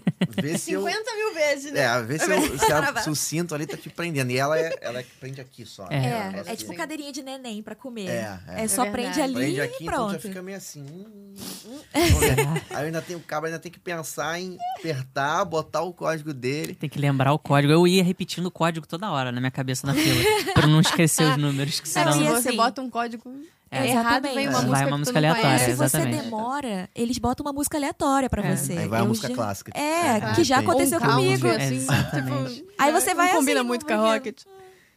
ver 0.40 0.58
se 0.58 0.72
eu. 0.72 0.82
50 0.82 1.14
mil 1.16 1.34
vezes, 1.34 1.72
né? 1.72 1.80
É, 1.80 2.02
ver 2.02 2.20
se, 2.20 2.30
eu, 2.30 2.58
se, 2.58 2.72
a- 2.72 2.96
se 3.02 3.10
o 3.10 3.14
cinto 3.16 3.54
ali 3.54 3.66
tá 3.66 3.76
te 3.76 3.88
prendendo. 3.90 4.30
E 4.30 4.38
ela 4.38 4.58
é, 4.58 4.76
ela 4.80 4.98
é 4.98 5.02
que 5.02 5.10
prende 5.20 5.40
aqui 5.40 5.64
só. 5.64 5.88
né? 5.88 5.96
É, 5.96 6.08
Ela 6.08 6.36
é, 6.40 6.44
faz 6.44 6.58
tipo 6.58 6.70
assim. 6.72 6.78
cadeirinha 6.80 7.12
de 7.12 7.22
neném 7.22 7.62
pra 7.62 7.74
comer. 7.74 8.08
É, 8.08 8.38
é. 8.48 8.64
É 8.64 8.68
só 8.68 8.84
É 8.84 8.90
prende 8.90 9.20
ali 9.20 9.34
Prende 9.34 9.60
aqui, 9.60 9.84
e 9.84 9.86
então 9.86 9.94
pronto. 9.96 10.12
já 10.14 10.18
fica 10.18 10.42
meio 10.42 10.56
assim. 10.56 10.82
hum, 10.82 11.34
hum. 11.66 11.78
Vamos 11.94 12.20
ver. 12.20 12.36
Aí 12.70 12.86
ainda 12.86 13.00
tem 13.02 13.16
o 13.16 13.20
cabo, 13.20 13.46
ainda 13.46 13.58
tem 13.58 13.70
que 13.70 13.78
pensar 13.78 14.38
em 14.40 14.58
apertar, 14.78 15.44
botar 15.44 15.82
o 15.82 15.92
código 15.92 16.32
dele. 16.34 16.74
Tem 16.74 16.88
que 16.88 16.98
lembrar 16.98 17.32
o 17.32 17.38
código. 17.38 17.72
Eu 17.72 17.86
ia 17.86 18.02
repetindo 18.02 18.46
o 18.46 18.50
código 18.50 18.86
toda 18.86 19.10
hora 19.10 19.30
na 19.32 19.40
minha 19.40 19.50
cabeça 19.50 19.86
na 19.86 19.94
fila. 19.94 20.24
pra 20.54 20.66
não 20.66 20.80
esquecer 20.80 21.24
os 21.30 21.36
números, 21.36 21.80
que 21.80 21.86
Não, 21.88 21.92
senão. 21.92 22.12
se 22.12 22.18
e 22.20 22.28
você 22.28 22.48
assim- 22.48 22.56
bota 22.56 22.82
um 22.82 22.90
código 22.90 23.32
É, 23.70 23.86
errado, 23.88 24.22
vem 24.22 24.32
exatamente. 24.32 24.48
uma 24.48 24.48
É. 24.48 24.52
música 24.52 24.68
Vai 24.70 24.86
uma 24.86 24.98
música 24.98 25.20
não 25.20 25.28
aleatória, 25.30 25.56
E 25.56 25.58
se 25.58 25.72
você 25.74 25.84
exatamente. 25.98 26.22
demora, 26.22 26.90
eles 26.94 27.18
botam 27.18 27.44
uma 27.46 27.52
música 27.52 27.76
aleatória 27.76 28.30
pra 28.30 28.42
É. 28.46 28.56
você. 28.56 28.72
Aí 28.78 28.88
vai 28.88 29.00
a 29.00 29.04
música 29.04 29.28
já- 29.28 29.34
clássica. 29.34 29.72
É, 29.78 30.10
Ah, 30.16 30.32
que 30.34 30.44
já 30.44 30.56
tem. 30.58 30.66
aconteceu 30.68 30.98
um 30.98 31.02
comigo. 31.02 31.42
country, 31.48 31.62
assim, 31.64 31.74
Exatamente. 31.76 32.54
tipo, 32.54 32.72
Aí 32.78 32.92
você 32.92 33.08
não 33.10 33.16
vai 33.16 33.30
combina 33.32 33.60
assim, 33.60 33.66
muito 33.68 33.86
com 33.86 33.92
não 33.92 34.06
a 34.06 34.14
Rocket. 34.14 34.42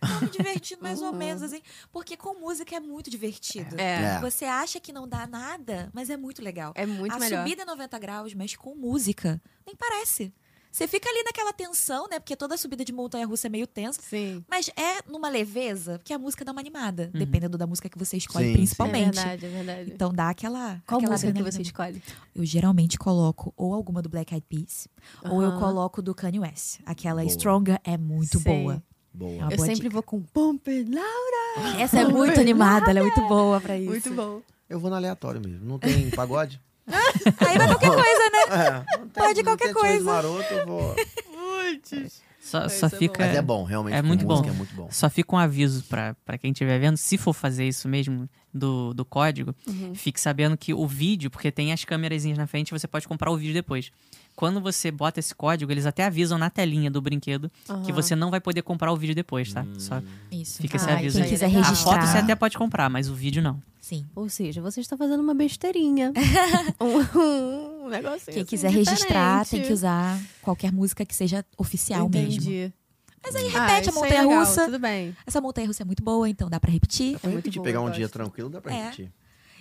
Tô 0.02 0.26
me 0.26 0.32
divertindo 0.32 0.82
mais 0.82 1.00
ou 1.04 1.14
menos, 1.14 1.44
assim. 1.44 1.62
Porque 1.92 2.18
com 2.18 2.34
música 2.40 2.76
é 2.76 2.80
muito 2.80 3.10
divertido. 3.10 3.76
É. 3.80 4.16
É. 4.16 4.20
Você 4.20 4.46
acha 4.46 4.80
que 4.80 4.92
não 4.92 5.08
dá 5.08 5.28
nada, 5.28 5.90
mas 5.94 6.10
é 6.10 6.18
muito 6.18 6.42
legal. 6.42 6.72
É 6.76 6.86
muito 6.88 7.14
a 7.14 7.20
melhor. 7.20 7.44
subida 7.44 7.62
é 7.62 7.66
90 7.66 8.00
graus, 8.00 8.34
mas 8.34 8.56
com 8.56 8.74
música, 8.76 9.40
nem 9.66 9.76
parece. 9.76 10.34
Você 10.72 10.88
fica 10.88 11.10
ali 11.10 11.22
naquela 11.24 11.52
tensão, 11.52 12.08
né? 12.10 12.18
Porque 12.20 12.36
toda 12.36 12.56
subida 12.56 12.86
de 12.86 12.94
montanha-russa 12.94 13.48
é 13.48 13.50
meio 13.50 13.68
tensa. 13.68 14.00
Sim. 14.02 14.44
Mas 14.50 14.70
é 14.70 15.02
numa 15.12 15.28
leveza, 15.30 15.98
porque 16.00 16.14
a 16.14 16.18
música 16.18 16.46
dá 16.46 16.52
uma 16.54 16.62
animada, 16.62 17.12
Uhum. 17.14 17.20
dependendo 17.20 17.58
da 17.58 17.68
música 17.68 17.90
que 17.90 17.98
você 18.00 18.16
escolhe, 18.18 18.46
Sim, 18.46 18.52
É 18.52 18.54
principalmente. 18.56 19.16
verdade, 19.16 19.46
é 19.46 19.50
verdade. 19.50 19.92
Então 19.94 20.14
dá 20.14 20.30
aquela. 20.30 20.82
Qual 20.88 21.00
aquela 21.00 21.12
música 21.14 21.34
que 21.34 21.44
você 21.44 21.62
escolhe? 21.62 22.02
Eu 22.34 22.46
geralmente 22.46 22.98
coloco 22.98 23.54
ou 23.58 23.74
alguma 23.74 24.02
do 24.02 24.08
Black 24.10 24.34
Eyed 24.34 24.46
Peas, 24.48 24.88
ou 25.30 25.42
eu 25.44 25.60
coloco 25.60 26.02
do 26.02 26.16
Kanye 26.16 26.40
West. 26.40 26.80
Aquela 26.86 27.22
Boa. 27.22 27.30
Stronger 27.34 27.80
é 27.84 27.98
muito 27.98 28.40
Sei. 28.40 28.62
boa. 28.64 28.82
Boa. 29.14 29.32
Uma 29.44 29.52
Eu 29.52 29.58
boa 29.58 29.68
sempre 29.68 29.82
dica. 29.84 29.90
vou 29.90 30.04
com 30.04 30.22
Pump 30.22 30.70
It 30.70 30.90
Loud. 30.90 31.78
Essa 31.82 32.00
é 32.00 32.06
muito 32.08 32.40
animada, 32.40 32.90
ela 32.92 33.00
é 33.00 33.02
muito 33.02 33.22
boa 33.28 33.60
pra 33.60 33.78
isso. 33.78 33.90
Muito 33.90 34.14
bom. 34.14 34.42
Eu 34.70 34.80
vou 34.80 34.90
no 34.90 34.96
aleatório 34.96 35.42
mesmo. 35.42 35.66
Não 35.66 35.78
tem 35.78 36.10
pagode? 36.12 36.62
Aí 36.88 37.58
vai 37.58 37.68
qualquer 37.68 37.90
coisa, 37.90 38.30
né? 38.31 38.31
É, 38.52 38.98
não 38.98 39.08
tem, 39.08 39.24
Pode 39.24 39.44
não 39.44 39.52
qualquer 39.58 39.74
coisa. 39.74 40.04
maroto, 40.04 40.54
eu 40.54 40.66
vou. 40.68 40.96
Só, 42.42 42.66
Isso 42.66 42.80
só 42.80 42.88
é 42.88 42.90
bom. 42.90 42.98
fica. 42.98 43.26
Mas 43.26 43.36
é 43.38 43.42
bom, 43.42 43.64
realmente. 43.64 43.94
É 43.96 44.02
com 44.02 44.08
muito 44.08 44.26
música 44.26 44.48
bom. 44.48 44.54
É 44.54 44.58
muito 44.58 44.76
bom. 44.76 44.88
Só 44.92 45.10
fica 45.10 45.36
um 45.36 45.40
aviso 45.40 45.84
pra 45.86 46.16
pra 46.26 46.38
quem 46.38 46.52
estiver 46.52 46.80
vendo, 46.80 46.98
se 46.98 47.18
for 47.18 47.34
fazer 47.34 47.68
isso 47.68 47.88
mesmo 47.88 48.28
do, 48.54 48.94
do 48.94 49.06
código, 49.06 49.56
Uhum. 49.68 49.94
fique 49.96 50.20
sabendo 50.20 50.58
que 50.58 50.74
o 50.74 50.86
vídeo, 50.88 51.30
porque 51.30 51.52
tem 51.52 51.72
as 51.72 51.84
câmerazinhas 51.86 52.38
na 52.38 52.48
frente, 52.48 52.72
você 52.72 52.88
pode 52.88 53.08
comprar 53.08 53.32
o 53.32 53.38
vídeo 53.38 53.54
depois. 53.54 53.92
Quando 54.36 54.62
você 54.62 54.90
bota 54.92 55.20
esse 55.20 55.36
código, 55.36 55.72
eles 55.72 55.86
até 55.86 56.06
avisam 56.06 56.38
na 56.38 56.50
telinha 56.50 56.90
do 56.90 57.02
brinquedo 57.02 57.52
que 57.66 57.72
Aham. 57.72 57.94
você 57.94 58.16
não 58.16 58.32
vai 58.32 58.40
poder 58.40 58.62
comprar 58.62 58.92
o 58.92 58.96
vídeo 58.96 59.14
depois, 59.14 59.52
tá? 59.54 59.62
Hum. 59.64 59.80
Só 59.80 60.02
Isso. 60.32 60.62
fica 60.62 60.78
esse 60.78 60.90
Ah, 60.90 60.98
aviso. 60.98 61.20
Quem 61.20 61.30
quiser 61.30 61.48
legal. 61.48 61.62
A 61.64 61.66
registrar. 61.68 61.94
foto 61.94 62.08
você 62.08 62.18
até 62.18 62.34
pode 62.36 62.58
comprar, 62.58 62.90
mas 62.90 63.10
o 63.10 63.14
vídeo 63.14 63.42
não. 63.44 63.62
Sim. 63.80 64.06
Ou 64.16 64.30
seja, 64.30 64.62
você 64.62 64.80
está 64.80 64.96
fazendo 64.96 65.22
uma 65.22 65.34
besteirinha. 65.36 66.14
um, 66.80 67.86
um 67.86 67.90
negocinho. 67.90 68.26
Quem 68.34 68.42
assim, 68.44 68.46
quiser 68.46 68.72
registrar 68.72 69.46
tem 69.46 69.62
que 69.64 69.74
usar 69.74 70.20
qualquer 70.42 70.72
música 70.72 71.06
que 71.06 71.14
seja 71.16 71.46
oficial 71.58 72.08
mesmo. 72.10 72.32
Entendi. 72.34 72.74
Mas 73.24 73.36
aí 73.36 73.48
Ah, 73.56 73.68
repete 73.68 73.90
a 73.90 73.92
isso 73.92 74.04
aí 74.04 74.12
é 74.12 74.24
montanha-russa. 74.24 74.52
legal, 74.52 74.66
Tudo 74.66 74.80
bem. 74.80 75.16
Essa 75.26 75.42
montanha-russa 75.42 75.84
é 75.84 75.86
muito 75.86 76.04
boa, 76.04 76.28
então 76.30 76.50
dá 76.50 76.60
pra 76.60 76.72
repetir. 76.72 77.18
É 77.24 77.28
muito 77.28 77.52
bom, 77.52 77.62
pegar 77.62 77.82
um 77.82 77.92
dia 77.92 78.10
tranquilo, 78.10 78.50
dá 78.50 78.60
pra 78.62 78.74
É. 78.74 78.84
repetir. 78.86 79.12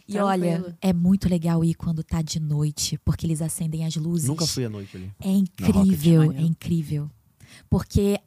E 0.09 0.13
Tranquilo. 0.15 0.27
olha, 0.29 0.77
é 0.81 0.93
muito 0.93 1.29
legal 1.29 1.63
ir 1.65 1.75
quando 1.75 2.03
tá 2.03 2.21
de 2.23 2.41
noite, 2.41 2.99
porque 3.05 3.27
eles 3.27 3.41
acendem 3.43 3.85
as 3.85 3.95
luzes. 3.97 4.27
Nunca 4.29 4.47
fui 4.47 4.65
à 4.65 4.69
noite 4.71 4.97
ali. 4.97 5.13
É 5.21 5.29
incrível, 5.31 6.33
é 6.33 6.41
incrível. 6.41 7.11
Porque 7.69 8.19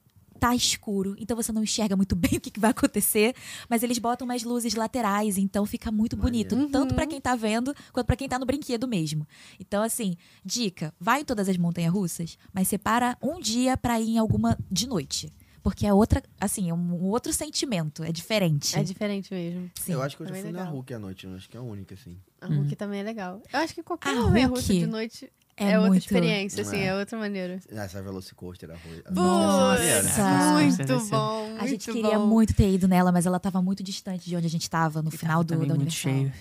tá 0.44 0.54
escuro, 0.54 1.16
então 1.18 1.38
você 1.38 1.54
não 1.54 1.64
enxerga 1.64 1.96
muito 1.96 2.16
bem 2.18 2.32
o 2.38 2.42
que, 2.42 2.52
que 2.52 2.60
vai 2.60 2.72
acontecer, 2.72 3.34
mas 3.70 3.82
eles 3.82 3.98
botam 3.98 4.26
umas 4.26 4.44
luzes 4.44 4.74
laterais, 4.76 5.38
então 5.38 5.66
fica 5.66 5.90
muito 5.90 6.18
bonito, 6.18 6.52
Maneiro. 6.54 6.72
tanto 6.72 6.94
pra 6.94 7.06
Uhum. 7.06 7.10
quem 7.12 7.22
tá 7.22 7.34
vendo 7.34 7.74
quanto 7.94 8.06
pra 8.06 8.16
quem 8.18 8.28
tá 8.28 8.38
no 8.38 8.46
brinquedo 8.46 8.86
mesmo. 8.86 9.26
Então 9.58 9.82
assim, 9.82 10.18
dica, 10.44 10.94
vai 11.00 11.22
em 11.22 11.26
todas 11.26 11.48
as 11.48 11.56
montanhas-russas, 11.56 12.38
mas 12.54 12.68
separa 12.68 13.18
um 13.22 13.40
dia 13.40 13.78
pra 13.78 14.02
ir 14.02 14.10
em 14.10 14.18
alguma 14.18 14.58
de 14.70 14.86
noite, 14.86 15.32
porque 15.62 15.88
é 15.88 15.94
outra, 15.94 16.22
assim, 16.42 16.70
é 16.70 16.74
um 16.74 17.02
outro 17.06 17.32
sentimento, 17.32 18.04
é 18.04 18.12
diferente. 18.12 18.78
É 18.78 18.84
diferente 18.84 19.34
mesmo. 19.34 19.72
Sim. 19.80 19.94
Eu 19.94 20.02
acho 20.02 20.18
que 20.18 20.24
eu 20.24 20.28
já 20.28 20.32
Também 20.34 20.44
fui 20.44 20.52
na 20.52 20.60
legal. 20.60 20.74
Hulk 20.74 20.94
à 20.94 21.00
noite. 21.00 21.26
Eu 21.26 21.36
acho 21.36 21.50
que 21.50 21.56
é 21.56 21.60
a 21.62 21.64
única, 21.64 21.94
assim. 21.94 22.18
A 22.42 22.48
Hulk 22.48 22.76
também 22.76 23.00
é 23.00 23.04
legal. 23.04 23.42
Eu 23.54 23.60
acho 23.60 23.74
que 23.74 23.82
qualquer 23.82 24.10
A 24.10 24.22
montanha 24.24 24.48
russa 24.48 24.74
de 24.74 24.86
noite 24.88 25.32
é, 25.58 25.72
é, 25.72 25.78
outra 25.78 25.90
muito 25.92 26.04
experiência, 26.04 26.62
assim, 26.62 26.78
É. 26.80 26.86
é 26.88 26.96
outra 26.96 27.18
maneira. 27.18 27.60
Essa 27.70 28.02
Velocicoaster, 28.02 28.70
a 28.72 28.74
Hulk. 28.74 29.04
Nossa. 29.12 30.04
Nossa. 30.04 30.54
muito 30.54 30.78
Deve 30.78 31.00
ser. 31.00 31.12
bom. 31.12 31.56
A 31.60 31.68
gente 31.68 31.90
muito 31.90 32.02
queria 32.04 32.20
bom. 32.20 32.28
muito 32.28 32.54
ter 32.54 32.70
ido 32.74 32.88
nela, 32.88 33.12
mas 33.12 33.26
ela 33.26 33.40
tava 33.40 33.62
muito 33.62 33.84
distante 33.84 34.30
de 34.30 34.36
onde 34.36 34.48
a 34.48 34.50
gente 34.50 34.70
tava 34.70 35.02
no 35.02 35.10
E 35.10 35.18
final 35.18 35.44
tava 35.44 35.62
do, 35.62 35.68
da 35.68 35.76
muito 35.76 35.92
Universal. 35.92 36.12
cheio. 36.14 36.34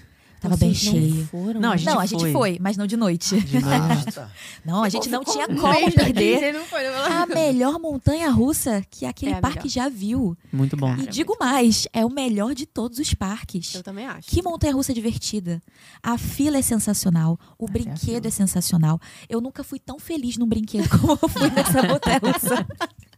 Tava 0.43 0.57
bem 0.57 0.75
cheio. 0.75 1.27
Foram? 1.29 1.61
Não, 1.61 1.73
a 1.73 1.77
gente 1.77 1.87
não, 1.87 2.01
a 2.01 2.07
gente 2.07 2.21
foi. 2.21 2.33
foi, 2.33 2.59
mas 2.61 2.77
não 2.77 2.87
de 2.87 2.97
noite. 2.97 3.41
De 3.41 3.61
noite. 3.61 3.73
Ah, 3.73 4.13
tá. 4.13 4.31
Não, 4.65 4.83
a 4.83 4.89
gente 4.89 5.09
não 5.09 5.25
tinha 5.25 5.47
com 5.47 5.55
como 5.57 5.93
perder 5.93 6.53
não 6.53 6.65
foi, 6.65 6.83
não. 6.85 7.23
a 7.23 7.27
melhor 7.27 7.79
montanha 7.79 8.29
russa 8.31 8.85
que 8.91 9.07
aquele 9.07 9.33
É 9.33 9.41
parque 9.41 9.59
melhor. 9.59 9.69
já 9.71 9.89
viu. 9.89 10.37
Muito 10.53 10.77
bom. 10.77 10.95
e 10.97 11.07
digo 11.07 11.37
mais, 11.39 11.87
é 11.93 12.05
o 12.05 12.11
melhor 12.11 12.55
de 12.55 12.67
todos 12.67 12.99
os 12.99 13.15
parques. 13.15 13.75
Eu 13.75 13.83
também 13.83 14.07
acho. 14.07 14.29
Que 14.29 14.43
montanha 14.43 14.73
russa 14.75 14.93
divertida. 14.93 15.63
A 16.03 16.19
fila 16.19 16.59
é 16.59 16.63
sensacional, 16.63 17.39
o 17.59 17.67
brinquedo 17.69 17.99
fila. 17.99 18.27
é 18.27 18.31
sensacional. 18.31 19.01
Eu 19.29 19.41
nunca 19.41 19.63
fui 19.63 19.79
tão 19.79 19.99
feliz 19.99 20.37
num 20.37 20.47
brinquedo 20.47 20.89
como 20.99 21.19
eu 21.23 21.29
fui 21.29 21.51
nessa 21.51 21.83
montanha 21.83 22.21
russa. 22.23 22.67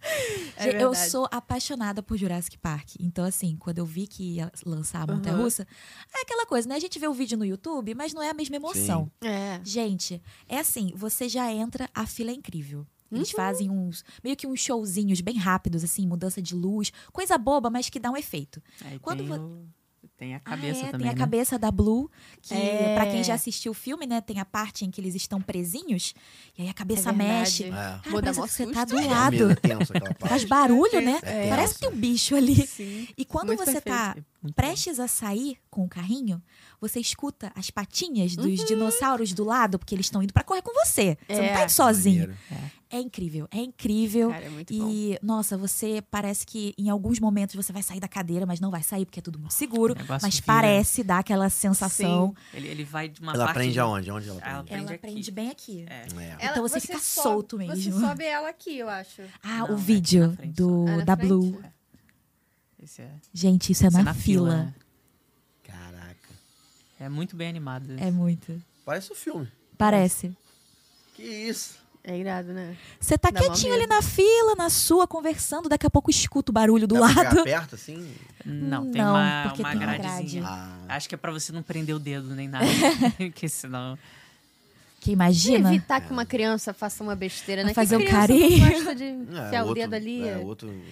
É 0.57 0.83
eu 0.83 0.95
sou 0.95 1.27
apaixonada 1.33 2.03
por 2.03 2.17
Jurassic 2.17 2.57
Park. 2.59 2.91
Então, 3.01 3.25
assim, 3.25 3.57
quando 3.57 3.79
eu 3.79 3.87
vi 3.87 4.07
que 4.07 4.35
ia 4.37 4.53
lançar 4.65 5.03
a 5.03 5.13
montanha 5.13 5.37
russa, 5.37 5.67
é 6.15 6.23
aquela 6.23 6.47
coisa, 6.47 6.69
né? 6.69 6.77
A 6.77 6.79
gente 6.79 6.99
vê 6.99 7.09
o 7.09 7.13
vídeo 7.15 7.37
no 7.37 7.45
YouTube, 7.45 7.95
mas 7.95 8.13
não 8.15 8.23
é 8.23 8.31
a 8.31 8.35
mesma 8.35 8.57
emoção. 8.57 9.11
É. 9.23 9.61
Gente, 9.65 10.23
é 10.49 10.59
assim, 10.59 10.93
você 10.95 11.29
já 11.29 11.51
entra, 11.53 11.89
a 11.95 12.07
fila 12.07 12.31
é 12.31 12.35
incrível. 12.35 12.87
Eles 13.11 13.31
Uhum. 13.31 13.37
fazem 13.37 13.71
uns, 13.71 14.05
meio 14.23 14.37
que 14.37 14.47
uns 14.47 14.61
showzinhos 14.61 15.21
bem 15.21 15.37
rápidos, 15.37 15.85
assim, 15.85 16.07
mudança 16.07 16.41
de 16.43 16.55
luz, 16.55 16.93
coisa 17.13 17.37
boba, 17.39 17.71
mas 17.71 17.89
que 17.89 17.99
dá 18.01 18.11
um 18.11 18.17
efeito. 18.17 18.63
Aí 18.85 18.99
Quando 18.99 19.19
tem, 19.19 19.27
vo- 19.29 19.37
o- 19.37 19.69
tem 20.25 20.35
a 20.35 20.39
Ah, 20.39 20.41
cabeça 20.41 20.81
é, 20.81 20.91
também, 20.91 21.01
tem 21.01 21.09
a 21.09 21.12
né? 21.12 21.18
cabeça 21.18 21.59
da 21.59 21.70
Blue, 21.70 22.11
que 22.41 22.55
É. 22.55 22.95
pra 22.95 23.07
quem 23.07 23.22
já 23.22 23.35
assistiu 23.35 23.72
o 23.72 23.75
filme, 23.75 24.07
né, 24.07 24.20
tem 24.22 24.41
a 24.41 24.45
parte 24.45 24.85
em 24.85 24.91
que 24.91 25.01
eles 25.01 25.14
estão 25.14 25.41
presinhos, 25.41 26.14
e 26.57 26.62
aí 26.62 26.68
a 26.68 26.75
cabeça 26.75 27.11
É 27.11 27.12
mexe. 27.12 27.64
É. 27.64 27.70
Cara, 27.70 28.01
parece 28.12 28.41
que 28.41 28.49
você 28.49 28.66
tá 28.72 28.85
do 28.85 28.99
É 28.99 29.07
lado. 29.07 29.57
tenso 29.57 29.93
parte. 30.18 30.29
Faz 30.29 30.45
barulho, 30.45 31.01
né? 31.03 31.18
É 31.22 31.49
Parece 31.51 31.75
que 31.75 31.81
tem 31.81 31.89
um 31.91 31.97
bicho 31.97 32.35
ali. 32.35 32.66
Sim. 32.66 33.07
E 33.16 33.25
quando 33.25 33.49
Muito 33.49 33.64
você 33.64 33.81
tá 33.81 34.14
perfeito. 34.14 34.27
Bom. 34.43 34.53
prestes 34.53 34.99
a 35.01 35.09
sair 35.09 35.59
com 35.70 35.85
o 35.85 35.89
carrinho, 35.89 36.43
você 36.89 37.01
escuta 37.01 37.51
as 37.55 37.70
patinhas 37.70 38.37
dos 38.37 38.61
Uhum. 38.61 38.66
dinossauros 38.66 39.32
do 39.32 39.45
lado, 39.45 39.78
porque 39.78 39.95
eles 39.95 40.07
estão 40.07 40.22
indo 40.22 40.32
pra 40.32 40.43
correr 40.45 40.62
com 40.62 40.72
você. 40.85 41.16
Você 41.28 41.37
não 41.37 41.45
É. 41.45 41.53
tá 41.53 41.62
indo 41.64 41.70
sozinho. 41.70 42.28
Maneiro. 42.51 42.74
É 42.91 43.01
incrível, 43.01 43.49
é 43.51 43.59
incrível. 43.59 44.30
Cara, 44.30 44.45
é 44.45 44.49
muito 44.49 44.72
bom. 44.72 44.89
E, 44.89 45.18
nossa, 45.20 45.57
você 45.59 46.01
parece 46.12 46.47
que 46.47 46.72
em 46.78 46.89
alguns 46.91 47.18
momentos 47.18 47.57
você 47.57 47.72
vai 47.72 47.82
sair 47.82 47.99
da 47.99 48.07
cadeira, 48.07 48.47
mas 48.47 48.61
não 48.61 48.70
vai 48.70 48.85
sair 48.85 49.05
porque 49.05 49.18
é 49.18 49.22
tudo 49.22 49.37
muito 49.37 49.53
seguro. 49.53 49.97
Mas 50.22 50.35
vira. 50.35 50.47
parece 50.47 51.03
dar 51.03 51.18
aquela 51.18 51.51
sensação. 51.51 52.32
Ele, 52.53 52.68
ele 52.68 52.85
vai 52.85 53.09
de 53.09 53.20
uma 53.20 53.32
Ela 53.32 53.47
parte 53.47 53.55
prende 53.57 53.72
de- 53.72 53.80
aonde? 53.80 54.11
Onde 54.12 54.28
ela 54.28 54.41
Ela 54.41 54.62
prende? 54.62 54.72
Ela 54.74 54.87
Prende 54.87 54.99
prende 55.01 55.20
aqui. 55.22 55.30
bem 55.32 55.51
aqui. 55.51 55.87
É. 55.89 56.07
É. 56.45 56.51
Então 56.51 56.62
você 56.62 56.78
fica 56.78 56.99
solto 57.01 57.59
mesmo. 57.59 57.74
Você 57.74 57.91
sobe 57.91 58.22
ela 58.24 58.49
aqui, 58.49 58.78
eu 58.78 58.89
acho. 58.89 59.22
Ah, 59.43 59.59
Não, 59.59 59.66
o 59.66 59.70
é 59.70 59.74
aqui 59.74 59.82
vídeo 59.82 60.28
na 60.28 60.37
frente 60.37 60.53
do. 60.55 60.85
Ah, 60.87 60.97
na 60.99 61.05
da 61.05 61.16
frente? 61.16 61.28
Blue. 61.28 61.62
Esse 62.80 63.03
é, 63.03 63.11
Gente, 63.32 63.72
isso 63.72 63.85
é 63.85 63.89
esse 63.89 64.03
na, 64.03 64.14
fila. 64.14 64.57
né? 64.66 64.74
É 67.05 67.09
muito 67.09 67.37
bem 67.37 67.49
animado. 67.49 67.85
É 67.99 68.11
muito. 68.11 68.61
Parece 68.85 69.13
o 69.13 69.15
filme. 69.15 69.47
Parece. 69.77 70.33
Que 71.15 71.23
isso? 71.23 71.77
É 72.03 72.19
irado, 72.19 72.49
né? 72.53 72.77
Você 73.01 73.17
tá 73.17 73.31
Dá 73.31 73.41
quietinho 73.41 73.73
ali 73.75 73.87
na 73.87 74.03
fila, 74.03 74.55
na 74.57 74.69
sua, 74.69 75.07
conversando, 75.07 75.69
daqui 75.71 75.87
a 75.87 75.91
pouco 75.91 76.11
escuta 76.11 76.51
o 76.51 76.53
barulho 76.53 76.87
do 76.87 76.95
Dá 76.97 77.01
pra 77.01 77.09
lado. 77.23 77.31
ficar 77.31 77.43
perto, 77.45 77.75
assim? 77.77 78.15
Não, 78.45 78.91
tem 78.91 79.01
Não, 79.01 79.15
uma, 79.15 79.43
porque 79.47 79.63
uma 79.63 79.71
tem 79.71 79.79
uma 79.81 79.97
gradezinha. 79.99 80.43
grade. 80.43 80.63
Ah, 80.89 80.97
Acho 80.97 81.09
que 81.09 81.15
é 81.15 81.19
pra 81.19 81.33
você 81.33 81.51
não 81.51 81.63
prender 81.63 81.95
o 81.95 81.99
dedo 81.99 82.35
nem 82.35 82.47
nada. 82.49 82.67
Porque 83.17 83.49
senão. 83.49 83.99
Que 85.01 85.13
imagina. 85.13 85.69
evitar 85.69 86.01
que 86.03 86.11
uma 86.13 86.27
criança 86.27 86.73
faça 86.75 87.03
uma 87.03 87.15
besteira, 87.17 87.63
né? 87.65 87.73
fazer 87.75 87.97
um 87.97 88.05
carinho. 88.07 88.59
não 88.67 88.71
gosta 88.73 88.95
de 88.95 89.05
é, 89.05 89.11
enfiar 89.13 89.65
o 89.65 89.69
outro- 89.69 89.75
dedo 89.75 89.95
ali. 89.95 90.29
É, 90.29 90.37
outro... 90.39 90.83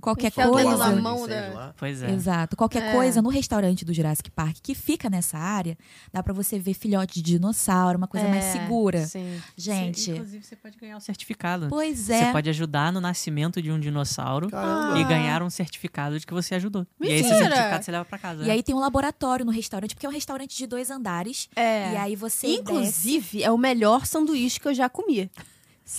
Qualquer 0.00 0.28
Enfiar 0.28 0.48
o 0.50 0.56
dedo 0.56 0.68
coisa. 0.68 0.90
na 0.90 1.00
mão 1.02 1.16
26 1.24 1.54
da-. 1.54 1.74
Pois 1.76 2.02
é. 2.02 2.10
Exato. 2.10 2.56
Qualquer 2.56 2.82
É. 2.82 2.92
coisa 2.92 3.20
no 3.22 3.28
restaurante 3.28 3.84
do 3.84 3.92
Jurassic 3.92 4.30
Park 4.30 4.56
que 4.62 4.74
fica 4.74 5.08
nessa 5.10 5.38
área, 5.38 5.76
dá 6.12 6.22
pra 6.22 6.32
você 6.32 6.58
ver 6.58 6.74
filhote 6.74 7.14
de 7.14 7.22
dinossauro, 7.32 7.98
uma 7.98 8.08
coisa 8.08 8.28
mais 8.28 8.44
É, 8.44 8.52
segura. 8.52 9.06
Sim. 9.06 9.40
Gente, 9.56 10.00
Você- 10.00 10.10
inclusive, 10.12 10.44
você 10.44 10.56
pode 10.56 10.76
ganhar 10.78 10.96
um 10.96 11.00
certificado. 11.00 11.68
pois 11.68 11.98
Você 12.00 12.14
é. 12.14 12.32
pode 12.32 12.48
ajudar 12.50 12.92
no 12.92 13.00
nascimento 13.00 13.60
de 13.62 13.70
um 13.70 13.78
dinossauro 13.78 14.48
Caramba. 14.50 14.98
e 14.98 15.04
ganhar 15.04 15.42
um 15.42 15.50
certificado 15.50 16.18
de 16.18 16.26
que 16.26 16.32
você 16.32 16.54
ajudou. 16.54 16.86
E 17.00 17.06
aí, 17.06 17.12
esse 17.14 17.28
Mentira! 17.30 17.48
certificado 17.50 17.84
você 17.84 17.90
leva 17.92 18.04
pra 18.04 18.18
casa. 18.18 18.44
E 18.44 18.50
aí 18.50 18.62
tem 18.62 18.74
um 18.74 18.80
laboratório 18.80 19.44
no 19.44 19.52
restaurante, 19.52 19.94
porque 19.94 20.06
é 20.06 20.08
um 20.08 20.12
restaurante 20.12 20.56
de 20.56 20.66
dois 20.66 20.90
andares. 20.90 21.48
É. 21.54 21.92
E 21.92 21.96
aí 21.96 22.16
você 22.16 22.46
desce. 22.46 22.60
Inclusive, 22.60 23.42
é 23.42 23.50
o 23.50 23.58
melhor 23.58 24.06
sanduíche 24.06 24.58
que 24.58 24.66
eu 24.68 24.74
já 24.74 24.88
comi. 24.88 25.30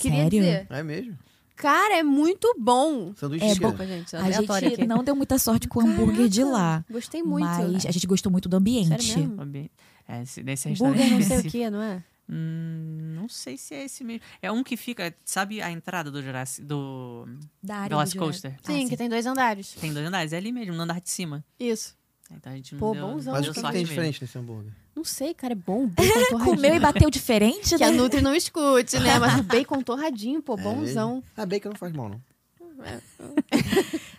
Queria 0.00 0.22
Sério? 0.22 0.30
dizer. 0.40 0.66
É 0.70 0.82
mesmo? 0.82 1.18
Cara, 1.56 1.96
é 1.98 2.02
muito 2.02 2.54
bom. 2.58 3.12
Sanduíche 3.14 3.44
É 3.44 3.54
de 3.54 3.60
bom. 3.60 3.76
gente. 3.76 4.16
A 4.16 4.30
gente 4.30 4.66
aqui. 4.74 4.86
não 4.86 5.02
deu 5.04 5.14
muita 5.14 5.38
sorte 5.38 5.68
com 5.68 5.80
o 5.80 5.82
hambúrguer 5.86 6.28
de 6.28 6.42
lá. 6.44 6.84
Gostei 6.90 7.22
muito. 7.22 7.44
Mas 7.44 7.86
a 7.86 7.90
gente 7.90 8.06
gostou 8.06 8.30
muito 8.32 8.48
do 8.48 8.56
ambiente. 8.56 8.88
Sério 9.04 9.28
mesmo? 9.30 9.70
É, 10.08 10.22
esse- 10.22 10.42
nesse 10.42 10.68
restaurante. 10.68 10.98
Burger 10.98 11.12
não 11.14 11.22
sei 11.22 11.38
o 11.38 11.44
que, 11.50 11.70
não 11.70 11.82
é? 11.82 12.02
Hum, 12.28 13.12
não 13.16 13.28
sei 13.28 13.56
se 13.58 13.74
é 13.74 13.84
esse 13.84 14.02
mesmo. 14.02 14.22
É 14.40 14.50
um 14.50 14.62
que 14.64 14.76
fica. 14.76 15.14
Sabe 15.24 15.60
a 15.60 15.70
entrada 15.70 16.10
do 16.10 16.22
Jurassic, 16.22 16.64
do 16.66 17.26
Da 17.62 17.76
área 17.76 17.88
do 17.90 17.96
Velocicoaster? 17.98 18.50
Jurassic- 18.52 18.72
Sim, 18.72 18.86
Ah, 18.86 18.88
que 18.88 18.96
tem 18.96 19.08
dois 19.08 19.26
andares. 19.26 19.74
Tem 19.80 19.92
dois 19.92 20.06
andares, 20.06 20.32
é 20.32 20.36
ali 20.38 20.50
mesmo, 20.52 20.74
no 20.74 20.82
andar 20.82 21.00
de 21.00 21.10
cima. 21.10 21.44
Isso. 21.60 21.94
Então 22.30 22.52
a 22.52 22.56
gente 22.56 22.72
não 22.74 22.78
Pô, 22.80 22.92
deu, 22.94 23.06
bonzão, 23.06 23.32
não 23.34 23.40
Mas 23.40 23.48
o 23.48 23.52
que, 23.52 23.60
tem 23.60 23.72
mesmo. 23.72 23.86
diferente 23.88 24.22
nesse 24.22 24.38
hambúrguer? 24.38 24.72
Não 24.94 25.04
sei, 25.04 25.32
cara, 25.34 25.52
é 25.52 25.56
bom. 25.56 25.86
Bacon 25.96 26.12
torradinho. 26.28 26.44
Comeu 26.44 26.74
e 26.74 26.78
bateu 26.80 27.10
diferente, 27.10 27.76
Que 27.76 27.82
a 27.84 27.90
né? 27.90 27.96
Nutri 27.96 28.20
não 28.20 28.34
escute, 28.34 28.98
né? 28.98 29.18
Mas 29.18 29.40
o 29.40 29.42
bacon 29.42 29.80
torradinho, 29.82 30.42
pô, 30.42 30.54
É 30.54 30.62
bonzão. 30.62 31.14
mesmo? 31.16 31.24
Ah, 31.36 31.46
bacon 31.46 31.70
não 31.70 31.76
faz 31.76 31.92
mal, 31.92 32.08
não. 32.10 32.20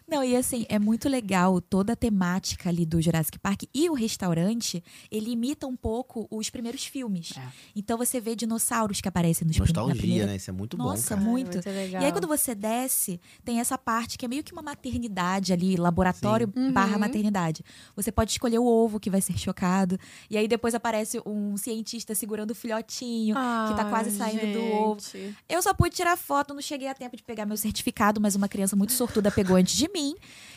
Não, 0.07 0.23
e 0.23 0.35
assim, 0.35 0.65
é 0.69 0.77
muito 0.77 1.07
legal 1.09 1.59
toda 1.61 1.93
a 1.93 1.95
temática 1.95 2.69
ali 2.69 2.85
do 2.85 3.01
Jurassic 3.01 3.39
Park 3.39 3.63
e 3.73 3.89
o 3.89 3.93
restaurante, 3.93 4.83
ele 5.11 5.31
imita 5.31 5.65
um 5.67 5.75
pouco 5.75 6.27
os 6.29 6.49
primeiros 6.49 6.85
filmes. 6.85 7.33
É. 7.37 7.41
Então 7.75 7.97
você 7.97 8.19
vê 8.19 8.35
dinossauros 8.35 8.99
que 9.01 9.07
aparecem 9.07 9.47
nos 9.47 9.57
Nostalgia, 9.57 9.95
primeira... 9.95 10.27
né? 10.27 10.35
Isso 10.35 10.49
é 10.49 10.53
muito 10.53 10.77
Nossa, 10.77 11.15
bom, 11.15 11.21
cara. 11.21 11.31
muito. 11.31 11.69
legal. 11.69 12.01
E 12.01 12.05
aí, 12.05 12.11
quando 12.11 12.27
você 12.27 12.53
desce, 12.53 13.19
tem 13.43 13.59
essa 13.59 13.77
parte 13.77 14.17
que 14.17 14.25
é 14.25 14.27
meio 14.27 14.43
que 14.43 14.51
uma 14.53 14.61
maternidade 14.61 15.53
ali, 15.53 15.75
laboratório 15.75 16.47
barra 16.73 16.93
Uhum. 16.93 16.99
maternidade. 16.99 17.63
Você 17.95 18.11
pode 18.11 18.31
escolher 18.31 18.59
o 18.59 18.65
ovo 18.65 18.99
que 18.99 19.09
vai 19.09 19.21
ser 19.21 19.37
chocado. 19.37 19.97
E 20.29 20.37
aí 20.37 20.47
depois 20.47 20.75
aparece 20.75 21.21
um 21.25 21.55
cientista 21.57 22.13
segurando 22.13 22.51
o 22.51 22.55
filhotinho, 22.55 23.35
que 23.35 23.75
tá 23.75 23.85
quase 23.89 24.11
saindo 24.11 24.53
do 24.53 24.63
ovo. 24.63 25.01
gente. 25.01 25.35
Eu 25.49 25.61
só 25.61 25.73
pude 25.73 25.95
tirar 25.95 26.17
foto, 26.17 26.53
não 26.53 26.61
cheguei 26.61 26.87
a 26.87 26.93
tempo 26.93 27.15
de 27.15 27.23
pegar 27.23 27.45
meu 27.45 27.57
certificado, 27.57 28.19
mas 28.21 28.35
uma 28.35 28.47
criança 28.47 28.75
muito 28.75 28.93
sortuda 28.93 29.31
pegou 29.31 29.55
antes 29.55 29.75
de 29.75 29.89
mim. 29.93 30.15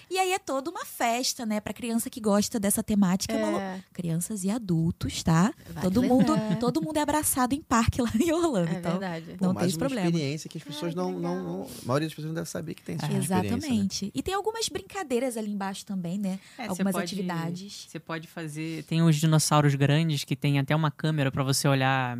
E 0.09 0.19
aí 0.19 0.33
é 0.33 0.39
toda 0.39 0.71
uma 0.71 0.85
festa, 0.85 1.45
né, 1.45 1.59
pra 1.59 1.73
criança 1.73 2.09
que 2.09 2.21
gosta 2.21 2.61
dessa 2.61 2.81
temática. 2.81 3.35
É. 3.35 3.41
É, 3.59 3.83
Crianças 3.93 4.45
e 4.45 4.51
adultos, 4.51 5.21
tá? 5.25 5.53
Vale 5.71 5.81
todo 5.83 6.01
lembrar. 6.01 6.15
mundo, 6.37 6.59
todo 6.61 6.81
mundo 6.81 6.97
é 6.97 7.01
abraçado 7.01 7.55
em 7.55 7.61
parque 7.61 8.01
lá 8.01 8.11
em 8.15 8.31
Orlando. 8.33 8.69
é 8.69 8.79
então, 8.79 8.93
verdade. 8.93 9.35
Pô, 9.37 9.47
Não 9.47 9.53
mais 9.53 9.67
tem 9.67 9.75
uma 9.75 9.79
problema. 9.81 10.07
experiência 10.09 10.49
que 10.49 10.59
as 10.59 10.65
pessoas 10.65 10.91
que 10.93 10.97
não, 10.97 11.11
não, 11.19 11.43
não- 11.43 11.63
A 11.63 11.87
maioria 11.87 12.07
das 12.07 12.15
pessoas 12.15 12.27
não 12.29 12.35
deve 12.35 12.49
saber 12.49 12.75
que 12.75 12.83
tem 12.83 12.95
essa 12.95 13.07
experiência. 13.07 13.37
né? 13.37 13.49
Exatamente. 13.49 14.13
E 14.15 14.23
tem 14.23 14.33
algumas 14.33 14.69
brincadeiras 14.69 15.37
ali 15.37 15.51
embaixo 15.51 15.85
também, 15.85 16.19
né? 16.19 16.39
É, 16.57 16.67
algumas 16.69 16.93
pode- 16.93 17.05
atividades. 17.05 17.87
Você 17.89 17.99
pode 17.99 18.29
fazer. 18.29 18.85
Tem 18.85 19.03
os 19.03 19.17
dinossauros 19.17 19.75
grandes 19.75 20.23
que 20.23 20.37
tem 20.37 20.61
até 20.61 20.75
uma 20.77 20.91
câmera 20.93 21.33
pra 21.33 21.43
você 21.43 21.67
olhar 21.67 22.17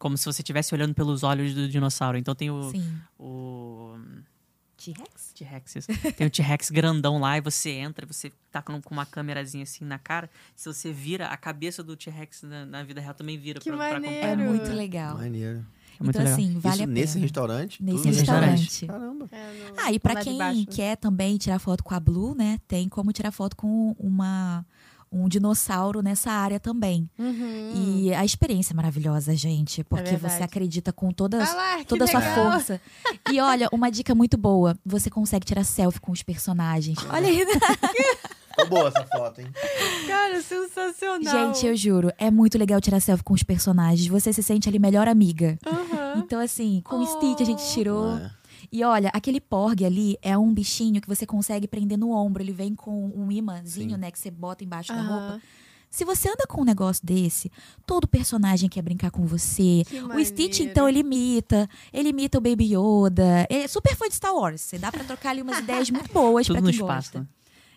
como 0.00 0.16
se 0.18 0.24
você 0.24 0.42
estivesse 0.42 0.74
olhando 0.74 0.94
pelos 0.94 1.22
olhos 1.22 1.54
do 1.54 1.68
dinossauro. 1.68 2.18
Então 2.18 2.34
tem 2.34 2.50
o. 2.50 2.70
Sim. 2.72 2.92
o 3.18 3.96
T-Rex? 4.84 5.32
T-Rex. 5.34 5.76
isso. 5.76 5.88
Tem 6.16 6.26
o 6.26 6.30
T-Rex 6.30 6.70
grandão 6.70 7.18
lá 7.18 7.36
e 7.36 7.40
você 7.40 7.70
entra, 7.70 8.06
você 8.06 8.32
tá 8.50 8.62
com 8.62 8.80
uma 8.90 9.04
câmerazinha 9.06 9.62
assim 9.64 9.84
na 9.84 9.98
cara. 9.98 10.30
Se 10.56 10.66
você 10.72 10.92
vira, 10.92 11.26
a 11.28 11.36
cabeça 11.36 11.82
do 11.82 11.96
T-Rex 11.96 12.42
na, 12.42 12.64
na 12.66 12.82
vida 12.82 13.00
real 13.00 13.14
também 13.14 13.38
vira 13.38 13.60
Que 13.60 13.68
pra, 13.70 13.76
pra 13.78 13.92
maneiro. 14.00 14.16
É 14.16 14.24
acompanhar. 14.32 14.48
muito 14.48 14.72
legal. 14.72 15.16
Maneiro. 15.18 15.58
É 16.00 16.02
muito 16.02 16.16
então, 16.18 16.22
legal. 16.22 16.32
assim, 16.32 16.58
vale 16.58 16.74
Isso 16.76 16.82
a 16.82 16.86
pena. 16.86 17.00
nesse 17.00 17.18
restaurante? 17.18 17.82
Nesse 17.82 17.96
Tudo 17.98 18.06
Nesse 18.06 18.18
restaurante. 18.20 18.86
Caramba. 18.86 19.28
É, 19.30 19.52
no- 19.70 19.74
Ah, 19.76 19.92
e 19.92 19.98
pra 19.98 20.16
quem 20.16 20.64
quer 20.64 20.96
também 20.96 21.36
tirar 21.36 21.58
foto 21.58 21.84
com 21.84 21.94
a 21.94 22.00
Blue, 22.00 22.34
né? 22.34 22.58
Tem 22.66 22.88
como 22.88 23.12
tirar 23.12 23.30
foto 23.30 23.54
com 23.54 23.94
uma 23.98 24.64
um 25.12 25.28
dinossauro 25.28 26.02
nessa 26.02 26.30
área 26.30 26.60
também. 26.60 27.08
Uhum. 27.18 27.72
E 27.74 28.14
a 28.14 28.24
experiência 28.24 28.72
é 28.72 28.76
maravilhosa, 28.76 29.34
gente, 29.34 29.82
porque 29.84 30.10
verdade. 30.10 30.34
você 30.34 30.42
acredita 30.42 30.92
com 30.92 31.10
toda, 31.10 31.42
Ah 31.42 31.54
lá, 31.54 31.84
toda 31.84 32.04
a 32.04 32.06
sua 32.06 32.20
legal. 32.20 32.34
força. 32.52 32.80
E 33.32 33.40
olha, 33.40 33.68
uma 33.72 33.90
dica 33.90 34.14
muito 34.14 34.36
boa, 34.36 34.76
você 34.84 35.10
consegue 35.10 35.44
tirar 35.44 35.64
selfie 35.64 36.00
com 36.00 36.12
os 36.12 36.22
personagens. 36.22 36.98
Olha 37.10 37.28
aí, 37.28 37.44
Ficou 38.50 38.68
boa 38.68 38.88
essa 38.88 39.06
foto, 39.06 39.40
hein? 39.40 39.46
Cara, 40.06 40.42
sensacional. 40.42 41.32
gente, 41.54 41.66
eu 41.66 41.76
juro, 41.76 42.12
é 42.18 42.30
muito 42.30 42.58
legal 42.58 42.80
tirar 42.80 43.00
selfie 43.00 43.24
com 43.24 43.32
os 43.34 43.42
personagens. 43.42 44.06
Você 44.08 44.32
se 44.32 44.42
sente 44.42 44.68
ali 44.68 44.78
melhor 44.78 45.08
amiga. 45.08 45.58
Aham. 45.66 46.14
Então 46.18 46.40
assim, 46.40 46.80
com 46.84 46.96
o 46.98 47.06
Stitch 47.06 47.40
a 47.40 47.44
gente 47.44 47.64
tirou. 47.72 48.16
É. 48.16 48.30
E 48.72 48.84
olha, 48.84 49.10
aquele 49.12 49.40
porg 49.40 49.84
ali 49.84 50.16
é 50.22 50.36
um 50.38 50.52
bichinho 50.54 51.00
que 51.00 51.08
você 51.08 51.26
consegue 51.26 51.66
prender 51.66 51.98
no 51.98 52.10
ombro. 52.12 52.42
Ele 52.42 52.52
vem 52.52 52.74
com 52.74 53.10
um 53.16 53.30
imãzinho, 53.32 53.90
Sim. 53.90 53.96
né? 53.96 54.10
Que 54.10 54.18
você 54.18 54.30
bota 54.30 54.62
embaixo 54.64 54.92
da 54.92 55.00
Aham. 55.00 55.08
roupa. 55.30 55.42
Se 55.90 56.04
você 56.04 56.28
anda 56.28 56.46
com 56.46 56.60
um 56.60 56.64
negócio 56.64 57.04
desse, 57.04 57.50
todo 57.84 58.06
personagem 58.06 58.68
quer 58.68 58.80
brincar 58.80 59.10
com 59.10 59.26
você. 59.26 59.82
Que 59.88 60.00
O 60.00 60.24
Stitch, 60.24 60.60
então, 60.60 60.88
ele 60.88 61.00
imita. 61.00 61.68
Ele 61.92 62.10
imita 62.10 62.38
o 62.38 62.40
Baby 62.40 62.76
Yoda. 62.76 63.44
É 63.50 63.66
super 63.66 63.96
fã 63.96 64.06
de 64.08 64.14
Star 64.14 64.32
Wars. 64.32 64.60
Você 64.60 64.78
dá 64.78 64.92
pra 64.92 65.02
trocar 65.02 65.30
ali 65.30 65.42
umas 65.42 65.58
ideias 65.58 65.90
muito 65.90 66.10
boas 66.14 66.46
Tudo 66.46 66.54
pra 66.56 66.60
no 66.62 66.68
quem 66.70 66.78
espaço. 66.80 67.08
gosta. 67.12 67.20
né? 67.20 67.26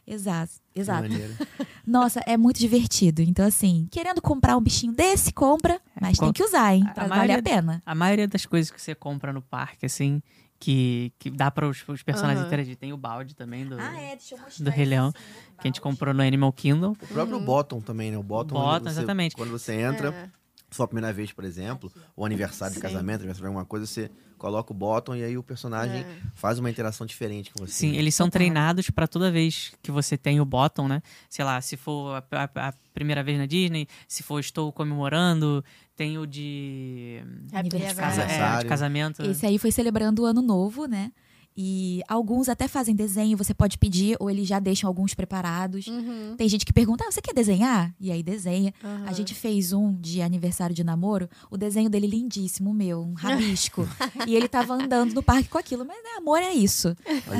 Exato, 0.05 0.51
Que 0.73 0.81
exato. 0.81 1.01
maneiro. 1.09 1.33
Nossa, 1.87 2.19
é 2.27 2.37
muito 2.37 2.59
divertido. 2.59 3.21
Então, 3.23 3.45
assim, 3.47 3.87
querendo 3.89 4.21
comprar 4.21 4.57
um 4.57 4.61
bichinho 4.61 4.93
desse, 4.93 5.31
compra. 5.33 5.79
Mas 5.99 6.17
co- 6.19 6.25
tem 6.25 6.33
que 6.33 6.43
usar, 6.43 6.75
hein? 6.75 6.83
a 6.85 6.91
Pra 6.93 7.07
valer 7.07 7.17
maioria 7.17 7.39
a 7.39 7.41
pena. 7.41 7.81
A 7.85 7.95
maioria 7.95 8.27
das 8.27 8.45
coisas 8.45 8.69
que 8.69 8.79
você 8.81 8.93
compra 8.93 9.31
no 9.33 9.41
parque, 9.41 9.85
assim, 9.87 10.21
que, 10.63 11.11
que 11.19 11.29
dá 11.29 11.51
para 11.51 11.67
os, 11.67 11.83
os 11.89 12.01
personagens 12.03 12.39
Aham. 12.39 12.47
interagir. 12.47 12.77
Tem 12.77 12.93
o 12.93 12.97
balde 12.97 13.35
também 13.35 13.65
do, 13.65 13.77
é, 13.77 14.15
deixa 14.15 14.35
eu 14.35 14.39
mostrar. 14.39 14.63
do 14.63 14.71
Rei 14.71 14.85
Leão, 14.85 15.11
que 15.11 15.19
a 15.59 15.67
gente 15.67 15.81
comprou 15.81 16.13
no 16.13 16.23
Animal 16.23 16.53
Kingdom. 16.53 16.91
O 16.93 17.07
próprio 17.07 17.39
Bottom 17.41 17.81
também, 17.81 18.11
né? 18.11 18.17
O 18.17 18.23
Bottom. 18.23 18.55
Bottom, 18.55 18.85
você- 18.85 18.89
exatamente. 18.99 19.35
Quando 19.35 19.51
você 19.51 19.73
entra, 19.73 20.09
É. 20.09 20.29
sua 20.71 20.87
primeira 20.87 21.11
vez, 21.11 21.33
por 21.33 21.43
exemplo, 21.43 21.91
ou 22.15 22.25
aniversário 22.25 22.73
de 22.73 22.79
Sim. 22.79 22.81
casamento, 22.81 23.17
aniversário 23.17 23.41
de 23.43 23.47
alguma 23.47 23.65
coisa, 23.65 23.85
você 23.85 24.09
coloca 24.37 24.71
o 24.71 24.75
Bottom 24.75 25.15
e 25.15 25.23
aí 25.23 25.37
o 25.37 25.43
personagem 25.43 26.01
É. 26.01 26.17
faz 26.33 26.57
uma 26.59 26.69
interação 26.69 27.05
diferente 27.05 27.51
com 27.51 27.65
você. 27.65 27.73
Sim, 27.73 27.95
eles 27.95 28.15
são 28.15 28.29
treinados 28.29 28.89
pra 28.89 29.05
toda 29.05 29.29
vez 29.31 29.73
que 29.83 29.91
você 29.91 30.17
tem 30.17 30.39
o 30.39 30.45
bottom, 30.45 30.87
né? 30.87 31.01
Sei 31.29 31.43
lá, 31.43 31.59
se 31.61 31.75
for 31.77 32.15
a, 32.15 32.23
a- 32.45 32.69
a 32.69 32.73
primeira 32.93 33.21
vez 33.21 33.37
na 33.37 33.45
Disney, 33.45 33.85
se 34.07 34.23
for 34.23 34.39
estou 34.39 34.71
comemorando, 34.71 35.63
tem 35.95 36.17
o 36.17 36.25
de, 36.25 37.21
Aniversário. 37.51 37.95
casa, 37.95 38.21
é, 38.23 38.59
de 38.59 38.65
casamento. 38.65 39.23
Esse 39.23 39.45
aí 39.45 39.57
foi 39.57 39.71
celebrando 39.71 40.23
o 40.23 40.25
ano 40.25 40.41
novo, 40.41 40.85
né? 40.85 41.11
E 41.55 42.01
alguns 42.07 42.49
até 42.49 42.67
fazem 42.67 42.95
desenho, 42.95 43.37
você 43.37 43.53
pode 43.53 43.77
pedir, 43.77 44.17
ou 44.19 44.29
eles 44.29 44.47
já 44.47 44.59
deixam 44.59 44.87
alguns 44.87 45.13
preparados. 45.13 45.87
Uhum. 45.87 46.35
Tem 46.37 46.49
gente 46.49 46.65
que 46.65 46.73
pergunta: 46.73 47.05
ah, 47.07 47.11
você 47.11 47.21
quer 47.21 47.33
desenhar? 47.33 47.93
E 47.99 48.11
aí 48.11 48.23
desenha. 48.23 48.73
Aham. 48.83 49.05
A 49.07 49.13
gente 49.13 49.33
fez 49.33 49.73
um 49.73 49.93
de 49.93 50.21
aniversário 50.21 50.75
de 50.75 50.83
namoro, 50.83 51.29
o 51.49 51.57
desenho 51.57 51.89
dele 51.89 52.07
lindíssimo, 52.07 52.71
o 52.71 52.73
meu, 52.73 53.01
um 53.01 53.13
rabisco. 53.13 53.87
e 54.27 54.35
ele 54.35 54.47
tava 54.47 54.73
andando 54.73 55.13
no 55.13 55.23
parque 55.23 55.49
com 55.49 55.57
aquilo. 55.57 55.85
Mas, 55.85 55.97
né, 55.97 56.09
amor, 56.17 56.39
é 56.39 56.53
isso. 56.53 56.95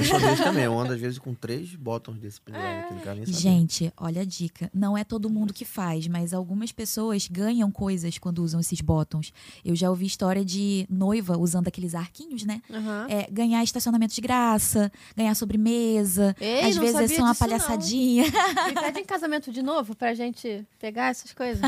Sou 0.08 0.20
desse 0.20 0.44
também. 0.44 0.66
Eu 0.66 0.80
ando 0.80 0.94
às 0.94 1.00
vezes 1.00 1.18
com 1.18 1.34
três 1.34 1.76
Bottoms 1.76 2.20
desse 2.20 2.40
aqui, 2.46 2.94
nem 3.16 3.26
saber. 3.26 3.26
Gente, 3.26 3.94
olha 3.98 4.22
a 4.22 4.26
dica. 4.26 4.70
Não 4.74 4.98
é 4.98 5.04
todo 5.04 5.30
mundo 5.30 5.54
que 5.54 5.66
faz, 5.66 6.08
mas 6.08 6.34
algumas 6.34 6.72
pessoas 6.72 7.28
ganham 7.28 7.72
coisas 7.72 8.18
quando 8.18 8.40
usam 8.40 8.60
esses 8.60 8.82
botões. 8.82 9.34
Eu 9.64 9.76
já 9.76 9.90
ouvi 9.90 10.06
história 10.06 10.44
de 10.44 10.86
noiva 10.90 11.38
usando 11.38 11.68
aqueles 11.68 11.96
arquinhos, 11.96 12.44
né? 12.44 12.62
Aham. 12.70 13.08
É, 13.10 13.28
ganhar 13.32 13.64
estacionamento 13.64 14.03
de 14.08 14.22
graça, 14.22 14.92
ganhar 15.16 15.34
sobremesa. 15.36 16.36
Ei, 16.40 16.62
Às 16.70 16.78
vezes 16.78 16.96
é 16.96 17.02
sabia 17.02 17.18
só 17.18 17.24
uma 17.24 17.36
palhaçadinha. 17.36 18.26
Me 18.68 18.74
pede 18.74 19.00
em 19.00 19.06
casamento 19.06 19.52
de 19.52 19.62
novo 19.62 19.96
pra 19.96 20.14
gente 20.14 20.66
pegar 20.80 21.10
essas 21.10 21.34
coisas. 21.34 21.62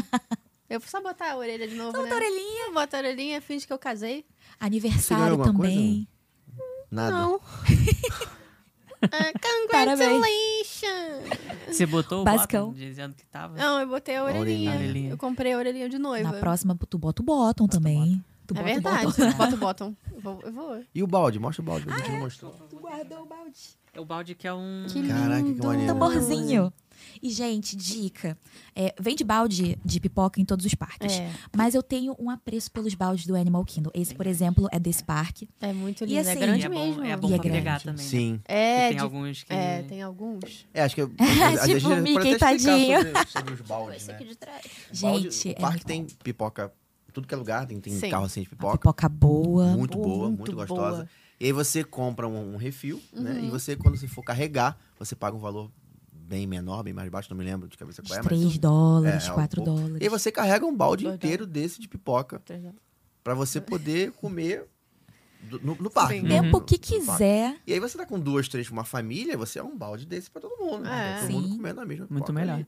Eu 0.70 0.80
vou 0.80 0.90
só 0.90 1.02
botar 1.02 1.32
a 1.32 1.38
orelha 1.38 1.68
de 1.68 1.76
novo, 1.76 1.92
Só 1.92 1.98
né? 1.98 2.04
botar 2.10 2.16
a 2.16 2.18
orelhinha. 2.18 2.72
Bota 2.74 2.98
a 2.98 3.00
orelhinha, 3.00 3.42
finge 3.42 3.68
que 3.68 3.74
eu 3.74 3.78
casei. 3.80 4.26
Aniversário 4.60 5.34
alguma 5.34 5.54
coisa, 5.54 5.72
também. 5.74 6.08
Nada. 6.92 7.12
Não. 7.16 7.40
Ah. 9.12 9.32
Congratulations! 9.40 11.30
Você 11.68 11.86
botou 11.86 12.22
o 12.22 12.24
Basicão. 12.24 12.68
bottom 12.70 12.80
dizendo 12.80 13.14
que 13.14 13.26
tava. 13.28 13.56
Não, 13.56 13.80
eu 13.80 13.88
botei 13.88 14.16
a 14.16 14.24
orelhinha. 14.24 14.74
orelhinha. 14.74 15.10
Eu 15.12 15.18
comprei 15.18 15.54
a 15.54 15.58
orelhinha 15.58 15.88
de 15.90 16.00
noiva. 16.00 16.32
Na 16.32 16.40
próxima, 16.40 16.76
tu 16.90 16.98
bota 16.98 17.22
o 17.22 17.26
bottom 17.26 17.68
também. 17.68 18.24
Tu 18.48 18.54
É 18.54 18.58
bota 18.58 18.62
o 18.62 18.66
verdade. 18.66 19.06
bottom. 19.06 19.32
Bota 19.38 19.56
o 19.56 19.58
bottom. 19.58 19.96
Eu 20.14 20.22
vou. 20.22 20.42
Eu 20.44 20.52
vou. 20.54 20.84
E 20.94 21.04
o 21.04 21.08
balde? 21.08 21.40
Mostra 21.40 21.62
o 21.62 21.66
balde, 21.66 21.86
Ah, 21.90 21.94
a 21.96 21.98
gente 21.98 22.10
é? 22.10 22.12
não 22.14 22.20
mostrou. 22.22 22.52
Tu 22.70 22.78
guardou 22.78 23.22
o 23.24 23.26
balde. 23.26 23.60
É 23.94 24.00
o 24.00 24.06
balde 24.06 24.36
que 24.36 24.48
é 24.48 24.54
um. 24.54 24.86
Que 24.90 25.08
Caraca, 25.08 25.42
que 25.42 25.50
lindo. 25.50 25.68
maneiro. 25.68 25.94
Tamborzinho. 25.94 26.74
E, 27.22 27.30
gente, 27.30 27.76
dica. 27.76 28.38
É, 28.76 28.94
vende 29.00 29.24
balde 29.24 29.78
de 29.84 30.00
pipoca 30.00 30.40
em 30.40 30.46
todos 30.46 30.66
os 30.66 30.74
parques. 30.76 31.14
É, 31.14 31.30
Mas 31.56 31.76
eu 31.76 31.84
tenho 31.84 32.16
um 32.20 32.30
apreço 32.30 32.72
pelos 32.72 32.94
baldes 32.94 33.26
do 33.26 33.36
Animal 33.36 33.64
Kingdom. 33.66 33.90
Esse, 33.94 34.14
por 34.16 34.26
exemplo, 34.28 34.68
é 34.72 34.80
desse 34.80 35.04
parque. 35.04 35.48
é 35.62 35.72
muito 35.74 36.04
E 36.04 36.08
lindo. 36.08 36.20
assim, 36.22 36.30
é 36.30 36.34
E 36.34 36.40
grande 36.40 36.66
é 36.66 36.70
bom, 36.70 36.86
mesmo. 36.88 37.04
é 37.04 37.18
bom 37.18 37.30
E 37.30 37.34
é 37.34 37.38
grande. 37.38 37.64
também. 37.84 37.96
né? 37.96 37.98
Sim. 37.98 38.42
É, 38.46 38.88
tem 38.90 38.98
de- 38.98 39.04
alguns 39.04 39.44
que. 39.44 39.54
é, 39.54 39.82
tem 39.84 40.02
alguns. 40.02 40.66
É, 40.74 40.84
acho 40.84 40.96
que. 40.96 41.02
Tipo 41.80 41.90
o 41.90 42.02
Mickey, 42.02 42.38
tadinho. 42.38 42.98
Sobre, 43.02 43.28
sobre 43.30 43.54
os 43.54 43.62
baldes, 43.62 43.96
Esse 43.98 44.08
né? 44.10 44.14
aqui 44.16 44.26
de 44.26 44.36
trás. 44.36 44.62
Balde- 45.02 45.32
Gente, 45.32 45.48
o 45.48 45.52
é 45.52 45.56
parque 45.56 45.86
tem 45.86 46.06
pipoca, 46.24 46.74
tudo 47.16 47.28
que 47.28 47.34
é 47.34 47.38
lugar, 47.38 47.66
tem, 47.66 47.80
tem 47.80 47.94
Sim. 47.98 48.10
carro 48.12 48.26
assim 48.26 48.42
de 48.42 48.48
Uma 48.50 48.52
pipoca. 48.58 48.78
pipoca 48.78 49.10
boa. 49.10 49.66
Muito 49.76 49.98
boa, 49.98 50.28
muito, 50.28 50.38
muito 50.40 50.56
gostosa. 50.56 50.98
boa. 50.98 51.10
E 51.40 51.46
aí 51.46 51.52
você 51.52 51.84
compra 51.84 52.28
um, 52.28 52.54
um 52.54 52.58
refil, 52.58 53.02
né? 53.12 53.32
Uhum. 53.32 53.48
E 53.48 53.50
você, 53.50 53.76
quando 53.76 53.98
você 53.98 54.08
for 54.08 54.22
carregar, 54.24 54.78
você 55.00 55.16
paga 55.16 55.36
um 55.36 55.40
valor 55.40 55.72
bem 56.12 56.46
menor, 56.48 56.84
bem 56.84 56.94
mais 56.94 57.10
baixo, 57.10 57.28
não 57.30 57.38
me 57.38 57.44
lembro 57.44 57.68
de 57.68 57.78
cabeça 57.78 58.02
qual 58.02 58.16
é, 58.18 58.22
mas. 58.22 58.28
3 58.28 58.58
dólares, 58.58 59.28
é, 59.28 59.32
um 59.32 59.36
4 59.36 59.64
pouco. 59.64 59.80
dólares. 59.80 60.02
E 60.02 60.04
aí 60.04 60.10
você 60.10 60.32
carrega 60.32 60.66
um 60.66 60.76
balde 60.76 61.08
inteiro 61.08 61.46
desse 61.46 61.80
de 61.82 61.88
pipoca 61.88 62.42
pra 63.24 63.34
você 63.34 63.60
poder 63.62 64.12
comer 64.14 64.66
do- 65.50 65.60
no, 65.60 65.76
no 65.76 65.90
parque. 65.92 66.16
Sim. 66.16 66.22
né? 66.24 66.42
Tempo 66.42 66.58
No- 66.60 66.64
que 66.64 66.78
quiser. 66.78 67.58
E 67.68 67.74
aí 67.74 67.80
você 67.80 67.98
tá 67.98 68.06
com 68.06 68.20
duas, 68.20 68.48
três, 68.48 68.70
uma 68.72 68.84
família, 68.84 69.38
você 69.38 69.60
é 69.60 69.64
um 69.64 69.78
balde 69.78 70.06
desse 70.06 70.30
pra 70.32 70.42
todo 70.42 70.58
mundo. 70.58 70.84
né? 70.84 71.18
É. 71.18 71.22
Todo 71.22 71.32
mundo 71.34 71.48
Sim. 71.50 71.58
comendo 71.58 71.82
a 71.82 71.86
mesma 71.86 72.08
Muito 72.10 72.34
melhor. 72.34 72.56
ali, 72.56 72.68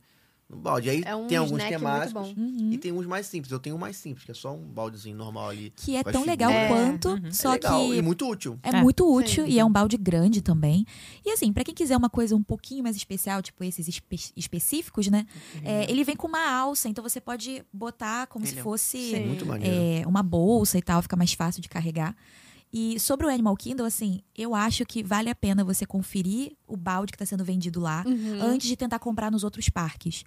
No 0.49 0.55
balde. 0.55 0.89
Aí 0.89 1.03
É 1.05 1.13
um 1.13 1.27
tem 1.27 1.37
alguns 1.37 1.59
snack 1.61 1.71
muito 1.71 1.79
temáticos 1.83 2.33
bom. 2.33 2.41
Uhum. 2.41 2.69
e 2.71 2.77
tem 2.77 2.93
uns 2.93 3.05
mais 3.05 3.25
simples. 3.27 3.51
Eu 3.51 3.59
tenho 3.59 3.75
um 3.75 3.79
mais 3.79 3.97
simples, 3.97 4.23
que 4.23 4.31
é 4.31 4.33
só 4.33 4.53
um 4.55 4.63
baldezinho 4.65 5.15
normal 5.17 5.49
ali. 5.49 5.73
Que 5.75 5.97
é 5.97 6.03
tão 6.03 6.23
legal 6.25 6.49
figuras. 6.49 6.69
quanto, 6.71 7.09
Uhum. 7.09 7.31
só 7.33 7.49
é 7.49 7.53
legal 7.55 7.85
que 7.89 7.95
e 7.95 8.01
muito 8.01 8.29
útil. 8.29 8.57
É, 8.63 8.69
É. 8.69 8.81
muito 8.81 9.05
útil 9.13 9.45
Sim. 9.45 9.51
e 9.51 9.59
é 9.59 9.65
um 9.65 9.69
balde 9.71 9.97
grande 9.97 10.41
também. 10.41 10.85
E 11.25 11.31
assim, 11.31 11.51
pra 11.51 11.65
quem 11.65 11.75
quiser 11.75 11.97
uma 11.97 12.09
coisa 12.09 12.33
um 12.33 12.41
pouquinho 12.41 12.81
mais 12.81 12.95
especial, 12.95 13.41
tipo 13.41 13.61
esses 13.61 13.89
espe- 13.89 14.31
específicos, 14.37 15.07
né? 15.09 15.25
É, 15.65 15.91
ele 15.91 16.05
vem 16.05 16.15
com 16.15 16.27
uma 16.27 16.49
alça, 16.49 16.87
então 16.87 17.03
você 17.03 17.19
pode 17.19 17.61
botar 17.73 18.27
como 18.27 18.45
Ele 18.45 18.53
se 18.53 18.59
é- 18.59 18.63
fosse 18.63 19.15
é, 19.61 20.07
uma 20.07 20.23
bolsa 20.23 20.77
e 20.77 20.81
tal, 20.81 21.01
fica 21.01 21.17
mais 21.17 21.33
fácil 21.33 21.61
de 21.61 21.67
carregar. 21.67 22.15
E 22.71 22.99
sobre 22.99 23.25
o 23.25 23.29
Animal 23.29 23.55
Kingdom, 23.55 23.85
assim, 23.85 24.19
eu 24.35 24.53
acho 24.53 24.85
que 24.85 25.01
vale 25.01 25.29
a 25.29 25.35
pena 25.35 25.63
você 25.63 25.85
conferir 25.85 26.51
o 26.67 26.75
balde 26.75 27.11
que 27.11 27.15
está 27.15 27.25
sendo 27.25 27.43
vendido 27.43 27.79
lá 27.79 28.03
Uhum. 28.05 28.41
antes 28.41 28.67
de 28.67 28.75
tentar 28.75 28.99
comprar 28.99 29.31
nos 29.31 29.43
outros 29.43 29.69
parques. 29.69 30.23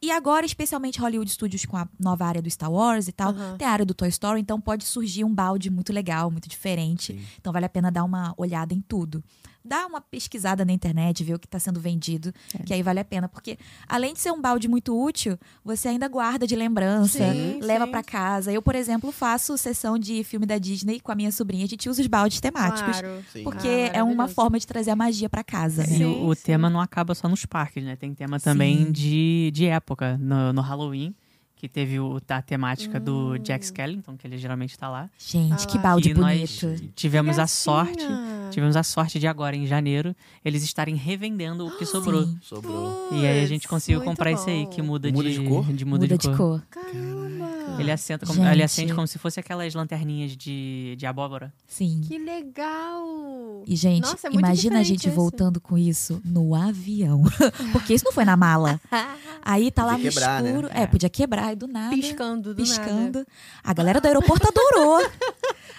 E 0.00 0.10
agora, 0.10 0.44
especialmente 0.44 0.98
Hollywood 0.98 1.30
Studios 1.30 1.64
com 1.64 1.76
a 1.76 1.86
nova 2.00 2.26
área 2.26 2.42
do 2.42 2.50
Star 2.50 2.72
Wars 2.72 3.06
e 3.06 3.12
tal, 3.12 3.30
Aham. 3.30 3.56
tem 3.56 3.68
a 3.68 3.70
área 3.70 3.86
do 3.86 3.94
Toy 3.94 4.08
Story, 4.08 4.40
então 4.40 4.60
pode 4.60 4.84
surgir 4.84 5.22
um 5.24 5.32
balde 5.32 5.70
muito 5.70 5.92
legal, 5.92 6.28
muito 6.28 6.48
diferente. 6.48 7.12
Sim. 7.12 7.24
Então 7.40 7.52
vale 7.52 7.66
a 7.66 7.68
pena 7.68 7.88
dar 7.90 8.02
uma 8.02 8.34
olhada 8.36 8.74
em 8.74 8.80
tudo. 8.80 9.22
Dá 9.64 9.86
uma 9.86 10.00
pesquisada 10.00 10.64
na 10.64 10.72
internet, 10.72 11.22
ver 11.22 11.34
o 11.34 11.38
que 11.38 11.46
está 11.46 11.58
sendo 11.58 11.78
vendido, 11.80 12.32
É. 12.58 12.62
que 12.64 12.74
aí 12.74 12.82
vale 12.82 13.00
a 13.00 13.04
pena. 13.04 13.28
Porque 13.28 13.56
além 13.88 14.12
de 14.12 14.20
ser 14.20 14.30
um 14.32 14.40
balde 14.40 14.66
muito 14.68 15.00
útil, 15.00 15.38
você 15.64 15.88
ainda 15.88 16.08
guarda 16.08 16.46
de 16.46 16.56
lembrança, 16.56 17.18
Sim, 17.32 17.60
leva 17.62 17.84
sim. 17.86 17.90
pra 17.90 18.02
casa. 18.02 18.52
Eu, 18.52 18.60
por 18.60 18.74
exemplo, 18.74 19.12
faço 19.12 19.56
sessão 19.56 19.98
de 19.98 20.24
filme 20.24 20.46
da 20.46 20.58
Disney 20.58 20.98
com 21.00 21.12
a 21.12 21.14
minha 21.14 21.30
sobrinha. 21.30 21.64
A 21.64 21.68
gente 21.68 21.88
usa 21.88 22.00
os 22.02 22.06
baldes 22.08 22.40
temáticos. 22.40 23.00
Claro. 23.00 23.24
Sim. 23.32 23.44
Porque 23.44 23.68
Ah, 23.92 23.98
é 23.98 24.02
uma 24.02 24.28
forma 24.28 24.58
de 24.58 24.66
trazer 24.66 24.90
a 24.90 24.96
magia 24.96 25.28
pra 25.28 25.44
casa. 25.44 25.84
Sim. 25.84 26.02
E 26.02 26.04
o, 26.04 26.26
o 26.28 26.36
tema 26.36 26.68
não 26.68 26.80
acaba 26.80 27.14
só 27.14 27.28
nos 27.28 27.44
parques, 27.46 27.84
né? 27.84 27.94
Tem 27.96 28.12
tema 28.14 28.40
também 28.40 28.86
Sim. 28.86 28.92
de, 28.92 29.50
de 29.54 29.66
época. 29.66 30.18
No, 30.18 30.52
no 30.52 30.60
Halloween, 30.60 31.14
que 31.62 31.68
teve 31.68 32.00
o, 32.00 32.20
a 32.28 32.42
temática 32.42 32.98
do 32.98 33.38
Jack 33.38 33.64
Skellington, 33.64 34.16
que 34.16 34.26
ele 34.26 34.36
geralmente 34.36 34.76
tá 34.76 34.88
lá. 34.90 35.08
Gente, 35.16 35.64
que 35.68 35.78
Ah, 35.78 35.82
balde 35.82 36.10
e 36.10 36.14
nós 36.14 36.58
bonito. 36.60 36.88
tivemos 36.96 37.38
a 37.38 37.46
sorte, 37.46 38.04
tivemos 38.50 38.74
a 38.76 38.82
sorte 38.82 39.20
de 39.20 39.28
agora, 39.28 39.54
em 39.54 39.64
janeiro, 39.64 40.12
eles 40.44 40.64
estarem 40.64 40.96
revendendo 40.96 41.64
o 41.64 41.70
que 41.78 41.86
sobrou. 41.86 42.24
Sim. 42.24 42.38
Sobrou. 42.42 43.10
E 43.12 43.24
aí 43.24 43.44
a 43.44 43.46
gente 43.46 43.60
Puts, 43.62 43.70
conseguiu 43.70 44.00
comprar 44.02 44.32
esse 44.32 44.50
aí, 44.50 44.66
que 44.66 44.82
muda, 44.82 45.08
Muda 45.12 45.30
de, 45.30 45.38
de 45.38 45.48
cor? 45.48 45.64
muda, 45.64 45.84
Muda 45.86 46.18
de 46.18 46.36
cor. 46.36 46.60
Caramba! 46.68 47.52
Ele, 47.78 47.92
assenta 47.92 48.26
como, 48.26 48.44
ele 48.44 48.62
acende 48.62 48.92
como 48.92 49.06
se 49.06 49.16
fosse 49.18 49.38
aquelas 49.38 49.72
lanterninhas 49.72 50.36
de, 50.36 50.96
de 50.98 51.06
abóbora. 51.06 51.52
Sim. 51.68 52.00
Que 52.08 52.18
legal! 52.18 53.62
E, 53.66 53.76
gente, 53.76 54.02
Nossa, 54.02 54.26
é 54.28 54.32
imagina 54.32 54.80
a 54.80 54.82
gente 54.82 55.06
esse. 55.06 55.14
voltando 55.16 55.60
com 55.60 55.78
isso 55.78 56.20
no 56.24 56.54
avião. 56.54 57.22
Porque 57.72 57.94
isso 57.94 58.04
não 58.04 58.12
foi 58.12 58.24
na 58.24 58.36
mala. 58.36 58.80
Aí 59.44 59.70
tá 59.70 59.84
lá 59.84 59.92
Podia 59.92 60.06
no 60.06 60.12
quebrar, 60.12 60.42
né? 60.42 60.50
escuro. 60.50 60.68
É, 60.72 60.86
podia 60.86 61.08
quebrar 61.08 61.51
e 61.52 61.56
do 61.56 61.66
nada. 61.66 61.94
Piscando 61.94 62.54
do 62.54 62.62
piscando. 62.62 63.18
nada. 63.18 63.26
A 63.62 63.72
galera 63.74 64.00
do 64.00 64.06
aeroporto 64.06 64.46
adorou. 64.48 64.98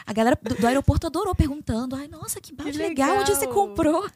A 0.06 0.14
galera 0.14 0.38
do, 0.42 0.56
do 0.56 0.68
aeroporto 0.68 1.08
adorou, 1.08 1.34
perguntando: 1.36 1.96
ai, 1.96 2.08
nossa, 2.08 2.40
que 2.42 2.54
balde 2.54 2.78
legal, 2.78 3.20
onde 3.20 3.32
você 3.34 3.42
legal." 3.46 3.54
comprou? 3.54 4.10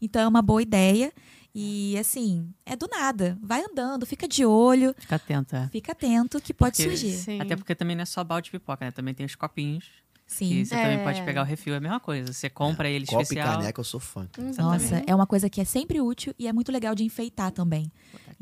Então 0.00 0.22
é 0.22 0.28
uma 0.28 0.42
boa 0.42 0.62
ideia. 0.62 1.12
E 1.54 1.98
assim, 1.98 2.48
é 2.64 2.74
do 2.74 2.88
nada. 2.88 3.36
Vai 3.42 3.62
andando, 3.62 4.06
fica 4.06 4.26
de 4.26 4.42
olho, 4.44 4.94
Fica 4.98 5.16
atento, 5.16 5.54
é. 5.54 5.68
fica 5.70 5.92
atento 5.92 6.40
que 6.40 6.54
pode 6.54 6.76
Porque- 6.76 6.88
surgir. 6.96 7.12
Sim. 7.12 7.40
Até 7.42 7.56
porque 7.56 7.74
também 7.74 7.94
não 7.94 8.02
é 8.02 8.06
só 8.06 8.24
balde 8.24 8.46
de 8.46 8.52
pipoca, 8.52 8.84
né? 8.86 8.90
Também 8.90 9.12
tem 9.12 9.26
os 9.26 9.34
copinhos. 9.34 9.84
Sim. 10.26 10.48
Que 10.48 10.64
você 10.64 10.74
É. 10.74 10.82
também 10.82 11.04
pode 11.04 11.22
pegar 11.24 11.42
o 11.42 11.44
refil, 11.44 11.74
é 11.74 11.76
a 11.76 11.80
mesma 11.80 12.00
coisa. 12.00 12.32
Você 12.32 12.48
compra 12.48 12.88
ele 12.88 13.04
Copo 13.04 13.20
e 13.20 13.22
especial. 13.24 13.58
caneca, 13.58 13.78
eu 13.78 13.84
sou 13.84 14.00
fã. 14.00 14.26
Nossa, 14.56 15.02
é 15.06 15.14
uma 15.14 15.26
coisa 15.26 15.50
que 15.50 15.60
é 15.60 15.64
sempre 15.64 16.00
útil 16.00 16.34
e 16.38 16.48
é 16.48 16.52
muito 16.54 16.72
legal 16.72 16.94
de 16.94 17.04
enfeitar 17.04 17.50
também. 17.50 17.92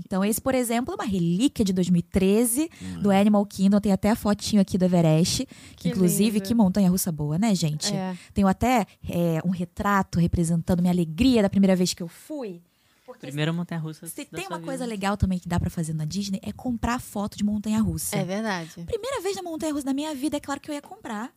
Então, 0.05 0.25
esse, 0.25 0.41
por 0.41 0.55
exemplo, 0.55 0.93
é 0.93 0.95
uma 0.97 1.05
relíquia 1.05 1.65
de 1.65 1.73
2013 1.73 2.71
do 3.01 3.11
Animal 3.11 3.45
Kingdom. 3.47 3.81
Tem 3.81 3.93
até 3.93 4.11
a 4.11 4.17
fotinho 4.17 4.61
aqui 4.63 4.77
do 4.79 4.85
Everest. 4.85 5.47
Que, 5.47 5.75
Que 5.77 5.89
inclusive, 5.91 6.39
lindo. 6.39 6.45
que 6.47 6.55
montanha 6.55 6.91
russa 6.91 7.11
boa, 7.13 7.39
né, 7.39 7.55
gente? 7.55 7.95
É. 7.95 8.17
Tenho 8.35 8.49
até 8.49 8.87
é, 9.09 9.41
um 9.45 9.51
retrato 9.51 10.19
representando 10.19 10.81
minha 10.81 10.93
alegria 10.93 11.43
da 11.43 11.51
primeira 11.51 11.75
vez 11.77 11.95
que 11.95 12.03
eu 12.03 12.09
fui. 12.09 12.61
Porque 13.07 13.27
Primeira 13.27 13.53
montanha 13.53 13.81
russa. 13.81 14.07
se 14.07 14.25
da 14.25 14.37
tem 14.39 14.47
sua 14.47 14.57
uma 14.57 14.65
coisa 14.65 14.85
vida. 14.85 14.95
legal 14.95 15.17
também 15.17 15.39
que 15.39 15.49
dá 15.49 15.59
pra 15.59 15.69
fazer 15.69 15.93
na 15.93 16.05
Disney 16.05 16.39
é 16.45 16.53
comprar 16.53 17.01
foto 17.01 17.37
de 17.37 17.43
montanha 17.45 17.81
russa. 17.83 18.15
É 18.17 18.25
verdade. 18.25 18.85
Primeira 18.87 19.21
vez 19.21 19.35
na 19.35 19.43
montanha 19.43 19.73
russa 19.73 19.85
da 19.87 19.93
minha 19.93 20.15
vida, 20.15 20.37
é 20.37 20.41
claro 20.41 20.61
que 20.61 20.71
eu 20.71 20.75
ia 20.75 20.81
comprar. 20.81 21.33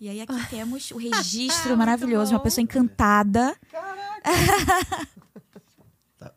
E 0.00 0.08
aí 0.08 0.20
aqui 0.20 0.32
temos 0.50 0.92
o 0.92 0.96
registro 0.98 1.68
Muito 1.70 1.78
maravilhoso 1.78 2.28
de 2.28 2.34
uma 2.34 2.40
pessoa 2.40 2.62
encantada. 2.62 3.56
Tá, 3.72 3.80
tá 6.18 6.26
dando 6.26 6.28
pra 6.28 6.28
ver? 6.28 6.34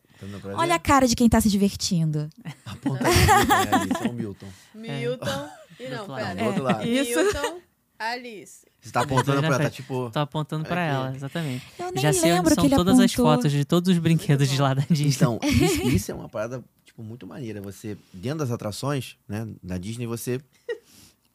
Olha 0.54 0.74
a 0.74 0.78
cara 0.78 1.06
de 1.06 1.14
quem 1.14 1.28
tá 1.28 1.40
se 1.40 1.48
divertindo. 1.48 2.28
Aponta 2.66 3.06
aí, 3.06 3.14
Milton, 3.16 3.76
ali, 3.76 3.90
esse 3.92 4.06
é 4.06 4.10
o 4.10 4.12
Milton. 4.12 4.46
Milton. 4.74 5.48
E 5.80 5.86
Do 5.86 5.94
não, 5.96 6.06
pera. 6.16 6.34
Do 6.34 6.44
outro 6.44 6.62
lado. 6.62 6.86
Isso. 6.88 7.18
Milton, 7.22 7.60
Alice. 7.98 8.66
Você 8.80 8.92
tá 8.92 9.00
apontando 9.00 9.38
pra 9.40 9.46
ela, 9.48 9.58
tá 9.58 9.70
tipo... 9.70 10.08
Tô 10.12 10.18
apontando 10.20 10.64
pra 10.64 10.84
Aqui. 10.86 10.94
ela, 10.94 11.16
exatamente. 11.16 11.66
Eu 11.78 11.92
nem 11.92 12.02
Já 12.02 12.12
sei 12.12 12.32
lembro 12.32 12.52
onde 12.52 12.54
são 12.54 12.70
todas 12.70 12.98
as 13.00 13.12
apontou. 13.12 13.24
fotos 13.36 13.52
de 13.52 13.64
todos 13.64 13.88
os 13.92 13.98
brinquedos 13.98 14.48
de 14.48 14.60
lá 14.60 14.72
da 14.74 14.82
Disney. 14.88 15.08
Então, 15.10 15.38
isso, 15.44 15.82
isso 15.88 16.10
é 16.12 16.14
uma 16.14 16.28
parada, 16.28 16.62
tipo, 16.84 17.02
muito 17.02 17.26
maneira. 17.26 17.60
Você, 17.60 17.96
dentro 18.12 18.38
das 18.38 18.50
atrações, 18.52 19.16
né, 19.28 19.46
da 19.62 19.76
Disney, 19.78 20.06
você 20.06 20.40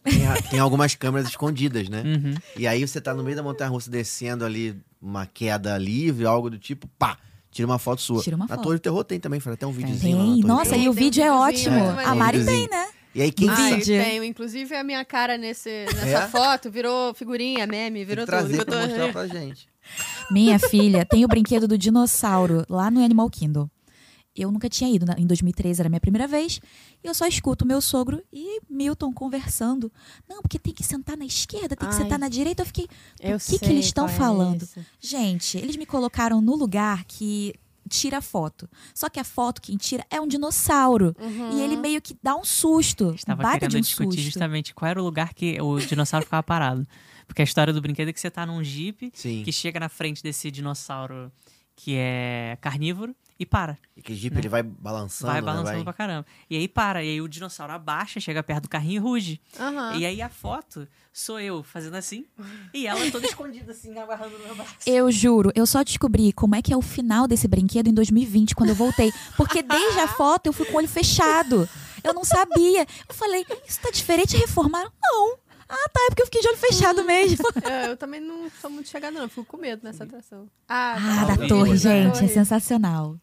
tem, 0.03 0.25
a- 0.25 0.41
tem 0.41 0.59
algumas 0.59 0.95
câmeras 0.95 1.27
escondidas, 1.27 1.89
né? 1.89 2.01
Uhum. 2.05 2.34
E 2.57 2.65
aí 2.65 2.86
você 2.88 2.99
tá 3.01 3.13
no 3.13 3.23
meio 3.23 3.36
da 3.36 3.43
montanha-russa 3.43 3.91
descendo 3.91 4.45
ali, 4.45 4.75
uma 5.01 5.25
queda 5.25 5.77
livre, 5.77 6.25
algo 6.25 6.49
do 6.49 6.57
tipo, 6.57 6.88
pá, 6.97 7.17
tira 7.53 7.65
uma 7.67 7.79
foto 7.79 8.01
sua. 8.01 8.21
Tira 8.21 8.35
uma 8.35 8.45
Na 8.47 8.55
foto. 8.55 8.63
Torre 8.63 8.77
do 8.77 8.81
Terror 8.81 9.03
tem 9.03 9.19
também, 9.19 9.39
faz 9.39 9.53
até 9.53 9.65
um 9.65 9.71
videozinho 9.71 10.17
lá 10.17 10.23
na 10.25 10.33
Tem. 10.33 10.43
Nossa, 10.43 10.69
Terror. 10.71 10.77
e 10.77 10.79
o 10.79 10.81
Tem 10.81 10.89
um 10.89 11.05
vídeo 11.05 11.23
é 11.23 11.31
ótimo. 11.31 11.79
muito 11.79 11.99
A 12.07 12.15
Mari 12.15 12.43
tem, 12.45 12.67
né? 12.69 12.87
E 13.15 13.21
aí 13.21 13.31
quem 13.31 13.47
Ah, 13.47 13.55
que 13.55 13.61
eu 13.61 13.77
vídeo. 13.77 14.03
tenho. 14.03 14.23
Inclusive, 14.23 14.75
a 14.75 14.83
minha 14.83 15.05
cara 15.05 15.37
nesse, 15.37 15.69
nessa 15.93 16.07
É? 16.23 16.27
foto 16.27 16.71
virou 16.71 17.13
figurinha, 17.13 17.67
meme, 17.67 17.99
tem 17.99 18.05
virou 18.07 18.25
que 18.25 18.31
trazer 18.31 18.57
tudo. 18.57 18.65
pra 18.65 18.75
Eu 18.75 18.81
tô- 18.81 18.87
mostrar 18.87 19.11
pra 19.13 19.27
gente. 19.27 19.67
Minha 20.31 20.57
filha 20.57 21.05
tem 21.05 21.23
o 21.23 21.27
brinquedo 21.27 21.67
do 21.67 21.77
dinossauro 21.77 22.65
lá 22.67 22.89
no 22.89 23.03
Animal 23.03 23.29
Kingdom. 23.29 23.69
Eu 24.36 24.51
nunca 24.51 24.67
tinha 24.67 24.89
ido, 24.89 25.05
na- 25.05 25.15
em 25.17 25.27
2013 25.27 25.79
era 25.81 25.88
a 25.88 25.91
minha 25.91 25.99
primeira 25.99 26.27
vez. 26.27 26.59
E 27.03 27.07
eu 27.07 27.13
só 27.13 27.27
escuto 27.27 27.65
meu 27.65 27.79
sogro 27.79 28.21
e 28.34 28.59
Milton 28.69 29.13
conversando. 29.13 29.91
Não, 30.27 30.41
porque 30.41 30.57
tem 30.57 30.73
que 30.73 30.84
sentar 30.84 31.15
na 31.15 31.25
esquerda, 31.25 31.75
tem 31.75 31.88
que 31.88 31.95
Ai. 31.95 32.01
sentar 32.01 32.17
na 32.17 32.27
direita. 32.29 32.63
Eu 32.63 32.65
fiquei, 32.65 32.86
o 32.86 33.39
que, 33.39 33.59
que 33.59 33.65
eles 33.65 33.86
estão 33.86 34.05
é 34.05 34.09
falando? 34.09 34.63
esse. 34.63 34.84
Gente, 34.99 35.57
eles 35.57 35.75
me 35.75 35.86
colocaram 35.86 36.41
no 36.41 36.55
lugar 36.55 37.03
que 37.05 37.53
tira 37.88 38.21
foto. 38.21 38.67
Só 38.95 39.07
que 39.07 39.19
a 39.19 39.23
foto 39.23 39.61
quem 39.61 39.77
tira 39.77 40.03
é 40.09 40.19
um 40.19 40.27
dinossauro. 40.27 41.15
E 41.53 41.61
ele 41.61 41.75
meio 41.77 42.01
que 42.01 42.17
dá 42.23 42.36
um 42.36 42.43
susto. 42.43 43.13
Estava 43.13 43.43
querendo 43.53 43.69
de 43.71 43.77
um 43.77 43.81
discutir 43.81 44.15
susto. 44.15 44.21
justamente 44.23 44.73
qual 44.73 44.89
era 44.89 44.99
o 45.01 45.03
lugar 45.05 45.34
que 45.36 45.61
o 45.61 45.77
dinossauro 45.79 46.25
ficava 46.25 46.41
parado. 46.41 46.88
Porque 47.27 47.41
a 47.41 47.45
história 47.45 47.71
do 47.71 47.79
brinquedo 47.81 48.07
é 48.09 48.13
que 48.13 48.19
você 48.19 48.31
tá 48.31 48.45
num 48.47 48.63
jeep 48.63 49.11
Sim. 49.13 49.43
que 49.43 49.51
chega 49.51 49.79
na 49.79 49.89
frente 49.89 50.23
desse 50.23 50.49
dinossauro 50.49 51.31
que 51.76 51.95
é 51.97 52.57
carnívoro 52.61 53.15
e 53.39 53.45
para. 53.45 53.78
E 53.97 54.01
que 54.01 54.13
Jeep 54.13 54.34
Né? 54.36 54.41
ele 54.41 54.49
vai 54.49 54.61
balançando, 54.63 55.32
vai 55.32 55.41
né? 55.41 55.45
balançando 55.45 55.76
Vai- 55.76 55.84
pra 55.84 55.93
caramba. 55.93 56.26
E 56.49 56.55
aí 56.55 56.67
para. 56.67 57.03
E 57.03 57.09
aí 57.09 57.21
o 57.21 57.28
dinossauro 57.28 57.74
abaixa, 57.74 58.19
chega 58.19 58.41
perto 58.43 58.63
do 58.63 58.69
carrinho 58.69 58.95
e 58.95 58.99
ruge. 58.99 59.41
Aham. 59.59 59.95
E 59.97 60.05
aí 60.05 60.21
a 60.21 60.30
foto 60.30 60.88
sou 61.11 61.39
eu 61.39 61.61
fazendo 61.63 61.95
assim 61.95 62.26
e 62.74 62.88
ela 62.88 63.09
toda 63.11 63.26
escondida 63.28 63.71
assim, 63.71 63.95
agarrando 63.97 64.38
no 64.38 64.45
meu 64.45 64.55
braço. 64.55 64.71
Eu 64.86 65.11
juro, 65.11 65.51
eu 65.55 65.65
só 65.65 65.84
descobri 65.84 66.32
como 66.34 66.55
é 66.55 66.61
que 66.61 66.74
é 66.74 66.78
o 66.78 66.82
final 66.82 67.28
desse 67.28 67.47
brinquedo 67.47 67.88
em 67.88 67.93
2020, 67.93 68.55
quando 68.55 68.69
eu 68.69 68.76
voltei. 68.76 69.11
Porque 69.38 69.61
desde 69.61 69.99
a 69.99 70.07
foto 70.07 70.47
eu 70.47 70.53
fui 70.53 70.65
com 70.67 70.74
o 70.74 70.78
olho 70.78 70.88
fechado. 70.88 71.67
Eu 72.03 72.13
não 72.13 72.24
sabia. 72.26 72.86
Eu 73.07 73.15
falei, 73.15 73.45
isso 73.67 73.80
tá 73.82 73.89
diferente, 73.89 74.36
reformaram? 74.36 74.91
Não. 75.01 75.38
Ah, 75.70 75.89
tá, 75.89 75.99
é 76.01 76.07
porque 76.09 76.22
eu 76.22 76.26
fiquei 76.26 76.41
de 76.41 76.47
olho 76.49 76.57
fechado 76.57 77.03
mesmo. 77.03 77.45
É, 77.64 77.88
eu 77.89 77.97
também 77.97 78.20
não 78.22 78.49
sou 78.61 78.70
muito 78.70 78.89
chegada, 78.89 79.14
não. 79.16 79.24
Eu 79.24 79.30
fico 79.30 79.45
com 79.45 79.57
medo 79.57 79.82
nessa 79.84 80.03
atração. 80.03 80.47
Ah, 80.68 80.95
Ah, 80.97 81.26
da 81.36 81.47
torre, 81.47 81.72
da 81.72 81.76
gente, 81.78 82.24
é 82.26 82.28
sensacional. 82.28 83.18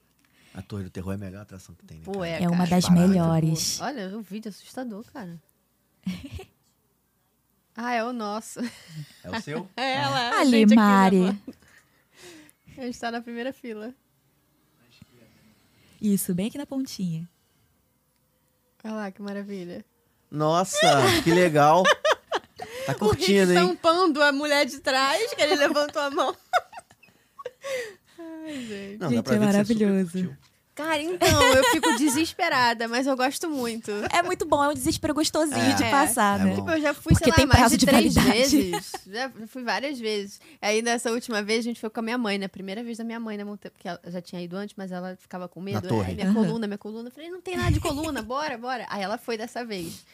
A 0.53 0.61
Torre 0.63 0.83
do 0.85 0.91
Terror 0.91 1.13
é 1.13 1.15
a 1.15 1.19
melhor 1.19 1.43
atração 1.43 1.75
que 1.77 1.85
tem, 1.87 1.99
né? 1.99 2.05
Pô, 2.05 2.25
é, 2.25 2.43
É 2.43 2.49
uma 2.49 2.59
cara. 2.67 2.71
das 2.71 2.85
Barato. 2.89 3.09
melhores. 3.09 3.81
Olha, 3.81 4.17
o 4.19 4.21
vídeo 4.21 4.49
é 4.49 4.51
assustador, 4.51 5.05
cara. 5.13 5.41
ah, 7.77 7.93
é 7.95 8.03
o 8.05 8.13
nosso. 8.13 8.59
É 9.23 9.31
o 9.31 9.41
seu? 9.41 9.69
É 9.77 9.95
ela. 9.95 10.19
a 10.19 10.41
Ali, 10.41 10.65
aqui 10.65 10.75
Mari. 10.75 11.27
foto. 11.27 11.57
A 12.79 12.83
gente 12.83 12.99
tá 12.99 13.11
na 13.13 13.21
primeira 13.21 13.53
fila. 13.53 13.95
Isso, 16.01 16.35
bem 16.35 16.49
aqui 16.49 16.59
na 16.59 16.67
pontinha. 16.67 17.29
Olha 18.83 18.95
lá, 18.95 19.11
que 19.11 19.21
maravilha. 19.23 19.85
Nossa, 20.31 20.79
que 21.23 21.31
legal. 21.33 21.83
Tá 22.87 22.93
o 22.93 22.95
Rick 22.95 22.99
curtindo, 22.99 23.53
hein? 23.53 23.59
tampando 23.59 24.23
a 24.23 24.33
mulher 24.33 24.65
de 24.67 24.79
trás, 24.81 25.33
que 25.35 25.43
ele 25.43 25.55
levantou 25.57 26.03
a 26.03 26.11
mão. 26.11 26.37
Ai, 28.19 28.55
gente. 28.67 28.99
Não, 29.01 29.11
Gente, 29.11 29.33
é 29.33 29.39
maravilhoso. 29.39 30.37
Cara, 30.75 31.03
então, 31.03 31.43
eu 31.53 31.65
fico 31.73 31.95
desesperada, 31.99 32.89
mas 32.89 33.07
eu 33.07 33.15
gosto 33.15 33.51
muito. 33.51 33.91
É 34.11 34.23
muito 34.23 34.47
bom, 34.47 34.65
é 34.65 34.69
um 34.69 34.73
desespero 34.73 35.13
gostosinho 35.13 35.73
É, 35.73 35.75
de 35.75 35.85
é, 35.85 35.91
passar, 35.91 36.41
é 36.41 36.45
né? 36.45 36.51
bom. 36.51 36.57
Tipo, 36.57 36.71
eu 36.71 36.81
já 36.81 36.95
fui, 36.95 37.13
Porque 37.13 37.25
sei 37.25 37.31
lá, 37.33 37.37
tem 37.37 37.47
prazo 37.49 37.77
de, 37.77 37.85
de 37.85 37.87
três 37.87 38.15
validade. 38.15 38.39
vezes. 38.57 38.93
Já 39.07 39.31
fui 39.47 39.63
várias 39.63 39.99
vezes. 39.99 40.41
Aí, 40.63 40.81
nessa 40.81 41.11
última 41.11 41.43
vez, 41.43 41.59
a 41.59 41.63
gente 41.63 41.79
foi 41.81 41.91
com 41.91 42.01
a 42.01 42.03
minha 42.03 42.17
mãe, 42.17 42.39
né? 42.39 42.49
Primeira 42.49 42.83
vez 42.83 42.97
da 42.97 43.05
minha 43.05 43.21
mãe 43.21 43.37
na 43.37 43.45
montanha, 43.45 43.71
porque 43.73 43.87
ela 43.89 44.01
já 44.07 44.23
tinha 44.23 44.41
ido 44.43 44.57
antes, 44.57 44.75
mas 44.79 44.91
ela 44.91 45.17
ficava 45.21 45.49
com 45.49 45.61
medo. 45.61 45.87
torre. 45.87 46.11
Aí, 46.11 46.15
minha 46.15 46.29
Aham. 46.29 46.35
coluna, 46.47 46.67
minha 46.67 46.79
coluna. 46.79 47.09
Eu 47.09 47.13
falei, 47.13 47.29
não 47.31 47.43
tem 47.43 47.59
nada 47.59 47.73
de 47.73 47.81
coluna, 47.81 48.23
bora, 48.23 48.57
bora. 48.57 48.87
Aí 48.89 49.03
ela 49.03 49.19
foi 49.19 49.37
dessa 49.37 49.63
vez. 49.63 50.07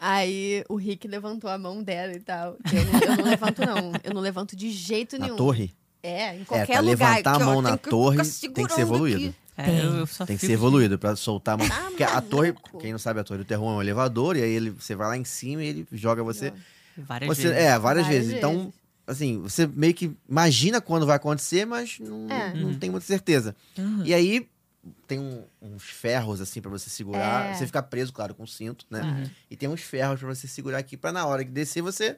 Aí 0.00 0.64
o 0.68 0.76
Rick 0.76 1.06
levantou 1.06 1.50
a 1.50 1.58
mão 1.58 1.82
dela 1.82 2.12
e 2.14 2.20
tal. 2.20 2.56
Eu 2.72 2.84
não, 2.84 3.00
eu 3.00 3.16
não 3.18 3.24
levanto, 3.24 3.58
não. 3.60 3.92
Eu 4.02 4.14
não 4.14 4.20
levanto 4.22 4.56
de 4.56 4.70
jeito 4.70 5.18
Na 5.18 5.26
nenhum. 5.26 5.36
torre? 5.36 5.74
É, 6.02 6.34
em 6.34 6.40
É, 6.40 6.44
qualquer 6.46 6.66
pra 6.66 6.80
lugar. 6.80 7.08
levantar 7.10 7.34
a 7.34 7.38
mão 7.44 7.60
na 7.60 7.76
torre 7.76 8.16
tem 8.54 8.66
que 8.66 8.72
ser 8.72 8.80
evoluído. 8.80 9.18
aqui. 9.26 9.34
É, 9.58 9.64
Tem. 9.64 9.78
eu, 9.80 9.92
eu 9.96 10.06
só 10.06 10.24
Tem 10.24 10.36
que 10.36 10.40
fico 10.40 10.50
ser 10.52 10.54
evoluído 10.54 10.98
pra 10.98 11.14
soltar 11.14 11.54
a 11.54 11.58
mão. 11.58 11.68
Tá 11.68 11.82
Porque 11.88 12.02
a 12.02 12.20
torre, 12.22 12.54
quem 12.80 12.92
não 12.92 12.98
sabe, 12.98 13.20
a 13.20 13.24
torre 13.24 13.38
do 13.40 13.44
terror 13.44 13.70
é 13.72 13.76
um 13.76 13.82
elevador, 13.82 14.34
e 14.38 14.42
aí 14.42 14.50
ele, 14.50 14.70
você 14.70 14.94
vai 14.94 15.08
lá 15.08 15.16
em 15.18 15.24
cima 15.24 15.62
e 15.62 15.66
ele 15.66 15.86
joga 15.92 16.22
você. 16.22 16.50
Várias 16.96 17.28
Você, 17.36 17.42
vezes. 17.48 17.56
é, 17.58 17.78
várias, 17.78 17.82
Várias 18.06 18.08
vezes. 18.08 18.32
Então, 18.38 18.54
vezes. 18.56 18.72
assim, 19.06 19.38
você 19.42 19.66
meio 19.66 19.92
que 19.92 20.10
imagina 20.26 20.80
quando 20.80 21.04
vai 21.04 21.16
acontecer, 21.16 21.66
mas 21.66 21.98
não, 22.00 22.26
É. 22.30 22.54
não 22.54 22.68
Uhum. 22.70 22.78
tem 22.78 22.88
muita 22.88 23.06
certeza. 23.06 23.54
Uhum. 23.76 24.02
E 24.06 24.14
aí 24.14 24.48
tem 25.06 25.18
um- 25.18 25.44
uns 25.60 25.84
ferros 25.84 26.40
assim 26.40 26.60
pra 26.60 26.70
você 26.70 26.88
segurar. 26.88 27.50
É. 27.50 27.54
Você 27.54 27.66
fica 27.66 27.82
preso, 27.82 28.12
claro, 28.12 28.34
com 28.34 28.46
cinto, 28.46 28.86
né? 28.90 29.00
Uhum. 29.02 29.30
E 29.50 29.56
tem 29.56 29.68
uns 29.68 29.80
ferros 29.82 30.20
pra 30.20 30.28
você 30.28 30.46
segurar 30.48 30.78
aqui 30.78 30.96
pra 30.96 31.12
na 31.12 31.26
hora 31.26 31.44
que 31.44 31.50
descer 31.50 31.82
você. 31.82 32.16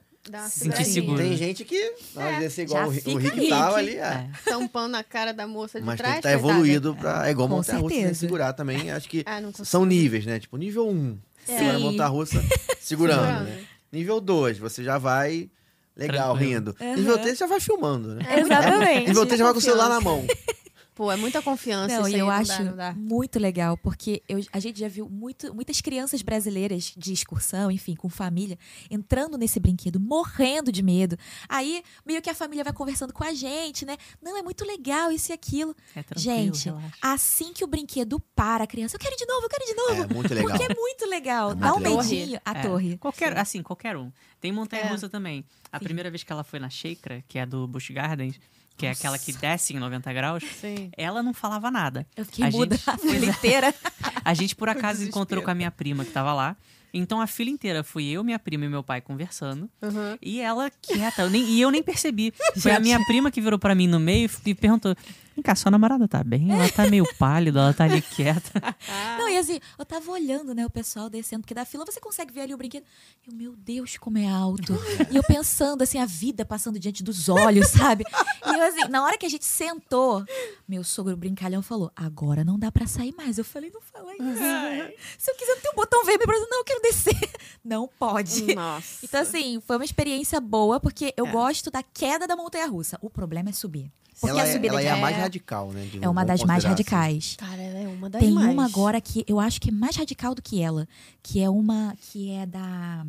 Sentir 0.48 0.84
seguro. 0.84 1.18
Tem 1.18 1.36
gente 1.36 1.64
que 1.64 1.94
na 2.14 2.22
hora 2.22 2.30
de 2.30 2.36
É, 2.36 2.40
descer 2.42 2.62
igual 2.62 2.84
o, 2.84 2.90
o 2.90 3.16
Rick 3.16 3.48
tava 3.48 3.76
ali, 3.78 3.96
é. 3.96 4.00
É. 4.02 4.30
Tampando 4.44 4.94
a 4.94 5.02
cara 5.02 5.32
da 5.32 5.48
moça 5.48 5.80
de 5.80 5.84
Mas 5.86 5.96
tem 5.96 6.04
trás. 6.04 6.20
que 6.20 6.28
estar 6.28 6.38
coitada. 6.38 6.52
evoluído 6.54 6.94
pra. 6.94 7.26
É 7.26 7.32
igual 7.32 7.48
Com 7.48 7.56
montanha 7.56 7.78
russa, 7.80 7.94
tem 7.96 8.08
que 8.08 8.14
segurar 8.14 8.52
também. 8.52 8.92
Acho 8.92 9.08
que 9.08 9.24
Ah, 9.26 9.40
são 9.64 9.84
níveis, 9.84 10.24
né? 10.24 10.38
Tipo, 10.38 10.56
nível 10.56 10.88
1, 10.88 11.18
É. 11.48 11.56
segura 11.58 11.72
a 11.74 11.76
Sim. 11.78 11.82
montanha 11.82 12.08
russa 12.08 12.40
segurando. 12.80 13.18
Segurando. 13.20 13.44
né? 13.48 13.64
Nível 13.90 14.20
2, 14.20 14.58
você 14.58 14.84
já 14.84 14.96
vai 14.96 15.50
legal, 15.96 16.36
Tranquilo. 16.36 16.52
rindo. 16.54 16.76
Uhum. 16.80 16.94
Nível 16.94 17.18
3 17.18 17.36
você 17.36 17.44
já 17.44 17.46
vai 17.48 17.58
filmando, 17.60 18.14
né? 18.14 18.22
Exatamente. 18.38 19.08
Nível 19.08 19.26
3 19.26 19.38
já 19.40 19.44
vai 19.44 19.52
com 19.52 19.58
o 19.58 19.62
celular 19.62 19.88
na 19.88 20.00
mão. 20.00 20.24
Pô, 20.94 21.10
é 21.10 21.16
muita 21.16 21.40
confiança. 21.40 21.94
Não, 21.94 22.02
isso 22.02 22.10
e 22.10 22.14
aí 22.14 22.20
eu 22.20 22.26
não 22.26 22.32
acho 22.32 22.48
Dá, 22.58 22.64
não 22.64 22.76
dá. 22.76 22.92
muito 22.92 23.38
legal, 23.38 23.76
porque 23.78 24.22
eu- 24.28 24.44
a 24.52 24.60
gente 24.60 24.78
já 24.78 24.88
viu 24.88 25.08
muito, 25.08 25.54
muitas 25.54 25.80
crianças 25.80 26.20
brasileiras 26.20 26.92
de 26.96 27.12
excursão, 27.14 27.70
enfim, 27.70 27.94
com 27.94 28.10
família, 28.10 28.58
entrando 28.90 29.38
nesse 29.38 29.58
brinquedo, 29.58 29.98
morrendo 29.98 30.70
de 30.70 30.82
medo. 30.82 31.16
Aí, 31.48 31.82
meio 32.04 32.20
que 32.20 32.28
a 32.28 32.34
família 32.34 32.62
vai 32.62 32.72
conversando 32.74 33.12
com 33.12 33.24
a 33.24 33.32
gente, 33.32 33.86
né? 33.86 33.96
Não, 34.20 34.36
é 34.36 34.42
muito 34.42 34.64
legal 34.66 35.10
isso 35.10 35.30
e 35.30 35.34
aquilo. 35.34 35.74
É 35.96 36.02
tranquilo, 36.02 36.20
gente, 36.36 36.64
relaxa. 36.66 36.92
assim 37.00 37.52
que 37.54 37.64
o 37.64 37.66
brinquedo 37.66 38.20
para, 38.34 38.64
a 38.64 38.66
criança, 38.66 38.96
eu 38.96 39.00
quero 39.00 39.14
ir 39.14 39.18
de 39.18 39.26
novo, 39.26 39.46
eu 39.46 39.48
quero 39.48 39.64
ir 39.64 39.68
de 39.68 39.74
novo. 39.74 40.02
É 40.02 40.14
muito 40.14 40.34
legal. 40.34 40.50
Porque 40.50 40.72
é 40.72 40.74
muito 40.74 41.06
legal. 41.06 41.52
É 41.52 41.54
Dá 41.54 41.70
um 41.74 41.76
muito 41.80 41.88
legal. 41.88 42.04
medinho. 42.04 42.40
A 42.44 42.50
É, 42.58 42.62
torre. 42.62 42.98
Qualquer, 42.98 43.36
assim, 43.38 43.62
qualquer 43.62 43.96
um. 43.96 44.12
Tem 44.40 44.52
montanha 44.52 44.82
É. 44.82 44.88
russa 44.88 45.08
também. 45.08 45.44
A 45.72 45.78
Sim. 45.78 45.84
primeira 45.84 46.10
vez 46.10 46.22
que 46.22 46.30
ela 46.32 46.44
foi 46.44 46.58
na 46.58 46.68
Sheikra, 46.68 47.24
que 47.26 47.38
é 47.38 47.46
do 47.46 47.66
Busch 47.66 47.90
Gardens, 47.90 48.38
que 48.76 48.86
é 48.86 48.90
aquela 48.90 49.18
que 49.18 49.32
desce 49.32 49.74
em 49.74 49.78
90 49.78 50.12
graus, 50.12 50.42
Sim. 50.60 50.90
ela 50.96 51.22
não 51.22 51.32
falava 51.34 51.70
nada. 51.70 52.06
Eu 52.16 52.24
fiquei 52.24 52.46
A 52.46 52.50
muda 52.50 52.76
gente- 52.76 52.90
a 52.90 52.96
fila 52.98 53.26
inteira. 53.26 53.74
A 54.24 54.34
gente, 54.34 54.54
por 54.56 54.68
acaso, 54.70 54.98
desespero. 54.98 55.08
encontrou 55.10 55.42
com 55.42 55.50
a 55.50 55.54
minha 55.54 55.70
prima 55.70 56.04
que 56.04 56.10
tava 56.10 56.32
lá. 56.32 56.56
Então 56.94 57.20
a 57.22 57.26
fila 57.26 57.48
inteira 57.48 57.82
fui 57.82 58.06
eu, 58.08 58.22
minha 58.22 58.38
prima 58.38 58.66
e 58.66 58.68
meu 58.68 58.82
pai 58.82 59.00
conversando. 59.00 59.68
Uhum. 59.80 60.18
E 60.20 60.40
ela 60.40 60.70
quieta. 60.82 61.22
eu 61.22 61.30
nem- 61.30 61.44
e 61.48 61.60
eu 61.60 61.70
nem 61.70 61.82
percebi. 61.82 62.32
Foi 62.58 62.70
a 62.72 62.78
minha 62.78 63.02
prima 63.06 63.30
que 63.30 63.40
virou 63.40 63.58
pra 63.58 63.74
mim 63.74 63.86
no 63.86 63.98
meio 63.98 64.28
e 64.44 64.54
perguntou: 64.54 64.94
Vem 65.34 65.42
cá, 65.42 65.54
sua 65.54 65.70
namorada 65.70 66.06
tá 66.06 66.22
bem? 66.22 66.52
Ela 66.52 66.68
tá 66.70 66.86
meio 66.86 67.04
pálida, 67.18 67.60
ela 67.60 67.72
tá 67.74 67.84
ali 67.84 68.02
quieta. 68.02 68.60
Não, 69.18 69.28
e 69.28 69.38
assim, 69.38 69.58
eu 69.78 69.84
tava 69.84 70.10
olhando, 70.10 70.54
né, 70.54 70.66
o 70.66 70.70
pessoal 70.70 71.08
descendo, 71.08 71.40
porque 71.42 71.54
da 71.54 71.64
fila 71.64 71.84
você 71.86 72.00
consegue 72.00 72.32
ver 72.32 72.42
ali 72.42 72.54
o 72.54 72.56
brinquedo. 72.58 72.84
E 73.26 73.30
eu, 73.30 73.34
meu 73.34 73.56
Deus, 73.56 73.96
como 73.96 74.18
é 74.18 74.28
alto. 74.28 74.74
e 75.10 75.16
eu 75.16 75.22
pensando, 75.22 75.82
assim, 75.82 75.98
a 75.98 76.04
vida 76.06 76.44
passando 76.44 76.78
diante 76.78 77.02
dos 77.02 77.28
olhos, 77.28 77.68
sabe? 77.68 78.04
E 78.46 78.48
eu, 78.48 78.62
assim, 78.62 78.88
na 78.88 79.02
hora 79.02 79.16
que 79.16 79.24
a 79.24 79.28
gente 79.30 79.44
sentou, 79.44 80.24
meu 80.68 80.84
sogro 80.84 81.16
brincalhão 81.16 81.62
falou: 81.62 81.90
agora 81.96 82.44
não 82.44 82.58
dá 82.58 82.70
pra 82.70 82.86
sair 82.86 83.14
mais. 83.16 83.38
Eu 83.38 83.44
falei, 83.44 83.70
não 83.72 83.80
fala 83.80 84.12
isso. 84.14 84.92
Se 85.18 85.30
eu 85.30 85.34
quiser 85.36 85.60
ter 85.60 85.70
um 85.70 85.74
botão 85.74 86.04
vermelho, 86.04 86.26
pra 86.26 86.38
não, 86.50 86.58
eu 86.58 86.64
quero 86.64 86.82
descer. 86.82 87.12
Não 87.64 87.86
pode. 87.86 88.54
Nossa. 88.56 88.98
Então, 89.04 89.20
assim, 89.22 89.62
foi 89.64 89.76
uma 89.76 89.84
experiência 89.84 90.40
boa, 90.40 90.80
porque 90.80 91.14
eu 91.16 91.26
É. 91.26 91.30
gosto 91.30 91.70
da 91.70 91.80
queda 91.82 92.26
da 92.26 92.34
montanha 92.34 92.66
russa. 92.66 92.98
O 93.00 93.08
problema 93.08 93.50
é 93.50 93.52
subir. 93.52 93.90
Porque 94.20 94.30
ela 94.30 94.42
a 94.42 94.46
é, 94.48 94.52
subida 94.52 94.68
ela 94.74 94.80
de 94.80 94.86
é 94.86 94.90
a 94.90 94.96
mais 94.96 95.16
É. 95.16 95.20
radical, 95.20 95.72
né? 95.72 95.84
de- 95.90 96.04
é 96.04 96.08
uma 96.08 96.24
das 96.24 96.42
mais 96.44 96.62
considerar 96.64 96.74
assim. 96.74 96.94
radicais. 96.94 97.36
Cara, 97.38 97.62
ela 97.62 97.78
é 97.78 97.88
uma 97.88 98.08
das 98.10 98.20
Tem 98.22 98.30
mais. 98.32 98.52
uma 98.52 98.64
agora 98.64 99.00
que 99.00 99.24
eu 99.26 99.40
acho 99.40 99.60
que 99.60 99.68
é 99.70 99.72
mais 99.72 99.96
radical 99.96 100.34
do 100.34 100.42
que 100.42 100.62
ela, 100.62 100.86
que 101.22 101.40
é 101.42 101.48
uma 101.50 101.94
que 102.00 102.30
é 102.32 102.46
da 102.46 103.04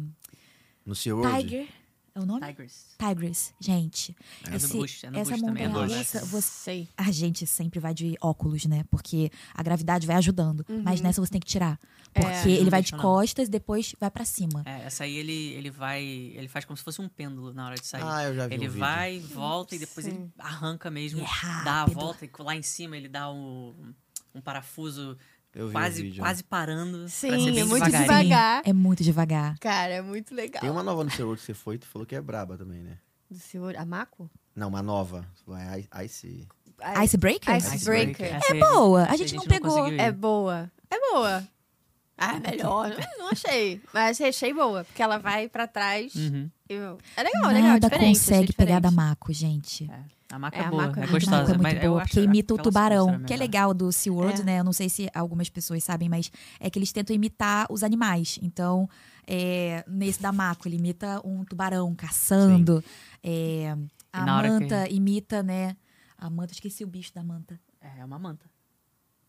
No 0.85 0.95
SeaWorld. 0.95 1.43
Tiger. 1.43 1.67
É 2.15 2.19
o 2.19 2.25
nome? 2.27 2.45
Tigers. 2.45 2.85
Tigers. 2.99 3.53
Gente, 3.59 4.15
É 4.45 4.51
no 4.51 4.55
esse- 4.57 4.67
Bush, 4.77 5.03
é 5.03 5.09
no 5.09 5.17
essa 5.17 5.31
Bush 5.31 5.41
também. 5.41 5.63
é 5.63 5.67
montanha 5.67 5.87
no 5.87 5.97
russa, 5.97 6.19
Bush. 6.19 6.29
você 6.29 6.87
a 6.95 7.11
gente 7.11 7.47
sempre 7.47 7.79
vai 7.79 7.91
de 7.91 8.15
óculos, 8.21 8.65
né? 8.65 8.85
Porque 8.91 9.31
a 9.51 9.63
gravidade 9.63 10.05
vai 10.05 10.15
ajudando. 10.17 10.63
Mas 10.83 11.01
nessa 11.01 11.19
você 11.19 11.31
tem 11.31 11.41
que 11.41 11.47
tirar. 11.47 11.79
Porque 12.13 12.27
É, 12.27 12.47
ele 12.51 12.63
não 12.65 12.69
vai 12.69 12.83
de 12.83 12.91
não. 12.91 12.99
costas 12.99 13.47
e 13.47 13.51
depois 13.51 13.95
vai 13.99 14.11
pra 14.11 14.23
cima. 14.25 14.61
É, 14.63 14.83
essa 14.85 15.05
aí 15.05 15.15
ele, 15.17 15.53
ele 15.53 15.71
vai. 15.71 16.03
Ele 16.03 16.47
faz 16.47 16.63
como 16.65 16.77
se 16.77 16.83
fosse 16.83 17.01
um 17.01 17.09
pêndulo 17.09 17.51
na 17.51 17.65
hora 17.65 17.75
de 17.75 17.87
sair. 17.87 18.03
Ah, 18.05 18.23
eu 18.25 18.35
já 18.35 18.47
vi 18.47 18.53
Ele 18.53 18.67
um 18.67 18.71
vídeo. 18.71 18.79
vai, 18.79 19.19
volta 19.19 19.75
e 19.75 19.79
depois 19.79 20.05
Sim. 20.05 20.11
ele 20.11 20.31
arranca 20.37 20.91
mesmo, 20.91 21.19
é 21.21 21.63
dá 21.65 21.81
a 21.81 21.85
volta 21.87 22.23
e 22.25 22.29
lá 22.39 22.55
em 22.55 22.61
cima 22.61 22.95
ele 22.95 23.07
dá 23.09 23.31
um, 23.31 23.73
um 24.35 24.39
parafuso 24.41 25.17
Eu 25.55 25.67
vi 25.67 25.69
o 25.69 25.73
quase, 25.73 26.01
vídeo. 26.01 26.23
quase 26.23 26.43
parando. 26.43 27.07
Sim, 27.09 27.59
é 27.59 27.63
muito 27.63 27.85
devagar. 27.89 28.61
É 28.65 28.73
muito 28.73 29.03
devagar. 29.03 29.57
Cara, 29.59 29.93
é 29.93 30.01
muito 30.01 30.33
legal. 30.33 30.61
Tem 30.61 30.69
uma 30.69 30.81
nova 30.83 31.03
no 31.03 31.11
SeaWorld 31.11 31.39
que 31.39 31.45
você 31.45 31.53
foi, 31.53 31.77
tu 31.77 31.85
falou 31.87 32.05
que 32.05 32.15
é 32.15 32.21
braba 32.21 32.57
também, 32.57 32.81
né? 32.81 32.97
Do 33.29 33.37
senhor. 33.37 33.75
A 33.77 33.85
Mako? 33.85 34.29
Não, 34.55 34.67
uma 34.69 34.81
nova. 34.83 35.25
Vai 35.45 35.87
Ice. 36.05 36.47
Icebreaker? 37.03 37.55
Ice- 37.57 37.75
Icebreaker. 37.75 38.39
É 38.49 38.59
boa. 38.59 39.01
A 39.03 39.05
essa 39.05 39.17
gente 39.17 39.35
não 39.35 39.43
pegou. 39.43 39.87
ir. 39.89 39.99
É 39.99 40.11
boa. 40.11 40.71
É 40.89 40.99
boa. 41.11 41.47
Ah, 42.17 42.39
melhor. 42.39 42.89
Não, 42.89 42.97
não 43.25 43.29
achei. 43.31 43.81
Mas 43.93 44.21
achei 44.21 44.53
boa. 44.53 44.83
Porque 44.83 45.01
ela 45.01 45.17
vai 45.17 45.49
pra 45.49 45.67
trás. 45.67 46.13
Uhum. 46.15 46.49
e 46.69 46.73
eu- 46.73 46.97
É 47.17 47.23
legal, 47.23 47.47
legal. 47.51 47.61
Nada 47.73 47.87
Diferente, 47.89 48.17
achei 48.19 48.31
consegue 48.35 48.53
pegar 48.53 48.79
da. 48.79 48.91
Mako, 48.91 49.33
gente. 49.33 49.89
É, 49.91 49.99
a 50.35 50.39
maca 50.39 50.57
É, 50.57 50.61
é, 50.61 50.65
a 50.65 50.69
boa, 50.69 50.87
maca 50.87 50.99
é 50.99 51.03
é 51.03 51.07
A 51.07 51.11
gostosa. 51.11 51.41
é 51.43 51.47
muito 51.57 51.61
mas 51.63 51.79
boa, 51.81 52.01
porque 52.01 52.21
imita 52.21 52.53
o 52.53 52.57
tubarão, 52.57 53.19
que 53.23 53.33
é 53.33 53.37
legal 53.37 53.73
do 53.73 53.91
SeaWorld, 53.91 54.41
É. 54.41 54.43
né? 54.43 54.59
Eu 54.59 54.63
não 54.63 54.73
sei 54.73 54.89
se 54.89 55.09
algumas 55.13 55.49
pessoas 55.49 55.83
sabem, 55.83 56.07
mas 56.07 56.31
é 56.59 56.69
que 56.69 56.77
eles 56.77 56.91
tentam 56.91 57.15
imitar 57.15 57.65
os 57.69 57.83
animais. 57.83 58.37
Então, 58.41 58.87
é, 59.27 59.83
nesse 59.87 60.21
da 60.21 60.31
Mako, 60.31 60.67
ele 60.67 60.77
imita 60.77 61.19
um 61.25 61.43
tubarão 61.43 61.93
caçando. 61.95 62.83
É, 63.23 63.75
a 64.11 64.35
hora 64.37 64.47
que- 64.47 64.53
manta 64.59 64.89
imita, 64.89 65.41
né? 65.41 65.75
A 66.17 66.29
manta, 66.29 66.53
esqueci 66.53 66.83
o 66.83 66.87
bicho 66.87 67.13
da 67.13 67.23
manta. 67.23 67.59
É, 67.81 67.99
é 68.01 68.05
uma 68.05 68.17
manta. 68.19 68.45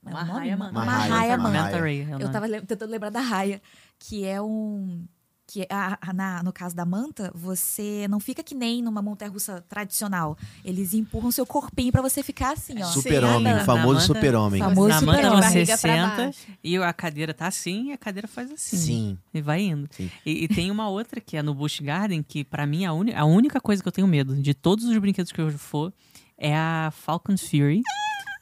É 0.07 0.57
manta. 0.57 0.73
Manta. 0.73 1.63
Manta 1.65 1.81
ray 1.81 2.03
é 2.11 2.17
o 2.17 2.21
Eu 2.21 2.33
tava 2.33 2.47
lem- 2.47 2.61
tentando 2.63 2.91
lembrar 2.91 3.11
da 3.11 3.21
raia, 3.21 3.61
que 3.99 4.25
é 4.25 4.41
um. 4.41 5.05
Que 5.47 5.61
é- 5.61 5.67
a- 5.71 5.99
a- 6.01 6.13
na- 6.15 6.43
no 6.43 6.51
caso 6.55 6.75
da 6.75 6.87
manta, 6.87 7.31
você 7.35 8.07
não 8.09 8.19
fica 8.19 8.43
que 8.43 8.55
nem 8.55 8.81
numa 8.83 9.03
montanha 9.03 9.31
russa 9.31 9.61
tradicional. 9.69 10.39
Eles 10.65 10.95
empurram 10.95 11.31
seu 11.31 11.45
corpinho 11.45 11.93
pra 11.93 12.01
você 12.01 12.23
ficar 12.23 12.55
assim, 12.55 12.83
ó. 12.83 12.87
Super-homem, 12.87 13.61
famoso 13.61 13.93
manta- 13.93 14.07
super-homem. 14.07 14.63
Famoso 14.63 14.89
Na 14.89 15.01
manta 15.03 15.23
super-homem. 15.23 15.67
você 15.67 15.77
senta 15.77 16.31
e 16.65 16.79
a 16.79 16.93
cadeira 16.95 17.35
tá 17.35 17.47
assim 17.47 17.91
e 17.91 17.93
a 17.93 17.99
cadeira 17.99 18.27
faz 18.27 18.51
assim. 18.51 18.77
Sim. 18.79 19.19
E 19.35 19.43
vai 19.43 19.61
indo. 19.61 19.87
E, 20.25 20.45
e 20.45 20.49
tem 20.49 20.71
uma 20.71 20.89
outra 20.89 21.21
que 21.21 21.37
é 21.37 21.43
no 21.43 21.53
Busch 21.55 21.79
Garden, 21.83 22.23
que 22.23 22.43
pra 22.43 22.67
mim 22.67 22.87
a, 22.87 22.95
uni- 22.95 23.15
a 23.15 23.27
única 23.27 23.61
coisa 23.61 23.83
que 23.83 23.89
eu 23.89 23.93
tenho 23.93 24.09
medo 24.09 24.35
de 24.35 24.55
todos 24.55 24.87
os 24.87 24.97
brinquedos 24.97 25.31
que 25.31 25.43
eu 25.43 25.51
for 25.59 25.93
é 26.39 26.57
a 26.57 26.91
Falcon 26.91 27.37
Fury, 27.37 27.83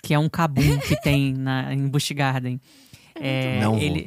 que 0.03 0.13
é 0.13 0.19
um 0.19 0.29
cabum 0.29 0.79
que 0.81 1.01
tem 1.01 1.33
na, 1.33 1.73
em 1.73 1.87
Busch 1.87 2.11
Garden. 2.11 2.61
É, 3.15 3.61
Não 3.61 3.73
vou. 3.73 3.81
ele, 3.81 4.07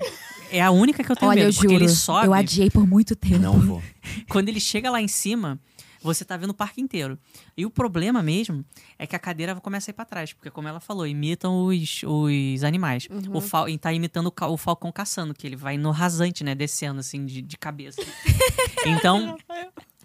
é 0.52 0.62
a 0.62 0.70
única 0.70 1.04
que 1.04 1.12
eu 1.12 1.16
tenho 1.16 1.32
Olha, 1.32 1.40
eu 1.40 1.46
medo, 1.46 1.56
porque 1.56 1.74
juro, 1.74 1.84
ele 1.84 1.90
sobe. 1.90 2.28
eu 2.28 2.34
adiei 2.34 2.70
por 2.70 2.86
muito 2.86 3.16
tempo. 3.16 3.40
Não 3.40 3.60
vou. 3.60 3.82
Quando 4.30 4.50
ele 4.50 4.60
chega 4.60 4.90
lá 4.90 5.02
em 5.02 5.08
cima, 5.08 5.60
você 6.02 6.26
tá 6.26 6.36
vendo 6.36 6.50
o 6.50 6.54
parque 6.54 6.82
inteiro. 6.82 7.18
E 7.56 7.66
o 7.66 7.70
problema 7.70 8.22
mesmo 8.22 8.64
é 9.00 9.08
que 9.08 9.16
a 9.16 9.20
cadeira 9.20 9.56
começa 9.56 9.90
a 9.90 9.92
ir 9.92 9.96
pra 9.96 10.04
trás, 10.06 10.34
porque 10.34 10.52
como 10.52 10.68
ela 10.68 10.82
falou, 10.82 11.08
imitam 11.08 11.66
os, 11.66 12.02
os 12.04 12.64
animais. 12.64 13.08
O 13.32 13.40
fal, 13.40 13.70
e 13.70 13.78
tá 13.78 13.94
imitando 13.94 14.28
o, 14.38 14.46
o 14.52 14.58
falcão 14.58 14.92
caçando, 14.92 15.34
que 15.34 15.48
ele 15.48 15.56
vai 15.56 15.78
no 15.78 15.92
rasante, 15.92 16.44
né, 16.44 16.54
descendo 16.54 17.00
assim 17.00 17.26
de, 17.26 17.42
de 17.42 17.58
cabeça. 17.58 18.02
então, 18.86 19.38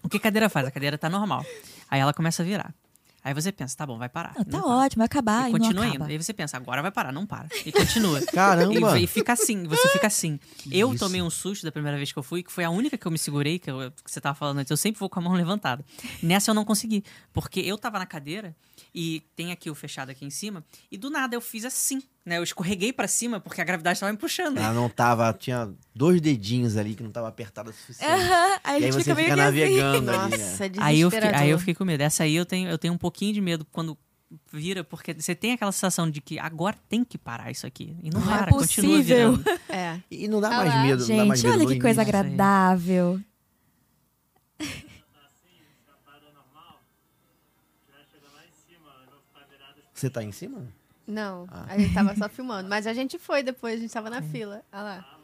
o 0.03 0.09
que 0.09 0.19
a 0.19 0.21
cadeira 0.21 0.49
faz? 0.49 0.67
A 0.67 0.71
cadeira 0.71 0.97
tá 0.97 1.11
normal. 1.11 1.45
Aí 1.91 2.01
ela 2.01 2.15
começa 2.15 2.43
a 2.43 2.47
virar. 2.47 2.73
Aí 3.23 3.35
você 3.35 3.53
pensa, 3.53 3.77
tá 3.77 3.87
bom, 3.87 3.99
vai 3.99 4.09
parar. 4.09 4.35
Não, 4.37 4.45
tá 4.45 4.51
Não 4.59 4.63
para. 4.65 4.75
ótimo, 4.77 5.01
vai 5.01 5.07
acabar 5.07 5.45
E 5.47 5.51
e, 5.51 5.53
não 5.53 5.59
continua 5.61 5.85
acaba. 5.87 6.05
indo. 6.05 6.11
Aí 6.11 6.17
você 6.23 6.33
pensa, 6.33 6.57
agora 6.57 6.81
vai 6.83 6.91
parar, 6.91 7.13
não 7.13 7.27
para. 7.27 7.49
E 7.67 7.71
continua. 7.73 8.21
Caramba! 8.33 8.99
E, 8.99 9.05
e 9.05 9.07
fica 9.07 9.33
assim, 9.35 9.65
você 9.65 9.89
fica 9.89 10.07
assim. 10.07 10.39
eu 10.71 10.91
isso? 10.95 11.05
tomei 11.05 11.21
um 11.21 11.29
susto 11.31 11.65
da 11.65 11.71
primeira 11.73 11.97
vez 11.97 12.13
que 12.13 12.19
eu 12.19 12.23
fui, 12.23 12.43
que 12.43 12.51
foi 12.51 12.65
a 12.65 12.71
única 12.71 12.97
que 12.97 13.07
eu 13.07 13.11
me 13.13 13.19
segurei, 13.19 13.59
que, 13.59 13.71
eu- 13.71 13.91
que 13.91 14.11
você 14.11 14.21
tava 14.21 14.35
falando 14.35 14.59
antes. 14.59 14.71
Eu 14.71 14.77
sempre 14.77 14.99
vou 14.99 15.09
com 15.11 15.19
a 15.21 15.23
mão 15.23 15.33
levantada. 15.35 15.85
Nessa 16.23 16.51
eu 16.51 16.55
não 16.55 16.65
consegui. 16.65 17.05
Porque 17.33 17.61
eu 17.61 17.77
tava 17.77 17.99
na 17.99 18.07
cadeira 18.07 18.57
e 18.95 19.23
tem 19.37 19.53
aqui 19.53 19.71
o 19.71 19.75
fechado 19.75 20.11
aqui 20.11 20.25
em 20.25 20.31
cima, 20.31 20.65
e 20.91 20.97
do 20.99 21.11
nada 21.11 21.35
eu 21.35 21.41
fiz 21.41 21.65
assim, 21.65 22.03
né? 22.25 22.39
Eu 22.39 22.43
escorreguei 22.43 22.93
pra 22.93 23.07
cima 23.09 23.41
porque 23.41 23.61
a 23.61 23.65
gravidade 23.65 23.99
tava 24.01 24.13
me 24.13 24.19
puxando. 24.19 24.59
Ela 24.59 24.73
não 24.73 24.89
tava. 24.89 25.33
Tinha 25.33 25.71
dois 25.95 26.21
dedinhos 26.21 26.77
ali 26.77 26.95
que 26.95 27.03
não 27.03 27.11
tava 27.11 27.29
apertado 27.29 27.71
o 27.71 27.73
suficiente. 27.73 28.11
Aham, 28.13 28.61
aí 28.63 28.77
a 28.77 28.79
E 28.81 28.85
aí 28.85 28.93
gente 28.93 28.93
você 28.95 29.01
fica 29.03 29.15
meio 29.15 29.29
fica 29.31 29.37
que 29.37 29.41
assim. 29.43 29.59
navegando 29.61 30.11
ali, 30.11 30.31
né? 30.31 30.37
Nossa, 30.39 30.67
é 30.67 30.71
Aí 30.79 31.01
eu, 31.01 31.11
fiquei, 31.11 31.29
aí 31.31 31.51
eu 31.51 31.59
fiquei 31.59 31.75
com 31.75 31.85
medo. 31.85 32.01
Essa 32.03 32.23
aí 32.25 32.35
eu 32.37 32.45
tenho, 32.47 32.69
eu 32.69 32.79
tenho 32.79 32.95
um 32.95 32.99
pouquinho 32.99 33.33
de 33.33 33.41
medo 33.41 33.67
quando 33.73 33.97
vira, 34.53 34.85
porque 34.85 35.13
você 35.13 35.35
tem 35.35 35.53
aquela 35.53 35.73
sensação 35.73 36.09
de 36.09 36.21
que 36.21 36.39
agora 36.39 36.77
tem 36.89 37.03
que 37.05 37.19
parar 37.19 37.51
isso 37.51 37.67
aqui. 37.67 37.97
E 38.03 38.11
não, 38.11 38.21
Não 38.21 38.33
é 38.35 38.39
para, 38.39 38.53
continua 38.53 38.99
possível. 38.99 39.33
virando. 39.37 39.61
É. 39.71 40.01
E 40.11 40.29
não 40.29 40.41
dá 40.41 40.49
Ah 40.49 40.65
mais 40.65 40.83
medo, 40.83 41.07
não 41.09 41.17
dá 41.17 41.25
mais 41.25 41.41
Gente, 41.41 41.51
medo 41.51 41.65
olha 41.65 41.75
que 41.75 41.81
coisa 41.81 42.03
início. 42.03 42.19
agradável. 42.19 43.21
Você 50.01 50.09
tá 50.09 50.23
em 50.25 50.33
cima? 50.33 50.63
Não, 51.07 51.47
Ah. 51.51 51.67
a 51.69 51.79
gente 51.79 51.93
tava 51.93 52.17
só 52.17 52.29
filmando. 52.29 52.69
Mas 52.69 52.87
a 52.87 52.95
gente 52.95 53.19
foi 53.19 53.43
depois, 53.43 53.75
a 53.75 53.83
gente 53.83 53.93
tava 53.93 54.09
na 54.09 54.23
fila. 54.23 54.63
Olha 54.73 54.83
lá. 54.83 55.19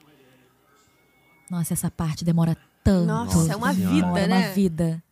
Nossa, 1.51 1.73
essa 1.73 1.91
parte 1.91 2.25
demora 2.25 2.57
tanto. 2.85 3.07
Nossa, 3.07 3.53
é 3.53 3.57
uma 3.57 3.73
vida, 3.73 3.89
Demora 3.89 4.27
né? 4.27 4.47
uma 4.49 4.53
vida. 4.55 5.03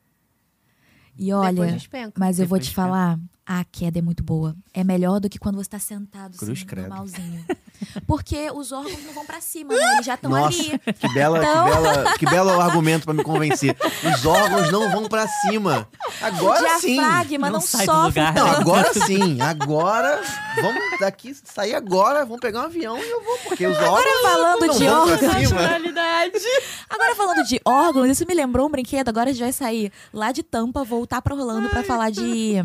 E 1.17 1.33
olha, 1.33 1.79
mas 2.19 2.39
eu 2.41 2.47
vou 2.47 2.59
Depois 2.59 2.65
te 2.65 2.69
despenca. 2.69 2.73
falar, 2.75 3.19
a 3.47 3.65
queda 3.65 3.99
é 3.99 4.03
muito 4.03 4.23
boa. 4.23 4.55
É 4.73 4.83
melhor 4.83 5.21
do 5.21 5.29
que 5.29 5.39
quando 5.39 5.57
você 5.57 5.69
tá 5.71 5.79
sentado, 5.79 6.37
Cruz 6.37 6.59
assim, 6.59 6.67
credo. 6.67 6.89
normalzinho. 6.89 7.45
Porque 8.07 8.51
os 8.51 8.73
órgãos 8.73 9.03
não 9.05 9.13
vão 9.13 9.27
pra 9.27 9.41
cima, 9.41 9.75
né? 9.75 9.93
Eles 9.95 10.07
já 10.07 10.15
estão 10.15 10.35
ali. 10.35 10.79
que 10.99 11.13
bela, 11.13 11.39
Então- 11.39 11.65
que 11.65 11.71
bela, 11.75 12.19
que 12.21 12.27
belo 12.27 12.61
argumento 12.61 13.05
pra 13.05 13.13
me 13.13 13.23
convencer. 13.23 13.77
Os 14.15 14.25
órgãos 14.25 14.71
não 14.73 14.91
vão 14.91 15.09
pra 15.09 15.27
cima. 15.29 15.87
Agora 16.23 16.79
sim. 16.79 16.95
Diafragma 16.95 17.47
Não 17.49 17.55
não, 17.55 17.61
sai 17.61 17.87
do 17.87 17.93
sofre 17.93 18.21
lugar. 18.21 18.35
Não, 18.35 18.47
agora 18.49 18.95
sim. 18.95 19.41
Agora 19.43 20.23
vamos 20.63 20.83
daqui 21.01 21.35
sair 21.45 21.75
agora, 21.75 22.25
vamos 22.25 22.41
pegar 22.41 22.61
um 22.63 22.65
avião 22.65 22.97
e 22.97 23.11
eu 23.11 23.23
vou 23.23 23.39
porque 23.45 23.67
os 23.67 23.77
órgãos 23.77 24.23
falando 24.23 24.67
não 24.67 24.79
de 24.79 24.87
órgãos. 24.89 25.21
Agora 26.89 27.15
falando 27.17 27.45
de 27.45 27.61
órgãos, 27.65 28.09
isso 28.11 28.25
me 28.27 28.35
lembrou 28.35 28.67
um 28.67 28.71
brinquedo. 28.71 29.09
Agora 29.09 29.31
a 29.31 29.33
gente 29.33 29.43
vai 29.43 29.53
sair 29.53 29.93
lá 30.13 30.33
de 30.33 30.43
Tampa, 30.43 30.85
voltar 30.85 31.21
pra 31.21 31.35
Orlando 31.35 31.69
pra 31.69 31.83
falar 31.83 32.11
de. 32.11 32.63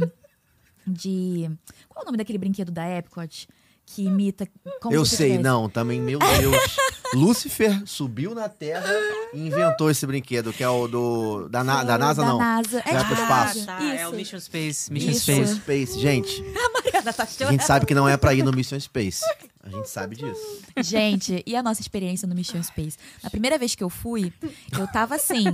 De. 0.89 1.49
Qual 1.87 2.01
é 2.01 2.03
o 2.03 2.05
nome 2.05 2.17
daquele 2.17 2.37
brinquedo 2.37 2.71
da 2.71 2.87
Epcot? 2.87 3.47
Que 3.85 4.03
imita. 4.03 4.47
Como 4.81 4.93
Eu 4.93 5.03
se 5.03 5.15
sei, 5.15 5.27
tivesse- 5.31 5.43
não, 5.43 5.67
também, 5.67 5.99
meu 5.99 6.19
Deus. 6.19 6.55
Lúcifer 7.15 7.81
subiu 7.87 8.35
na 8.35 8.47
Terra 8.47 8.87
e 9.33 9.47
inventou 9.47 9.89
esse 9.89 10.05
brinquedo, 10.05 10.53
que 10.53 10.63
é 10.63 10.69
o 10.69 10.87
do. 10.87 11.49
Da, 11.49 11.63
Na- 11.63 11.83
da 11.83 11.97
NASA, 11.97 12.21
da 12.21 12.27
não. 12.27 12.37
NASA. 12.37 12.83
É 12.85 12.93
Vai 12.93 13.05
pro 13.05 13.13
espaço. 13.15 13.65
NASA. 13.65 13.65
Tá, 13.65 13.83
é 13.95 14.07
o. 14.07 14.11
Mission 14.13 14.39
Space. 14.39 14.93
Mission 14.93 15.09
Isso. 15.09 15.21
Space. 15.31 15.55
Space. 15.55 15.99
Gente, 15.99 16.41
Mariana 16.71 17.11
tá 17.13 17.23
a 17.23 17.51
gente 17.51 17.63
sabe 17.65 17.87
que 17.87 17.95
não 17.95 18.07
é 18.07 18.15
pra 18.15 18.31
ir 18.35 18.43
no 18.43 18.51
Mission 18.51 18.79
Space. 18.79 19.23
A 19.63 19.69
gente 19.69 19.89
sabe 19.89 20.15
disso. 20.15 20.61
Gente, 20.77 21.41
e 21.45 21.55
a 21.55 21.63
nossa 21.63 21.81
experiência 21.81 22.27
no 22.27 22.35
Mission 22.35 22.61
Space? 22.61 22.95
Na 23.23 23.29
primeira 23.31 23.57
vez 23.57 23.73
que 23.73 23.83
eu 23.83 23.89
fui, 23.89 24.31
eu 24.77 24.85
tava 24.91 25.15
assim. 25.15 25.45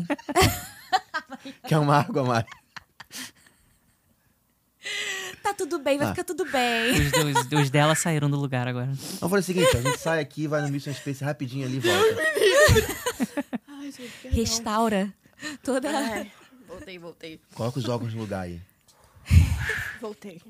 Quer 1.67 1.77
uma 1.79 1.99
água, 1.99 2.23
Mari? 2.23 2.47
Tá 5.45 5.53
tudo 5.53 5.77
bem, 5.79 5.97
vai 5.99 6.07
Ah. 6.07 6.09
ficar 6.09 6.23
tudo 6.23 6.43
bem. 6.51 6.91
Os, 6.93 7.45
os- 7.51 7.59
os 7.61 7.69
dela 7.69 7.93
saíram 7.93 8.29
do 8.29 8.35
lugar 8.37 8.67
agora. 8.67 8.89
Eu 9.21 9.29
falei 9.29 9.39
o 9.41 9.43
seguinte, 9.43 9.77
a 9.77 9.81
gente 9.81 9.99
sai 9.99 10.19
aqui, 10.19 10.47
vai 10.47 10.61
no 10.61 10.69
Mission 10.69 10.91
Space 10.93 11.23
rapidinho 11.23 11.65
ali 11.67 11.77
e 11.77 11.79
volta. 11.81 12.21
Ai, 13.67 13.91
gente, 13.91 14.11
perdão. 14.21 14.39
Restaura 14.39 15.13
toda. 15.63 15.87
Ai, 15.89 16.31
voltei, 16.67 16.97
voltei. 16.99 17.39
Coloca 17.53 17.77
os 17.79 17.87
órgãos 17.87 18.13
no 18.13 18.21
lugar 18.21 18.41
aí. 18.41 18.59
Voltei. 20.01 20.41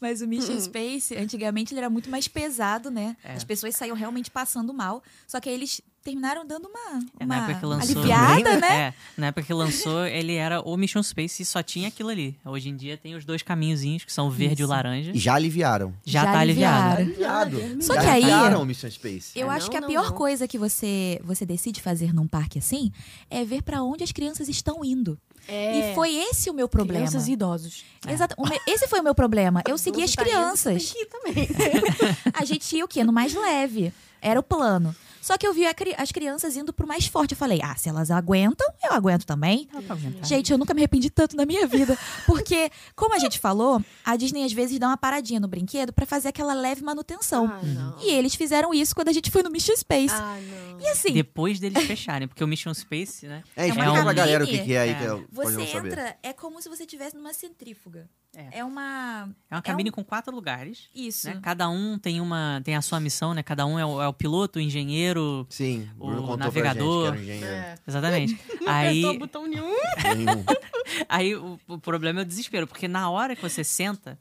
Mas 0.00 0.22
o 0.22 0.26
Mission 0.26 0.54
Hum. 0.54 0.60
Space, 0.60 1.14
antigamente, 1.16 1.74
ele 1.74 1.80
era 1.80 1.90
muito 1.90 2.08
mais 2.08 2.26
pesado, 2.26 2.90
né? 2.90 3.16
É. 3.22 3.34
As 3.34 3.44
pessoas 3.44 3.76
saíam 3.76 3.94
realmente 3.96 4.30
passando 4.30 4.72
mal. 4.72 5.02
Só 5.26 5.38
que 5.40 5.48
aí 5.48 5.54
eles 5.54 5.80
terminaram 6.02 6.46
dando 6.46 6.66
uma, 6.66 6.98
É, 7.20 7.24
uma 7.26 7.46
lançou. 7.62 7.72
aliviada, 8.00 8.56
né? 8.58 8.80
É, 8.86 8.94
na 9.18 9.26
época 9.26 9.42
que 9.42 9.52
lançou, 9.52 10.06
ele 10.06 10.34
era 10.34 10.62
o 10.62 10.74
Mission 10.74 11.02
Space 11.02 11.42
e 11.42 11.44
só 11.44 11.62
tinha 11.62 11.88
aquilo 11.88 12.08
ali. 12.08 12.34
Hoje 12.42 12.70
em 12.70 12.76
dia 12.76 12.96
tem 12.96 13.14
os 13.14 13.26
dois 13.26 13.42
caminhozinhos, 13.42 14.02
que 14.06 14.10
são 14.10 14.28
o 14.28 14.30
verde 14.30 14.62
e 14.62 14.64
o 14.64 14.64
Isso. 14.64 14.70
laranja. 14.72 15.12
E 15.14 15.18
já 15.18 15.34
aliviaram. 15.34 15.92
Já, 16.02 16.22
Já 16.24 16.32
tá 16.32 16.38
aliviado. 16.38 16.96
aliviaram. 17.02 17.40
Aliviado. 17.58 17.82
Só 17.84 17.94
já 17.96 18.00
que 18.00 18.06
aí- 18.06 18.22
aliviaram 18.24 18.62
o 18.62 18.64
Mission 18.64 18.90
Space. 18.90 19.38
Eu 19.38 19.50
Ah, 19.50 19.54
acho 19.56 19.66
não, 19.66 19.70
que 19.72 19.76
a 19.76 19.80
não, 19.82 19.88
pior 19.88 20.06
não. 20.08 20.16
coisa 20.16 20.48
que 20.48 20.56
você, 20.56 21.20
você 21.22 21.44
decide 21.44 21.82
fazer 21.82 22.14
num 22.14 22.26
parque 22.26 22.58
assim 22.58 22.90
é 23.28 23.44
ver 23.44 23.62
pra 23.62 23.82
onde 23.82 24.02
as 24.02 24.10
crianças 24.10 24.48
estão 24.48 24.82
indo. 24.82 25.18
É. 25.48 25.90
E 25.92 25.94
foi 25.94 26.14
esse 26.14 26.48
o 26.50 26.54
meu 26.54 26.68
problema. 26.68 27.00
Crianças 27.06 27.28
e 27.28 27.32
idosos. 27.32 27.84
Exato. 28.08 28.34
O 28.38 28.46
me- 28.48 28.60
Esse 28.66 28.86
foi 28.88 29.00
o 29.00 29.02
meu 29.02 29.14
problema. 29.14 29.62
Eu 29.68 29.76
segui 29.76 30.02
as 30.02 30.14
tá 30.14 30.22
crianças. 30.22 30.92
ir 30.96 31.06
também. 31.06 31.48
A 32.34 32.44
gente 32.44 32.76
ia 32.76 32.84
o 32.84 32.88
quê? 32.88 33.02
No 33.04 33.12
mais 33.12 33.34
leve. 33.34 33.92
Era 34.22 34.38
o 34.38 34.42
plano. 34.42 34.94
Só 35.20 35.36
que 35.36 35.46
eu 35.46 35.52
vi 35.52 35.72
cri- 35.74 35.94
as 35.98 36.10
crianças 36.10 36.56
indo 36.56 36.72
pro 36.72 36.86
mais 36.86 37.06
forte. 37.06 37.32
Eu 37.32 37.36
falei, 37.38 37.60
ah, 37.62 37.74
se 37.76 37.88
elas 37.88 38.10
aguentam, 38.10 38.66
eu 38.82 38.92
aguento 38.92 39.24
também. 39.24 39.66
Pra 39.66 39.94
aguentar. 39.94 40.24
Gente, 40.24 40.50
eu 40.52 40.58
nunca 40.58 40.72
me 40.74 40.80
arrependi 40.80 41.10
tanto 41.10 41.36
na 41.36 41.44
minha 41.46 41.66
vida. 41.66 41.96
Porque, 42.26 42.70
como 42.96 43.14
a 43.14 43.18
gente 43.18 43.38
falou, 43.38 43.82
a 44.04 44.16
Disney 44.16 44.44
às 44.44 44.52
vezes 44.52 44.78
dá 44.78 44.86
uma 44.88 44.96
paradinha 44.96 45.38
no 45.40 45.46
brinquedo 45.48 45.92
pra 45.92 46.06
fazer 46.06 46.28
aquela 46.28 46.54
leve 46.54 46.82
manutenção. 46.82 47.46
Ah. 47.52 47.94
E 48.02 48.10
eles 48.10 48.34
fizeram 48.34 48.72
isso 48.72 48.94
quando 48.94 49.08
a 49.08 49.12
gente 49.12 49.30
foi 49.30 49.42
no 49.42 49.50
Mission 49.50 49.76
Space. 49.76 50.14
Ah, 50.14 50.38
não. 50.40 50.80
E 50.80 50.88
assim, 50.88 51.12
Depois 51.12 51.60
deles 51.60 51.82
fecharem, 51.86 52.26
porque 52.26 52.42
o 52.42 52.48
Mission 52.48 52.72
Space, 52.72 53.26
né? 53.26 53.42
É, 53.56 53.68
É 53.68 53.72
uma 53.72 53.74
explica 53.74 53.90
pra 53.92 53.98
cabine. 54.02 54.14
galera 54.16 54.44
o 54.44 54.46
que, 54.46 54.58
que 54.58 54.72
é 54.74 54.80
aí, 54.80 54.94
que 54.94 55.04
É. 55.04 55.08
eu- 55.08 55.26
você 55.30 55.66
saber. 55.66 55.88
entra, 55.88 56.16
é 56.22 56.32
como 56.32 56.60
se 56.62 56.68
você 56.68 56.84
estivesse 56.84 57.14
numa 57.16 57.32
centrífuga. 57.34 58.08
É. 58.34 58.60
É, 58.60 58.64
uma. 58.64 59.28
É 59.50 59.56
uma 59.56 59.62
cabine 59.62 59.90
com 59.90 60.04
quatro 60.04 60.32
lugares. 60.32 60.88
Isso. 60.94 61.26
né? 61.26 61.40
Cada 61.42 61.68
um 61.68 61.98
tem 61.98 62.20
uma 62.20 62.60
tem 62.64 62.76
a 62.76 62.80
sua 62.82 63.00
missão, 63.00 63.34
né? 63.34 63.42
Cada 63.42 63.66
um 63.66 63.76
é 63.76 63.84
o, 63.84 64.00
é 64.00 64.06
o 64.06 64.12
piloto, 64.12 64.60
o 64.60 64.62
engenheiro. 64.62 65.09
Sim, 65.48 65.88
O 65.98 66.06
Bruno 66.08 66.36
navegador. 66.36 67.08
pra 67.08 67.16
gente 67.16 67.26
que 67.26 67.30
era 67.32 67.38
engenheiro. 67.38 67.66
É. 67.66 67.74
Exatamente. 67.86 68.40
Não 68.60 68.68
Aí, 68.72 68.98
apertou 69.04 69.18
botão 69.18 69.46
nenhum. 69.46 69.74
Nenhum. 70.16 70.44
aí 71.08 71.34
o, 71.34 71.58
o 71.68 71.78
problema 71.78 72.20
é 72.20 72.22
o 72.22 72.26
desespero, 72.26 72.66
porque 72.66 72.86
na 72.88 73.10
hora 73.10 73.34
que 73.34 73.42
você 73.42 73.64
senta, 73.64 74.18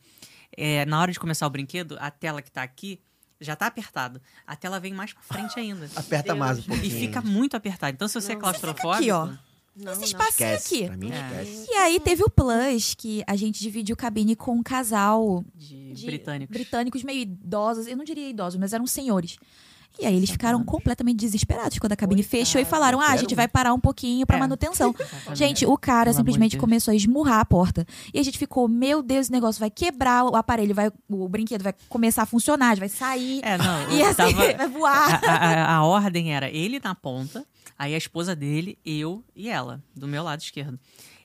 é, 0.56 0.86
na 0.86 1.00
hora 1.02 1.12
de 1.12 1.20
começar 1.20 1.46
o 1.46 1.50
brinquedo, 1.50 1.98
a 2.00 2.10
tela 2.10 2.42
que 2.42 2.52
tá 2.52 2.64
aqui 2.64 3.00
já 3.42 3.56
tá 3.56 3.68
apertado. 3.68 4.22
A 4.46 4.56
tela 4.56 4.80
vem 4.80 4.94
mais 4.94 5.14
pra 5.14 5.24
frente 5.24 5.58
ainda. 5.60 5.90
Aperta 5.96 6.28
Deus. 6.34 6.38
mais 6.40 6.58
um 6.60 6.62
E 6.62 6.66
pouquinho. 6.66 7.00
fica 7.00 7.22
muito 7.22 7.56
apertado. 7.56 7.94
Então, 7.94 8.08
se 8.08 8.20
você 8.20 8.32
é 8.34 8.36
Não. 8.36 8.42
claustrofóbico. 8.42 8.90
aqui, 8.96 9.12
ó. 9.12 9.30
Não, 9.76 9.94
Esse 9.94 10.04
espacinho 10.06 10.50
Esquece, 10.56 10.76
aqui. 10.76 10.86
pra 10.88 10.98
mim 10.98 11.10
É. 11.10 11.44
esquece. 11.44 11.72
E 11.72 11.74
aí 11.76 12.00
teve 12.02 12.22
o 12.22 12.30
Plus, 12.30 12.94
que 12.96 13.24
a 13.26 13.38
gente 13.38 13.62
dividiu 13.62 13.96
cabine 13.96 14.36
com 14.36 14.52
um 14.56 14.62
casal 14.64 15.46
De, 15.56 15.94
de 15.94 16.06
britânicos. 16.06 16.54
britânicos 16.54 17.02
meio 17.04 17.22
idosos. 17.22 17.88
Eu 17.88 17.96
não 17.96 18.04
diria 18.04 18.28
idosos, 18.30 18.60
mas 18.60 18.74
eram 18.74 18.86
senhores. 18.86 19.38
E 20.02 20.06
aí 20.06 20.16
eles 20.16 20.30
ficaram 20.30 20.64
completamente 20.64 21.18
desesperados 21.20 21.78
quando 21.78 21.92
a 21.92 21.96
cabine 21.96 22.24
fechou 22.24 22.60
e 22.62 22.66
falaram: 22.66 23.00
ah, 23.02 23.10
a 23.12 23.18
gente 23.18 23.34
um." 23.34 23.36
vai 23.36 23.48
parar 23.48 23.74
um 23.74 23.80
pouquinho 23.80 24.26
pra 24.26 24.38
É. 24.38 24.40
manutenção. 24.40 24.96
Gente, 25.34 25.66
o 25.66 25.78
cara 25.78 26.14
simplesmente 26.14 26.58
começou 26.58 26.92
a 26.92 26.96
esmurrar 26.96 27.40
a 27.40 27.46
porta. 27.46 27.86
E 28.14 28.20
a 28.20 28.24
gente 28.24 28.38
ficou, 28.38 28.68
meu 28.68 29.02
Deus, 29.04 29.22
esse 29.26 29.32
negócio 29.32 29.60
vai 29.60 29.70
quebrar 29.70 30.24
o 30.26 30.36
aparelho, 30.36 30.74
vai, 30.74 30.92
o 31.10 31.28
brinquedo 31.28 31.62
vai 31.64 31.74
começar 31.90 32.24
a 32.24 32.26
funcionar, 32.26 32.78
vai 32.78 32.90
sair. 32.90 33.42
É, 33.44 33.58
não. 33.58 33.90
E 33.92 34.02
assim, 34.04 34.16
tava- 34.16 34.54
vai 34.58 34.68
voar. 34.70 35.22
a, 35.26 35.36
a- 35.36 35.76
a 35.78 35.84
ordem 35.84 36.34
era 36.34 36.50
ele 36.50 36.80
na 36.84 36.96
ponta, 36.96 37.46
aí 37.78 37.94
a 37.94 37.98
esposa 37.98 38.36
dele, 38.36 38.78
eu 38.86 39.24
e 39.36 39.50
ela, 39.50 39.82
do 39.96 40.08
meu 40.08 40.24
lado 40.24 40.42
esquerdo. 40.42 40.80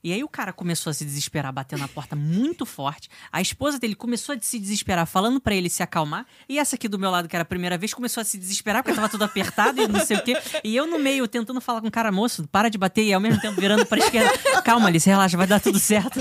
E 0.05 0.13
aí 0.13 0.23
o 0.23 0.29
cara 0.29 0.53
começou 0.53 0.91
a 0.91 0.95
se 0.95 1.03
desesperar, 1.03 1.51
batendo 1.51 1.81
na 1.81 1.89
porta 1.89 2.15
muito 2.15 2.67
forte. 2.67 3.09
A 3.33 3.41
esposa 3.41 3.79
dele 3.79 3.95
começou 3.95 4.35
a 4.35 4.39
se 4.39 4.59
desesperar, 4.59 5.07
falando 5.07 5.41
pra 5.41 5.55
ele 5.55 5.71
se 5.71 5.83
acalmar. 5.83 6.27
E 6.47 6.59
essa 6.59 6.77
aqui 6.77 6.87
do 6.89 6.99
meu 6.99 7.11
lado, 7.11 7.27
que 7.27 7.35
era 7.35 7.43
a 7.43 7.47
primeira 7.47 7.79
vez, 7.79 7.95
começou 7.95 8.21
a 8.21 8.25
se 8.25 8.37
desesperar, 8.37 8.83
porque 8.83 8.95
tava 8.95 9.09
tudo 9.09 9.25
apertado 9.25 9.81
e 9.81 9.89
não 9.89 10.05
sei 10.05 10.19
o 10.19 10.23
quê. 10.23 10.37
E 10.63 10.77
eu 10.77 10.87
no 10.87 10.99
meio, 10.99 11.27
tentando 11.27 11.59
falar 11.59 11.81
com 11.81 11.89
o 11.89 11.91
cara, 11.91 12.13
moço, 12.13 12.47
para 12.53 12.69
de 12.69 12.77
bater. 12.77 13.03
E 13.05 13.15
ao 13.15 13.21
mesmo 13.21 13.41
tempo 13.41 13.59
virando 13.59 13.87
pra 13.87 13.99
esquerda. 13.99 14.31
Calma, 14.63 14.89
Alice, 14.89 15.09
relaxa, 15.09 15.39
vai 15.39 15.47
dar 15.47 15.59
tudo 15.59 15.79
certo. 15.79 16.21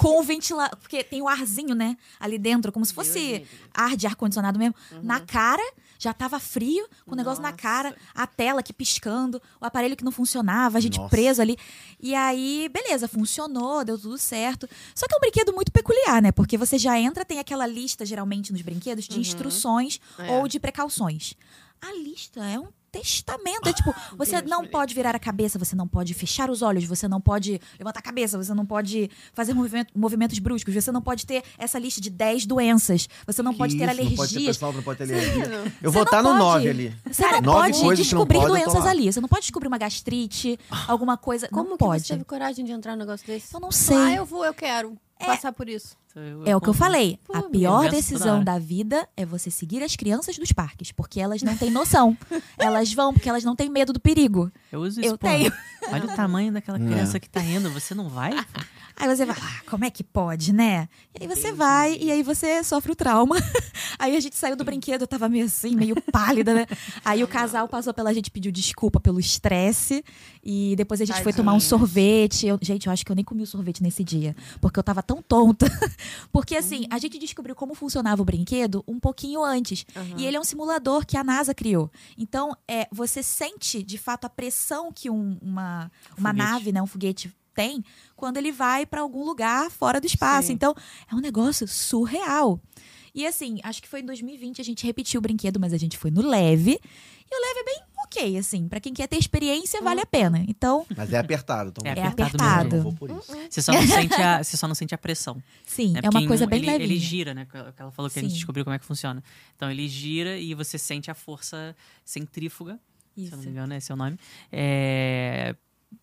Com 0.00 0.20
o 0.20 0.22
ventilador. 0.22 0.76
Porque 0.78 1.02
tem 1.04 1.20
o 1.22 1.28
arzinho, 1.28 1.74
né? 1.74 1.96
Ali 2.20 2.38
dentro, 2.38 2.70
como 2.72 2.84
se 2.84 2.92
fosse 2.94 3.46
ar 3.74 3.96
de 3.96 4.06
ar-condicionado 4.06 4.58
mesmo. 4.58 4.74
Na 5.02 5.20
cara, 5.20 5.62
já 5.98 6.12
tava 6.12 6.38
frio, 6.38 6.86
com 7.06 7.12
o 7.12 7.16
negócio 7.16 7.42
na 7.42 7.50
Nossa. 7.50 7.62
cara, 7.62 7.96
a 8.14 8.26
tela 8.26 8.60
aqui 8.60 8.72
piscando, 8.72 9.40
o 9.60 9.64
aparelho 9.64 9.96
que 9.96 10.04
não 10.04 10.12
funcionava, 10.12 10.78
a 10.78 10.80
gente 10.80 10.98
Nossa. 10.98 11.10
preso 11.10 11.42
ali. 11.42 11.56
E 12.00 12.14
aí, 12.14 12.68
beleza, 12.72 13.08
funcionou, 13.08 13.84
deu 13.84 13.98
tudo 13.98 14.16
certo. 14.18 14.68
Só 14.94 15.06
que 15.06 15.14
é 15.14 15.16
um 15.16 15.20
brinquedo 15.20 15.52
muito 15.52 15.72
peculiar, 15.72 16.22
né? 16.22 16.30
Porque 16.32 16.56
você 16.56 16.78
já 16.78 16.98
entra, 16.98 17.24
tem 17.24 17.38
aquela 17.38 17.66
lista, 17.66 18.06
geralmente, 18.06 18.52
nos 18.52 18.62
brinquedos, 18.62 19.06
de 19.08 19.18
instruções 19.18 20.00
É. 20.18 20.30
ou 20.38 20.46
de 20.48 20.60
precauções. 20.60 21.34
A 21.80 21.92
lista 21.92 22.44
é 22.44 22.58
um 22.58 22.68
testamento. 22.90 23.68
É 23.68 23.72
tipo, 23.72 23.94
você 24.16 24.40
Deus 24.40 24.50
não 24.50 24.66
pode 24.66 24.94
virar 24.94 25.14
a 25.14 25.18
cabeça, 25.18 25.58
você 25.58 25.74
não 25.76 25.86
pode 25.88 26.14
fechar 26.14 26.50
os 26.50 26.62
olhos, 26.62 26.84
você 26.84 27.06
não 27.08 27.20
pode 27.20 27.60
levantar 27.78 28.00
a 28.00 28.02
cabeça, 28.02 28.36
você 28.36 28.54
não 28.54 28.64
pode 28.66 29.10
fazer 29.32 29.54
movimento- 29.54 29.92
movimentos 29.96 30.38
bruscos, 30.38 30.74
você 30.74 30.90
não 30.92 31.02
pode 31.02 31.26
ter 31.26 31.42
essa 31.58 31.78
lista 31.78 32.00
de 32.00 32.10
10 32.10 32.46
doenças, 32.46 33.08
você 33.26 33.42
não 33.42 33.52
Que 33.52 33.58
pode 33.58 33.76
ter 33.76 33.84
isso, 33.84 33.86
Não 34.02 34.16
pode 34.16 34.16
ter 34.16 34.36
alergias. 34.36 34.56
pessoal, 34.56 34.72
não 34.72 34.82
pode 34.82 34.98
ter 34.98 35.04
alergia. 35.04 35.44
Eu 35.82 35.90
Você 35.90 35.90
vou 35.90 35.92
não 35.94 36.02
estar 36.02 36.22
no 36.22 36.28
pode. 36.30 36.38
9 36.40 36.68
ali. 36.70 36.96
Você 37.10 37.22
não 37.22 37.42
pode 37.42 37.78
que 37.78 37.84
não 37.84 37.94
descobrir 37.94 38.38
pode, 38.38 38.48
doenças 38.48 38.86
ali. 38.86 39.12
Você 39.12 39.20
não 39.20 39.28
pode 39.28 39.42
descobrir 39.42 39.68
uma 39.68 39.78
gastrite, 39.78 40.58
alguma 40.86 41.16
coisa. 41.16 41.48
Como 41.48 41.70
não 41.70 41.76
que 41.76 41.84
pode. 41.84 42.02
você 42.02 42.12
teve 42.14 42.24
coragem 42.24 42.64
de 42.64 42.72
entrar 42.72 42.92
num 42.92 42.98
negócio 43.00 43.26
desse? 43.26 43.54
Eu 43.54 43.60
não 43.60 43.68
Ah, 43.68 43.72
sei. 43.72 44.18
eu 44.18 44.24
vou, 44.24 44.44
eu 44.44 44.54
quero 44.54 44.96
passar 45.18 45.52
por 45.52 45.68
isso. 45.68 45.96
É 46.46 46.56
o 46.56 46.60
que 46.60 46.68
eu 46.68 46.74
falei. 46.74 47.18
Pô, 47.26 47.36
a 47.36 47.42
pior 47.42 47.88
decisão 47.90 48.42
da 48.44 48.58
vida 48.58 49.08
é 49.16 49.24
você 49.24 49.50
seguir 49.50 49.82
as 49.82 49.94
crianças 49.96 50.36
dos 50.38 50.52
parques, 50.52 50.92
porque 50.92 51.20
elas 51.20 51.42
não 51.42 51.56
têm 51.56 51.70
noção. 51.70 52.16
elas 52.58 52.92
vão 52.92 53.12
porque 53.12 53.28
elas 53.28 53.44
não 53.44 53.54
têm 53.56 53.68
medo 53.68 53.92
do 53.92 54.00
perigo. 54.00 54.50
Eu 54.72 54.80
uso 54.80 55.00
isso, 55.00 55.10
Eu 55.10 55.18
tenho. 55.18 55.52
Olha 55.90 56.04
o 56.04 56.16
tamanho 56.16 56.52
daquela 56.52 56.78
criança 56.78 57.18
que 57.20 57.28
tá 57.28 57.42
indo, 57.42 57.70
você 57.70 57.94
não 57.94 58.08
vai? 58.08 58.32
Aí 59.00 59.06
você 59.16 59.24
vai, 59.24 59.36
ah, 59.40 59.60
como 59.70 59.84
é 59.84 59.90
que 59.90 60.02
pode, 60.02 60.52
né? 60.52 60.88
E 61.18 61.22
aí 61.22 61.28
você 61.28 61.52
vai 61.52 61.96
e 62.00 62.10
aí 62.10 62.20
você 62.22 62.64
sofre 62.64 62.90
o 62.90 62.96
trauma. 62.96 63.36
Aí 63.96 64.16
a 64.16 64.20
gente 64.20 64.36
saiu 64.36 64.54
do 64.54 64.64
brinquedo, 64.64 65.02
eu 65.02 65.06
tava 65.08 65.28
meio 65.28 65.46
assim, 65.46 65.74
meio 65.74 66.00
pálida, 66.12 66.52
né? 66.54 66.66
Aí 67.04 67.22
o 67.24 67.28
casal 67.28 67.66
passou 67.68 67.92
pela 67.94 68.12
gente, 68.14 68.30
pediu 68.30 68.52
desculpa 68.52 69.00
pelo 69.00 69.18
estresse. 69.18 70.04
E 70.44 70.74
depois 70.76 71.00
a 71.00 71.04
gente 71.04 71.16
foi 71.22 71.32
tomar 71.32 71.52
um 71.54 71.60
sorvete. 71.60 72.46
Eu- 72.46 72.58
gente, 72.62 72.86
eu 72.86 72.92
acho 72.92 73.04
que 73.04 73.10
eu 73.10 73.16
nem 73.16 73.24
comi 73.24 73.42
o 73.42 73.46
sorvete 73.46 73.82
nesse 73.82 74.04
dia. 74.04 74.36
Porque 74.60 74.78
eu 74.78 74.82
tava 74.84 75.02
tão 75.02 75.20
tonta. 75.22 75.66
Porque 76.32 76.56
assim, 76.56 76.86
a 76.90 76.98
gente 76.98 77.18
descobriu 77.18 77.54
como 77.54 77.74
funcionava 77.74 78.22
o 78.22 78.24
brinquedo 78.24 78.84
um 78.86 78.98
pouquinho 79.00 79.42
antes. 79.44 79.84
E 80.16 80.24
ele 80.26 80.36
é 80.36 80.40
um 80.40 80.44
simulador 80.44 81.04
que 81.06 81.16
a 81.16 81.24
NASA 81.24 81.54
criou. 81.54 81.90
Então, 82.16 82.56
é, 82.66 82.86
você 82.92 83.22
sente, 83.22 83.82
de 83.82 83.98
fato, 83.98 84.24
a 84.24 84.28
pressão 84.30 84.92
que 84.92 85.08
um- 85.10 85.38
uma, 85.42 85.90
uma 86.16 86.30
Foguete. 86.30 86.36
nave, 86.36 86.72
né, 86.72 86.82
um 86.82 86.86
foguete 86.86 87.32
tem 87.54 87.84
quando 88.14 88.36
ele 88.36 88.52
vai 88.52 88.86
para 88.86 89.00
algum 89.00 89.24
lugar 89.24 89.70
fora 89.70 90.00
do 90.00 90.06
espaço. 90.06 90.48
Sim. 90.48 90.52
Então, 90.54 90.74
é 91.10 91.14
um 91.14 91.20
negócio 91.20 91.66
surreal. 91.66 92.60
E 93.14 93.26
assim, 93.26 93.58
acho 93.64 93.82
que 93.82 93.88
foi 93.88 94.00
em 94.00 94.04
2020 94.04 94.60
a 94.60 94.64
gente 94.64 94.86
repetiu 94.86 95.18
o 95.18 95.22
brinquedo, 95.22 95.58
mas 95.58 95.72
a 95.72 95.76
gente 95.76 95.96
foi 95.98 96.10
no 96.10 96.20
leve. 96.22 96.78
E 97.30 97.36
o 97.36 97.40
leve 97.46 97.60
é 97.60 97.64
bem 97.64 97.82
ok, 98.04 98.38
assim. 98.38 98.68
Pra 98.68 98.80
quem 98.80 98.94
quer 98.94 99.06
ter 99.06 99.16
experiência, 99.18 99.82
vale 99.82 100.00
a 100.00 100.06
pena. 100.06 100.42
Então, 100.48 100.86
Mas 100.96 101.12
é 101.12 101.18
apertado. 101.18 101.70
Então 101.70 101.84
É 101.86 101.90
é 101.98 102.02
apertado 102.06 102.42
apertado. 102.42 102.76
Eu 102.76 102.82
vou 102.82 102.92
por 102.94 103.10
isso. 103.10 103.32
Você 103.50 103.60
só 103.60 103.72
não 103.72 103.86
sente 103.86 104.14
a, 104.14 104.42
você 104.42 104.56
só 104.56 104.66
não 104.68 104.74
sente 104.74 104.94
a 104.94 104.98
pressão. 104.98 105.42
Sim, 105.66 105.92
né? 105.92 106.00
é 106.02 106.06
uma 106.06 106.12
Porque 106.12 106.26
coisa 106.26 106.46
bem 106.46 106.58
ele, 106.60 106.66
levinha. 106.66 106.84
Ele 106.86 106.98
gira, 106.98 107.34
né? 107.34 107.46
que 107.50 107.56
Ela 107.56 107.90
falou 107.92 108.10
que 108.10 108.18
a 108.18 108.22
gente 108.22 108.30
Sim. 108.32 108.36
descobriu 108.38 108.64
como 108.64 108.74
é 108.74 108.78
que 108.78 108.84
funciona. 108.86 109.22
Então 109.56 109.70
ele 109.70 109.86
gira 109.88 110.38
e 110.38 110.54
você 110.54 110.78
sente 110.78 111.10
a 111.10 111.14
força 111.14 111.76
centrífuga, 112.04 112.80
se 113.14 113.24
eu 113.24 113.30
não 113.32 113.38
me 113.38 113.42
Isso. 113.44 113.48
engano, 113.50 113.74
esse 113.74 113.90
é 113.92 113.94
o 113.94 113.98
nome. 113.98 114.18
É, 114.50 115.54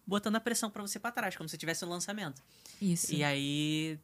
Botando 0.06 0.36
a 0.36 0.40
pressão 0.40 0.70
pra 0.70 0.82
você 0.82 1.00
pra 1.00 1.12
trás, 1.12 1.36
como 1.36 1.48
se 1.48 1.58
tivesse 1.58 1.86
um 1.86 1.90
lançamento. 1.90 2.42
Isso. 2.82 3.14
E 3.14 3.24
aí. 3.24 4.00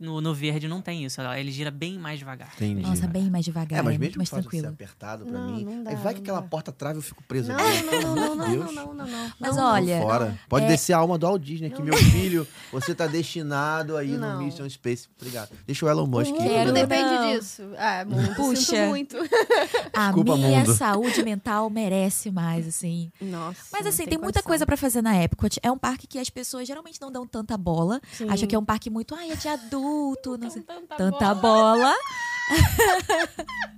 No, 0.00 0.18
no 0.20 0.32
verde 0.34 0.66
não 0.66 0.80
tem 0.80 1.04
isso. 1.04 1.20
Ele 1.20 1.52
gira 1.52 1.70
bem 1.70 1.98
mais 1.98 2.18
devagar. 2.18 2.50
Entendi. 2.56 2.80
Nossa, 2.80 3.06
bem 3.06 3.28
mais 3.28 3.44
devagar, 3.44 3.80
É, 3.80 3.82
mas 3.82 3.94
é 3.94 3.98
mesmo 3.98 4.14
o 4.14 4.18
mais 4.18 4.28
de 4.30 4.34
ser 4.34 4.40
tranquilo. 4.40 4.68
apertado 4.68 5.26
pra 5.26 5.38
Não, 5.38 5.52
mim. 5.52 5.64
não 5.64 5.84
dá, 5.84 5.90
aí 5.90 5.96
vai 5.96 6.14
que 6.14 6.20
não 6.20 6.24
aquela 6.24 6.40
dá. 6.40 6.48
porta 6.48 6.72
trave 6.72 6.98
eu 6.98 7.02
fico 7.02 7.22
preso 7.24 7.52
Não, 7.52 7.58
ali. 7.58 7.82
não, 7.82 8.00
não, 8.00 8.14
não, 8.14 8.34
não, 8.36 8.50
Deus. 8.50 8.74
não, 8.74 8.94
não, 8.94 9.06
não. 9.06 9.32
Mas 9.38 9.56
Não, 9.56 9.72
olha, 9.72 10.00
Fora. 10.00 10.38
Pode 10.48 10.64
é- 10.64 10.68
descer 10.68 10.94
a 10.94 10.98
alma 10.98 11.18
do 11.18 11.26
Walt 11.26 11.42
Disney, 11.42 11.68
que 11.68 11.82
meu 11.82 11.94
filho, 11.96 12.48
você 12.72 12.94
tá 12.94 13.06
destinado 13.06 13.96
aí 13.96 14.08
Não. 14.12 14.38
no 14.38 14.42
Mission 14.44 14.68
Space. 14.70 15.06
Obrigado. 15.20 15.50
Deixa 15.66 15.84
o 15.84 15.88
Elon 15.90 16.04
O 16.04 16.06
Musk. 16.06 16.30
mundo 16.30 16.42
Quero 16.42 16.72
depende 16.72 17.10
não. 17.10 17.30
disso. 17.38 17.62
Ah, 17.76 18.04
mundo, 18.06 18.34
Puxa. 18.36 18.60
sinto 18.62 18.88
muito. 18.88 19.16
A 19.92 20.06
Desculpa, 20.06 20.36
minha 20.36 20.58
mundo. 20.60 20.74
saúde 20.74 21.22
mental 21.22 21.68
merece 21.68 22.30
mais, 22.30 22.66
assim. 22.66 23.12
Nossa. 23.20 23.60
Mas 23.70 23.82
não 23.82 23.88
assim, 23.90 24.04
tem, 24.06 24.16
muita 24.16 24.40
condição. 24.40 24.42
coisa 24.44 24.64
pra 24.66 24.76
fazer 24.78 25.02
na 25.02 25.22
Epcot. 25.22 25.58
É 25.62 25.70
um 25.70 25.76
parque 25.78 26.06
que 26.06 26.18
as 26.18 26.30
pessoas 26.30 26.66
geralmente 26.66 26.98
não 27.00 27.12
dão 27.12 27.26
tanta 27.26 27.56
bola. 27.58 28.00
Acham 28.30 28.48
que 28.48 28.54
é 28.54 28.58
um 28.58 28.64
parque 28.64 28.88
muito, 28.88 29.14
ai, 29.14 29.30
é 29.32 29.36
de 29.36 29.46
adulto, 29.48 29.89
não 30.40 30.50
sei. 30.50 30.62
Tanta 30.62 30.96
Tanta 30.96 31.34
bola. 31.34 31.76
bola. 31.76 31.94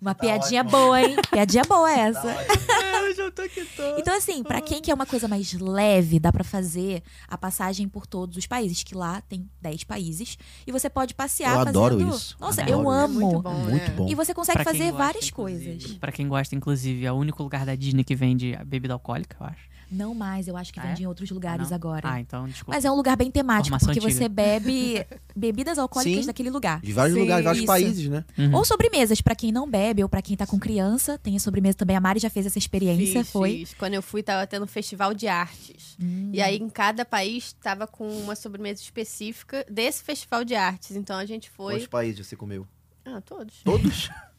Uma 0.00 0.14
Tá 0.14 0.20
piadinha 0.22 0.62
ótimo. 0.62 0.78
boa, 0.78 1.02
hein? 1.02 1.16
Piadinha 1.30 1.62
boa 1.64 1.90
essa. 1.92 2.26
Eu 3.10 3.14
já 3.14 3.30
tô 3.30 3.42
aqui 3.42 3.64
todo. 3.76 3.98
Então, 3.98 4.16
assim, 4.16 4.42
pra 4.42 4.60
quem 4.62 4.80
quer 4.80 4.94
uma 4.94 5.04
coisa 5.04 5.28
mais 5.28 5.52
leve, 5.52 6.18
dá 6.18 6.32
pra 6.32 6.42
fazer 6.44 7.02
a 7.28 7.36
passagem 7.36 7.86
por 7.88 8.06
todos 8.06 8.36
os 8.38 8.46
países, 8.46 8.82
que 8.82 8.94
lá 8.94 9.20
tem 9.22 9.46
10 9.60 9.84
países. 9.84 10.38
E 10.66 10.72
você 10.72 10.88
pode 10.88 11.12
passear 11.14 11.54
Eu 11.54 11.60
adoro 11.60 11.98
fazendo... 11.98 12.14
isso. 12.16 12.36
Nossa, 12.40 12.62
Adoro 12.62 12.78
eu 12.78 12.80
isso. 12.82 12.90
amo. 12.90 13.20
Muito 13.20 13.42
bom. 13.42 13.52
Muito 13.54 13.84
é. 13.84 13.88
bom. 13.90 14.08
E 14.08 14.14
você 14.14 14.32
consegue 14.32 14.64
fazer 14.64 14.84
gosta, 14.84 14.96
várias 14.98 15.28
inclusive. 15.28 15.70
coisas. 15.72 15.92
Pra 15.98 16.12
quem 16.12 16.28
gosta, 16.28 16.54
inclusive, 16.54 17.04
é 17.04 17.12
o 17.12 17.16
único 17.16 17.42
lugar 17.42 17.66
da 17.66 17.74
Disney 17.74 18.04
que 18.04 18.14
vende 18.14 18.54
a 18.54 18.64
bebida 18.64 18.94
alcoólica, 18.94 19.36
eu 19.40 19.46
acho. 19.48 19.69
Não 19.90 20.14
mais, 20.14 20.46
eu 20.48 20.56
acho 20.56 20.72
que 20.72 20.78
Ah, 20.78 20.84
vende 20.84 21.02
é? 21.02 21.04
em 21.04 21.06
outros 21.06 21.30
lugares 21.30 21.70
não? 21.70 21.74
agora. 21.74 22.08
Ah, 22.08 22.20
então, 22.20 22.46
desculpa. 22.46 22.72
Mas 22.76 22.84
é 22.84 22.90
um 22.90 22.94
lugar 22.94 23.16
bem 23.16 23.30
temático, 23.30 23.68
Informação 23.68 23.86
porque 23.92 24.00
você 24.00 24.24
antiga. 24.24 24.28
bebe 24.28 25.06
bebidas 25.34 25.78
alcoólicas 25.78 26.20
Sim. 26.20 26.26
daquele 26.26 26.50
lugar. 26.50 26.80
De 26.80 26.92
vários 26.92 27.14
Sim, 27.14 27.20
lugares, 27.22 27.44
vários 27.44 27.58
isso. 27.62 27.66
países, 27.66 28.08
né? 28.08 28.24
Uhum. 28.38 28.54
Ou 28.54 28.64
sobremesas, 28.64 29.20
pra 29.20 29.34
quem 29.34 29.50
não 29.50 29.68
bebe, 29.68 30.02
ou 30.02 30.08
pra 30.08 30.22
quem 30.22 30.36
tá 30.36 30.46
com 30.46 30.58
criança, 30.58 31.18
tem 31.18 31.36
a 31.36 31.40
sobremesa 31.40 31.76
também. 31.76 31.96
A 31.96 32.00
Mari 32.00 32.20
já 32.20 32.30
fez 32.30 32.46
essa 32.46 32.58
experiência, 32.58 33.22
Fiz, 33.24 33.32
foi. 33.32 33.50
fiz. 33.58 33.74
Quando 33.74 33.94
eu 33.94 34.02
fui, 34.02 34.22
tava 34.22 34.46
tendo 34.46 34.64
um 34.64 34.68
festival 34.68 35.12
de 35.14 35.26
artes. 35.28 35.96
Hum. 36.00 36.30
E 36.32 36.40
aí, 36.40 36.56
em 36.56 36.68
cada 36.68 37.04
país, 37.04 37.52
tava 37.54 37.86
com 37.86 38.06
uma 38.20 38.36
sobremesa 38.36 38.80
específica 38.82 39.64
desse 39.70 40.02
festival 40.04 40.44
de 40.44 40.54
artes. 40.54 40.94
Então, 40.96 41.16
a 41.16 41.24
gente 41.26 41.50
foi... 41.50 41.74
Quantos 41.74 41.86
países 41.88 42.26
você 42.26 42.36
comeu? 42.36 42.66
Ah, 43.04 43.20
todos. 43.20 43.62
Todos? 43.64 44.10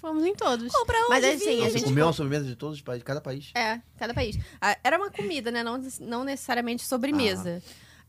Fomos 0.00 0.24
em 0.24 0.34
todos. 0.34 0.74
Ou 0.74 0.86
pra 0.86 0.96
onde 0.98 1.08
Mas 1.10 1.24
assim, 1.24 1.60
a 1.60 1.64
você 1.64 1.70
gente... 1.78 1.84
comeu 1.84 2.06
uma 2.06 2.12
sobremesa 2.12 2.46
de 2.46 2.56
todos 2.56 2.76
os 2.76 2.82
países, 2.82 3.00
de 3.00 3.04
cada 3.04 3.20
país? 3.20 3.50
É, 3.54 3.80
cada 3.98 4.14
país. 4.14 4.38
Ah, 4.60 4.76
Era 4.82 4.96
uma 4.96 5.10
comida, 5.10 5.50
né? 5.50 5.62
Não, 5.62 5.80
não 6.00 6.24
necessariamente 6.24 6.84
sobremesa. 6.86 7.62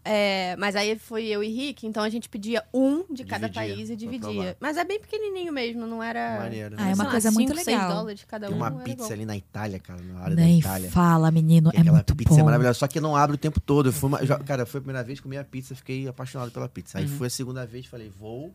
É, 0.03 0.55
mas 0.57 0.75
aí 0.75 0.97
foi 0.97 1.25
eu 1.27 1.43
e 1.43 1.47
Rick, 1.49 1.85
então 1.85 2.01
a 2.01 2.09
gente 2.09 2.27
pedia 2.27 2.63
um 2.73 3.05
de 3.13 3.23
cada 3.23 3.47
Dividia, 3.47 3.75
país 3.75 3.89
e 3.91 3.95
pra 3.95 4.07
provar. 4.07 4.31
dividia. 4.31 4.57
Mas 4.59 4.75
é 4.77 4.83
bem 4.83 4.99
pequenininho 4.99 5.53
mesmo, 5.53 5.85
não 5.85 6.01
era. 6.01 6.39
Maneiro. 6.39 6.75
Ah, 6.79 6.85
é 6.85 6.85
uma 6.87 6.95
sei 6.95 7.05
lá, 7.05 7.11
coisa 7.11 7.31
muito 7.31 7.49
cinco, 7.51 7.63
seis 7.63 7.77
legal. 7.77 7.95
dólares 7.97 8.25
cada 8.27 8.47
Tem 8.47 8.55
um. 8.55 8.57
uma 8.59 8.67
era 8.67 8.77
pizza 8.77 9.07
bom. 9.09 9.13
ali 9.13 9.25
na 9.25 9.37
Itália, 9.37 9.79
cara, 9.79 10.01
na 10.01 10.19
área 10.21 10.35
da 10.35 10.41
Nem 10.41 10.57
Itália. 10.57 10.89
fala, 10.89 11.29
menino. 11.29 11.69
E 11.71 11.77
É 11.77 11.81
aquela 11.81 11.97
muito 11.97 12.15
pizza 12.15 12.33
bom. 12.33 12.39
é 12.39 12.43
maravilhosa, 12.43 12.79
só 12.79 12.87
que 12.87 12.99
não 12.99 13.15
abre 13.15 13.35
o 13.35 13.37
tempo 13.37 13.59
todo. 13.59 13.89
Eu 13.89 13.93
fui 13.93 14.07
uma- 14.07 14.25
já- 14.25 14.39
cara, 14.39 14.65
foi 14.65 14.79
a 14.79 14.81
primeira 14.81 15.03
vez 15.03 15.19
que 15.19 15.23
comi 15.23 15.37
a 15.37 15.43
pizza, 15.43 15.75
fiquei 15.75 16.07
apaixonado 16.07 16.49
pela 16.49 16.67
pizza. 16.67 16.97
Aí 16.97 17.05
Uhum. 17.05 17.17
foi 17.19 17.27
a 17.27 17.29
segunda 17.29 17.63
vez, 17.67 17.85
falei, 17.85 18.09
vou. 18.09 18.51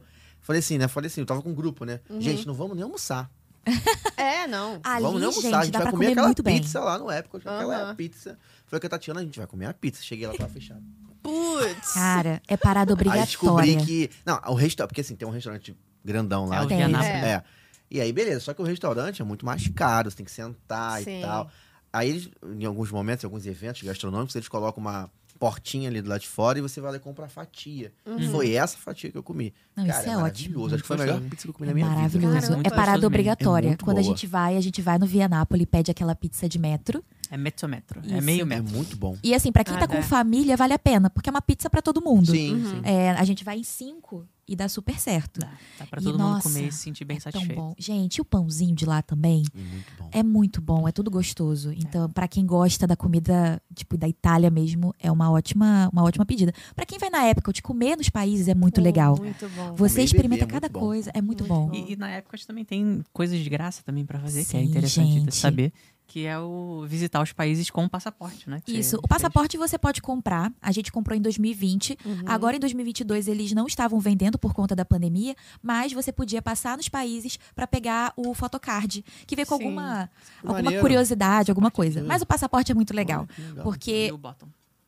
Falei 0.47 0.61
assim, 0.61 0.79
né? 0.79 0.87
Falei 0.87 1.09
assim, 1.09 1.21
eu 1.21 1.27
tava 1.27 1.43
com 1.43 1.51
um 1.51 1.55
grupo, 1.55 1.85
né? 1.85 1.99
Uhum. 2.09 2.21
Gente, 2.21 2.47
não 2.47 2.55
vamos 2.55 2.77
nem 2.77 2.85
almoçar. 2.85 3.29
É, 4.17 4.47
não. 4.47 4.81
Ali, 4.83 5.03
vamos 5.03 5.21
nem 5.21 5.29
almoçar, 5.29 5.43
gente, 5.43 5.55
a 5.55 5.65
gente 5.65 5.73
vai 5.75 5.83
comer 5.83 5.93
comer 5.93 6.13
aquela 6.13 6.27
muito 6.29 6.43
bem. 6.43 6.61
pizza 6.61 6.81
lá 6.81 6.99
no 6.99 7.11
época. 7.11 7.39
Aquela 7.39 7.91
é 7.91 7.95
pizza. 7.95 8.39
Falei 8.67 8.81
com 8.81 8.87
a 8.87 8.91
Tatiana, 8.91 9.21
a 9.21 9.23
gente 9.23 9.39
vai 9.39 9.47
comer 9.47 9.67
a 9.67 9.75
pizza. 9.75 10.03
Cheguei 10.03 10.27
lá, 10.27 10.33
tava 10.35 10.51
fechado. 10.51 10.83
Putz. 11.23 11.93
Cara, 11.93 12.41
é 12.49 12.57
parada 12.57 12.95
Aí 13.11 13.21
descobri 13.21 13.73
obrigatória. 13.73 13.87
que. 13.87 14.11
Não, 14.25 14.41
o 14.47 14.55
restaurante. 14.55 14.89
Porque 14.89 15.03
assim, 15.03 15.17
tem 15.17 15.29
um 15.29 15.31
restaurante 15.31 15.77
grandão 16.03 16.47
lá. 16.47 16.57
É 16.57 16.63
o 16.63 16.67
Tem. 16.67 16.81
É. 16.81 17.29
É. 17.29 17.43
E 17.91 18.01
aí, 18.01 18.11
beleza. 18.13 18.41
Só 18.41 18.55
que 18.55 18.63
o 18.63 18.65
restaurante 18.65 19.21
é 19.21 19.25
muito 19.25 19.45
mais 19.45 19.69
caro, 19.69 20.11
você 20.11 20.17
tem 20.17 20.25
que 20.25 20.33
sentar 20.33 21.03
Sim. 21.03 21.19
e 21.19 21.23
tal. 21.23 21.51
Aí, 21.93 22.09
eles, 22.09 22.31
em 22.59 22.65
alguns 22.65 22.91
momentos, 22.91 23.23
em 23.23 23.27
alguns 23.27 23.45
eventos 23.47 23.83
gastronômicos, 23.83 24.35
eles 24.35 24.49
colocam 24.49 24.81
uma 24.81 25.11
portinha 25.37 25.89
ali 25.89 26.01
do 26.03 26.09
lado 26.09 26.21
de 26.21 26.29
fora 26.29 26.59
e 26.59 26.63
você 26.63 26.81
vai 26.81 26.91
lá 26.93 26.97
e 26.97 27.01
compra 27.01 27.27
a 27.27 27.29
fatia. 27.29 27.93
Uhum. 28.05 28.31
Foi 28.31 28.53
essa 28.53 28.77
fatia 28.79 29.11
que 29.11 29.17
eu 29.19 29.23
comi. 29.23 29.53
Não, 29.77 29.87
Cara, 29.87 30.01
isso 30.01 30.09
é 30.11 30.17
maravilhoso. 30.17 30.57
ótimo. 30.59 30.75
Acho 30.75 30.83
que 30.83 30.87
foi 30.89 30.97
a 30.97 30.99
melhor 31.01 31.21
pizza 31.23 31.43
que 31.45 31.49
eu 31.51 31.55
comi 31.55 31.67
É 31.67 31.71
na 31.71 31.75
minha 31.75 31.87
vida. 31.87 32.27
maravilhoso. 32.27 32.63
É 32.65 32.67
é 32.67 32.71
parada 32.71 33.07
obrigatória. 33.07 33.71
É 33.71 33.77
Quando 33.77 33.99
a 33.99 34.03
boa. 34.03 34.13
gente 34.13 34.27
vai, 34.27 34.57
a 34.57 34.61
gente 34.61 34.81
vai 34.83 34.99
no 34.99 35.07
Vianápolis 35.07 35.63
e 35.63 35.67
pede 35.67 35.91
aquela 35.91 36.15
pizza 36.15 36.49
de 36.49 36.59
metro. 36.59 37.05
É 37.31 37.37
metro 37.37 37.69
metro. 37.69 38.01
É 38.09 38.21
meio 38.21 38.43
É 38.43 38.45
metro. 38.45 38.73
muito 38.75 38.97
bom. 38.97 39.17
E 39.23 39.35
assim, 39.35 39.51
pra 39.53 39.65
quem 39.65 39.75
Ah, 39.75 39.79
tá 39.81 39.87
com 39.89 39.97
é. 39.97 40.03
família, 40.03 40.57
vale 40.57 40.73
a 40.73 40.79
pena, 40.79 41.11
porque 41.11 41.29
é 41.29 41.33
uma 41.33 41.43
pizza 41.43 41.69
pra 41.69 41.83
todo 41.83 42.01
mundo. 42.03 42.31
Sim, 42.33 42.55
Uhum. 42.55 42.71
sim. 42.71 42.81
É, 42.85 43.11
a 43.11 43.25
gente 43.25 43.43
vai 43.45 43.59
em 43.59 43.65
cinco 43.65 44.27
e 44.49 44.55
dá 44.55 44.69
super 44.69 44.99
certo. 45.01 45.41
Dá, 45.41 45.51
dá 45.81 45.87
pra 45.87 46.01
E, 46.01 46.05
todo 46.05 46.13
mundo 46.19 46.29
nossa, 46.35 46.43
comer 46.49 46.69
e 46.69 46.73
se 46.73 46.79
sentir 46.79 47.05
bem 47.05 47.17
é 47.17 47.21
tão 47.21 47.33
satisfeito. 47.33 47.61
bom. 47.61 47.75
Gente, 47.77 48.19
e 48.19 48.21
o 48.21 48.25
pãozinho 48.25 48.77
de 48.77 48.87
lá 48.87 49.03
também 49.03 49.43
E 49.53 49.59
Muito 49.61 49.93
bom. 49.99 50.09
é 50.13 50.23
muito 50.23 50.61
bom, 50.63 50.87
é 50.89 50.93
tudo 50.93 51.11
gostoso. 51.11 51.73
Então, 51.73 52.09
pra 52.11 52.29
quem 52.29 52.47
gosta 52.47 52.87
da 52.87 52.95
comida, 52.97 53.61
tipo, 53.75 53.97
da 53.97 54.09
Itália 54.09 54.49
mesmo, 54.51 54.95
é 55.01 55.11
uma 55.11 55.29
ótima, 55.31 55.89
uma 55.93 56.05
ótima 56.05 56.25
pedida. 56.25 56.53
Pra 56.77 56.87
quem 56.87 56.97
vai 56.99 57.11
na 57.11 57.25
época 57.25 57.53
de 57.53 57.61
comer 57.61 57.97
nos 57.97 58.09
países, 58.09 58.47
é 58.47 58.55
muito 58.55 58.77
Pô, 58.77 58.83
legal. 58.83 59.17
Muito 59.19 59.49
bom. 59.51 59.75
Você 59.75 59.95
Comer 59.95 60.03
e 60.03 60.05
experimenta 60.05 60.45
é 60.45 60.47
cada 60.47 60.67
muito 60.69 60.73
bom. 60.75 60.81
coisa, 60.81 61.11
é 61.13 61.21
muito, 61.21 61.45
Muito 61.45 61.53
bom. 61.53 61.67
bom. 61.69 61.75
E, 61.75 61.93
e 61.95 61.97
na 61.97 62.09
época 62.11 62.37
também 62.47 62.65
tem 62.65 63.03
coisas 63.13 63.41
de 63.41 63.51
graça 63.51 63.83
também 63.83 64.07
pra 64.07 64.21
fazer, 64.21 64.45
que 64.45 64.57
é 64.57 64.61
Sim, 64.61 64.67
interessante 64.67 65.09
de 65.09 65.19
gente. 65.21 65.35
saber, 65.35 65.73
que 66.07 66.25
é 66.25 66.39
o 66.39 66.85
visitar 66.87 67.21
os 67.23 67.33
países 67.33 67.69
com 67.69 67.89
passaporte, 67.89 68.49
né? 68.49 68.61
Que 68.65 68.79
Isso, 68.79 68.91
você 68.93 68.97
o 68.97 69.09
passaporte 69.09 69.57
você 69.57 69.77
pode 69.77 70.01
comprar. 70.01 70.53
A 70.63 70.71
gente 70.71 70.93
comprou 70.93 71.17
em 71.17 71.21
2020. 71.21 71.99
Uhum. 72.05 72.23
Agora 72.27 72.57
em 72.57 72.61
2022 72.61 73.27
eles 73.29 73.53
não 73.53 73.67
estavam 73.67 73.99
vendendo 73.99 74.39
por 74.39 74.55
conta 74.55 74.75
da 74.77 74.85
pandemia, 74.85 75.35
mas 75.63 75.93
você 75.93 76.13
podia 76.13 76.41
passar 76.41 76.77
nos 76.77 76.89
países 76.89 77.39
para 77.55 77.67
pegar 77.67 78.13
o 78.17 78.33
photocard, 78.35 79.05
que 79.27 79.37
vem 79.37 79.45
com 79.45 79.57
Sim. 79.57 79.65
alguma, 79.65 80.11
Que 80.41 80.47
alguma 80.47 80.63
maneiro. 80.63 80.83
curiosidade, 80.83 81.51
alguma 81.51 81.71
coisa. 81.71 81.95
maneiro. 81.97 82.09
Mas 82.09 82.23
o 82.23 82.27
passaporte 82.27 82.71
é 82.71 82.75
muito 82.75 82.95
legal, 82.95 83.27
legal. 83.39 83.65
porque 83.65 84.07
E 84.09 84.13
o 84.13 84.21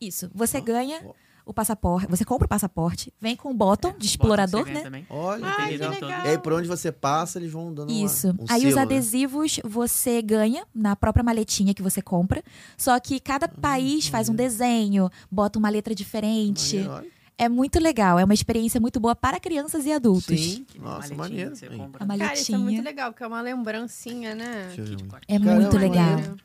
isso, 0.01 0.31
você 0.33 0.61
ganha 0.61 1.03
ó. 1.05 1.13
O 1.49 1.55
passaporte, 1.55 2.07
você 2.09 2.25
compra 2.25 2.45
o 2.45 2.49
passaporte, 2.49 3.13
vem 3.21 3.35
com 3.35 3.51
o 3.51 3.55
bottom 3.55 3.89
É, 3.89 3.93
de 3.99 4.07
explorador, 4.07 4.67
né? 4.67 4.83
também. 4.83 5.07
Olha, 5.09 5.47
Ai, 5.47 5.71
que 5.73 5.79
legal. 5.79 6.11
E 6.25 6.29
aí, 6.29 6.39
por 6.39 6.53
onde 6.53 6.69
você 6.69 6.93
passa, 6.93 7.39
eles 7.39 7.51
vão 7.51 7.73
dando 7.73 7.91
uma- 7.91 8.05
Isso. 8.07 8.29
um 8.39 8.45
Aí 8.51 8.67
os 8.67 8.75
selo, 8.75 8.77
né? 8.77 8.83
adesivos 8.83 9.59
você 9.65 10.21
ganha 10.21 10.67
na 10.75 10.95
própria 10.95 11.25
maletinha 11.25 11.73
que 11.73 11.83
você 11.83 12.03
compra. 12.03 12.43
Só 12.77 13.01
que 13.01 13.19
cada 13.19 13.47
Hum, 13.47 13.61
país 13.61 14.09
faz 14.09 14.29
um 14.29 14.35
desenho, 14.35 15.11
bota 15.31 15.59
uma 15.59 15.71
letra 15.71 15.95
diferente. 15.95 16.79
Olha. 16.87 17.07
É 17.41 17.49
muito 17.49 17.79
legal, 17.79 18.19
é 18.19 18.25
uma 18.25 18.35
experiência 18.35 18.81
muito 18.81 18.99
boa 19.01 19.15
para 19.17 19.39
crianças 19.41 19.87
e 19.87 19.93
adultos. 19.93 20.39
Sim, 20.39 20.67
uma 20.77 20.85
nossa, 20.97 21.15
maletinha 21.15 21.17
maneiro. 21.17 21.51
que 21.53 21.57
você 21.59 21.67
Aí. 21.67 21.79
compra. 21.79 22.03
A 22.03 22.07
maleta- 22.07 22.29
Cara, 22.31 22.41
isso 22.41 22.53
é 22.53 22.59
muito 22.59 22.65
maletinha. 22.65 22.91
legal, 22.91 23.13
porque 23.13 23.23
é 23.25 23.27
uma 23.27 23.41
lembrancinha, 23.41 24.35
né? 24.35 24.69
Uma-. 24.77 25.21
É 25.29 25.39
Caramba, 25.39 25.61
muito 25.61 25.79
legal. 25.79 26.05
maneiro. 26.05 26.37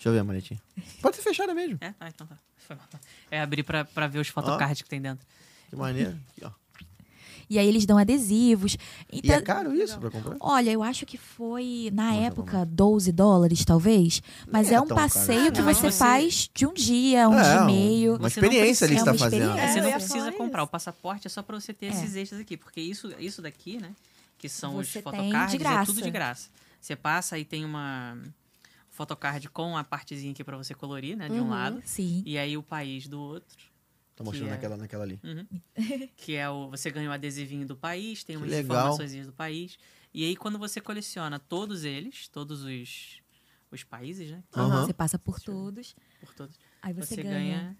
Deixa 0.00 0.08
eu 0.08 0.12
ver 0.14 0.18
a 0.20 0.24
maletinha. 0.24 0.58
Pode 1.02 1.16
ser 1.16 1.22
fechada 1.22 1.52
mesmo. 1.54 1.76
É? 1.82 1.92
Ah, 2.00 2.08
então 2.08 2.26
tá. 2.26 2.36
Foi 2.66 2.74
mal. 2.74 2.86
É 3.30 3.40
abrir 3.42 3.62
pra, 3.62 3.84
pra 3.84 4.06
ver 4.06 4.18
os 4.18 4.28
photocards 4.28 4.80
que 4.80 4.88
tem 4.88 5.00
dentro. 5.00 5.26
Que 5.68 5.76
maneiro. 5.76 6.18
Aqui, 6.36 6.44
ó. 6.46 6.50
E 7.50 7.58
aí 7.58 7.66
eles 7.66 7.84
dão 7.84 7.98
adesivos. 7.98 8.74
E 9.12 9.18
Então, 9.18 9.34
é 9.34 9.42
caro 9.42 9.74
isso 9.74 9.98
pra 9.98 10.08
comprar? 10.08 10.36
Olha, 10.40 10.70
eu 10.70 10.82
acho 10.84 11.04
que 11.04 11.18
foi, 11.18 11.90
na 11.92 12.12
Nossa, 12.12 12.20
época, 12.26 12.64
12 12.64 13.10
dólares, 13.12 13.64
talvez. 13.64 14.22
Mas 14.50 14.70
é, 14.70 14.74
é 14.76 14.80
um 14.80 14.86
tão 14.86 14.96
caro. 14.96 15.08
passeio 15.10 15.50
que 15.52 15.60
Não, 15.60 15.66
você 15.74 15.90
você- 15.90 15.98
faz 15.98 16.48
de 16.54 16.64
um 16.64 16.72
dia, 16.72 17.28
um 17.28 17.36
É, 17.38 17.42
dia 17.42 17.54
e 17.54 17.58
um- 17.58 17.66
meio. 17.66 18.16
Uma 18.16 18.28
experiência 18.28 18.86
tá 18.88 18.94
é 18.94 19.02
uma 19.02 19.14
fazendo. 19.18 19.50
É, 19.58 19.68
Você 19.68 19.80
não 19.80 19.90
precisa 19.92 20.14
falar 20.18 20.32
comprar. 20.32 20.60
isso. 20.60 20.64
O 20.66 20.70
passaporte 20.70 21.26
é 21.26 21.30
só 21.30 21.42
pra 21.42 21.58
você 21.60 21.74
ter 21.74 21.86
É. 21.86 21.88
esses 21.90 22.14
extras 22.14 22.40
aqui. 22.40 22.56
Porque 22.56 22.80
isso, 22.80 23.12
isso 23.18 23.42
daqui, 23.42 23.78
né? 23.78 23.90
Que 24.38 24.48
são 24.48 24.76
os 24.76 24.86
Você 24.88 25.02
tem 25.02 25.12
photocards, 25.12 25.50
de 25.50 25.56
é 25.56 25.58
graça. 25.58 25.86
tudo 25.92 26.02
de 26.02 26.10
graça. 26.10 26.48
Você 26.80 26.94
passa 26.94 27.36
e 27.36 27.44
tem 27.44 27.64
uma 27.64 28.16
photocard 29.00 29.48
com 29.48 29.76
a 29.78 29.82
partezinha 29.84 30.32
aqui 30.32 30.44
pra 30.44 30.56
você 30.58 30.74
colorir, 30.74 31.16
né? 31.16 31.26
De 31.28 31.34
um 31.34 31.42
Uhum. 31.44 31.48
lado. 31.50 31.82
Sim. 31.84 32.22
E 32.26 32.36
aí 32.36 32.56
o 32.56 32.62
país 32.62 33.08
do 33.08 33.18
outro. 33.18 33.70
Tô 34.14 34.24
mostrando 34.24 34.44
Que 34.44 34.48
é- 34.50 34.54
naquela, 34.56 34.76
naquela 34.76 35.04
ali. 35.04 35.18
Uhum. 35.24 35.46
que 36.16 36.34
é 36.36 36.48
o. 36.50 36.68
Você 36.70 36.90
ganha 36.90 37.08
o 37.08 37.12
adesivinho 37.12 37.66
do 37.66 37.74
país, 37.76 38.22
tem 38.22 38.36
Que 38.36 38.42
umas 38.42 38.50
legal. 38.50 38.88
informações 38.92 39.26
do 39.26 39.32
país. 39.32 39.78
E 40.12 40.24
aí, 40.24 40.36
quando 40.36 40.58
você 40.58 40.80
coleciona 40.80 41.38
todos 41.38 41.84
eles, 41.84 42.28
todos 42.28 42.62
os, 42.62 43.22
os 43.70 43.82
países, 43.84 44.30
né? 44.30 44.42
Aham. 44.54 44.84
Você 44.84 44.92
passa 44.92 45.18
por 45.18 45.40
todos. 45.40 45.94
Por 46.20 46.34
todos, 46.34 46.58
Aí 46.82 46.92
você, 46.92 47.14
você, 47.14 47.22
ganha, 47.22 47.58
ganha. 47.58 47.78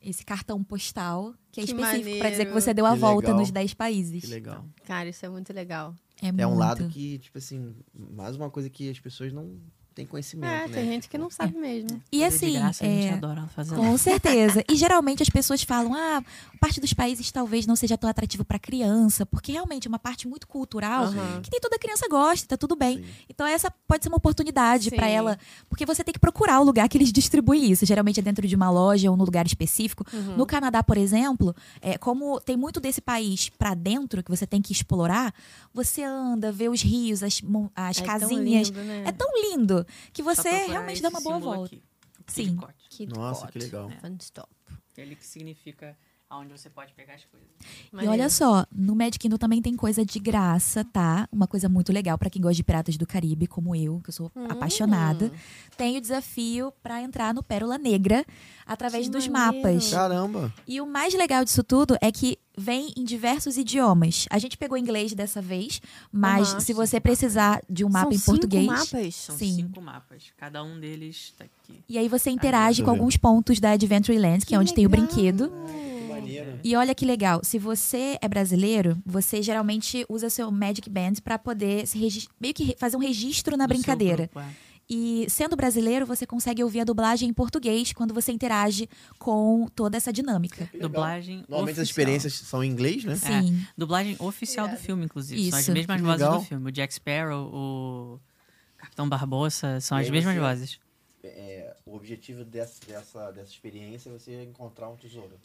esse 0.00 0.24
cartão 0.24 0.64
postal, 0.64 1.32
que 1.52 1.60
é 1.60 1.64
Que 1.64 1.70
específico 1.72 2.18
pra 2.18 2.30
dizer 2.30 2.46
que 2.46 2.52
você 2.52 2.74
deu 2.74 2.86
a 2.86 2.94
Que 2.94 2.98
volta 2.98 3.28
legal. 3.28 3.40
nos 3.40 3.50
10 3.52 3.74
países. 3.74 4.22
Que 4.24 4.26
legal. 4.30 4.66
Cara, 4.84 5.08
isso 5.08 5.24
é 5.24 5.28
muito 5.28 5.52
legal. 5.52 5.94
É, 6.20 6.28
É 6.28 6.32
muito. 6.32 6.48
um 6.48 6.54
lado 6.58 6.88
que, 6.88 7.18
tipo 7.20 7.38
assim, 7.38 7.76
mais 7.94 8.34
uma 8.34 8.50
coisa 8.50 8.68
que 8.68 8.90
as 8.90 8.98
pessoas 8.98 9.32
não 9.32 9.60
têm 9.94 10.06
conhecimento, 10.06 10.50
É, 10.52 10.66
né? 10.68 10.74
tem 10.74 10.84
gente 10.86 11.08
que 11.08 11.18
não 11.18 11.30
sabe 11.30 11.56
mesmo. 11.56 12.02
E 12.12 12.20
Coisa 12.20 12.36
assim, 12.36 12.46
de 12.52 12.58
graça, 12.58 12.84
a 12.84 12.86
gente 12.88 13.06
é, 13.06 13.12
adora 13.12 13.46
fazer 13.54 13.76
lá. 13.76 13.78
Com 13.84 13.98
certeza. 13.98 14.64
E 14.70 14.76
geralmente 14.76 15.22
as 15.22 15.28
pessoas 15.28 15.62
falam: 15.62 15.94
ah, 15.94 16.22
parte 16.60 16.80
dos 16.80 16.92
países 16.92 17.30
talvez 17.32 17.66
não 17.66 17.76
seja 17.76 17.96
tão 17.98 18.08
atrativo 18.08 18.44
para 18.44 18.58
criança, 18.58 19.24
porque 19.26 19.52
realmente 19.52 19.86
é 19.86 19.88
uma 19.88 19.98
parte 19.98 20.26
muito 20.28 20.46
cultural 20.46 21.04
Aham. 21.04 21.40
que 21.42 21.50
nem 21.50 21.60
toda 21.60 21.78
criança 21.78 22.06
gosta, 22.08 22.46
tá 22.46 22.56
tudo 22.56 22.76
bem. 22.76 22.98
Sim. 22.98 23.04
Então 23.28 23.46
essa 23.46 23.70
pode 23.88 24.02
ser 24.04 24.08
uma 24.08 24.16
oportunidade 24.18 24.90
para 24.90 25.08
ela, 25.08 25.38
porque 25.68 25.84
você 25.86 26.02
tem 26.04 26.12
que 26.12 26.18
procurar 26.20 26.60
o 26.60 26.64
lugar 26.64 26.88
que 26.88 26.96
eles 26.98 27.12
distribuem 27.12 27.70
isso. 27.70 27.84
Geralmente 27.86 28.20
é 28.20 28.22
dentro 28.22 28.46
de 28.46 28.54
uma 28.56 28.70
loja 28.70 29.10
ou 29.10 29.16
num 29.16 29.24
lugar 29.24 29.46
específico. 29.46 30.04
Uhum. 30.12 30.36
No 30.36 30.46
Canadá, 30.46 30.82
por 30.82 30.96
exemplo, 30.96 31.54
é, 31.80 31.98
como 31.98 32.40
tem 32.40 32.56
muito 32.56 32.80
desse 32.80 33.00
país 33.00 33.48
para 33.48 33.74
dentro 33.74 34.22
que 34.22 34.30
você 34.30 34.46
tem 34.46 34.62
que 34.62 34.72
explorar, 34.72 35.34
você 35.74 36.02
anda, 36.02 36.52
vê 36.52 36.68
os 36.68 36.82
rios, 36.82 37.22
as, 37.22 37.40
as 37.74 37.98
É 37.98 38.02
tão 38.02 38.06
casinhas. 38.20 38.68
lindo, 38.68 38.80
né? 38.82 39.02
É 39.06 39.12
tão 39.12 39.28
lindo 39.42 39.79
que 40.12 40.22
você 40.22 40.48
realmente 40.66 41.02
dá 41.02 41.08
uma 41.08 41.20
boa 41.20 41.38
volta. 41.38 41.74
aqui, 41.74 41.82
Sim. 42.26 42.58
Kid 42.88 43.12
Nossa, 43.12 43.42
Cot. 43.42 43.52
que 43.52 43.58
legal. 43.58 43.90
Fun 44.00 44.16
stop. 44.20 44.48
Ele 44.96 45.16
que 45.16 45.26
significa 45.26 45.96
aonde 46.30 46.52
você 46.52 46.70
pode 46.70 46.92
pegar 46.94 47.14
as 47.14 47.24
coisas. 47.24 47.48
E 47.92 47.96
Maneiro. 47.96 48.12
olha 48.12 48.30
só, 48.30 48.64
no 48.72 48.94
Magic 48.94 49.18
Kingdom 49.18 49.36
também 49.36 49.60
tem 49.60 49.74
coisa 49.74 50.04
de 50.06 50.18
graça, 50.20 50.84
tá? 50.84 51.28
Uma 51.32 51.48
coisa 51.48 51.68
muito 51.68 51.92
legal 51.92 52.16
pra 52.16 52.30
quem 52.30 52.40
gosta 52.40 52.54
de 52.54 52.62
Piratas 52.62 52.96
do 52.96 53.04
Caribe, 53.06 53.48
como 53.48 53.74
eu, 53.74 54.00
que 54.00 54.10
eu 54.10 54.14
sou 54.14 54.30
Hum. 54.36 54.46
apaixonada. 54.48 55.32
Tem 55.76 55.96
o 55.98 56.00
desafio 56.00 56.72
pra 56.82 57.02
entrar 57.02 57.34
no 57.34 57.42
Pérola 57.42 57.76
Negra 57.76 58.24
através 58.64 59.06
Que 59.06 59.10
dos 59.10 59.26
maneiro. 59.26 59.66
mapas. 59.68 59.90
Caramba! 59.90 60.54
E 60.68 60.80
o 60.80 60.86
mais 60.86 61.12
legal 61.14 61.44
disso 61.44 61.64
tudo 61.64 61.96
é 62.00 62.12
que 62.12 62.38
vem 62.56 62.92
em 62.96 63.02
diversos 63.04 63.56
idiomas. 63.56 64.26
A 64.30 64.38
gente 64.38 64.56
pegou 64.56 64.76
inglês 64.78 65.12
dessa 65.14 65.40
vez, 65.42 65.80
mas 66.12 66.52
Aham. 66.52 66.60
se 66.60 66.72
você 66.72 67.00
precisar 67.00 67.60
de 67.68 67.84
um 67.84 67.88
mapa 67.88 68.04
São 68.04 68.12
em 68.12 68.18
cinco 68.18 68.30
português, 68.32 68.66
mapas? 68.66 69.14
São 69.16 69.36
Sim. 69.36 69.54
cinco 69.56 69.80
mapas. 69.80 70.24
Cada 70.36 70.62
um 70.62 70.78
deles 70.78 71.34
tá 71.36 71.44
aqui. 71.44 71.82
e 71.88 71.98
aí 71.98 72.08
você 72.08 72.30
interage 72.30 72.82
com 72.84 72.90
alguns 72.90 73.16
pontos 73.16 73.58
da 73.58 73.72
Adventureland, 73.72 74.44
que, 74.46 74.54
é 74.54 74.58
onde 74.58 74.72
tem 74.74 74.86
o 74.86 74.90
legal. 74.90 75.06
brinquedo. 75.06 75.50
Maneiro. 76.20 76.60
E 76.62 76.76
olha 76.76 76.94
que 76.94 77.04
legal, 77.04 77.40
se 77.42 77.58
você 77.58 78.18
é 78.20 78.28
brasileiro, 78.28 78.96
você 79.04 79.42
geralmente 79.42 80.04
usa 80.08 80.28
seu 80.30 80.50
Magic 80.50 80.88
Band 80.88 81.14
pra 81.22 81.38
poder 81.38 81.84
meio 82.40 82.54
que 82.54 82.74
fazer 82.78 82.96
um 82.96 83.00
registro 83.00 83.56
na 83.56 83.66
brincadeira. 83.66 84.24
grupo, 84.32 84.40
é. 84.40 84.70
E 84.92 85.24
sendo 85.30 85.54
brasileiro, 85.54 86.04
você 86.04 86.26
consegue 86.26 86.64
ouvir 86.64 86.80
a 86.80 86.84
dublagem 86.84 87.28
em 87.28 87.32
português 87.32 87.92
quando 87.92 88.12
você 88.12 88.32
interage 88.32 88.88
com 89.20 89.68
toda 89.72 89.96
essa 89.96 90.12
dinâmica. 90.12 90.68
Dublagem 90.80 91.44
Normalmente 91.48 91.74
as 91.78 91.78
oficial. 91.78 91.84
experiências 91.84 92.32
são 92.34 92.64
em 92.64 92.68
inglês, 92.68 93.04
né? 93.04 93.14
Sim. 93.14 93.64
Dublagem 93.78 94.16
oficial 94.18 94.66
do 94.66 94.72
Irado. 94.72 94.84
filme, 94.84 95.04
inclusive. 95.04 95.48
São 95.48 95.58
as 95.60 95.64
Isso. 95.64 95.72
mesmas 95.72 96.00
vozes 96.00 96.26
do 96.28 96.40
filme. 96.40 96.68
O 96.68 96.72
Jack 96.72 96.92
Sparrow, 96.92 97.48
o 97.54 98.20
Capitão 98.78 99.08
Barbosa, 99.08 99.80
são 99.80 99.96
as 99.96 100.10
mesmas 100.10 100.36
vozes. 100.36 100.80
É, 101.22 101.76
o 101.84 101.94
objetivo 101.94 102.44
dessa, 102.46 102.82
dessa, 102.86 103.30
dessa 103.30 103.50
experiência 103.50 104.08
é 104.08 104.12
você 104.12 104.42
encontrar 104.44 104.88
um 104.88 104.96
tesouro. 104.96 105.38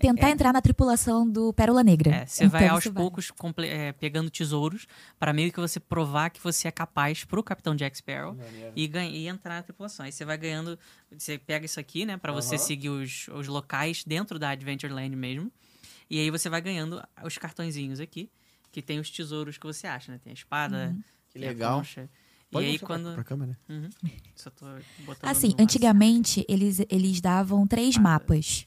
Tentar 0.00 0.28
É. 0.28 0.32
entrar 0.32 0.52
na 0.52 0.60
tripulação 0.60 1.28
do 1.30 1.52
Pérola 1.52 1.84
Negra. 1.84 2.10
É, 2.12 2.26
você 2.26 2.48
vai 2.48 2.64
Então 2.64 2.74
aos 2.74 2.82
você 2.84 2.90
poucos 2.90 3.30
comple- 3.30 3.68
é, 3.68 3.92
pegando 3.92 4.28
tesouros 4.30 4.86
para 5.20 5.32
meio 5.32 5.52
que 5.52 5.60
você 5.60 5.78
provar 5.78 6.30
que 6.30 6.42
você 6.42 6.66
é 6.66 6.72
capaz 6.72 7.22
pro 7.24 7.40
Capitão 7.40 7.76
Jack 7.76 7.96
Sparrow 7.96 8.36
e, 8.74 8.86
e 8.88 9.28
entrar 9.28 9.54
na 9.54 9.62
tripulação. 9.62 10.04
Aí 10.04 10.10
você 10.10 10.24
vai 10.24 10.36
ganhando. 10.36 10.76
Você 11.16 11.38
pega 11.38 11.66
isso 11.66 11.78
aqui, 11.78 12.04
né? 12.04 12.16
Pra 12.16 12.32
você 12.32 12.56
Aham. 12.56 12.64
seguir 12.64 12.88
os, 12.88 13.28
os 13.28 13.46
locais 13.46 14.02
dentro 14.02 14.40
da 14.40 14.50
Adventureland 14.50 15.14
mesmo. 15.14 15.52
E 16.10 16.18
aí 16.18 16.30
você 16.32 16.48
vai 16.50 16.60
ganhando 16.60 17.00
os 17.24 17.38
cartõezinhos 17.38 18.00
aqui, 18.00 18.28
que 18.72 18.82
tem 18.82 18.98
os 18.98 19.08
tesouros 19.08 19.56
que 19.56 19.64
você 19.66 19.86
acha, 19.86 20.10
né? 20.10 20.18
Tem 20.22 20.32
a 20.32 20.34
espada, 20.34 20.96
Que 21.30 21.38
tem 21.38 21.44
a 21.48 21.52
legal. 21.52 21.78
concha. 21.78 22.10
Pode 22.52 22.66
e 22.66 22.70
aí 22.70 22.78
quando. 22.78 23.12
Pra 23.14 23.24
câmera. 23.24 23.58
Uhum. 23.68 23.88
Só 24.36 24.50
tô 24.50 24.66
botando 25.04 25.28
Assim, 25.30 25.48
máximo. 25.48 25.56
antigamente 25.62 26.44
eles, 26.48 26.80
eles 26.88 27.20
davam 27.20 27.66
três 27.66 27.96
Mapas. 27.96 28.20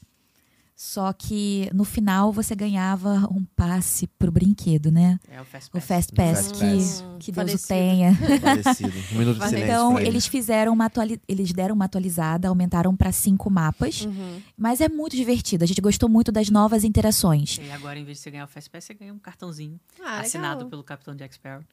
Só 0.78 1.10
que 1.10 1.70
no 1.72 1.84
final 1.84 2.30
você 2.30 2.54
ganhava 2.54 3.26
um 3.32 3.42
passe 3.56 4.06
pro 4.06 4.30
brinquedo, 4.30 4.90
né? 4.90 5.18
É 5.30 5.40
o 5.40 5.44
Fast 5.46 5.70
O 5.70 5.72
Pass. 5.72 5.86
Fast 5.86 6.12
Pass, 6.12 6.36
Fast 6.48 6.52
que, 6.52 6.60
Pass. 6.76 7.04
que 7.18 7.32
Deus 7.32 7.64
o 7.64 7.66
tenha. 7.66 8.10
Um 9.14 9.18
minuto 9.18 9.34
de 9.36 9.40
Mas 9.40 9.48
silêncio. 9.48 9.64
Então, 9.64 9.98
eles 9.98 10.26
fizeram 10.26 10.74
uma 10.74 10.84
atuali... 10.84 11.18
eles 11.26 11.50
deram 11.50 11.74
uma 11.74 11.86
atualizada, 11.86 12.48
aumentaram 12.48 12.94
para 12.94 13.10
cinco 13.10 13.48
mapas, 13.48 14.02
Uhum. 14.02 14.42
mas 14.54 14.82
é 14.82 14.88
muito 14.90 15.16
divertido. 15.16 15.64
A 15.64 15.66
gente 15.66 15.80
gostou 15.80 16.10
muito 16.10 16.30
das 16.30 16.50
novas 16.50 16.84
interações. 16.84 17.58
E 17.58 17.70
agora, 17.70 17.98
em 17.98 18.04
vez 18.04 18.18
de 18.18 18.24
você 18.24 18.30
ganhar 18.32 18.44
o 18.44 18.48
Fast 18.48 18.68
Pass, 18.68 18.84
você 18.84 18.92
ganha 18.92 19.14
um 19.14 19.18
cartãozinho 19.18 19.80
Ah, 20.04 20.20
assinado 20.20 20.56
legal. 20.56 20.68
pelo 20.68 20.84
Capitão 20.84 21.14
Jack 21.16 21.34
Sparrow. 21.36 21.64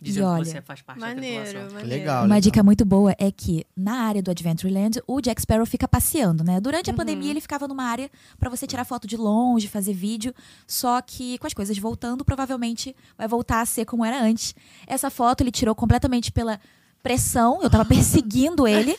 Dizendo 0.00 0.26
olha, 0.26 0.44
que 0.44 0.50
você 0.50 0.62
faz 0.62 0.80
parte 0.82 1.00
da 1.00 1.06
Maneiro, 1.06 1.44
tripulação. 1.44 1.74
maneiro. 1.74 1.88
Legal. 2.00 2.24
Uma 2.26 2.40
dica 2.40 2.62
muito 2.62 2.84
boa 2.84 3.14
é 3.18 3.30
que 3.30 3.64
na 3.76 3.94
área 4.02 4.22
do 4.22 4.30
Adventureland, 4.30 5.00
o 5.06 5.20
Jack 5.20 5.40
Sparrow 5.42 5.66
fica 5.66 5.86
passeando, 5.88 6.42
né? 6.44 6.60
Durante 6.60 6.90
a 6.90 6.92
Uhum. 6.92 6.96
pandemia, 6.96 7.30
ele 7.30 7.40
ficava 7.40 7.66
numa 7.68 7.84
área 7.84 8.10
para 8.38 8.48
você 8.50 8.66
tirar 8.66 8.84
foto 8.84 9.06
de 9.06 9.16
longe, 9.16 9.68
fazer 9.68 9.92
vídeo. 9.92 10.34
Só 10.66 11.00
que 11.00 11.38
com 11.38 11.46
as 11.46 11.54
coisas 11.54 11.76
voltando, 11.78 12.24
provavelmente 12.24 12.94
vai 13.16 13.26
voltar 13.28 13.60
a 13.60 13.66
ser 13.66 13.84
como 13.84 14.04
era 14.04 14.20
antes. 14.22 14.54
Essa 14.86 15.10
foto 15.10 15.42
ele 15.42 15.50
tirou 15.50 15.74
completamente 15.74 16.30
pela 16.32 16.60
pressão. 17.02 17.60
Eu 17.62 17.70
tava 17.70 17.84
perseguindo 17.86 18.66
ele. 18.68 18.96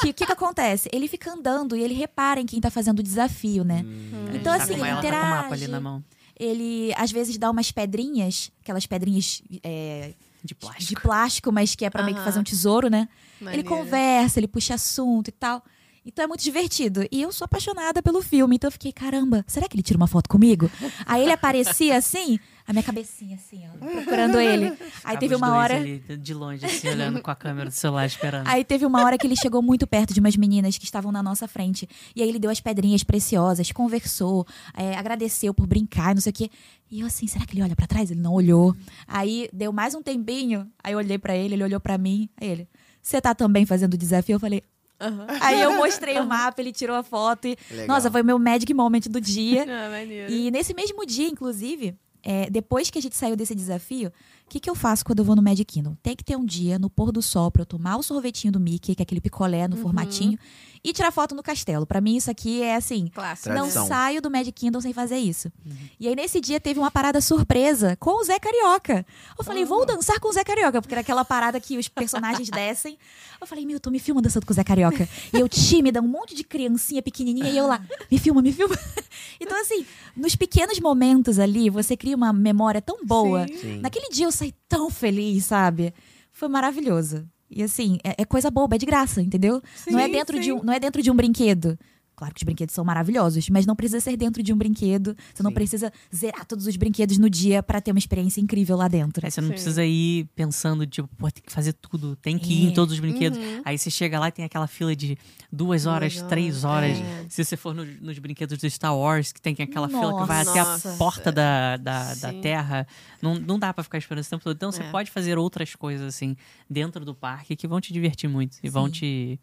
Que 0.00 0.10
o 0.10 0.14
que, 0.14 0.26
que 0.26 0.32
acontece? 0.32 0.88
Ele 0.92 1.06
fica 1.08 1.32
andando 1.32 1.76
e 1.76 1.82
ele 1.82 1.94
repara 1.94 2.40
em 2.40 2.46
quem 2.46 2.60
tá 2.60 2.70
fazendo 2.70 2.98
o 2.98 3.02
desafio, 3.02 3.62
né? 3.64 3.82
Hum. 3.84 4.30
Então, 4.34 4.56
Tá 4.56 4.62
assim, 4.64 4.72
ele 4.74 4.82
tá 4.82 4.86
com 4.86 4.92
o 4.92 4.94
mapa 4.96 5.06
interage. 5.06 5.54
ali 5.64 5.68
na 5.68 5.80
mão. 5.80 6.04
Ele 6.38 6.92
às 6.96 7.10
vezes 7.10 7.38
dá 7.38 7.50
umas 7.50 7.70
pedrinhas, 7.72 8.50
aquelas 8.62 8.86
pedrinhas 8.86 9.42
é, 9.62 10.14
De 10.44 10.54
plástico. 10.54 10.88
de 10.88 11.00
plástico, 11.00 11.52
mas 11.52 11.74
que 11.74 11.84
é 11.84 11.90
pra 11.90 12.02
meio 12.02 12.16
que 12.16 12.22
fazer 12.24 12.38
um 12.38 12.44
tesouro, 12.44 12.88
né? 12.90 13.08
Maneiro. 13.40 13.62
Ele 13.62 13.68
conversa, 13.68 14.38
ele 14.38 14.48
puxa 14.48 14.74
assunto 14.74 15.28
e 15.28 15.32
tal. 15.32 15.62
Então 16.04 16.24
é 16.24 16.28
muito 16.28 16.42
divertido. 16.42 17.04
E 17.10 17.22
eu 17.22 17.32
sou 17.32 17.46
apaixonada 17.46 18.00
pelo 18.00 18.22
filme, 18.22 18.54
então 18.56 18.68
eu 18.68 18.72
fiquei, 18.72 18.92
caramba, 18.92 19.44
será 19.48 19.68
que 19.68 19.74
ele 19.74 19.82
tira 19.82 19.96
uma 19.96 20.06
foto 20.06 20.28
comigo? 20.28 20.70
Aí 21.04 21.22
ele 21.22 21.32
aparecia 21.32 21.96
assim, 21.96 22.38
a 22.66 22.72
minha 22.72 22.82
cabecinha 22.82 23.36
assim, 23.36 23.62
ó, 23.66 23.86
procurando 23.86 24.40
ele. 24.40 24.76
Aí 25.04 25.16
teve 25.16 25.34
uma 25.34 25.54
hora. 25.54 25.76
ali 25.76 25.98
de 25.98 26.34
longe, 26.34 26.64
assim, 26.66 26.88
olhando 26.88 27.22
com 27.22 27.30
a 27.30 27.34
câmera 27.36 27.68
do 27.68 27.72
celular, 27.72 28.06
esperando. 28.06 28.46
Aí 28.48 28.64
teve 28.64 28.84
uma 28.84 29.04
hora 29.04 29.16
que 29.16 29.26
ele 29.26 29.36
chegou 29.36 29.62
muito 29.62 29.86
perto 29.86 30.12
de 30.12 30.20
umas 30.20 30.36
meninas 30.36 30.76
que 30.76 30.84
estavam 30.84 31.12
na 31.12 31.22
nossa 31.22 31.46
frente. 31.46 31.88
E 32.14 32.22
aí 32.22 32.28
ele 32.28 32.38
deu 32.38 32.50
as 32.50 32.60
pedrinhas 32.60 33.04
preciosas, 33.04 33.70
conversou, 33.70 34.46
é, 34.74 34.96
agradeceu 34.96 35.54
por 35.54 35.66
brincar, 35.66 36.14
não 36.14 36.20
sei 36.20 36.30
o 36.30 36.34
quê. 36.34 36.50
E 36.90 37.00
eu 37.00 37.06
assim, 37.06 37.26
será 37.26 37.44
que 37.46 37.54
ele 37.54 37.62
olha 37.62 37.76
pra 37.76 37.86
trás? 37.86 38.10
Ele 38.10 38.20
não 38.20 38.32
olhou. 38.32 38.74
Aí 39.06 39.48
deu 39.52 39.72
mais 39.72 39.94
um 39.94 40.02
tempinho, 40.02 40.68
aí 40.82 40.92
eu 40.92 40.98
olhei 40.98 41.18
pra 41.18 41.36
ele, 41.36 41.54
ele 41.54 41.64
olhou 41.64 41.80
pra 41.80 41.96
mim. 41.96 42.28
Aí 42.40 42.48
ele, 42.48 42.68
você 43.02 43.20
tá 43.20 43.34
também 43.34 43.64
fazendo 43.64 43.94
o 43.94 43.98
desafio? 43.98 44.34
Eu 44.34 44.40
falei. 44.40 44.62
Aham. 45.00 45.26
Aí 45.40 45.60
eu 45.60 45.76
mostrei 45.76 46.18
o 46.18 46.24
mapa, 46.26 46.60
ele 46.60 46.72
tirou 46.72 46.96
a 46.96 47.02
foto 47.02 47.46
e. 47.46 47.56
Legal. 47.70 47.86
Nossa, 47.88 48.10
foi 48.10 48.22
o 48.22 48.24
meu 48.24 48.38
magic 48.38 48.72
moment 48.72 49.02
do 49.08 49.20
dia. 49.20 49.66
Ah, 49.68 49.90
maneiro. 49.90 50.32
E 50.32 50.50
nesse 50.50 50.72
mesmo 50.74 51.04
dia, 51.04 51.28
inclusive, 51.28 51.94
é, 52.28 52.50
depois 52.50 52.90
que 52.90 52.98
a 52.98 53.02
gente 53.02 53.14
saiu 53.14 53.36
desse 53.36 53.54
desafio, 53.54 54.12
o 54.46 54.48
que, 54.48 54.60
que 54.60 54.70
eu 54.70 54.76
faço 54.76 55.04
quando 55.04 55.18
eu 55.18 55.24
vou 55.24 55.34
no 55.34 55.42
Magic 55.42 55.64
Kingdom? 55.64 55.96
Tem 56.00 56.14
que 56.14 56.22
ter 56.22 56.36
um 56.36 56.44
dia 56.44 56.78
no 56.78 56.88
pôr 56.88 57.10
do 57.10 57.20
sol 57.20 57.50
pra 57.50 57.62
eu 57.62 57.66
tomar 57.66 57.96
o 57.96 58.02
sorvetinho 58.02 58.52
do 58.52 58.60
Mickey, 58.60 58.94
que 58.94 59.02
é 59.02 59.04
aquele 59.04 59.20
picolé 59.20 59.66
no 59.66 59.76
formatinho, 59.76 60.38
e 60.84 60.92
tirar 60.92 61.10
foto 61.10 61.34
no 61.34 61.42
castelo. 61.42 61.84
Pra 61.84 62.00
mim, 62.00 62.16
isso 62.16 62.30
aqui 62.30 62.62
é 62.62 62.76
assim. 62.76 63.08
Clássico. 63.12 63.48
Não 63.48 63.62
Tradição. 63.62 63.88
saio 63.88 64.22
do 64.22 64.30
Magic 64.30 64.52
Kingdom 64.52 64.80
sem 64.80 64.92
fazer 64.92 65.16
isso. 65.18 65.50
E 65.98 66.06
aí, 66.06 66.14
nesse 66.14 66.40
dia, 66.40 66.60
teve 66.60 66.78
uma 66.78 66.92
parada 66.92 67.20
surpresa 67.20 67.96
com 67.96 68.20
o 68.20 68.24
Zé 68.24 68.38
Carioca. 68.38 69.04
Eu 69.36 69.44
falei, 69.44 69.64
vou 69.64 69.84
dançar 69.84 70.20
com 70.20 70.28
o 70.28 70.32
Zé 70.32 70.44
Carioca, 70.44 70.80
porque 70.80 70.94
era 70.94 71.00
aquela 71.00 71.24
parada 71.24 71.58
que 71.58 71.76
os 71.76 71.88
personagens 71.88 72.48
descem. 72.48 72.96
Eu 73.40 73.48
falei, 73.48 73.66
Milton, 73.66 73.90
me 73.90 73.98
filma 73.98 74.22
dançando 74.22 74.46
com 74.46 74.52
o 74.52 74.54
Zé 74.54 74.62
Carioca. 74.62 75.08
E 75.32 75.40
eu 75.40 75.48
tímida, 75.48 76.00
um 76.00 76.06
monte 76.06 76.36
de 76.36 76.44
criancinha 76.44 77.02
pequenininha, 77.02 77.50
e 77.50 77.56
eu 77.56 77.66
lá, 77.66 77.84
me 78.08 78.16
filma, 78.16 78.40
me 78.40 78.52
filma. 78.52 78.78
Então, 79.40 79.58
assim, 79.60 79.84
nos 80.16 80.34
pequenos 80.34 80.78
momentos 80.80 81.38
ali, 81.38 81.68
você 81.68 81.96
cria 81.96 82.16
uma 82.16 82.32
memória 82.32 82.80
tão 82.80 83.04
boa. 83.04 83.46
Sim. 83.48 83.56
Sim. 83.58 83.80
Naquele 83.80 84.08
dia 84.10 84.26
eu 84.26 84.32
saí 84.36 84.54
tão 84.68 84.90
feliz, 84.90 85.46
sabe? 85.46 85.92
Foi 86.32 86.48
maravilhoso. 86.48 87.26
E 87.50 87.62
assim, 87.62 87.98
é, 88.04 88.22
é 88.22 88.24
coisa 88.24 88.50
boba, 88.50 88.76
é 88.76 88.78
de 88.78 88.86
graça, 88.86 89.22
entendeu? 89.22 89.62
não, 89.88 89.98
é 89.98 90.06
Sim, 90.06 90.12
dentro 90.12 90.38
de 90.38 90.44
sim. 90.46 90.52
um, 90.52 90.62
não 90.62 90.72
é 90.72 90.80
dentro 90.80 91.02
de 91.02 91.10
um 91.10 91.14
brinquedo. 91.14 91.78
Claro 92.16 92.32
que 92.34 92.40
os 92.40 92.44
brinquedos 92.44 92.74
são 92.74 92.82
maravilhosos, 92.82 93.48
mas 93.50 93.66
não 93.66 93.76
precisa 93.76 94.00
ser 94.00 94.16
dentro 94.16 94.42
de 94.42 94.50
um 94.52 94.56
brinquedo. 94.56 95.14
Você 95.34 95.42
não 95.42 95.50
Sim. 95.50 95.54
precisa 95.54 95.92
zerar 96.14 96.46
todos 96.46 96.66
os 96.66 96.74
brinquedos 96.74 97.18
no 97.18 97.28
dia 97.28 97.62
pra 97.62 97.78
ter 97.80 97.90
uma 97.92 97.98
experiência 97.98 98.40
incrível 98.40 98.74
lá 98.76 98.88
dentro. 98.88 99.24
Aí 99.26 99.30
você 99.30 99.40
não 99.42 99.48
Sim. 99.48 99.54
precisa 99.54 99.84
ir 99.84 100.24
pensando, 100.34 100.86
tipo, 100.86 101.06
pô, 101.18 101.30
tem 101.30 101.42
que 101.44 101.52
fazer 101.52 101.74
tudo, 101.74 102.16
tem 102.16 102.38
que 102.38 102.52
ir 102.54 102.66
É. 102.66 102.70
em 102.70 102.72
todos 102.72 102.94
os 102.94 103.00
brinquedos. 103.00 103.38
Uhum. 103.38 103.60
Aí 103.64 103.76
você 103.76 103.90
chega 103.90 104.18
lá 104.18 104.28
e 104.28 104.32
tem 104.32 104.44
aquela 104.46 104.66
fila 104.66 104.96
de 104.96 105.18
duas 105.52 105.84
horas, 105.84 106.16
horas, 106.16 106.28
três 106.28 106.64
horas. 106.64 106.96
é. 106.98 107.26
Se 107.28 107.44
você 107.44 107.54
for 107.56 107.74
no- 107.74 107.84
nos 107.84 108.18
brinquedos 108.18 108.56
do 108.56 108.70
Star 108.70 108.96
Wars, 108.96 109.30
que 109.30 109.40
tem 109.42 109.54
aquela 109.60 109.88
fila 109.88 110.18
que 110.20 110.26
vai 110.26 110.40
até 110.40 110.62
Nossa. 110.64 110.94
a 110.94 110.96
porta 110.96 111.30
da, 111.30 111.76
da, 111.76 112.14
da. 112.14 112.32
Terra, 112.40 112.86
não, 113.20 113.34
não 113.34 113.58
dá 113.58 113.74
pra 113.74 113.84
ficar 113.84 113.98
esperando 113.98 114.20
esse 114.20 114.30
tempo 114.30 114.42
todo. 114.42 114.56
Então 114.56 114.72
você 114.72 114.82
É. 114.82 114.90
pode 114.90 115.10
fazer 115.10 115.36
outras 115.36 115.74
coisas, 115.74 116.06
assim, 116.06 116.34
dentro 116.70 117.04
do 117.04 117.14
parque 117.14 117.54
que 117.56 117.66
vão 117.68 117.80
te 117.80 117.92
divertir 117.92 118.28
muito 118.28 118.56
e 118.62 118.68
vão 118.70 118.86
Sim. 118.86 118.92
te, 118.92 119.40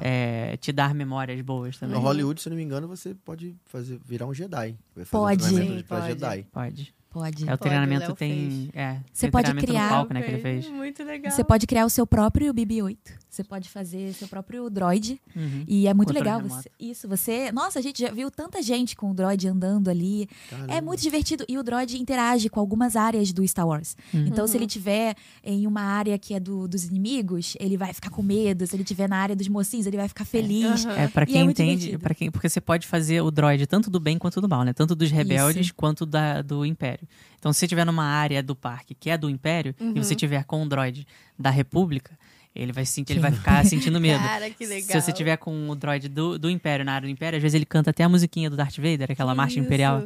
é, 0.00 0.56
te 0.56 0.72
dar 0.72 0.94
memórias 0.94 1.40
boas 1.40 1.78
também. 1.78 1.96
No 1.96 2.02
Hollywood, 2.02 2.40
se 2.40 2.48
eu 2.48 2.50
não 2.50 2.56
me 2.56 2.62
engano, 2.62 2.88
você 2.88 3.14
pode 3.14 3.56
fazer, 3.66 4.00
virar 4.04 4.26
um 4.26 4.34
Jedi. 4.34 4.76
Vai 4.94 5.04
fazer 5.04 5.10
Pode. 5.10 5.42
Um 5.42 5.46
treinamento 5.46 5.80
Sim, 5.80 5.84
pode. 5.88 6.06
Jedi. 6.06 6.46
Pode. 6.52 6.94
Pode. 7.10 7.42
É, 7.42 7.46
o 7.46 7.58
Pode, 7.58 7.60
treinamento 7.62 8.12
o 8.12 8.14
tem. 8.14 8.70
É, 8.72 8.98
Você 9.12 9.22
tem 9.22 9.30
pode 9.32 9.52
criar- 9.54 9.88
palco, 9.88 10.14
né, 10.14 10.22
que 10.22 10.30
ele 10.30 10.40
fez. 10.40 10.68
Muito 10.68 11.02
legal. 11.02 11.32
Você 11.32 11.42
pode 11.42 11.66
criar 11.66 11.84
o 11.84 11.90
seu 11.90 12.06
próprio 12.06 12.54
BB-8. 12.54 12.96
Você 13.28 13.44
pode 13.44 13.68
fazer 13.68 14.12
seu 14.14 14.26
próprio 14.26 14.68
droid. 14.68 15.20
Uhum. 15.36 15.64
E 15.66 15.86
é 15.86 15.94
muito 15.94 16.12
Controle 16.14 16.36
legal. 16.42 16.48
Você, 16.48 16.70
isso, 16.80 17.08
você. 17.08 17.52
Nossa, 17.52 17.78
a 17.78 17.82
gente 17.82 18.00
já 18.02 18.10
viu 18.10 18.28
tanta 18.30 18.60
gente 18.60 18.96
com 18.96 19.10
o 19.10 19.14
droid 19.14 19.46
andando 19.48 19.88
ali. 19.88 20.28
Caramba. 20.48 20.72
É 20.72 20.80
muito 20.80 21.00
divertido. 21.00 21.44
E 21.48 21.56
o 21.56 21.62
droid 21.62 21.96
interage 21.96 22.48
com 22.48 22.58
algumas 22.58 22.96
áreas 22.96 23.32
do 23.32 23.46
Star 23.46 23.66
Wars. 23.66 23.96
Uhum. 24.12 24.26
Então, 24.26 24.46
se 24.48 24.56
ele 24.56 24.66
tiver 24.66 25.14
em 25.44 25.66
uma 25.66 25.80
área 25.82 26.18
que 26.18 26.34
é 26.34 26.40
do, 26.40 26.66
dos 26.66 26.84
inimigos, 26.84 27.56
ele 27.60 27.76
vai 27.76 27.92
ficar 27.92 28.10
com 28.10 28.22
medo. 28.22 28.66
Se 28.66 28.74
ele 28.74 28.84
tiver 28.84 29.08
na 29.08 29.16
área 29.16 29.36
dos 29.36 29.46
mocinhos, 29.48 29.86
ele 29.86 29.96
vai 29.96 30.08
ficar 30.08 30.24
feliz. 30.24 30.84
Aham. 30.84 30.96
É, 30.96 31.08
pra 31.08 31.22
E 31.24 31.26
quem 31.26 31.40
é 31.40 31.44
entende, 31.44 31.98
para 31.98 32.14
quem, 32.14 32.30
porque 32.32 32.48
você 32.48 32.60
pode 32.60 32.86
fazer 32.86 33.20
o 33.20 33.30
droid 33.30 33.64
tanto 33.66 33.90
do 33.90 34.00
bem 34.00 34.18
quanto 34.18 34.40
do 34.40 34.48
mal, 34.48 34.64
né? 34.64 34.72
Tanto 34.72 34.94
dos 34.96 35.10
rebeldes 35.10 35.70
quanto 35.70 36.04
da, 36.04 36.42
do 36.42 36.66
Império. 36.66 36.99
Então, 37.38 37.52
se 37.52 37.58
você 37.60 37.66
estiver 37.66 37.84
numa 37.86 38.04
área 38.04 38.42
do 38.42 38.54
parque 38.54 38.94
que 38.94 39.08
é 39.10 39.16
do 39.16 39.28
Império 39.30 39.74
e 39.78 39.84
Uhum. 39.84 39.94
você 39.94 40.14
tiver 40.14 40.44
com 40.44 40.62
o 40.62 40.68
droid 40.68 41.06
da 41.38 41.50
República, 41.50 42.18
ele 42.54 42.72
vai 42.72 42.84
sentir, 42.84 43.12
ele 43.12 43.20
vai 43.20 43.32
ficar 43.32 43.64
sentindo 43.66 44.00
medo. 44.00 44.22
Cara, 44.22 44.50
que 44.50 44.66
legal. 44.66 44.90
Se 44.90 45.00
você 45.00 45.12
tiver 45.12 45.36
com 45.36 45.68
o 45.70 45.74
droid 45.74 46.08
do, 46.08 46.38
do 46.38 46.50
Império 46.50 46.84
na 46.84 46.94
área 46.94 47.06
do 47.08 47.12
Império, 47.12 47.36
às 47.36 47.42
vezes 47.42 47.54
ele 47.54 47.64
canta 47.66 47.90
até 47.90 48.02
a 48.04 48.08
musiquinha 48.08 48.50
do 48.50 48.56
Darth 48.56 48.76
Vader, 48.76 49.10
aquela 49.12 49.34
marcha 49.34 49.54
Isso. 49.58 49.64
imperial. 49.66 50.04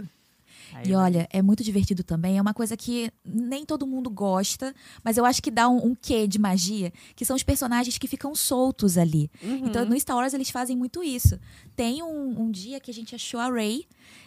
Aí 0.74 0.88
E 0.90 0.94
olha, 0.94 1.28
é 1.30 1.40
muito 1.40 1.62
divertido 1.62 2.02
também. 2.02 2.36
É 2.36 2.42
uma 2.42 2.52
coisa 2.52 2.76
que 2.76 3.10
nem 3.24 3.64
todo 3.64 3.86
mundo 3.86 4.10
gosta, 4.10 4.74
mas 5.04 5.16
eu 5.16 5.24
acho 5.24 5.40
que 5.40 5.50
dá 5.50 5.68
um, 5.68 5.86
um 5.90 5.94
quê 5.94 6.26
de 6.26 6.36
magia, 6.38 6.92
que 7.14 7.24
são 7.24 7.36
os 7.36 7.44
personagens 7.44 7.96
que 7.96 8.08
ficam 8.08 8.34
soltos 8.34 8.98
ali. 8.98 9.30
Uhum. 9.40 9.66
Então, 9.68 9.84
no 9.84 9.98
Star 9.98 10.16
Wars, 10.16 10.34
eles 10.34 10.50
fazem 10.50 10.76
muito 10.76 11.02
isso. 11.02 11.38
Tem 11.76 12.02
um, 12.02 12.42
um 12.42 12.50
dia 12.50 12.80
que 12.80 12.90
a 12.90 12.94
gente 12.94 13.14
achou 13.14 13.38
a 13.38 13.48
Ray 13.48 13.86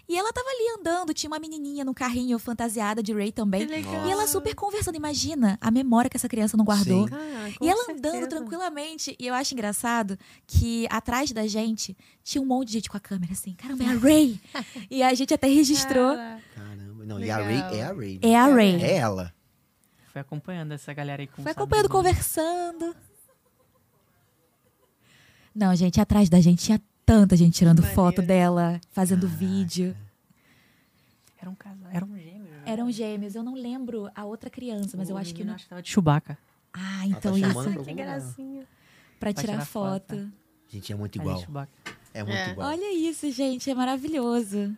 e 0.10 0.18
ela 0.18 0.32
tava 0.32 0.48
ali 0.48 0.80
andando, 0.80 1.14
tinha 1.14 1.30
uma 1.30 1.40
menininha 1.40 1.84
no 1.84 1.94
carrinho 1.94 2.40
fantasiada 2.40 3.04
de 3.04 3.12
Ray 3.14 3.28
Que 3.28 3.34
também. 3.34 3.66
legal. 3.66 4.08
E 4.08 4.12
ela 4.12 4.26
super 4.28 4.56
conversando. 4.56 4.96
Imagina 4.96 5.58
a 5.60 5.70
memória 5.70 6.10
que 6.10 6.16
essa 6.16 6.30
criança 6.30 6.56
não 6.56 6.64
guardou. 6.64 7.08
Sim. 7.08 7.14
Ah, 7.14 7.50
E 7.62 7.68
ela 7.70 7.84
certeza. 7.86 8.08
andando 8.16 8.30
tranquilamente. 8.30 9.16
E 9.20 9.28
eu 9.28 9.34
acho 9.34 9.54
engraçado 9.54 10.18
que 10.46 10.88
atrás 10.90 11.32
da 11.32 11.46
gente 11.46 11.96
tinha 12.24 12.42
um 12.42 12.46
monte 12.46 12.68
de 12.68 12.74
gente 12.76 12.90
com 12.90 12.96
a 12.98 13.00
câmera 13.02 13.34
assim. 13.34 13.54
Caramba, 13.56 13.84
é 13.84 13.88
a 13.88 13.98
Ray! 13.98 14.40
e 14.90 15.04
a 15.04 15.14
gente 15.14 15.34
até 15.34 15.48
registrou. 15.48 16.16
Cara, 16.16 16.42
Caramba. 16.56 17.06
Não, 17.06 17.20
e 17.20 17.30
a 17.30 17.38
Legal. 17.38 17.70
Ray 17.70 17.80
é 17.80 17.84
a 17.84 17.94
Ray. 17.94 18.20
É 18.22 18.36
a 18.38 18.46
Ray. 18.48 18.84
É 18.84 18.96
ela. 18.98 19.34
Foi 20.12 20.22
acompanhando 20.22 20.72
essa 20.74 20.94
galera 20.94 21.22
aí 21.22 21.28
com 21.28 21.44
Foi 21.44 21.52
acompanhando, 21.52 21.90
conversando. 21.90 22.96
Não, 25.54 25.76
gente, 25.76 26.00
atrás 26.00 26.30
da 26.30 26.40
gente 26.40 26.64
tinha 26.64 26.82
tanta 27.08 27.36
gente 27.38 27.54
tirando 27.56 27.82
Que 27.82 27.88
foto 27.88 28.18
maneiro. 28.22 28.28
dela, 28.28 28.82
fazendo 28.92 29.28
vídeo. 29.28 29.96
Era 31.40 31.50
um 31.50 31.56
casal, 31.56 31.90
era 31.92 32.06
um 32.06 32.18
gêmeo. 32.18 32.42
né? 32.52 32.62
Eram 32.66 32.92
gêmeos. 32.92 33.34
Eu 33.34 33.44
não 33.44 33.54
lembro 33.56 34.10
a 34.14 34.26
outra 34.26 34.50
criança, 34.50 34.98
mas 34.98 35.08
O 35.08 35.14
eu 35.14 35.18
acho 35.18 35.30
que 35.34 35.40
menino 35.40 35.52
não. 35.52 35.56
acho 35.56 35.64
que 35.64 35.70
tava 35.70 35.82
de 35.82 35.90
Chewbacca. 35.90 36.38
Ah, 36.74 36.80
tá 37.00 37.06
então 37.08 37.38
chamando 37.40 37.72
isso. 37.76 37.84
que 37.86 37.94
gracinha. 37.94 38.62
Pra 39.20 39.32
Pra 39.32 39.42
tirar 39.42 39.54
tirar 39.54 39.66
foto, 39.66 40.16
foto. 40.18 40.32
Gente, 40.70 40.92
é 40.92 40.96
muito 40.96 41.20
Ali, 41.20 41.30
igual. 41.30 41.42
Chewbacca. 41.44 41.72
É 42.14 42.24
muito 42.24 42.36
É. 42.36 42.52
igual. 42.52 42.68
Olha 42.70 42.94
isso, 42.94 43.32
gente, 43.32 43.70
é 43.70 43.74
maravilhoso. 43.74 44.76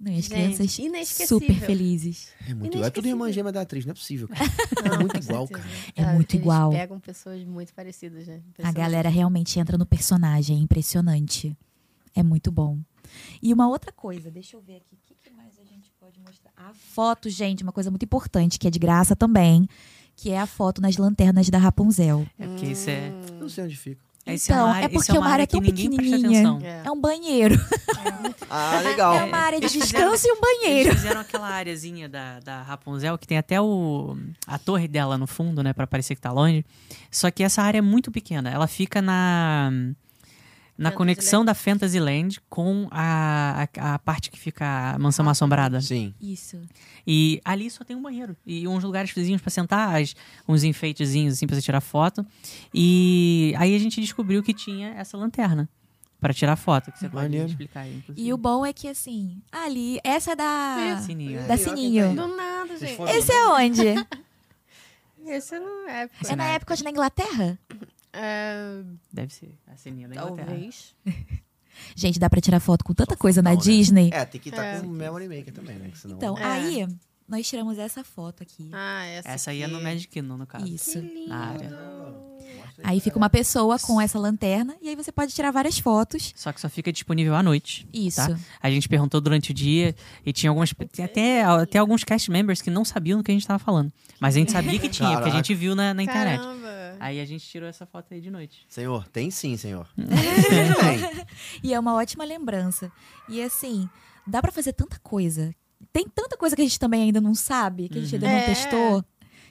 Não, 0.00 0.10
e 0.10 0.16
as 0.18 0.24
Gente, 0.24 0.54
crianças 0.56 1.28
super 1.28 1.54
felizes. 1.60 2.28
É 2.48 2.54
muito 2.54 2.74
igual. 2.74 2.86
É 2.86 2.90
tudo 2.90 3.06
irmã 3.06 3.30
gêmea 3.30 3.52
da 3.52 3.60
atriz, 3.60 3.84
não 3.84 3.90
é 3.90 3.94
possível. 3.94 4.28
cara. 4.28 4.94
É 4.94 4.98
muito 4.98 5.16
igual, 5.18 5.46
cara. 5.48 5.68
É 5.94 6.02
Ah, 6.04 6.12
muito 6.14 6.32
eles 6.34 6.42
igual. 6.42 6.70
pegam 6.70 6.98
pessoas 6.98 7.44
muito 7.44 7.74
parecidas, 7.74 8.26
né? 8.26 8.36
A 8.36 8.38
Impressionante. 8.38 8.76
galera 8.76 9.08
realmente 9.10 9.60
entra 9.60 9.76
no 9.76 9.84
personagem, 9.84 10.56
é 10.56 10.60
impressionante. 10.60 11.54
É 12.14 12.22
muito 12.22 12.50
bom. 12.50 12.78
E 13.42 13.52
uma 13.52 13.68
outra 13.68 13.92
coisa, 13.92 14.30
deixa 14.30 14.56
eu 14.56 14.60
ver 14.62 14.76
aqui, 14.76 14.94
o 14.94 14.98
que, 15.04 15.14
que 15.22 15.30
mais 15.36 15.52
a 15.58 15.64
gente 15.64 15.90
pode 16.00 16.18
mostrar? 16.20 16.50
A 16.56 16.72
foto, 16.72 17.28
gente, 17.28 17.62
uma 17.62 17.72
coisa 17.72 17.90
muito 17.90 18.04
importante, 18.04 18.58
que 18.58 18.66
é 18.66 18.70
de 18.70 18.78
graça 18.78 19.14
também, 19.14 19.68
que 20.16 20.30
é 20.30 20.38
a 20.40 20.46
foto 20.46 20.80
nas 20.80 20.96
lanternas 20.96 21.48
da 21.50 21.58
Rapunzel. 21.58 22.26
É 22.38 22.46
porque 22.46 22.66
isso 22.66 22.88
é. 22.88 23.10
Não 23.38 23.48
sei 23.50 23.64
onde 23.64 23.76
fica. 23.76 24.00
Isso 24.34 24.50
então, 24.52 24.58
é, 24.60 24.64
uma 24.64 24.74
área, 24.74 24.84
é 24.84 24.88
porque 24.88 25.12
é 25.12 25.14
é 25.14 25.18
uma 25.18 25.26
área 25.26 25.32
área 25.34 25.46
tão 25.46 25.60
pequenininha. 25.60 26.58
É. 26.62 26.82
É 26.86 26.90
um 26.90 27.00
banheiro. 27.00 27.54
Ah, 28.48 28.80
legal. 28.82 29.14
É 29.14 29.24
uma 29.24 29.36
área 29.38 29.58
de 29.60 29.66
Eles 29.66 29.72
fizeram- 29.72 30.10
descanso 30.12 30.26
e 30.28 30.32
um 30.32 30.40
banheiro. 30.40 30.88
Eles 30.90 31.00
fizeram 31.02 31.20
aquela 31.20 31.48
areazinha 31.48 32.08
da, 32.08 32.40
da 32.40 32.62
Rapunzel, 32.62 33.16
que 33.16 33.26
tem 33.26 33.38
até 33.38 33.60
o, 33.60 34.16
a 34.46 34.58
torre 34.58 34.88
dela 34.88 35.16
no 35.16 35.26
fundo, 35.26 35.62
né? 35.62 35.72
Pra 35.72 35.86
parecer 35.86 36.14
que 36.14 36.20
tá 36.20 36.32
longe. 36.32 36.64
Só 37.10 37.30
que 37.30 37.42
essa 37.42 37.62
área 37.62 37.78
é 37.78 37.82
muito 37.82 38.10
pequena. 38.10 38.50
Ela 38.50 38.66
fica 38.66 39.00
na, 39.00 39.70
na 40.80 40.90
conexão 40.90 41.44
da 41.44 41.54
Fantasyland 41.54 42.40
com 42.48 42.88
a, 42.90 43.68
a, 43.78 43.94
a 43.94 43.98
parte 43.98 44.30
que 44.30 44.38
fica 44.38 44.94
a 44.94 44.98
Mansão 44.98 45.28
Assombrada. 45.28 45.80
Sim. 45.80 46.14
Isso. 46.20 46.60
E 47.06 47.40
ali 47.44 47.70
só 47.70 47.84
tem 47.84 47.94
um 47.96 48.02
banheiro. 48.02 48.36
E 48.46 48.66
uns 48.66 48.82
lugares 48.82 49.10
vizinhos 49.10 49.40
pra 49.42 49.50
sentar, 49.50 50.00
as- 50.00 50.14
uns 50.48 50.64
enfeitezinhos 50.64 51.34
assim 51.34 51.46
pra 51.46 51.54
você 51.56 51.62
tirar 51.62 51.80
foto. 51.80 52.24
E 52.74 53.54
aí 53.58 53.74
a 53.74 53.78
gente 53.78 54.00
descobriu 54.00 54.42
que 54.42 54.54
tinha 54.54 54.90
essa 54.94 55.16
lanterna 55.16 55.68
pra 56.20 56.34
tirar 56.34 56.56
foto, 56.56 56.92
que 56.92 56.98
você 56.98 57.08
pode 57.08 57.24
Maneiro. 57.24 57.46
explicar 57.48 57.80
aí. 57.80 57.96
inclusive. 57.96 58.26
E 58.28 58.32
o 58.32 58.36
bom 58.36 58.64
é 58.66 58.72
que, 58.74 58.86
assim, 58.88 59.40
ali, 59.50 59.98
essa 60.04 60.32
é 60.32 60.36
da. 60.36 61.00
Sininho. 61.04 61.46
Da 61.48 61.56
Sininho. 61.56 62.14
Do 62.14 62.28
nada, 62.36 62.76
gente. 62.76 63.00
Esse 63.02 63.32
é 63.32 63.46
onde? 63.48 63.82
Esse 65.26 65.58
não 65.58 65.88
é 65.88 66.02
época. 66.02 66.32
é 66.32 66.36
na 66.36 66.44
época 66.46 66.76
de 66.76 66.84
na 66.84 66.90
Inglaterra? 66.90 67.58
É, 68.12 68.82
Deve 69.12 69.32
ser 69.32 69.56
a 69.66 69.76
Sininho 69.76 70.08
da 70.08 70.14
Inglaterra. 70.16 70.46
talvez. 70.48 70.94
Gente, 71.96 72.18
dá 72.18 72.28
pra 72.28 72.40
tirar 72.40 72.60
foto 72.60 72.84
com 72.84 72.92
tanta 72.92 73.14
Só 73.14 73.18
coisa 73.20 73.40
na 73.40 73.50
né? 73.50 73.56
Disney. 73.56 74.10
É, 74.12 74.24
tem 74.24 74.40
que 74.40 74.48
estar 74.50 74.64
É. 74.64 74.80
com 74.80 74.86
o 74.86 74.90
Memory 74.90 75.28
Maker 75.28 75.52
também, 75.54 75.76
né? 75.76 75.90
senão- 75.94 76.16
Então, 76.16 76.36
É. 76.36 76.44
aí, 76.44 76.88
nós 77.30 77.48
tiramos 77.48 77.78
essa 77.78 78.02
foto 78.02 78.42
aqui. 78.42 78.68
Ah, 78.72 79.06
essa 79.06 79.28
Essa 79.28 79.50
aí 79.52 79.62
é 79.62 79.64
aqui. 79.64 79.72
no 79.72 79.80
Magic 79.80 80.08
Kingdom, 80.08 80.36
no 80.36 80.46
caso. 80.46 80.66
Isso. 80.66 80.92
Que 80.92 80.98
lindo. 81.00 81.28
Na 81.28 81.46
área. 81.46 81.70
Aí 82.82 82.98
fica 82.98 83.16
uma 83.16 83.30
pessoa 83.30 83.78
com 83.78 84.00
essa 84.00 84.18
lanterna 84.18 84.74
e 84.82 84.88
aí 84.88 84.96
você 84.96 85.12
pode 85.12 85.32
tirar 85.32 85.50
várias 85.50 85.78
fotos. 85.78 86.32
Só 86.34 86.52
que 86.52 86.60
só 86.60 86.68
fica 86.68 86.90
disponível 86.92 87.34
à 87.34 87.42
noite. 87.42 87.86
Isso. 87.92 88.16
Tá? 88.26 88.36
A 88.60 88.70
gente 88.70 88.88
perguntou 88.88 89.20
durante 89.20 89.52
o 89.52 89.54
dia 89.54 89.94
e 90.26 90.32
tinha 90.32 90.50
algumas. 90.50 90.74
Tem 90.90 91.04
até, 91.04 91.44
até 91.44 91.78
alguns 91.78 92.02
cast 92.02 92.30
members 92.30 92.60
que 92.60 92.70
não 92.70 92.84
sabiam 92.84 93.18
do 93.18 93.24
que 93.24 93.30
a 93.30 93.34
gente 93.34 93.46
tava 93.46 93.58
falando. 93.58 93.92
Mas 94.18 94.34
a 94.34 94.38
gente 94.38 94.50
sabia 94.50 94.78
que 94.78 94.88
tinha, 94.88 95.12
porque 95.12 95.28
a 95.28 95.32
gente 95.34 95.54
viu 95.54 95.74
na, 95.74 95.94
na 95.94 96.02
internet. 96.02 96.40
Caramba. 96.40 96.96
Aí 96.98 97.20
a 97.20 97.24
gente 97.24 97.46
tirou 97.46 97.68
essa 97.68 97.86
foto 97.86 98.12
aí 98.12 98.20
de 98.20 98.30
noite. 98.30 98.66
Senhor, 98.68 99.06
tem 99.08 99.30
sim, 99.30 99.56
senhor. 99.56 99.88
tem. 99.96 101.26
E 101.62 101.72
é 101.72 101.78
uma 101.78 101.94
ótima 101.94 102.24
lembrança. 102.24 102.90
E 103.28 103.40
assim, 103.42 103.88
dá 104.26 104.42
pra 104.42 104.50
fazer 104.52 104.72
tanta 104.72 104.98
coisa. 104.98 105.54
Tem 105.92 106.06
tanta 106.08 106.36
coisa 106.36 106.54
que 106.54 106.62
a 106.62 106.64
gente 106.64 106.78
também 106.78 107.02
ainda 107.02 107.20
não 107.20 107.34
sabe, 107.34 107.88
que 107.88 107.98
a 107.98 108.02
gente 108.02 108.14
Uhum. 108.16 108.16
ainda 108.22 108.28
não 108.28 108.38
É. 108.42 108.46
testou, 108.46 109.04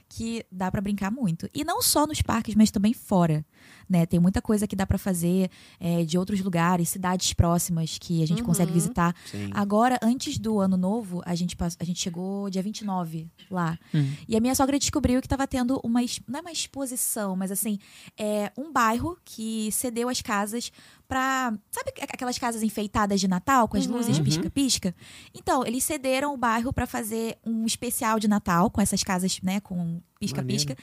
que 0.07 0.45
dá 0.51 0.71
pra 0.71 0.81
brincar 0.81 1.11
muito. 1.11 1.49
E 1.53 1.63
não 1.63 1.81
só 1.81 2.07
nos 2.07 2.21
parques, 2.21 2.55
mas 2.55 2.71
também 2.71 2.93
fora. 2.93 3.45
Né? 3.89 4.05
Tem 4.05 4.19
muita 4.19 4.39
coisa 4.39 4.67
que 4.67 4.75
dá 4.75 4.85
pra 4.85 4.99
fazer 4.99 5.49
é, 5.79 6.03
de 6.05 6.15
outros 6.15 6.39
lugares, 6.41 6.89
cidades 6.89 7.33
próximas 7.33 7.97
que 7.97 8.21
a 8.21 8.27
gente 8.27 8.41
Uhum. 8.41 8.45
consegue 8.45 8.71
visitar. 8.71 9.15
Sim. 9.25 9.49
Agora, 9.51 9.97
antes 10.03 10.37
do 10.37 10.59
ano 10.59 10.77
novo, 10.77 11.23
a 11.25 11.33
gente, 11.33 11.57
a 11.79 11.83
gente 11.83 11.99
chegou 11.99 12.49
dia 12.51 12.61
29 12.61 13.27
lá. 13.49 13.79
Hum. 13.95 14.13
E 14.27 14.37
a 14.37 14.39
minha 14.39 14.53
sogra 14.53 14.77
descobriu 14.77 15.19
que 15.21 15.25
estava 15.25 15.47
tendo 15.47 15.79
uma. 15.83 16.01
Não 16.27 16.37
é 16.37 16.41
uma 16.41 16.51
exposição, 16.51 17.35
mas 17.35 17.51
assim, 17.51 17.79
é 18.15 18.51
um 18.55 18.71
bairro 18.71 19.17
que 19.25 19.71
cedeu 19.71 20.07
as 20.07 20.21
casas 20.21 20.71
pra. 21.07 21.51
Sabe 21.71 21.89
aqu- 21.89 22.03
aquelas 22.13 22.37
casas 22.37 22.61
enfeitadas 22.61 23.19
de 23.19 23.27
Natal, 23.27 23.67
com 23.67 23.75
as 23.75 23.87
Uhum. 23.87 23.93
luzes 23.97 24.19
pisca-pisca? 24.19 24.93
Então, 25.33 25.65
eles 25.65 25.83
cederam 25.83 26.31
o 26.31 26.37
bairro 26.37 26.71
para 26.71 26.85
fazer 26.85 27.39
um 27.43 27.65
especial 27.65 28.19
de 28.19 28.27
Natal, 28.27 28.69
com 28.69 28.79
essas 28.81 29.03
casas, 29.03 29.41
né, 29.41 29.59
com 29.59 29.99
pisca-pisca. 30.19 30.75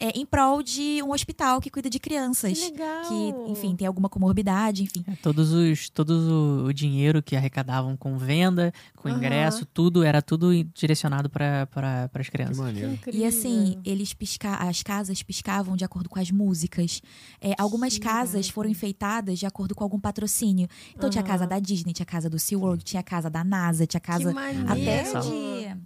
É, 0.00 0.18
em 0.18 0.24
prol 0.24 0.62
de 0.62 1.02
um 1.02 1.12
hospital 1.12 1.60
que 1.60 1.68
cuida 1.70 1.90
de 1.90 1.98
crianças. 2.00 2.58
Que 2.58 2.70
legal. 2.70 3.02
Que, 3.06 3.52
enfim, 3.52 3.76
tem 3.76 3.86
alguma 3.86 4.08
comorbidade, 4.08 4.82
enfim. 4.82 5.04
É, 5.06 5.14
todos 5.16 5.52
os 5.52 5.90
todos 5.90 6.26
o, 6.26 6.64
o 6.64 6.72
dinheiro 6.72 7.22
que 7.22 7.36
arrecadavam 7.36 7.96
com 7.96 8.16
venda, 8.16 8.72
com 8.96 9.08
ingresso, 9.10 9.66
tudo 9.66 10.02
era 10.02 10.22
tudo 10.22 10.52
direcionado 10.74 11.28
para 11.28 11.66
pra, 11.66 12.10
as 12.14 12.26
Que 12.26 12.32
crianças. 12.32 12.56
maneiro. 12.58 12.98
E 13.12 13.24
assim, 13.24 13.78
eles 13.84 14.14
pisca 14.14 14.54
as 14.54 14.82
casas 14.82 15.22
piscavam 15.22 15.76
de 15.76 15.84
acordo 15.84 16.08
com 16.08 16.18
as 16.18 16.30
músicas. 16.30 17.02
É, 17.40 17.54
algumas 17.58 17.94
Que 17.94 18.00
casas 18.00 18.46
legal. 18.46 18.52
foram 18.52 18.70
enfeitadas 18.70 19.38
de 19.38 19.44
acordo 19.44 19.74
com 19.74 19.84
algum 19.84 20.00
patrocínio. 20.00 20.66
Então 20.96 21.10
tinha 21.10 21.22
a 21.22 21.26
casa 21.26 21.46
da 21.46 21.58
Disney, 21.58 21.92
tinha 21.92 22.04
a 22.04 22.10
casa 22.10 22.30
do 22.30 22.38
SeaWorld, 22.38 22.82
tinha 22.82 23.00
a 23.00 23.04
casa 23.04 23.28
da 23.28 23.44
NASA, 23.44 23.86
tinha 23.86 23.98
a 23.98 24.00
casa 24.00 24.32
que 24.32 24.38
até 24.72 25.02
de. 25.20 25.80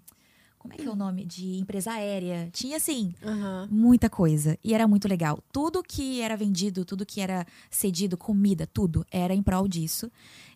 Como 0.64 0.72
é 0.72 0.76
que 0.78 0.86
é 0.86 0.90
o 0.90 0.96
nome? 0.96 1.26
De 1.26 1.58
empresa 1.58 1.92
aérea. 1.92 2.48
Tinha, 2.50 2.78
assim, 2.78 3.12
Aham. 3.22 3.68
muita 3.70 4.08
coisa. 4.08 4.58
E 4.64 4.72
era 4.72 4.88
muito 4.88 5.06
legal. 5.06 5.38
Tudo 5.52 5.82
que 5.82 6.22
era 6.22 6.38
vendido, 6.38 6.86
tudo 6.86 7.04
que 7.04 7.20
era 7.20 7.46
cedido, 7.70 8.16
comida, 8.16 8.66
tudo, 8.66 9.04
era 9.10 9.34
em 9.34 9.42
prol 9.42 9.68
disso. 9.68 10.10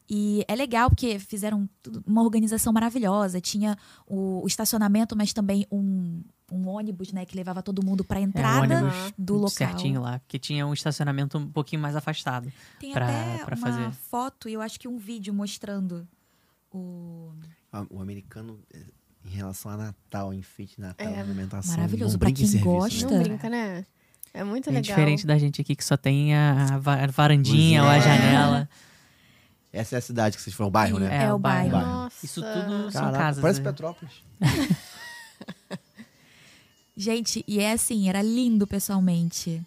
E 0.09 0.43
é 0.48 0.56
legal 0.56 0.89
porque 0.89 1.18
fizeram 1.18 1.68
uma 2.06 2.22
organização 2.22 2.72
maravilhosa. 2.72 3.39
Tinha 3.39 3.76
o, 4.06 4.43
o 4.43 4.47
estacionamento, 4.47 5.14
mas 5.14 5.35
também 5.35 5.66
um, 5.70 6.22
um 6.51 6.66
ônibus, 6.68 7.12
né, 7.12 7.26
que 7.26 7.36
levava 7.36 7.62
todo 7.62 7.85
mundo 7.85 8.02
pra 8.02 8.18
É, 8.18 8.22
o 8.22 8.24
entrada 8.24 8.62
ônibus 8.78 9.12
do 9.18 9.35
local. 9.35 9.51
certinho 9.51 10.01
lá, 10.01 10.20
porque 10.20 10.39
tinha 10.39 10.66
um 10.66 10.72
estacionamento 10.72 11.36
um 11.36 11.47
pouquinho 11.52 11.82
mais 11.82 11.94
afastado. 11.94 12.51
Tem 12.80 12.94
pra- 12.94 13.06
até 13.35 13.44
pra 13.44 13.56
uma 13.56 13.66
fazer. 13.66 13.93
foto 13.93 14.48
e 14.48 14.55
eu 14.55 14.62
acho 14.62 14.80
que 14.80 14.89
um 14.89 14.97
vídeo 14.97 15.35
mostrando 15.35 16.09
o. 16.72 17.30
Ah, 17.70 17.85
O 17.90 18.01
americano, 18.01 18.59
eh, 18.72 18.86
em 19.33 19.37
relação 19.37 19.71
a 19.71 19.77
Natal, 19.77 20.33
enfeite 20.35 20.77
de 20.77 20.81
Natal, 20.83 21.07
É. 21.07 21.21
alimentação. 21.21 21.77
Maravilhoso. 21.77 22.13
não 22.15 22.19
Pra 22.19 22.29
quem 22.33 22.47
serviço, 22.47 22.65
gosta. 22.65 23.07
né? 23.07 23.13
Não 23.17 23.23
brinca, 23.23 23.49
né? 23.51 23.87
É 24.35 24.45
muito 24.45 24.67
Bem 24.67 24.75
legal. 24.75 24.83
diferente 24.97 25.27
da 25.27 25.39
gente 25.39 25.61
aqui 25.61 25.75
que 25.75 25.85
só 25.85 25.97
tem 25.97 26.35
a 26.35 26.79
va- 26.79 27.07
varandinha 27.07 27.83
ou 27.83 27.89
a 27.89 27.99
janela. 27.99 28.69
Essa 29.73 29.97
é 29.97 29.99
a 29.99 30.03
cidade 30.03 30.37
que 30.37 30.43
vocês 30.43 30.55
foram, 30.55 30.69
o 30.69 30.71
bairro, 30.71 30.99
né? 30.99 31.15
É, 31.15 31.25
É, 31.25 31.33
o 31.33 31.37
o 31.37 31.39
bairro. 31.39 31.71
bairro. 31.71 31.87
Nossa. 31.89 32.25
Isso 32.27 32.41
tudo 32.43 32.91
são 32.91 33.03
Caraca, 33.03 33.19
casas. 33.19 33.43
parece 33.43 33.61
né? 33.61 33.71
Petrópolis. 33.71 34.15
Gente, 36.97 37.45
e 37.47 37.61
é 37.61 37.73
assim, 37.73 38.09
era 38.09 38.21
lindo 38.23 38.67
pessoalmente. 38.67 39.63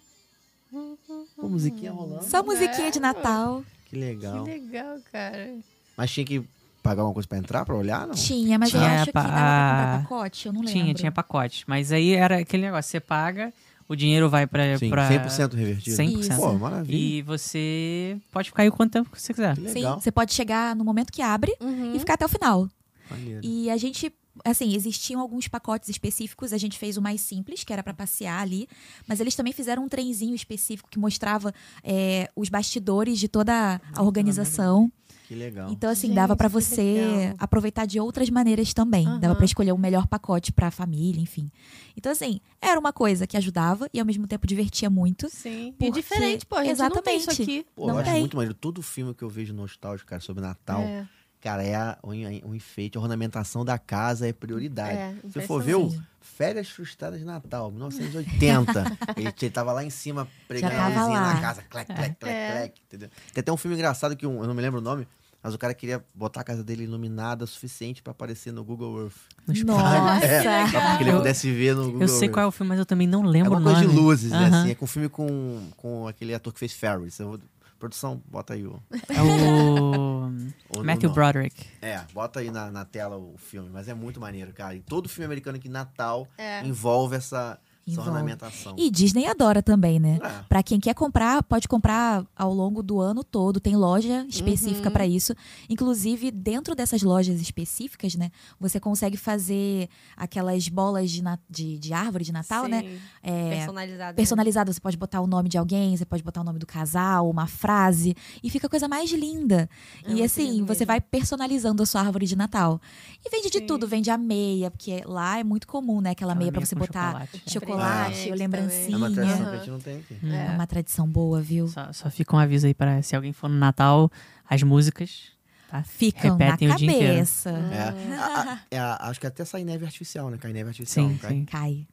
Pô, 1.36 1.48
musiquinha 1.48 1.90
rolando. 1.92 2.24
Só 2.24 2.42
musiquinha 2.42 2.90
de 2.90 3.00
Natal. 3.00 3.64
Que 3.86 3.96
legal. 3.96 4.44
Que 4.44 4.50
legal, 4.50 4.98
cara. 5.10 5.54
Mas 5.96 6.10
tinha 6.10 6.24
que 6.26 6.44
pagar 6.82 7.02
alguma 7.02 7.14
coisa 7.14 7.28
pra 7.28 7.38
entrar, 7.38 7.64
pra 7.64 7.74
olhar, 7.74 8.06
não? 8.06 8.14
Tinha, 8.14 8.58
mas 8.58 8.72
eu 8.74 8.80
Tinha 8.80 8.92
acho 8.96 9.06
que 9.06 9.12
dava 9.12 9.28
pra 9.28 9.36
comprar 9.38 10.02
pacote, 10.02 10.46
eu 10.46 10.52
não 10.52 10.60
lembro. 10.60 10.72
Tinha, 10.80 10.94
tinha 10.94 11.12
pacote. 11.12 11.64
Mas 11.66 11.92
aí 11.92 12.12
era 12.14 12.38
aquele 12.38 12.64
negócio, 12.64 12.90
você 12.90 13.00
paga, 13.00 13.52
o 13.88 13.94
dinheiro 13.94 14.28
vai 14.28 14.46
pra... 14.46 14.76
Sim, 14.78 14.90
pra 14.90 15.08
100% 15.08 15.54
revertido. 15.54 15.96
100%. 15.96 16.36
Pô, 16.36 16.52
maravilha. 16.54 16.96
E 16.96 17.22
você 17.22 18.16
pode 18.30 18.48
ficar 18.50 18.62
aí 18.64 18.68
o 18.68 18.72
quanto 18.72 18.92
tempo 18.92 19.10
que 19.10 19.20
você 19.20 19.32
quiser. 19.32 19.54
Que 19.56 19.68
Sim, 19.68 19.74
legal. 19.74 20.00
você 20.00 20.10
pode 20.10 20.32
chegar 20.34 20.74
no 20.74 20.84
momento 20.84 21.12
que 21.12 21.22
abre 21.22 21.54
Uhum. 21.60 21.94
e 21.94 21.98
ficar 21.98 22.14
até 22.14 22.24
o 22.24 22.28
final. 22.28 22.68
Maneiro. 23.10 23.40
E 23.44 23.68
a 23.68 23.76
gente, 23.76 24.10
assim, 24.44 24.74
existiam 24.74 25.20
alguns 25.20 25.46
pacotes 25.48 25.88
específicos. 25.90 26.52
A 26.52 26.58
gente 26.58 26.78
fez 26.78 26.96
o 26.96 27.02
mais 27.02 27.20
simples, 27.20 27.62
que 27.64 27.72
era 27.72 27.82
pra 27.82 27.92
passear 27.92 28.40
ali. 28.40 28.66
Mas 29.06 29.20
eles 29.20 29.34
também 29.34 29.52
fizeram 29.52 29.84
um 29.84 29.88
trenzinho 29.88 30.34
específico 30.34 30.88
que 30.90 30.98
mostrava 30.98 31.52
é, 31.84 32.30
os 32.34 32.48
bastidores 32.48 33.18
de 33.18 33.28
toda 33.28 33.80
a 33.94 34.02
organização. 34.02 34.90
Que 35.32 35.38
legal. 35.38 35.70
Então, 35.70 35.88
assim, 35.88 36.08
Gente, 36.08 36.16
dava 36.16 36.36
pra 36.36 36.48
que 36.48 36.52
você 36.54 37.34
aproveitar 37.38 37.86
de 37.86 37.98
outras 37.98 38.28
maneiras 38.28 38.74
também. 38.74 39.06
Aham. 39.06 39.18
Dava 39.20 39.34
pra 39.34 39.44
escolher 39.46 39.72
o 39.72 39.78
melhor 39.78 40.06
pacote 40.06 40.52
pra 40.52 40.70
família, 40.70 41.20
enfim. 41.20 41.50
Então, 41.96 42.12
assim, 42.12 42.38
era 42.60 42.78
uma 42.78 42.92
coisa 42.92 43.26
que 43.26 43.36
ajudava 43.36 43.88
e 43.94 43.98
ao 44.00 44.04
mesmo 44.06 44.26
tempo 44.26 44.46
divertia 44.46 44.90
muito. 44.90 45.28
Sim. 45.30 45.68
E 45.68 45.72
Porque- 45.72 45.90
diferente, 45.92 46.44
pô. 46.44 46.56
A 46.56 46.64
gente 46.64 46.78
não 46.78 47.02
tem 47.02 47.16
isso 47.16 47.30
Exatamente. 47.30 47.42
aqui. 47.60 47.66
Pô, 47.74 47.86
não 47.86 47.94
eu 47.94 48.00
acho 48.00 48.10
tem. 48.10 48.20
muito 48.20 48.36
maneiro. 48.36 48.54
Todo 48.54 48.82
filme 48.82 49.14
que 49.14 49.22
eu 49.24 49.28
vejo 49.30 49.54
nostálgico, 49.54 50.10
cara, 50.10 50.20
sobre 50.20 50.42
Natal, 50.42 50.80
É, 50.82 51.06
cara, 51.40 51.62
é 51.62 51.74
a- 51.74 51.98
en- 52.12 52.42
o 52.44 52.54
enfeite, 52.54 52.98
a 52.98 53.00
ornamentação 53.00 53.64
da 53.64 53.78
casa 53.78 54.28
é 54.28 54.32
prioridade. 54.34 54.98
é, 54.98 55.14
Se 55.30 55.40
for 55.46 55.62
ver 55.62 55.76
o. 55.76 55.90
Férias 56.24 56.68
Frustradas 56.68 57.18
de 57.18 57.24
Natal, 57.26 57.70
1980, 57.70 58.84
ele, 59.16 59.28
ele 59.40 59.50
tava 59.50 59.72
lá 59.72 59.84
em 59.84 59.90
cima 59.90 60.26
pregando 60.46 60.74
a 60.74 60.88
lá. 60.88 61.34
na 61.34 61.40
casa, 61.40 61.62
clec, 61.62 61.86
clec, 61.92 62.14
clec, 62.18 62.34
É. 62.34 62.50
clec, 62.52 62.80
entendeu? 62.86 63.10
Tem 63.34 63.40
até 63.40 63.52
um 63.52 63.56
filme 63.56 63.76
engraçado 63.76 64.16
que 64.16 64.26
um- 64.26 64.40
eu 64.40 64.46
não 64.46 64.54
me 64.54 64.62
lembro 64.62 64.78
o 64.78 64.82
nome, 64.82 65.06
mas 65.42 65.54
o 65.54 65.58
cara 65.58 65.74
queria 65.74 66.04
botar 66.14 66.40
a 66.42 66.44
casa 66.44 66.62
dele 66.62 66.84
iluminada 66.84 67.44
o 67.44 67.46
suficiente 67.46 68.02
pra 68.02 68.12
aparecer 68.12 68.52
no 68.52 68.62
Google 68.64 69.02
Earth. 69.02 69.64
Nossa! 69.64 70.24
É, 70.26 70.42
pra 70.70 70.96
que 70.98 71.02
ele 71.04 71.10
Eu- 71.10 71.16
pudesse 71.18 71.50
ver 71.52 71.74
no 71.74 71.86
Google 71.86 72.02
Eu 72.02 72.08
sei 72.08 72.28
Earth. 72.28 72.32
qual 72.34 72.44
é 72.44 72.46
o 72.46 72.52
filme, 72.52 72.68
mas 72.68 72.78
eu 72.78 72.86
também 72.86 73.06
não 73.06 73.24
É 73.24 73.28
lembro 73.28 73.52
uma 73.52 73.60
o 73.60 73.62
coisa 73.64 73.80
nome. 73.80 73.92
de 73.92 73.98
luzes, 74.00 74.30
né? 74.30 74.38
Aham. 74.46 74.60
Assim, 74.62 74.70
é 74.70 74.74
com 74.74 74.84
um 74.84 74.88
filme 74.88 75.08
com, 75.08 75.60
com 75.76 76.06
aquele 76.06 76.34
ator 76.34 76.52
que 76.52 76.58
fez 76.58 76.72
Ferris. 76.72 77.18
Eu 77.18 77.28
vou- 77.30 77.40
Produção, 77.78 78.22
bota 78.30 78.54
aí 78.54 78.64
o. 78.64 78.80
É 79.08 79.20
o 79.20 80.30
o 80.78 80.84
Matthew 80.84 81.08
nome. 81.08 81.14
Broderick. 81.14 81.66
É, 81.82 82.00
bota 82.14 82.38
aí 82.38 82.48
na, 82.48 82.70
na 82.70 82.84
tela 82.84 83.16
o 83.16 83.34
filme, 83.36 83.68
mas 83.72 83.88
é 83.88 83.94
muito 83.94 84.20
maneiro, 84.20 84.52
cara. 84.52 84.76
E 84.76 84.80
todo 84.80 85.08
filme 85.08 85.24
americano 85.24 85.56
aqui, 85.58 85.68
Natal, 85.68 86.28
É. 86.38 86.64
envolve 86.64 87.16
essa, 87.16 87.58
essa 87.84 87.90
Envolve. 88.00 88.10
ornamentação. 88.10 88.74
E 88.78 88.90
Disney 88.90 89.26
adora 89.26 89.62
também, 89.62 89.98
né? 89.98 90.18
É. 90.22 90.28
Pra 90.48 90.62
quem 90.62 90.78
quer 90.78 90.94
comprar, 90.94 91.42
pode 91.42 91.66
comprar 91.66 92.24
ao 92.36 92.52
longo 92.54 92.82
do 92.82 93.00
ano 93.00 93.24
todo. 93.24 93.58
Tem 93.60 93.74
loja 93.76 94.24
específica 94.28 94.88
Uhum. 94.88 94.92
pra 94.92 95.06
isso. 95.06 95.34
Inclusive, 95.68 96.30
dentro 96.30 96.74
dessas 96.74 97.02
lojas 97.02 97.40
específicas, 97.40 98.14
né? 98.14 98.30
Você 98.60 98.78
consegue 98.78 99.16
fazer 99.16 99.88
aquelas 100.16 100.68
bolas 100.68 101.10
de, 101.10 101.22
de, 101.50 101.78
de 101.78 101.92
árvore 101.92 102.24
de 102.24 102.32
Natal, 102.32 102.66
né? 102.68 102.82
Sim. 102.82 102.98
É, 103.22 103.56
Personalizado. 103.56 104.16
personalizado. 104.16 104.72
Você 104.72 104.80
pode 104.80 104.96
botar 104.96 105.20
o 105.20 105.26
nome 105.26 105.48
de 105.48 105.58
alguém, 105.58 105.96
você 105.96 106.04
pode 106.04 106.22
botar 106.22 106.40
o 106.40 106.44
nome 106.44 106.58
do 106.58 106.66
casal, 106.66 107.28
uma 107.28 107.46
frase. 107.46 108.14
E 108.42 108.50
fica 108.50 108.66
a 108.66 108.70
coisa 108.70 108.86
mais 108.88 109.10
linda. 109.10 109.68
É 110.04 110.12
e 110.12 110.22
assim, 110.22 110.60
você 110.64 110.80
mesmo. 110.80 110.86
vai 110.86 111.00
personalizando 111.00 111.82
a 111.82 111.86
sua 111.86 112.00
árvore 112.02 112.26
de 112.26 112.36
Natal. 112.36 112.80
E 113.24 113.30
vende 113.30 113.50
de 113.50 113.58
Sim. 113.58 113.66
tudo. 113.66 113.86
Vende 113.88 114.10
a 114.10 114.18
meia, 114.18 114.70
porque 114.70 115.02
lá 115.04 115.38
é 115.38 115.44
muito 115.44 115.66
comum, 115.66 116.00
né? 116.00 116.10
Aquela, 116.10 116.34
meia 116.34 116.50
pra 116.52 116.60
meia 116.60 116.66
você 116.66 116.74
com 116.74 116.80
botar 116.80 117.10
chocolate. 117.10 117.50
chocolate, 117.50 117.71
Presente 117.76 118.30
ou 118.30 118.36
lembrancinha. 118.36 118.94
É 118.94 118.96
uma 118.96 119.10
tradição 119.10 119.44
que 119.44 119.50
a 119.50 119.56
gente 119.58 119.70
não 119.70 119.78
tem 119.80 119.96
aqui. 119.98 120.16
É 120.24 120.46
É. 120.46 120.50
uma 120.50 120.66
tradição 120.66 121.06
boa, 121.08 121.40
viu? 121.40 121.68
Só, 121.68 121.92
só 121.92 122.10
fica 122.10 122.34
um 122.36 122.38
aviso 122.38 122.66
aí 122.66 122.74
para 122.74 123.02
se 123.02 123.14
alguém 123.16 123.32
for 123.32 123.48
no 123.48 123.56
Natal, 123.56 124.10
as 124.48 124.62
músicas 124.62 125.30
tá? 125.70 125.82
Ficam 125.82 126.36
repetem 126.36 126.68
na 126.68 126.74
o 126.74 126.78
dia 126.78 126.88
inteiro. 126.90 127.12
cabeça. 127.14 127.50
É. 127.50 128.14
A- 128.18 128.24
a- 128.52 128.58
é 128.70 128.78
a- 128.78 128.96
acho 129.02 129.18
que 129.20 129.26
até 129.26 129.44
sai 129.44 129.64
neve 129.64 129.84
artificial, 129.84 130.30
né? 130.30 130.36
Cai 130.38 130.52
neve 130.52 130.68
artificial. 130.68 131.08
Sim, 131.08 131.16
cai? 131.18 131.30
sim. 131.30 131.44
Cai. 131.46 131.86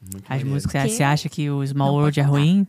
Muito 0.00 0.24
As 0.24 0.28
maneiro. 0.28 0.50
músicas, 0.50 0.92
você 0.92 1.02
acha 1.02 1.28
que 1.28 1.50
o 1.50 1.66
Small 1.66 1.88
Não 1.88 1.94
World 1.96 2.20
é 2.20 2.22
ruim? 2.22 2.66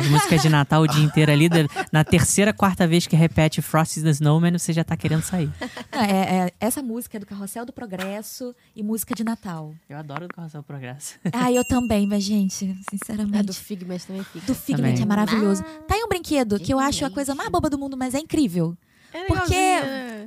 As 0.00 0.06
músicas 0.08 0.42
de 0.42 0.48
Natal 0.48 0.82
o 0.82 0.86
dia 0.86 1.02
inteiro 1.04 1.30
ali, 1.32 1.48
na 1.92 2.02
terceira, 2.04 2.52
quarta 2.52 2.86
vez 2.86 3.06
que 3.06 3.14
repete 3.16 3.60
Frosty 3.62 4.02
the 4.02 4.10
Snowman, 4.10 4.52
você 4.58 4.72
já 4.72 4.82
tá 4.84 4.96
querendo 4.96 5.22
sair. 5.22 5.50
Não, 5.92 6.00
é- 6.02 6.46
é- 6.46 6.52
essa 6.60 6.82
música 6.82 7.16
é 7.16 7.20
do 7.20 7.26
Carrossel 7.26 7.64
do 7.66 7.72
Progresso 7.72 8.54
e 8.74 8.82
música 8.82 9.14
de 9.14 9.22
Natal. 9.24 9.74
Eu 9.88 9.98
adoro 9.98 10.26
o 10.26 10.28
Carrossel 10.28 10.62
Progresso. 10.62 11.14
Ah, 11.32 11.52
eu 11.52 11.64
também, 11.64 12.06
mas, 12.06 12.22
gente, 12.24 12.64
É 12.64 12.72
do 12.72 12.84
sinceramente. 12.90 13.52
Figment 13.60 13.98
também 14.06 14.24
fica. 14.24 14.46
Do 14.46 14.54
Figment 14.54 14.88
Também. 14.90 15.02
é 15.02 15.06
maravilhoso. 15.06 15.62
Tá 15.86 15.94
aí 15.94 16.02
um 16.04 16.08
brinquedo 16.08 16.58
que 16.58 16.72
eu 16.72 16.78
acho 16.78 17.04
a 17.04 17.10
coisa 17.10 17.34
mais 17.34 17.48
boba 17.50 17.68
do 17.68 17.78
mundo, 17.78 17.96
mas 17.96 18.14
é 18.14 18.18
incrível. 18.18 18.76
É 19.12 19.24
Porque-? 19.24 19.48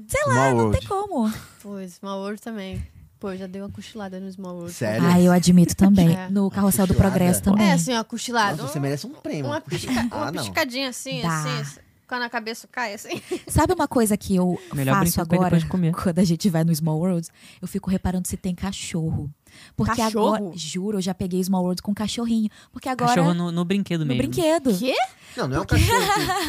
Sei 0.08 0.22
lá, 0.28 0.34
Small 0.34 0.50
não 0.52 0.58
World. 0.66 0.80
tem 0.80 0.88
como. 0.88 1.34
Pô, 1.62 1.88
Small 1.88 2.20
World 2.20 2.42
também. 2.42 2.86
Pô, 3.24 3.32
eu 3.32 3.38
já 3.38 3.48
dei 3.48 3.62
uma 3.62 3.70
cochilada 3.70 4.20
no 4.20 4.30
Small 4.30 4.54
World. 4.54 4.74
Sério? 4.74 5.08
Ah, 5.08 5.18
eu 5.18 5.32
admito 5.32 5.74
também. 5.78 6.14
É. 6.14 6.28
No 6.30 6.52
Carrossel 6.52 6.86
do? 6.86 6.94
Progresso 6.94 7.42
também. 7.42 7.70
É, 7.70 7.72
assim, 7.72 7.94
uma 7.94 8.04
cochilada. 8.04 8.58
Nossa, 8.58 8.74
você 8.74 8.82
merece 8.82 9.08
um 9.08 9.12
prêmio. 9.12 9.46
Uma, 9.46 9.62
pisca... 9.62 9.90
uma 9.90 10.08
Ah, 10.28 10.30
não. 10.34 10.44
piscadinha 10.44 10.90
assim, 10.90 11.22
Dá. 11.22 11.40
assim, 11.40 11.62
assim. 11.62 11.80
Quando 12.06 12.24
a 12.24 12.30
cabeça 12.30 12.68
cai, 12.70 12.94
assim. 12.94 13.22
Sabe 13.48 13.72
uma 13.72 13.88
coisa 13.88 14.18
que 14.18 14.36
eu 14.36 14.60
Melhor 14.74 14.96
faço 15.00 15.22
agora, 15.22 15.44
depois 15.46 15.64
de 15.64 15.70
comer. 15.70 15.94
quando 15.94 16.20
a 16.20 16.24
gente 16.26 16.50
vai 16.50 16.66
no 16.66 16.76
Small 16.76 17.00
World? 17.00 17.26
Eu 17.62 17.68
fico 17.70 17.90
reparando 17.90 18.28
se 18.28 18.36
tem 18.36 18.54
cachorro. 18.54 19.32
Porque 19.76 19.96
Cachorro? 20.02 20.36
agora, 20.36 20.52
juro, 20.58 20.98
eu 20.98 21.02
já 21.02 21.14
peguei 21.14 21.44
Small 21.44 21.64
World 21.64 21.82
com 21.82 21.94
cachorrinho. 21.94 22.50
Porque 22.72 22.88
agora, 22.90 23.14
Cachorro 23.16 23.34
no, 23.34 23.52
no 23.52 23.66
brinquedo 23.66 24.02
no 24.02 24.08
mesmo. 24.08 24.22
brinquedo. 24.30 24.78
Quê? 24.78 24.94
Não, 25.36 25.48
não 25.48 25.58
é 25.58 25.62
um 25.62 25.66
cachorro 25.66 26.00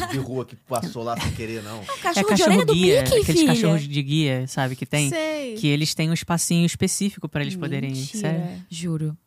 que- 0.07 0.11
de 0.13 0.17
rua 0.19 0.45
que 0.45 0.55
passou 0.55 1.03
lá 1.03 1.19
sem 1.19 1.31
querer, 1.31 1.63
não. 1.63 1.79
Um 1.79 1.81
É 1.81 1.85
cachorro 2.01 2.25
de 2.33 2.43
cachorro 2.43 2.65
do 2.65 2.73
guia, 2.73 3.01
Mickey, 3.03 3.17
aqueles 3.21 3.39
filha. 3.41 3.53
cachorros 3.53 3.87
de 3.87 4.03
guia, 4.03 4.45
sabe, 4.47 4.75
que 4.75 4.85
tem. 4.85 5.09
Sei. 5.09 5.55
Que 5.55 5.67
eles 5.67 5.93
têm 5.95 6.09
um 6.09 6.13
espacinho 6.13 6.65
específico 6.65 7.27
pra 7.27 7.41
eles 7.41 7.55
poderem. 7.55 7.91
Mentira. 7.91 8.19
Sério. 8.19 8.65
Juro. 8.69 9.17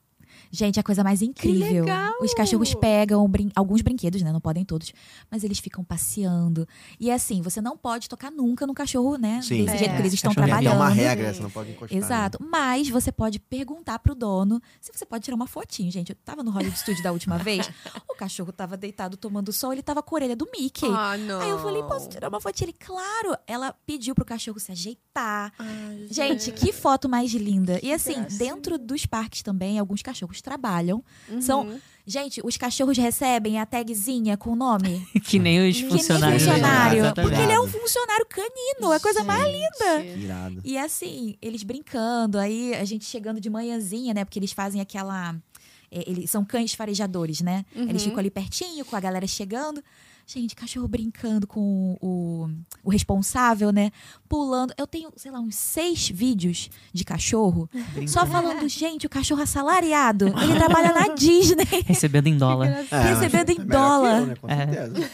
Gente, 0.50 0.80
a 0.80 0.82
coisa 0.82 1.04
mais 1.04 1.22
incrível. 1.22 1.84
legal! 1.84 2.12
Os 2.20 2.32
cachorros 2.34 2.74
pegam 2.74 3.28
brin- 3.28 3.50
alguns 3.54 3.82
brinquedos, 3.82 4.22
né? 4.22 4.32
Não 4.32 4.40
podem 4.40 4.64
todos. 4.64 4.92
Mas 5.30 5.44
eles 5.44 5.58
ficam 5.58 5.84
passeando. 5.84 6.66
E 6.98 7.10
assim, 7.10 7.42
você 7.42 7.60
não 7.60 7.76
pode 7.76 8.08
tocar 8.08 8.30
nunca 8.30 8.66
no 8.66 8.74
cachorro, 8.74 9.16
né? 9.16 9.40
Sim. 9.42 9.64
Desse 9.64 9.76
É. 9.76 9.78
jeito 9.78 9.94
que 9.94 10.00
eles 10.02 10.12
estão 10.14 10.32
Cachorro 10.34 10.52
até 10.52 10.62
trabalhando. 10.62 10.80
uma 10.80 10.88
regra, 10.88 11.34
você 11.34 11.42
não 11.42 11.50
pode 11.50 11.70
encostar. 11.70 11.98
né? 11.98 12.04
Exato. 12.04 12.38
Mas 12.42 12.88
você 12.88 13.12
pode 13.12 13.38
perguntar 13.38 13.98
pro 13.98 14.14
dono 14.14 14.60
se 14.80 14.90
você 14.92 15.04
pode 15.06 15.24
tirar 15.24 15.34
uma 15.36 15.46
fotinho, 15.46 15.90
gente. 15.90 16.10
Eu 16.10 16.16
tava 16.24 16.42
no 16.42 16.50
Hollywood 16.50 16.78
Studio 16.78 17.02
da 17.02 17.12
última 17.12 17.38
vez, 17.38 17.70
o 18.08 18.14
cachorro 18.14 18.52
tava 18.52 18.76
deitado 18.76 19.16
tomando 19.16 19.52
sol, 19.52 19.72
ele 19.72 19.82
tava 19.82 20.02
com 20.02 20.14
a 20.14 20.18
orelha 20.18 20.36
do 20.36 20.48
Mickey. 20.52 20.86
Ah, 20.86 21.16
não. 21.16 21.40
Aí 21.40 21.50
eu 21.50 21.58
falei, 21.58 21.82
posso 21.82 22.08
tirar 22.08 22.28
uma 22.28 22.40
fotinha? 22.40 22.66
Ele, 22.68 22.76
claro. 22.78 23.36
Ela 23.46 23.72
pediu 23.86 24.14
pro 24.14 24.24
cachorro 24.24 24.58
se 24.58 24.72
ajeitar. 24.72 25.52
Ai, 25.58 26.06
Gente, 26.10 26.50
que 26.52 26.72
foto 26.72 27.08
mais 27.08 27.32
linda. 27.32 27.78
E 27.82 27.92
assim, 27.92 28.22
dentro 28.38 28.78
dos 28.78 29.04
parques 29.06 29.42
também, 29.42 29.78
alguns 29.78 30.02
cachorros 30.02 30.37
trabalham. 30.40 31.02
Uhum. 31.28 31.40
São, 31.40 31.80
Gente, 32.06 32.40
os 32.42 32.56
cachorros 32.56 32.96
recebem 32.96 33.60
a 33.60 33.66
tagzinha 33.66 34.34
com 34.34 34.52
o 34.52 34.56
nome. 34.56 35.06
que 35.26 35.38
nem 35.38 35.68
os 35.68 35.76
Que 35.76 35.82
nem 35.82 35.90
funcionários. 35.90 36.42
funcionário. 36.42 37.02
Porque 37.14 37.38
ele 37.42 37.52
é 37.52 37.60
um 37.60 37.68
funcionário 37.68 38.24
canino. 38.26 38.90
É 38.94 38.96
a 38.96 39.00
coisa 39.00 39.22
mais 39.24 39.44
linda. 39.44 40.04
Irado. 40.16 40.60
E 40.64 40.78
assim, 40.78 41.36
eles 41.42 41.62
brincando, 41.62 42.38
aí 42.38 42.74
a 42.74 42.84
gente 42.86 43.04
chegando 43.04 43.38
de 43.38 43.50
manhãzinha, 43.50 44.14
né? 44.14 44.24
Porque 44.24 44.38
eles 44.38 44.52
fazem 44.52 44.80
aquela. 44.80 45.36
é, 45.92 46.02
eles 46.10 46.30
são 46.30 46.42
cães 46.46 46.72
farejadores, 46.72 47.42
né? 47.42 47.66
Eles 47.76 48.02
ficam 48.02 48.20
ali 48.20 48.30
pertinho, 48.30 48.86
com 48.86 48.96
a 48.96 49.00
galera 49.00 49.26
chegando. 49.26 49.84
Gente, 50.30 50.54
cachorro 50.54 50.86
brincando 50.86 51.46
com 51.46 51.96
o, 52.02 52.50
o 52.84 52.90
responsável, 52.90 53.72
né? 53.72 53.90
Pulando. 54.28 54.74
Eu 54.76 54.86
tenho, 54.86 55.10
sei 55.16 55.30
lá, 55.30 55.40
uns 55.40 55.54
seis 55.56 56.06
vídeos 56.10 56.68
de 56.92 57.02
cachorro. 57.02 57.66
Só 58.06 58.26
falando, 58.26 58.68
gente, 58.68 59.06
o 59.06 59.08
cachorro 59.08 59.40
assalariado. 59.40 60.26
Ele 60.26 60.54
trabalha 60.54 60.92
na 60.92 61.08
Disney, 61.16 61.64
Recebendo 61.86 62.26
em 62.26 62.36
dólar. 62.36 62.68
É, 62.92 63.02
recebendo 63.14 63.50
em 63.50 63.60
é 63.60 63.64
dólar. 63.64 64.20
eu, 64.20 64.26
né? 64.26 64.34
Com 64.36 64.48
É. 64.50 64.66
certeza. 64.66 65.10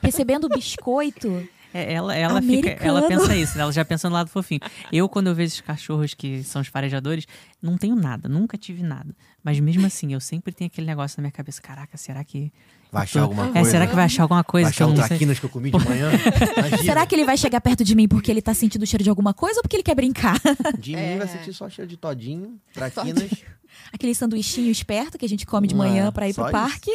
recebendo 0.00 0.48
biscoito. 0.48 1.46
É, 1.74 1.92
ela, 1.92 2.14
ela, 2.16 2.40
fica, 2.40 2.70
ela 2.70 3.06
pensa 3.06 3.36
isso, 3.36 3.56
né? 3.56 3.62
ela 3.64 3.72
já 3.72 3.84
pensa 3.84 4.08
no 4.08 4.14
lado 4.14 4.30
fofinho. 4.30 4.60
Eu, 4.90 5.10
quando 5.10 5.26
eu 5.26 5.34
vejo 5.34 5.48
esses 5.48 5.60
cachorros 5.60 6.14
que 6.14 6.42
são 6.42 6.62
os 6.62 6.68
farejadores, 6.68 7.26
não 7.60 7.76
tenho 7.76 7.94
nada, 7.96 8.30
nunca 8.30 8.56
tive 8.56 8.82
nada. 8.82 9.14
Mas 9.44 9.60
mesmo 9.60 9.86
assim, 9.86 10.14
eu 10.14 10.20
sempre 10.20 10.54
tenho 10.54 10.68
aquele 10.68 10.86
negócio 10.86 11.18
na 11.18 11.22
minha 11.22 11.32
cabeça: 11.32 11.60
caraca, 11.60 11.98
será 11.98 12.24
que. 12.24 12.50
Vai 12.92 13.04
achar 13.04 13.22
alguma 13.22 13.46
É, 13.48 13.52
coisa? 13.52 13.70
será 13.70 13.86
que 13.86 13.94
vai 13.94 14.04
achar 14.04 14.22
alguma 14.24 14.44
coisa 14.44 14.64
Vai 14.66 14.70
achar 14.70 14.86
o 14.86 14.92
traquinas 14.94 15.38
que 15.38 15.46
eu 15.46 15.50
comi 15.50 15.70
de 15.70 15.82
manhã? 15.88 16.10
Imagina. 16.58 16.82
Será 16.82 17.06
que 17.06 17.14
ele 17.14 17.24
vai 17.24 17.38
chegar 17.38 17.58
perto 17.62 17.82
de 17.82 17.94
mim 17.94 18.06
porque 18.06 18.30
ele 18.30 18.42
tá 18.42 18.52
sentindo 18.52 18.82
o 18.82 18.86
cheiro 18.86 19.02
de 19.02 19.08
alguma 19.08 19.32
coisa 19.32 19.60
ou 19.60 19.62
porque 19.62 19.76
ele 19.76 19.82
quer 19.82 19.94
brincar? 19.94 20.38
De 20.78 20.94
É. 20.94 21.12
mim 21.14 21.18
vai 21.18 21.26
sentir 21.28 21.54
só 21.54 21.70
cheiro 21.70 21.88
de 21.88 21.96
todinho, 21.96 22.60
traquinas. 22.74 23.30
Aquele 23.90 24.14
sanduichinho 24.14 24.70
esperto 24.70 25.16
que 25.16 25.24
a 25.24 25.28
gente 25.28 25.46
come 25.46 25.66
de 25.66 25.74
manhã 25.74 26.12
pra 26.12 26.28
ir 26.28 26.34
só 26.34 26.42
pro 26.44 26.52
parque. 26.52 26.92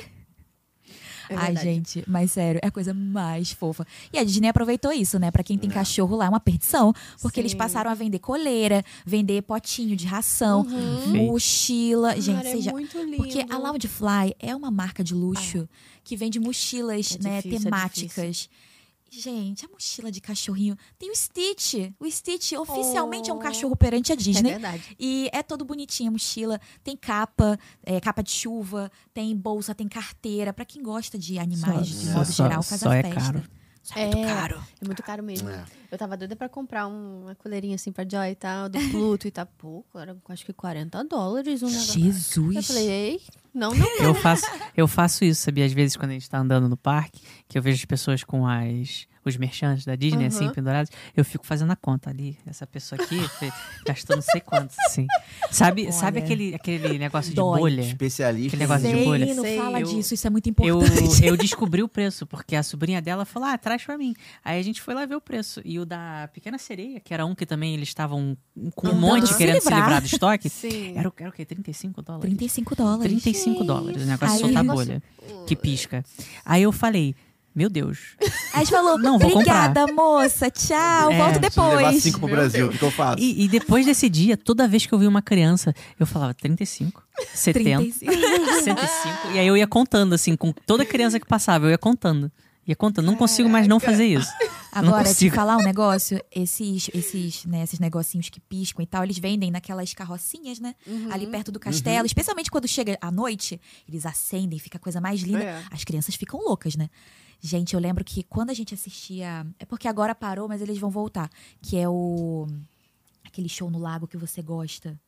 É 1.30 1.36
Ai, 1.36 1.56
gente, 1.58 2.04
mas 2.08 2.32
sério, 2.32 2.60
é 2.64 2.68
a 2.68 2.72
coisa 2.72 2.94
mais 2.94 3.52
fofa. 3.52 3.86
E 4.14 4.18
a 4.18 4.24
Disney 4.24 4.48
aproveitou 4.48 4.92
isso, 4.92 5.20
né? 5.20 5.30
Pra 5.32 5.44
quem 5.44 5.58
tem 5.58 5.70
cachorro 5.70 6.16
lá, 6.16 6.26
é 6.26 6.30
uma 6.30 6.40
perdição. 6.40 6.94
Porque 7.22 7.40
eles 7.40 7.52
Sim. 7.52 7.58
passaram 7.58 7.90
a 7.92 7.94
vender 7.94 8.20
coleira, 8.20 8.84
vender 9.06 9.42
potinho 9.44 9.96
de 9.96 10.06
ração, 10.06 10.64
Perfeito. 10.64 11.10
mochila. 11.26 12.16
Gente, 12.20 12.36
Cara, 12.38 12.50
é 12.50 12.52
seja. 12.52 12.72
muito 12.72 12.98
lindo. 12.98 13.18
Porque 13.18 13.46
a 13.50 13.58
Loudfly 13.58 14.36
é 14.40 14.56
uma 14.56 14.72
marca 14.72 15.04
de 15.04 15.14
luxo 15.14 15.68
que 16.04 16.16
vende 16.16 16.40
mochilas, 16.40 17.18
É 17.20 17.24
né, 17.24 17.36
difícil, 17.42 17.60
é 17.60 17.64
temáticas. 17.64 18.50
Gente, 19.10 19.66
a 19.66 19.70
mochila 19.70 20.12
de 20.12 20.20
cachorrinho 20.20 20.76
tem 21.00 21.10
o 21.12 21.16
Stitch. 21.16 21.76
O 22.00 22.10
Stitch 22.10 22.52
oficialmente 22.54 23.30
é 23.30 23.34
um 23.34 23.38
Oh. 23.38 23.40
cachorro 23.40 23.76
perante 23.76 24.12
a 24.12 24.16
É 24.16 24.18
Disney. 24.18 24.52
verdade. 24.52 24.96
E 25.00 25.30
é 25.34 25.42
todo 25.42 25.64
bonitinho 25.64 26.10
a 26.10 26.12
mochila. 26.12 26.60
Tem 26.84 26.96
capa, 26.96 27.58
é, 27.84 28.00
capa 28.02 28.22
de 28.22 28.32
chuva, 28.32 28.92
tem 29.14 29.36
bolsa, 29.36 29.74
tem 29.74 29.88
carteira. 29.88 30.52
Pra 30.54 30.66
quem 30.66 30.82
gosta 30.84 31.18
de 31.18 31.40
animais, 31.40 31.88
de 31.88 32.06
só- 32.08 32.12
modo 32.14 32.26
só- 32.32 32.44
geral, 32.44 32.64
faz 32.64 32.82
só 32.82 32.90
a 32.90 32.96
é 32.96 33.02
festa. 33.04 33.20
caro. 33.20 33.44
É 33.96 34.06
muito 34.08 34.28
caro. 34.28 34.62
É 34.82 34.86
muito 34.86 35.04
caro 35.04 35.24
mesmo. 35.24 35.50
É. 35.50 35.64
Eu 35.92 35.98
tava 35.98 36.18
doida 36.18 36.36
pra 36.36 36.50
comprar 36.50 36.88
um- 36.88 37.22
uma 37.24 37.36
coleirinha 37.36 37.76
assim 37.76 37.92
pra 37.92 38.04
Joy 38.10 38.32
e 38.32 38.36
tal, 38.36 38.68
do 38.68 38.78
Pluto 38.92 39.28
e 39.28 39.32
tal. 39.32 39.46
Pô, 39.58 39.84
era 39.96 40.16
acho 40.30 40.46
que 40.46 40.52
40 40.54 41.04
dólares 41.04 41.64
um 41.64 41.68
negócio. 41.68 42.00
Eu 42.00 42.12
Jesus. 42.12 42.68
falei, 42.68 42.90
ei, 42.90 43.22
não, 43.54 43.74
não. 43.74 43.88
Eu 44.00 44.14
faço, 44.16 44.46
eu 44.76 44.88
faço 44.88 45.24
isso, 45.24 45.42
sabia? 45.42 45.66
Às 45.66 45.74
vezes, 45.74 45.96
quando 45.96 46.12
a 46.12 46.14
gente 46.14 46.30
tá 46.30 46.38
andando 46.40 46.68
no 46.68 46.76
parque, 46.78 47.22
que 47.48 47.58
eu 47.58 47.62
vejo 47.62 47.78
as 47.78 47.86
pessoas 47.86 48.24
com 48.24 48.46
as, 48.46 49.08
os 49.28 49.38
merchantes 49.38 49.86
da 49.86 49.96
Disney, 49.96 50.26
assim, 50.26 50.46
Uhum. 50.48 50.54
pendurados, 50.54 50.92
eu 51.16 51.24
fico 51.26 51.46
fazendo 51.46 51.72
a 51.72 51.76
conta 51.76 52.10
ali. 52.10 52.38
Essa 52.46 52.66
pessoa 52.68 53.02
aqui 53.02 53.18
gastou 53.86 54.16
não 54.16 54.24
sei 54.24 54.42
quanto, 54.42 54.74
assim. 54.86 55.06
Sabe, 55.52 55.92
sabe 55.92 56.18
Olha. 56.18 56.26
aquele, 56.26 56.56
aquele 56.56 56.98
negócio 57.00 57.30
de 57.30 57.36
Dói. 57.36 57.60
bolha? 57.60 57.82
Especialista. 57.82 58.48
Aquele 58.56 58.64
negócio 58.64 58.88
de 58.90 58.96
Sei, 58.96 59.06
bolha. 59.06 59.36
não 59.36 59.44
Sei, 59.44 59.58
fala 59.58 59.80
eu- 59.82 59.88
disso, 59.88 60.14
isso 60.14 60.28
é 60.28 60.30
muito 60.30 60.48
Eu, 60.48 60.78
importante. 60.82 61.26
eu 61.26 61.38
descobri 61.38 61.84
o 61.84 61.88
preço, 61.88 62.26
porque 62.26 62.56
a 62.56 62.64
sobrinha 62.64 63.02
dela 63.02 63.26
falou, 63.26 63.48
ah, 63.50 63.58
traz 63.58 63.84
pra 63.84 63.98
mim. 63.98 64.14
Aí 64.44 64.60
a 64.60 64.64
gente 64.64 64.82
foi 64.82 64.94
lá 64.94 65.06
ver 65.06 65.16
o 65.16 65.22
preço. 65.22 65.62
E 65.66 65.80
o 65.80 65.86
da 65.86 66.30
Pequena 66.34 66.58
Sereia, 66.58 67.00
que 67.00 67.14
era 67.14 67.26
um 67.26 67.34
que 67.36 67.46
também 67.46 67.74
eles 67.74 67.88
estavam 67.90 68.38
com 68.76 68.88
um 68.90 68.96
monte 68.96 69.28
se 69.28 69.38
querendo 69.38 69.60
se 69.62 69.70
livrar. 69.70 69.80
livrar 69.84 70.02
do 70.02 70.06
estoque, 70.06 70.50
Sim. 70.50 70.94
era, 70.98 71.10
o- 71.10 71.14
era 71.18 71.30
o 71.30 71.34
quê? 71.34 71.46
35 71.46 72.02
dólares? 72.02 72.28
35 72.30 72.76
dólares. 72.76 73.12
35 73.22 73.64
dólares, 73.64 74.04
o 74.04 74.06
negócio 74.06 74.36
Aí- 74.36 74.42
de 74.42 74.54
soltar 74.54 74.64
bolha, 74.76 75.04
que 75.48 75.56
pisca. 75.56 76.04
Aí 76.46 76.64
eu 76.64 76.72
falei, 76.72 77.16
meu 77.58 77.72
Deus, 77.72 77.98
Aí 78.22 78.30
a 78.54 78.60
gente 78.60 78.70
falou, 78.70 79.00
Não, 79.00 79.18
vou 79.18 79.32
obrigada, 79.32 79.88
moça, 79.88 80.48
tchau, 80.52 81.12
É, 81.12 81.18
volto 81.18 81.40
Preciso 81.40 81.62
levar 81.64 81.78
depois. 81.80 82.04
cinco 82.04 82.20
pro 82.20 82.30
Brasil. 82.30 82.68
O 82.68 82.70
que, 82.70 82.78
que 82.78 82.86
eu 82.86 82.92
faço? 82.92 83.20
E, 83.20 83.46
e 83.46 83.48
depois 83.48 83.84
desse 83.84 84.08
dia, 84.08 84.38
toda 84.38 84.68
vez 84.68 84.86
que 84.86 84.94
eu 84.94 85.00
vi 85.00 85.08
uma 85.08 85.24
criança, 85.24 85.74
eu 86.00 86.06
falava 86.06 86.36
35, 86.36 87.04
70, 87.34 87.78
35. 87.80 88.14
105. 88.64 89.32
E 89.34 89.40
aí 89.40 89.48
eu 89.48 89.58
ia 89.58 89.66
contando, 89.66 90.14
assim, 90.14 90.36
com 90.36 90.52
toda 90.52 90.86
criança 90.86 91.20
que 91.20 91.26
passava, 91.26 91.66
eu 91.66 91.72
ia 91.72 91.80
contando. 91.80 92.32
Ia 92.68 92.76
contando. 92.76 93.06
Não 93.06 93.16
consigo 93.16 93.50
mais 93.50 93.68
não 93.68 93.80
fazer 93.80 94.06
isso. 94.06 94.30
Agora, 94.72 95.12
te 95.12 95.32
falar 95.32 95.58
um 95.58 95.64
negócio, 95.64 96.22
esses, 96.32 96.90
esses, 96.94 97.46
né, 97.46 97.64
esses 97.64 97.80
negocinhos 97.80 98.30
que 98.30 98.40
piscam 98.42 98.84
e 98.84 98.86
tal, 98.86 99.04
eles 99.04 99.18
vendem 99.18 99.50
naquelas 99.50 99.94
carrocinhas, 99.94 100.60
né? 100.60 100.76
Uhum. 100.86 101.08
Ali 101.12 101.26
perto 101.26 101.52
do 101.52 101.60
castelo. 101.60 102.06
Especialmente 102.06 102.52
quando 102.52 102.68
chega 102.68 102.98
à 103.02 103.10
noite, 103.10 103.60
eles 103.88 104.06
acendem, 104.06 104.60
fica 104.60 104.78
a 104.78 104.82
coisa 104.82 105.00
mais 105.00 105.22
linda. 105.22 105.44
É. 105.44 105.64
As 105.72 105.84
crianças 105.84 106.14
ficam 106.16 106.40
loucas, 106.42 106.76
né? 106.76 106.90
Gente, 107.40 107.74
eu 107.74 107.80
lembro 107.80 108.04
que 108.04 108.24
quando 108.24 108.50
a 108.50 108.54
gente 108.54 108.74
assistia. 108.74 109.46
É 109.60 109.66
porque 109.66 109.88
agora 109.88 110.16
parou, 110.16 110.48
mas 110.48 110.62
eles 110.62 110.78
vão 110.78 110.90
voltar. 110.90 111.30
Que 111.62 111.78
é 111.78 111.88
o. 111.88 112.48
Aquele 113.26 113.48
show 113.50 113.70
no 113.70 113.78
lago 113.80 114.08
que 114.08 114.18
você 114.18 114.42
gosta. 114.42 115.00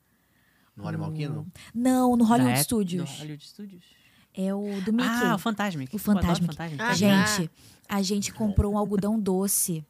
No 0.76 0.88
Animal 0.88 1.12
Kingdom? 1.12 1.46
Não, 1.74 2.16
no 2.16 2.24
Hollywood 2.24 2.56
Da 2.56 2.64
Studios. 2.64 3.10
do 3.12 3.18
Hollywood 3.18 3.46
Studios. 3.48 3.84
É 4.34 4.54
o 4.54 4.82
do 4.82 4.94
Mickey. 4.94 5.10
Ah, 5.10 5.36
o 5.36 5.40
Fantasmic. 5.40 5.94
O 5.96 6.00
Fantasmic. 6.00 6.56
Fantasmic. 6.56 6.82
Ah, 6.82 6.94
Gente, 6.94 7.52
a 7.88 8.02
gente 8.02 8.32
comprou 8.32 8.74
um 8.74 8.78
algodão 8.78 9.20
doce. 9.20 9.84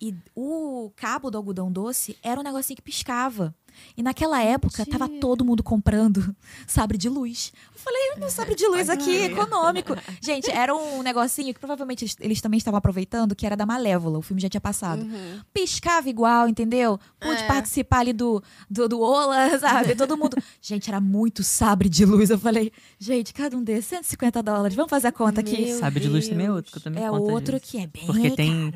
E 0.00 0.14
o 0.34 0.90
cabo 0.96 1.30
do 1.30 1.36
algodão 1.36 1.70
doce 1.70 2.16
era 2.22 2.40
um 2.40 2.44
negocinho 2.44 2.76
que 2.76 2.82
piscava. 2.82 3.54
E 3.96 4.02
naquela 4.02 4.42
época, 4.42 4.84
tava 4.84 5.04
Mentira. 5.04 5.20
todo 5.20 5.44
mundo 5.44 5.62
comprando 5.62 6.34
sabre 6.66 6.98
de 6.98 7.08
luz. 7.08 7.52
Eu 7.72 7.78
falei, 7.80 8.00
um 8.18 8.28
sabre 8.28 8.54
de 8.56 8.66
luz 8.66 8.90
aqui, 8.90 9.14
econômico. 9.16 9.94
Gente, 10.20 10.50
era 10.50 10.74
um 10.74 11.02
negocinho 11.02 11.54
que 11.54 11.60
provavelmente 11.60 12.02
eles, 12.04 12.16
eles 12.18 12.40
também 12.40 12.58
estavam 12.58 12.76
aproveitando, 12.78 13.34
que 13.36 13.46
era 13.46 13.56
da 13.56 13.64
Malévola. 13.64 14.18
O 14.18 14.22
filme 14.22 14.42
já 14.42 14.48
tinha 14.48 14.60
passado. 14.60 15.02
Uhum. 15.02 15.40
Piscava 15.54 16.08
igual, 16.10 16.48
entendeu? 16.48 16.98
Pude 17.20 17.42
É. 17.42 17.46
participar 17.46 18.00
ali 18.00 18.12
do, 18.12 18.42
do, 18.68 18.88
do 18.88 19.00
Ola, 19.00 19.56
sabe? 19.60 19.94
Todo 19.94 20.16
mundo. 20.16 20.36
Gente, 20.60 20.88
era 20.90 21.00
muito 21.00 21.44
sabre 21.44 21.88
de 21.88 22.04
luz. 22.04 22.28
Eu 22.28 22.38
falei, 22.40 22.72
gente, 22.98 23.32
cada 23.32 23.56
um 23.56 23.62
desses, 23.62 23.86
150 23.86 24.42
dólares. 24.42 24.74
Vamos 24.76 24.90
fazer 24.90 25.08
a 25.08 25.12
conta 25.12 25.40
aqui. 25.42 25.66
Meu 25.66 25.78
Sabe 25.78 26.00
de 26.00 26.08
luz 26.08 26.26
também 26.28 26.46
é 26.46 26.48
Deus. 26.48 26.56
outro 26.56 26.72
que 26.72 26.78
eu 26.78 26.82
também 26.82 27.04
É 27.04 27.10
outro 27.10 27.52
vezes. 27.52 27.70
que 27.70 27.78
é 27.78 27.86
bem 27.86 28.06
Porque 28.06 28.22
caro. 28.22 28.36
tem 28.36 28.74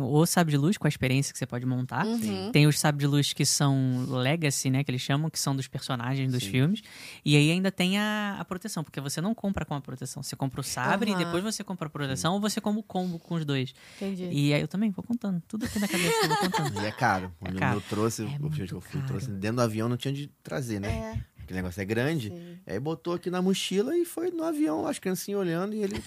o 0.00 0.26
sabre 0.26 0.52
de 0.52 0.56
luz 0.58 0.76
com 0.76 0.86
a 0.86 0.88
experiência 0.88 1.32
que 1.32 1.38
você 1.38 1.46
pode 1.46 1.66
montar. 1.66 2.04
Uhum. 2.06 2.50
Tem 2.52 2.66
os 2.66 2.78
sabre 2.78 3.00
de 3.00 3.06
luz 3.06 3.32
que 3.32 3.44
são 3.44 4.04
legacy, 4.08 4.70
né? 4.70 4.82
Que 4.82 4.90
eles 4.90 5.02
chamam, 5.02 5.28
que 5.30 5.38
são 5.38 5.54
dos 5.54 5.68
personagens 5.68 6.32
dos 6.32 6.42
Sim. 6.42 6.50
filmes. 6.50 6.82
E 7.24 7.36
aí 7.36 7.50
ainda 7.50 7.70
tem 7.70 7.98
a, 7.98 8.36
a 8.40 8.44
proteção, 8.44 8.82
porque 8.82 9.00
você 9.00 9.20
não 9.20 9.34
compra 9.34 9.64
com 9.64 9.74
a 9.74 9.80
proteção. 9.80 10.22
Você 10.22 10.34
compra 10.36 10.60
o 10.60 10.64
sabre 10.64 11.10
Aham. 11.12 11.20
e 11.20 11.24
depois 11.24 11.42
você 11.44 11.62
compra 11.62 11.86
a 11.86 11.90
proteção 11.90 12.34
ou 12.34 12.40
você 12.40 12.60
compra 12.60 12.80
o 12.80 12.82
combo 12.82 13.18
com 13.18 13.34
os 13.34 13.44
dois. 13.44 13.74
Entendi. 13.96 14.28
E 14.32 14.54
aí 14.54 14.60
eu 14.60 14.68
também 14.68 14.90
vou 14.90 15.04
contando. 15.04 15.42
Tudo 15.46 15.66
aqui 15.66 15.78
na 15.78 15.88
cabeça 15.88 16.14
eu 16.22 16.28
vou 16.28 16.36
contando. 16.38 16.82
E 16.82 16.86
é 16.86 16.92
caro. 16.92 17.26
É 17.26 17.44
Quando 17.46 17.58
caro. 17.58 17.76
eu 17.78 17.80
trouxe, 17.82 18.22
É 18.22 18.26
o 18.40 18.50
que 18.50 18.62
eu 18.72 18.80
fui, 18.80 19.00
caro. 19.00 19.06
trouxe 19.06 19.30
dentro 19.30 19.56
do 19.56 19.62
avião, 19.62 19.88
não 19.88 19.96
tinha 19.96 20.12
de 20.14 20.28
trazer, 20.42 20.80
né? 20.80 20.88
É, 20.88 21.42
Aquele 21.42 21.58
negócio 21.60 21.80
é 21.80 21.84
grande. 21.84 22.28
sim. 22.30 22.58
Aí 22.66 22.80
botou 22.80 23.14
aqui 23.14 23.30
na 23.30 23.40
mochila 23.40 23.96
e 23.96 24.04
foi 24.04 24.30
no 24.30 24.42
avião, 24.42 24.86
as 24.86 24.98
criancinhas 24.98 25.40
olhando 25.40 25.74
e 25.74 25.82
ele. 25.82 26.02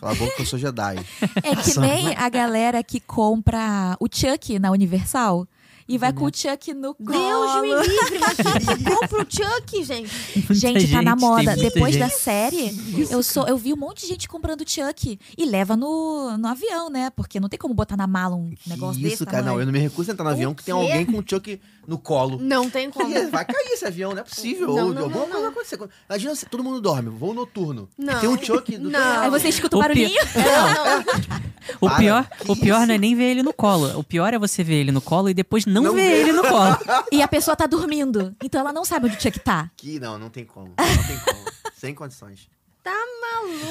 Cala 0.00 0.12
a 0.12 0.14
boca 0.14 0.32
que 0.34 0.42
eu 0.42 0.46
sou 0.46 0.58
Jedi. 0.58 0.96
É 1.42 1.54
que 1.56 1.78
nem 1.78 2.16
a 2.16 2.28
galera 2.30 2.82
que 2.82 2.98
compra 2.98 3.96
o 4.00 4.06
Chuck 4.10 4.58
na 4.58 4.70
Universal 4.70 5.46
e 5.90 5.98
vai 5.98 6.12
com 6.12 6.24
o 6.24 6.30
Chuck 6.32 6.72
no 6.72 6.94
colo. 6.94 7.10
Deus 7.10 7.62
me 7.62 7.88
livre, 7.88 8.18
mas 8.20 8.36
quem 8.36 8.84
compra 8.84 9.22
o 9.22 9.26
Chuck, 9.28 9.82
gente? 9.82 10.10
Gente, 10.54 10.88
tá 10.88 11.02
na 11.02 11.16
moda. 11.16 11.56
Depois 11.56 11.94
gente. 11.94 11.98
da 11.98 12.08
série, 12.08 12.72
eu, 13.10 13.22
sou, 13.24 13.48
eu 13.48 13.56
vi 13.58 13.72
um 13.72 13.76
monte 13.76 14.02
de 14.02 14.06
gente 14.06 14.28
comprando 14.28 14.62
Chuck. 14.68 15.18
E 15.36 15.44
leva 15.44 15.76
no, 15.76 16.36
no 16.38 16.46
avião, 16.46 16.88
né? 16.88 17.10
Porque 17.10 17.40
não 17.40 17.48
tem 17.48 17.58
como 17.58 17.74
botar 17.74 17.96
na 17.96 18.06
mala 18.06 18.36
um 18.36 18.54
negócio 18.66 19.02
desse 19.02 19.14
isso, 19.14 19.26
cara. 19.26 19.42
Não, 19.42 19.58
eu 19.58 19.66
não 19.66 19.72
me 19.72 19.80
recuso 19.80 20.10
a 20.10 20.12
entrar 20.12 20.24
no 20.24 20.30
avião 20.30 20.54
que 20.54 20.62
tem 20.62 20.72
alguém 20.72 21.04
com 21.04 21.18
o 21.18 21.24
Chuck 21.26 21.60
no 21.88 21.98
colo. 21.98 22.38
Não 22.40 22.70
tem 22.70 22.88
como. 22.88 23.10
Vai 23.30 23.44
cair 23.44 23.72
esse 23.72 23.84
avião, 23.84 24.12
não 24.12 24.20
é 24.20 24.24
possível. 24.24 24.68
Não, 24.68 24.88
Ou 24.88 24.94
não, 24.94 25.02
alguma 25.04 25.08
não, 25.08 25.12
coisa 25.18 25.34
não. 25.34 25.40
vai 25.40 25.50
acontecer. 25.50 25.78
Imagina 26.08 26.34
se 26.36 26.46
todo 26.46 26.62
mundo 26.62 26.80
dorme, 26.80 27.10
voo 27.10 27.34
noturno. 27.34 27.88
Não. 27.98 28.20
Tem 28.20 28.28
um 28.28 28.40
Chuck 28.40 28.78
do 28.78 28.90
Não. 28.90 29.20
Aí 29.22 29.30
você 29.30 29.48
escuta 29.48 29.76
o 29.76 29.80
O 29.80 29.82
pi- 29.82 29.88
barulhinho. 29.88 30.20
O 31.80 31.86
Para, 31.86 31.98
pior, 31.98 32.28
o 32.48 32.56
pior 32.56 32.86
não 32.86 32.94
é 32.94 32.98
nem 32.98 33.14
ver 33.14 33.24
ele 33.24 33.42
no 33.42 33.52
colo. 33.52 33.98
O 33.98 34.02
pior 34.02 34.32
é 34.32 34.38
você 34.38 34.64
ver 34.64 34.76
ele 34.76 34.90
no 34.90 35.00
colo 35.00 35.28
e 35.28 35.34
depois 35.34 35.66
não, 35.66 35.79
Não 35.82 35.94
ver 35.94 36.02
ver. 36.08 36.18
ele 36.20 36.32
no 36.32 36.42
colo. 36.42 36.76
E 37.12 37.22
a 37.22 37.28
pessoa 37.28 37.56
tá 37.56 37.66
dormindo. 37.66 38.34
Então 38.42 38.60
ela 38.60 38.72
não 38.72 38.84
sabe 38.84 39.06
onde 39.06 39.16
o 39.16 39.20
Chuck 39.20 39.38
tá. 39.40 39.70
Que 39.76 39.98
não, 40.00 40.18
não 40.18 40.30
tem 40.30 40.44
como. 40.44 40.68
Não 40.68 40.74
tem 41.06 41.18
como. 41.24 41.44
Sem 41.76 41.94
condições. 41.94 42.48
Tá 42.82 42.92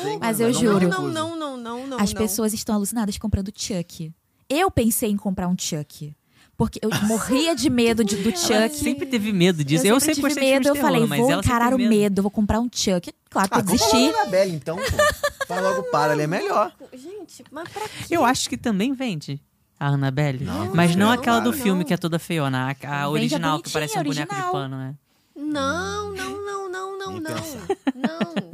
Sem 0.03 0.19
Mas 0.19 0.39
eu 0.39 0.51
não 0.51 0.59
juro. 0.59 0.87
Não, 0.87 1.07
não, 1.07 1.35
não, 1.35 1.57
não, 1.57 1.87
não. 1.87 1.99
As 1.99 2.13
não. 2.13 2.21
pessoas 2.21 2.53
estão 2.53 2.75
alucinadas 2.75 3.17
comprando 3.17 3.51
Chuck. 3.55 4.11
Eu 4.49 4.69
pensei 4.71 5.09
em 5.11 5.17
comprar 5.17 5.47
um 5.47 5.55
Chuck. 5.57 6.13
Porque 6.57 6.77
eu 6.83 6.89
morria 7.07 7.55
de 7.55 7.69
medo 7.69 8.03
de- 8.03 8.17
do 8.17 8.29
Ela 8.29 8.67
Chuck. 8.67 8.75
sempre 8.75 9.05
teve 9.05 9.31
medo 9.31 9.63
disso. 9.63 9.87
Eu, 9.87 9.97
sempre, 9.97 10.15
tive 10.15 10.27
gostei 10.27 10.43
de 10.43 10.51
medo, 10.55 10.67
eu 10.67 10.75
falei, 10.75 11.01
terror, 11.01 11.07
vou 11.07 11.17
ela 11.17 11.27
sempre 11.41 11.47
encarar 11.47 11.73
o 11.73 11.77
teve 11.77 11.87
medo, 11.89 12.21
vou 12.21 12.29
comprar 12.29 12.59
um 12.59 12.69
Chuck. 12.69 13.13
Claro 13.29 13.47
que 13.49 13.55
Ah, 13.55 13.59
eu 13.59 13.63
desisti. 13.63 13.95
logo 13.95 14.11
na 14.17 14.25
Bela, 14.25 14.51
então, 14.51 14.75
pô. 14.75 15.45
Faz 15.47 15.63
logo 15.63 15.83
para, 15.83 16.11
ali 16.11 16.23
é 16.23 16.27
melhor. 16.27 16.73
Gente, 16.93 17.45
mas 17.49 17.69
pra 17.69 17.87
quê? 17.87 18.03
Eu 18.09 18.25
acho 18.25 18.49
que 18.49 18.57
também 18.57 18.91
vende 18.91 19.41
a 19.79 19.87
Annabelle. 19.87 20.43
Não, 20.43 20.73
mas 20.75 20.95
não 20.95 21.07
não, 21.07 21.13
aquela 21.13 21.39
do 21.39 21.53
filme 21.53 21.85
que 21.85 21.93
é 21.93 21.97
toda 21.97 22.19
feiona, 22.19 22.75
a, 22.83 23.01
a 23.03 23.09
original 23.09 23.61
que 23.61 23.71
parece 23.71 23.97
um 23.97 24.03
boneco 24.03 24.35
de 24.35 24.41
pano, 24.51 24.77
né? 24.77 24.95
Não, 25.35 26.13
não, 26.13 26.45
não, 26.45 26.69
não, 26.69 26.97
não, 26.99 27.19
não. 27.19 27.33
pensar. 27.35 27.65
Não. 27.95 28.49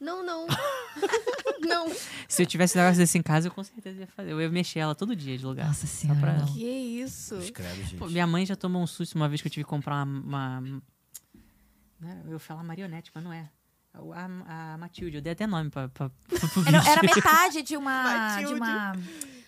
Não, 0.00 0.24
não. 0.24 0.46
Não. 1.60 1.90
Se 2.28 2.42
eu 2.42 2.46
tivesse 2.46 2.76
um 2.76 2.80
negócio 2.82 2.98
desse 3.00 3.16
em 3.16 3.22
casa, 3.22 3.48
eu 3.48 3.52
com 3.52 3.64
certeza 3.64 4.00
ia 4.00 4.06
fazer. 4.06 4.32
Eu 4.32 4.40
ia 4.40 4.50
mexer 4.50 4.80
ela 4.80 4.94
todo 4.94 5.16
dia 5.16 5.36
de 5.38 5.44
lugar. 5.46 5.66
Nossa 5.66 5.86
senhora. 5.86 6.20
pra- 6.20 6.32
não. 6.34 6.46
Que 6.46 6.62
isso? 6.62 7.36
Escreve, 7.36 7.82
gente. 7.84 7.96
Pô, 7.96 8.06
minha 8.06 8.26
mãe 8.26 8.44
já 8.44 8.54
tomou 8.54 8.82
um 8.82 8.86
susto 8.86 9.14
uma 9.14 9.28
vez 9.30 9.40
que 9.40 9.48
eu 9.48 9.50
tive 9.52 9.64
que 9.64 9.70
comprar 9.70 9.94
uma. 10.04 10.58
uma- 10.58 10.82
né, 12.00 12.20
eu 12.26 12.32
ia 12.32 12.38
falar 12.38 12.62
marionete, 12.62 13.10
mas 13.14 13.24
não 13.24 13.32
é. 13.32 13.48
A, 13.94 14.74
a 14.74 14.78
Matilde, 14.78 15.16
eu 15.16 15.22
dei 15.22 15.32
até 15.32 15.46
nome 15.46 15.70
pra, 15.70 15.88
pra, 15.88 16.10
pro 16.10 16.68
Era, 16.68 16.86
era 16.90 17.00
metade 17.02 17.62
de 17.62 17.76
uma, 17.76 18.02
Matilde. 18.02 18.52
de 18.54 18.60
uma. 18.60 18.92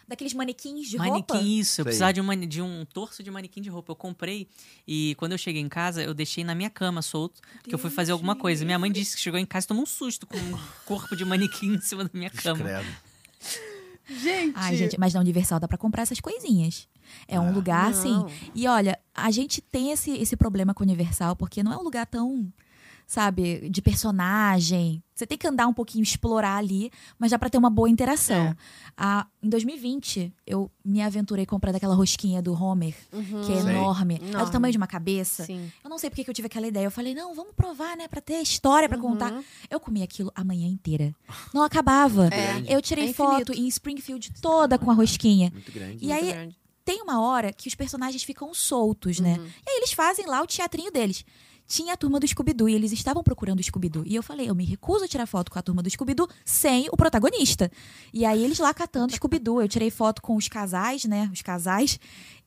Daqueles 0.08 0.34
manequins 0.34 0.88
de 0.88 0.96
Manequim, 0.98 1.16
roupa. 1.34 1.38
isso. 1.40 1.72
Eu 1.80 1.84
Sei. 1.84 1.84
precisava 1.84 2.12
de, 2.12 2.20
uma, 2.20 2.36
de 2.36 2.62
um 2.62 2.84
torso 2.84 3.22
de 3.22 3.30
manequim 3.30 3.60
de 3.60 3.68
roupa. 3.68 3.90
Eu 3.90 3.96
comprei 3.96 4.48
e 4.86 5.14
quando 5.16 5.32
eu 5.32 5.38
cheguei 5.38 5.60
em 5.60 5.68
casa, 5.68 6.02
eu 6.02 6.14
deixei 6.14 6.44
na 6.44 6.54
minha 6.54 6.70
cama 6.70 7.02
solto, 7.02 7.40
porque 7.60 7.74
eu 7.74 7.78
fui 7.78 7.90
fazer 7.90 8.12
alguma 8.12 8.36
coisa. 8.36 8.64
Minha 8.64 8.78
mãe 8.78 8.92
disse 8.92 9.16
que 9.16 9.22
chegou 9.22 9.38
em 9.40 9.44
casa 9.46 9.64
e 9.64 9.68
tomou 9.68 9.82
um 9.82 9.86
susto 9.86 10.24
com 10.26 10.36
um 10.36 10.58
corpo 10.86 11.16
de 11.16 11.24
manequim 11.24 11.74
em 11.74 11.80
cima 11.80 12.04
da 12.04 12.10
minha 12.14 12.30
cama. 12.30 12.58
Escreve. 12.60 12.88
Gente. 14.08 14.52
Ai, 14.54 14.76
gente, 14.76 14.98
mas 15.00 15.14
na 15.14 15.20
Universal 15.20 15.58
dá 15.58 15.66
pra 15.66 15.76
comprar 15.76 16.02
essas 16.04 16.20
coisinhas. 16.20 16.88
É 17.26 17.38
um 17.40 17.48
Ah. 17.48 17.52
lugar 17.52 17.90
Não. 17.90 17.98
assim. 17.98 18.50
E 18.54 18.68
olha, 18.68 18.96
a 19.12 19.30
gente 19.32 19.60
tem 19.60 19.90
esse, 19.90 20.12
esse 20.12 20.36
problema 20.36 20.72
com 20.72 20.84
Universal, 20.84 21.34
porque 21.34 21.62
não 21.62 21.72
é 21.72 21.76
um 21.76 21.82
lugar 21.82 22.06
tão, 22.06 22.46
sabe, 23.06 23.68
de 23.70 23.80
personagem. 23.80 25.02
Você 25.14 25.26
tem 25.26 25.38
que 25.38 25.46
andar 25.46 25.66
um 25.66 25.72
pouquinho, 25.72 26.02
explorar 26.02 26.56
ali, 26.56 26.90
mas 27.18 27.30
dá 27.30 27.38
pra 27.38 27.48
ter 27.48 27.56
uma 27.56 27.70
boa 27.70 27.88
interação. 27.88 28.36
É. 28.48 28.56
Ah, 28.96 29.26
em 29.42 29.48
2020, 29.48 30.32
eu 30.46 30.70
me 30.84 31.00
aventurei 31.00 31.46
comprando 31.46 31.76
aquela 31.76 31.94
rosquinha 31.94 32.42
do 32.42 32.52
Homer, 32.52 32.94
que 33.46 33.52
é 33.52 33.62
Sei. 33.62 33.70
enorme. 33.70 34.16
É 34.16 34.18
do 34.18 34.26
Enorme. 34.26 34.52
tamanho 34.52 34.72
de 34.72 34.76
uma 34.78 34.86
cabeça. 34.86 35.44
Sim. 35.44 35.70
Eu 35.82 35.88
não 35.88 35.98
sei 35.98 36.10
porque 36.10 36.24
que 36.24 36.30
eu 36.30 36.34
tive 36.34 36.46
aquela 36.46 36.66
ideia. 36.66 36.84
Eu 36.84 36.90
falei, 36.90 37.14
não, 37.14 37.34
vamos 37.34 37.54
provar, 37.54 37.96
né? 37.96 38.08
Pra 38.08 38.20
ter 38.20 38.40
história 38.42 38.88
pra 38.88 38.98
contar. 38.98 39.32
Uhum. 39.32 39.44
Eu 39.70 39.80
comi 39.80 40.02
aquilo 40.02 40.30
a 40.34 40.44
manhã 40.44 40.66
inteira. 40.66 41.14
Não 41.54 41.62
acabava. 41.62 42.26
É. 42.28 42.62
Eu 42.68 42.82
tirei 42.82 43.10
É 43.10 43.12
foto 43.14 43.52
em 43.52 43.66
Springfield 43.68 44.32
toda 44.42 44.78
com 44.78 44.90
a 44.90 44.94
rosquinha. 44.94 45.50
Muito 45.50 45.72
grande. 45.72 46.04
E 46.04 46.12
aí, 46.12 46.22
Muito 46.24 46.34
grande. 46.34 46.56
tem 46.84 47.00
uma 47.02 47.20
hora 47.22 47.52
que 47.52 47.68
os 47.68 47.74
personagens 47.74 48.22
ficam 48.22 48.52
soltos, 48.52 49.18
né? 49.20 49.36
Uhum. 49.38 49.46
E 49.46 49.70
aí 49.70 49.76
eles 49.78 49.92
fazem 49.92 50.26
lá 50.26 50.42
o 50.42 50.46
teatrinho 50.46 50.90
deles. 50.92 51.24
Tinha 51.66 51.94
a 51.94 51.96
turma 51.96 52.20
do 52.20 52.26
Scooby-Doo 52.26 52.68
e 52.68 52.74
eles 52.74 52.92
estavam 52.92 53.22
procurando 53.22 53.58
o 53.58 53.62
Scooby-Doo. 53.62 54.04
E 54.06 54.14
eu 54.14 54.22
falei, 54.22 54.48
eu 54.48 54.54
me 54.54 54.64
recuso 54.64 55.04
a 55.04 55.08
tirar 55.08 55.26
foto 55.26 55.50
com 55.50 55.58
a 55.58 55.62
turma 55.62 55.82
do 55.82 55.90
Scooby-Doo 55.90 56.28
sem 56.44 56.88
o 56.92 56.96
protagonista. 56.96 57.70
E 58.12 58.24
aí 58.24 58.44
eles 58.44 58.58
lá 58.58 58.72
catando 58.72 59.12
Scooby-Doo. 59.12 59.60
Eu 59.60 59.68
tirei 59.68 59.90
foto 59.90 60.22
com 60.22 60.36
os 60.36 60.48
casais, 60.48 61.04
né? 61.04 61.28
Os 61.32 61.42
casais. 61.42 61.98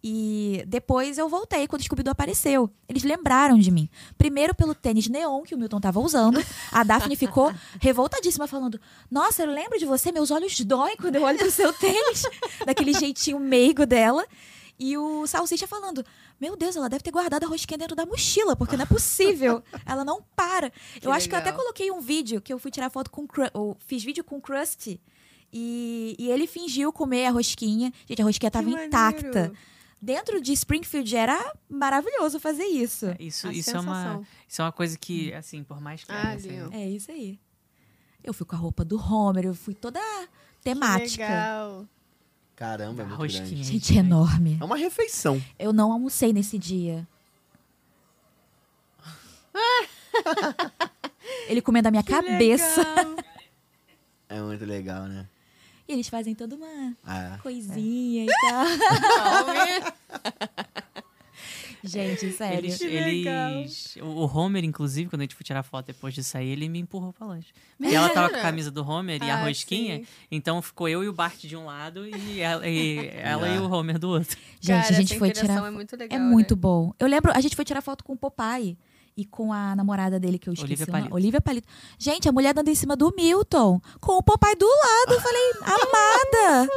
E 0.01 0.63
depois 0.65 1.17
eu 1.17 1.27
voltei 1.27 1.67
quando 1.67 1.81
o 1.81 1.83
Scooby-Doo 1.83 2.11
apareceu. 2.11 2.69
Eles 2.87 3.03
lembraram 3.03 3.59
de 3.59 3.69
mim. 3.69 3.89
Primeiro 4.17 4.55
pelo 4.55 4.73
tênis 4.73 5.09
neon 5.09 5.41
que 5.43 5.53
o 5.53 5.57
Milton 5.57 5.81
tava 5.81 5.99
usando. 5.99 6.41
A 6.71 6.83
Daphne 6.83 7.17
ficou 7.17 7.53
revoltadíssima, 7.81 8.47
falando: 8.47 8.79
Nossa, 9.11 9.43
eu 9.43 9.51
lembro 9.51 9.77
de 9.77 9.85
você, 9.85 10.11
meus 10.11 10.31
olhos 10.31 10.57
doem 10.61 10.95
quando 10.95 11.17
eu 11.17 11.23
olho 11.23 11.37
pro 11.37 11.51
seu 11.51 11.73
tênis. 11.73 12.23
Daquele 12.65 12.93
jeitinho 12.93 13.39
meigo 13.39 13.85
dela. 13.85 14.25
E 14.79 14.97
o 14.97 15.27
Salsicha 15.27 15.67
falando: 15.67 16.05
Meu 16.39 16.55
Deus, 16.55 16.75
ela 16.75 16.87
deve 16.87 17.03
ter 17.03 17.11
guardado 17.11 17.43
a 17.43 17.47
rosquinha 17.47 17.77
dentro 17.77 17.95
da 17.95 18.05
mochila, 18.05 18.55
porque 18.55 18.77
não 18.77 18.83
é 18.83 18.85
possível. 18.85 19.61
ela 19.85 20.05
não 20.05 20.21
para. 20.35 20.71
eu 21.01 21.11
acho 21.11 21.27
que 21.27 21.35
eu 21.35 21.39
até 21.39 21.49
legal. 21.49 21.61
coloquei 21.61 21.91
um 21.91 21.99
vídeo 21.99 22.39
que 22.41 22.53
eu 22.53 22.59
fui 22.59 22.71
tirar 22.71 22.89
foto 22.89 23.11
com. 23.11 23.27
Ou 23.53 23.77
fiz 23.85 24.03
vídeo 24.03 24.23
com 24.23 24.37
o 24.37 24.41
Krusty. 24.41 25.01
E, 25.51 26.15
e 26.19 26.29
ele 26.29 26.47
fingiu 26.47 26.93
comer 26.93 27.25
a 27.25 27.31
rosquinha. 27.31 27.91
Gente, 28.07 28.21
a 28.21 28.25
rosquinha 28.25 28.51
tava 28.51 28.69
maneiro. 28.69 28.87
intacta. 28.87 29.51
Dentro 30.01 30.39
de 30.39 30.53
Springfield 30.53 31.13
era 31.13 31.53
maravilhoso 31.67 32.39
fazer 32.39 32.63
isso. 32.63 33.07
Isso, 33.19 33.49
A 33.49 33.53
isso, 33.53 33.75
é 33.75 33.79
uma, 33.79 34.21
isso 34.47 34.61
é 34.61 34.65
uma 34.65 34.71
coisa 34.71 34.97
que, 34.97 35.33
assim, 35.33 35.61
por 35.61 35.81
mais 35.81 36.05
que. 36.05 36.11
Ah, 36.11 36.31
assim. 36.31 36.69
É 36.71 36.87
isso 36.87 37.11
aí. 37.11 37.37
Eu 38.23 38.33
fui 38.33 38.45
com 38.45 38.55
a 38.55 38.59
roupa 38.59 38.85
do 38.85 38.97
Homer, 38.97 39.45
eu 39.45 39.53
fui 39.53 39.73
toda 39.73 39.99
temática. 40.61 41.23
Legal. 41.23 41.87
Caramba, 42.59 43.03
é 43.03 43.05
muito 43.05 43.17
rosquinha. 43.17 43.45
grande. 43.45 43.63
Gente, 43.63 43.95
é 43.95 43.99
enorme. 44.01 44.57
É 44.59 44.65
uma 44.65 44.75
refeição. 44.75 45.41
Eu 45.57 45.71
não 45.71 45.93
almocei 45.93 46.33
nesse 46.33 46.57
dia. 46.59 47.07
Ele 51.47 51.61
comendo 51.61 51.87
a 51.87 51.91
minha 51.91 52.03
cabeça. 52.03 52.81
Legal. 52.83 53.15
É 54.27 54.41
muito 54.41 54.65
legal, 54.65 55.03
né? 55.05 55.25
E 55.87 55.93
eles 55.93 56.09
fazem 56.09 56.35
toda 56.35 56.55
uma 56.55 56.93
Ah, 57.05 57.39
coisinha 57.41 58.25
e 58.25 58.27
tal. 58.27 58.65
Gente, 61.83 62.31
sério. 62.31 62.57
Eles, 62.59 62.77
Que 62.77 62.87
legal. 62.87 63.51
eles- 63.51 63.97
o 64.01 64.25
Homer, 64.25 64.63
inclusive, 64.63 65.09
quando 65.09 65.21
a 65.21 65.23
gente 65.23 65.35
foi 65.35 65.43
tirar 65.43 65.63
foto 65.63 65.85
depois 65.87 66.13
de 66.13 66.23
sair, 66.23 66.49
ele 66.49 66.67
me 66.67 66.79
empurrou 66.79 67.13
pra 67.13 67.25
longe. 67.27 67.47
E 67.79 67.93
ela 67.95 68.09
tava 68.09 68.29
com 68.29 68.35
a 68.35 68.41
camisa 68.41 68.69
do 68.69 68.85
Homer 68.87 69.21
e 69.23 69.29
a 69.29 69.35
Ah, 69.39 69.43
rosquinha, 69.45 69.97
sim. 69.99 70.05
então 70.29 70.61
ficou 70.61 70.89
eu 70.89 71.03
e 71.03 71.07
o 71.07 71.13
Bart 71.13 71.39
de 71.39 71.55
um 71.55 71.65
lado 71.65 72.05
e 72.05 72.39
ela 72.41 72.67
e, 72.67 73.07
ela 73.15 73.47
e 73.49 73.57
o 73.59 73.69
Homer 73.71 73.97
do 73.97 74.09
outro. 74.09 74.37
Gente, 74.59 74.81
Cara, 74.83 74.89
a 74.89 74.91
gente 74.99 75.17
foi 75.17 75.31
tirar. 75.31 75.65
É 75.65 75.71
muito 75.71 75.95
É 75.95 75.97
legal. 75.97 76.19
muito 76.19 76.55
né? 76.55 76.61
bom. 76.61 76.93
Eu 76.99 77.07
lembro, 77.07 77.31
a 77.33 77.39
gente 77.41 77.55
foi 77.55 77.63
tirar 77.63 77.81
foto 77.81 78.03
com 78.03 78.13
o 78.13 78.17
Popeye 78.17 78.77
e 79.17 79.25
com 79.25 79.51
a 79.51 79.75
namorada 79.75 80.17
dele, 80.19 80.39
que 80.39 80.47
eu 80.47 80.53
esqueci. 80.53 80.71
Olivia. 80.73 80.87
Palito. 80.87 81.13
Olivia 81.15 81.41
Palito. 81.41 81.67
Gente, 81.97 82.29
a 82.29 82.31
mulher 82.31 82.53
dando 82.53 82.69
em 82.69 82.75
cima 82.75 82.95
do 82.95 83.13
Milton, 83.15 83.81
com 83.99 84.13
o 84.17 84.23
Popeye 84.23 84.55
do 84.55 84.65
lado. 84.65 85.13
Eu 85.13 85.21
falei, 85.21 85.51
amada! 85.61 86.69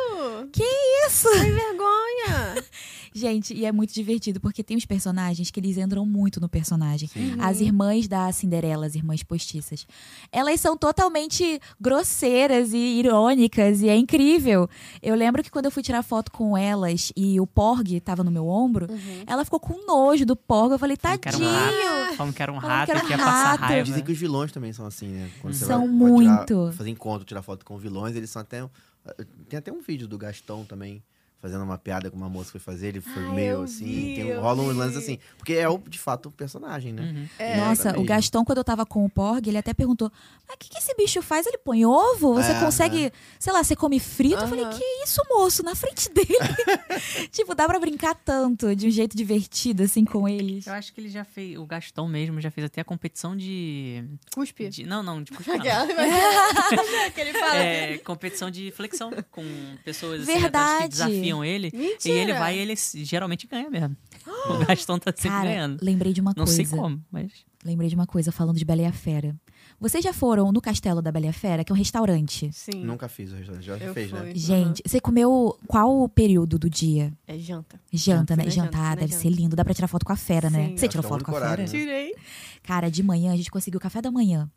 Que 0.53 0.65
isso? 1.07 1.29
Sem 1.39 1.53
vergonha. 1.53 2.55
Gente, 3.15 3.53
e 3.55 3.65
é 3.65 3.73
muito 3.73 3.93
divertido, 3.93 4.41
porque 4.41 4.63
tem 4.65 4.77
os 4.77 4.85
personagens 4.87 5.51
que 5.51 5.61
eles 5.61 5.77
entram 5.77 6.07
muito 6.07 6.41
no 6.41 6.49
personagem. 6.49 7.09
sim. 7.09 7.37
As 7.39 7.61
irmãs 7.61 8.09
da 8.09 8.31
Cinderela, 8.33 8.87
as 8.87 8.95
irmãs 8.95 9.23
postiças. 9.23 9.87
Elas 10.31 10.61
são 10.61 10.77
totalmente 10.77 11.61
grosseiras 11.81 12.73
e 12.73 12.77
irônicas, 12.79 13.83
e 13.83 13.89
é 13.89 13.97
incrível. 13.97 14.69
Eu 15.03 15.15
lembro 15.15 15.43
que 15.43 15.51
quando 15.51 15.67
eu 15.67 15.71
fui 15.71 15.83
tirar 15.83 16.03
foto 16.03 16.33
com 16.33 16.57
elas 16.57 17.13
e 17.17 17.39
o 17.39 17.47
Porg 17.47 18.01
tava 18.01 18.25
no 18.25 18.31
meu 18.31 18.47
ombro, 18.49 18.87
Uhum. 18.91 19.23
ela 19.27 19.45
ficou 19.45 19.61
com 19.61 19.87
nojo 19.87 20.25
do 20.25 20.35
Porg. 20.35 20.73
Eu 20.73 20.79
falei, 20.79 20.97
Falando 20.97 21.19
que 21.21 21.29
era 21.29 21.37
um 21.37 21.41
tadinho. 21.41 21.91
rato, 22.03 22.17
falando 22.17 22.35
que 22.35 22.43
era 22.43 22.53
um 22.53 22.59
rato 22.59 22.93
que 22.93 23.11
ia 23.11 23.17
um 23.17 23.19
passar 23.19 23.45
rato. 23.51 23.61
raiva. 23.61 23.85
Dizem 23.85 24.03
que 24.05 24.13
os 24.13 24.19
vilões 24.19 24.51
também 24.53 24.73
são 24.73 24.87
assim, 24.87 25.09
né? 25.09 25.31
Quando 25.41 25.55
você 25.55 25.65
São 25.65 25.81
vai- 25.81 25.89
vai 25.89 25.97
muito. 26.11 26.47
tirar- 26.47 26.73
fazer 26.73 26.91
encontro, 26.91 27.25
tirar 27.27 27.43
foto 27.43 27.65
com 27.65 27.77
vilões, 27.77 28.17
eles 28.17 28.31
são 28.31 28.41
até. 28.43 28.67
Tem 29.49 29.59
até 29.59 29.73
um 29.73 29.81
vídeo 29.83 30.07
do 30.09 30.17
Gaston 30.17 30.65
também. 30.65 31.03
Fazendo 31.43 31.65
uma 31.65 31.77
piada 31.77 32.09
com 32.09 32.17
uma 32.17 32.29
moça 32.29 32.53
que 32.53 32.53
foi 32.53 32.61
fazer, 32.61 32.87
ele 32.89 33.01
foi 33.01 33.21
Ai, 33.25 33.35
meio 33.35 33.51
eu 33.55 33.63
assim. 33.65 33.85
vi, 33.85 34.15
tem, 34.15 34.33
rola 34.37 34.63
um 34.63 34.73
lance 34.73 34.97
assim. 34.97 35.19
Porque 35.37 35.55
é 35.55 35.69
o, 35.69 35.77
de 35.77 35.99
fato 35.99 36.29
o 36.29 36.31
personagem, 36.33 36.93
né? 36.93 37.03
Uhum. 37.03 37.29
É. 37.37 37.57
Nossa, 37.57 37.89
mesmo. 37.91 38.01
o 38.01 38.07
Gaston, 38.07 38.45
quando 38.45 38.59
eu 38.59 38.65
tava 38.65 38.87
com 38.87 39.05
o 39.05 39.11
Porg, 39.11 39.49
ele 39.49 39.59
até 39.59 39.75
perguntou: 39.75 40.11
Mas 40.47 40.55
o 40.55 40.59
que, 40.61 40.69
que 40.71 40.79
esse 40.79 40.95
bicho 40.95 41.21
faz? 41.21 41.45
Ele 41.45 41.59
põe 41.59 41.85
ovo? 41.85 42.35
Você 42.35 42.53
É, 42.53 42.61
consegue, 42.61 43.13
sei 43.41 43.53
lá, 43.53 43.65
você 43.65 43.75
come 43.75 43.99
frito? 43.99 44.37
Eu 44.41 44.47
falei. 44.47 44.65
Que 44.67 44.85
isso, 45.05 45.21
moço? 45.29 45.65
Na 45.65 45.75
frente 45.75 46.09
dele. 46.11 46.39
tipo, 47.33 47.55
dá 47.55 47.67
pra 47.67 47.79
brincar 47.81 48.15
tanto, 48.15 48.75
de 48.77 48.87
um 48.87 48.91
jeito 48.91 49.17
divertido, 49.17 49.83
assim, 49.83 50.05
com 50.05 50.29
eles. 50.29 50.67
Eu 50.67 50.75
acho 50.75 50.93
que 50.93 51.01
ele 51.01 51.09
já 51.09 51.25
fez, 51.25 51.59
o 51.59 51.67
Gastão 51.67 52.07
mesmo 52.07 52.41
já 52.41 52.51
fez 52.51 52.67
até 52.67 52.81
a 52.81 52.85
competição 52.85 53.37
de. 53.37 54.05
Cuspe. 54.35 54.69
de- 54.69 54.87
não, 54.87 55.03
não, 55.03 55.23
de 55.23 55.33
cuspir, 55.33 55.55
não. 55.55 55.61
Aquela- 55.67 57.11
que 57.13 57.21
ele 57.21 57.33
fala. 57.33 57.57
É, 57.57 57.99
competição 57.99 58.51
de 58.51 58.71
flexão 58.71 59.11
com 59.31 59.43
pessoas 59.85 60.23
assim, 60.23 60.39
Verdade. 60.41 60.83
que 60.85 60.89
desafiam 60.91 61.32
ele. 61.45 61.71
Mentira. 61.73 62.15
E 62.15 62.19
ele 62.19 62.33
vai 62.35 62.57
e 62.57 62.59
ele 62.59 62.75
geralmente 63.05 63.47
ganha 63.47 63.71
mesmo. 63.71 63.97
O 64.51 64.65
Gastão 64.67 64.99
tá 64.99 65.13
sempre 65.13 65.31
Cara, 65.31 65.49
ganhando. 65.49 65.79
lembrei 65.81 66.13
de 66.13 66.21
uma 66.21 66.31
Não 66.37 66.45
coisa. 66.45 66.53
sei 66.53 66.67
como, 66.67 67.01
mas. 67.13 67.31
Lembrei 67.65 67.89
de 67.89 67.95
uma 67.95 68.07
coisa 68.09 68.33
falando 68.33 68.57
de 68.59 68.65
Bela 68.65 68.83
e 68.83 68.87
a 68.87 68.93
Fera. 68.93 69.37
Vocês 69.81 70.03
já 70.03 70.13
foram 70.13 70.51
no 70.51 70.61
Castelo 70.61 71.01
da 71.01 71.13
Bela 71.13 71.27
e 71.27 71.29
a 71.29 71.33
Fera, 71.33 71.63
que 71.63 71.71
é 71.71 71.75
um 71.75 71.79
restaurante? 71.79 72.51
Sim. 72.53 72.85
Nunca 72.85 73.09
fiz 73.09 73.31
o 73.33 73.37
restaurante. 73.37 73.65
Já 73.65 73.77
Eu 73.77 73.95
fez, 73.95 74.11
fui. 74.11 74.19
né? 74.19 74.33
Gente, 74.35 74.83
você 74.85 75.01
comeu 75.01 75.57
qual 75.69 76.03
o 76.03 76.09
período 76.09 76.59
do 76.59 76.69
dia? 76.69 77.13
É 77.27 77.39
janta. 77.39 77.81
Janta, 77.93 78.35
né? 78.35 78.45
janta, 78.45 78.55
Jantar, 78.57 78.81
fui 78.81 78.89
na 78.89 78.95
deve 78.97 79.09
janta. 79.13 79.23
ser 79.23 79.29
lindo. 79.31 79.55
Dá 79.57 79.65
pra 79.65 79.75
tirar 79.75 79.87
foto 79.87 80.05
com 80.05 80.13
a 80.13 80.17
fera, 80.17 80.51
né? 80.51 80.69
Sim. 80.71 80.77
Você 80.77 80.87
Acho 80.87 80.91
tirou 80.91 81.05
o 81.05 81.09
foto 81.09 81.25
com 81.25 81.31
a 81.31 81.35
fera? 81.35 81.47
horário, 81.47 81.65
né? 81.65 81.71
Tirei. 81.71 82.15
Cara, 82.65 82.91
de 82.91 83.03
manhã 83.03 83.33
a 83.33 83.37
gente 83.37 83.51
conseguiu 83.51 83.79
café 83.79 84.03
da 84.03 84.11
manhã. 84.11 84.51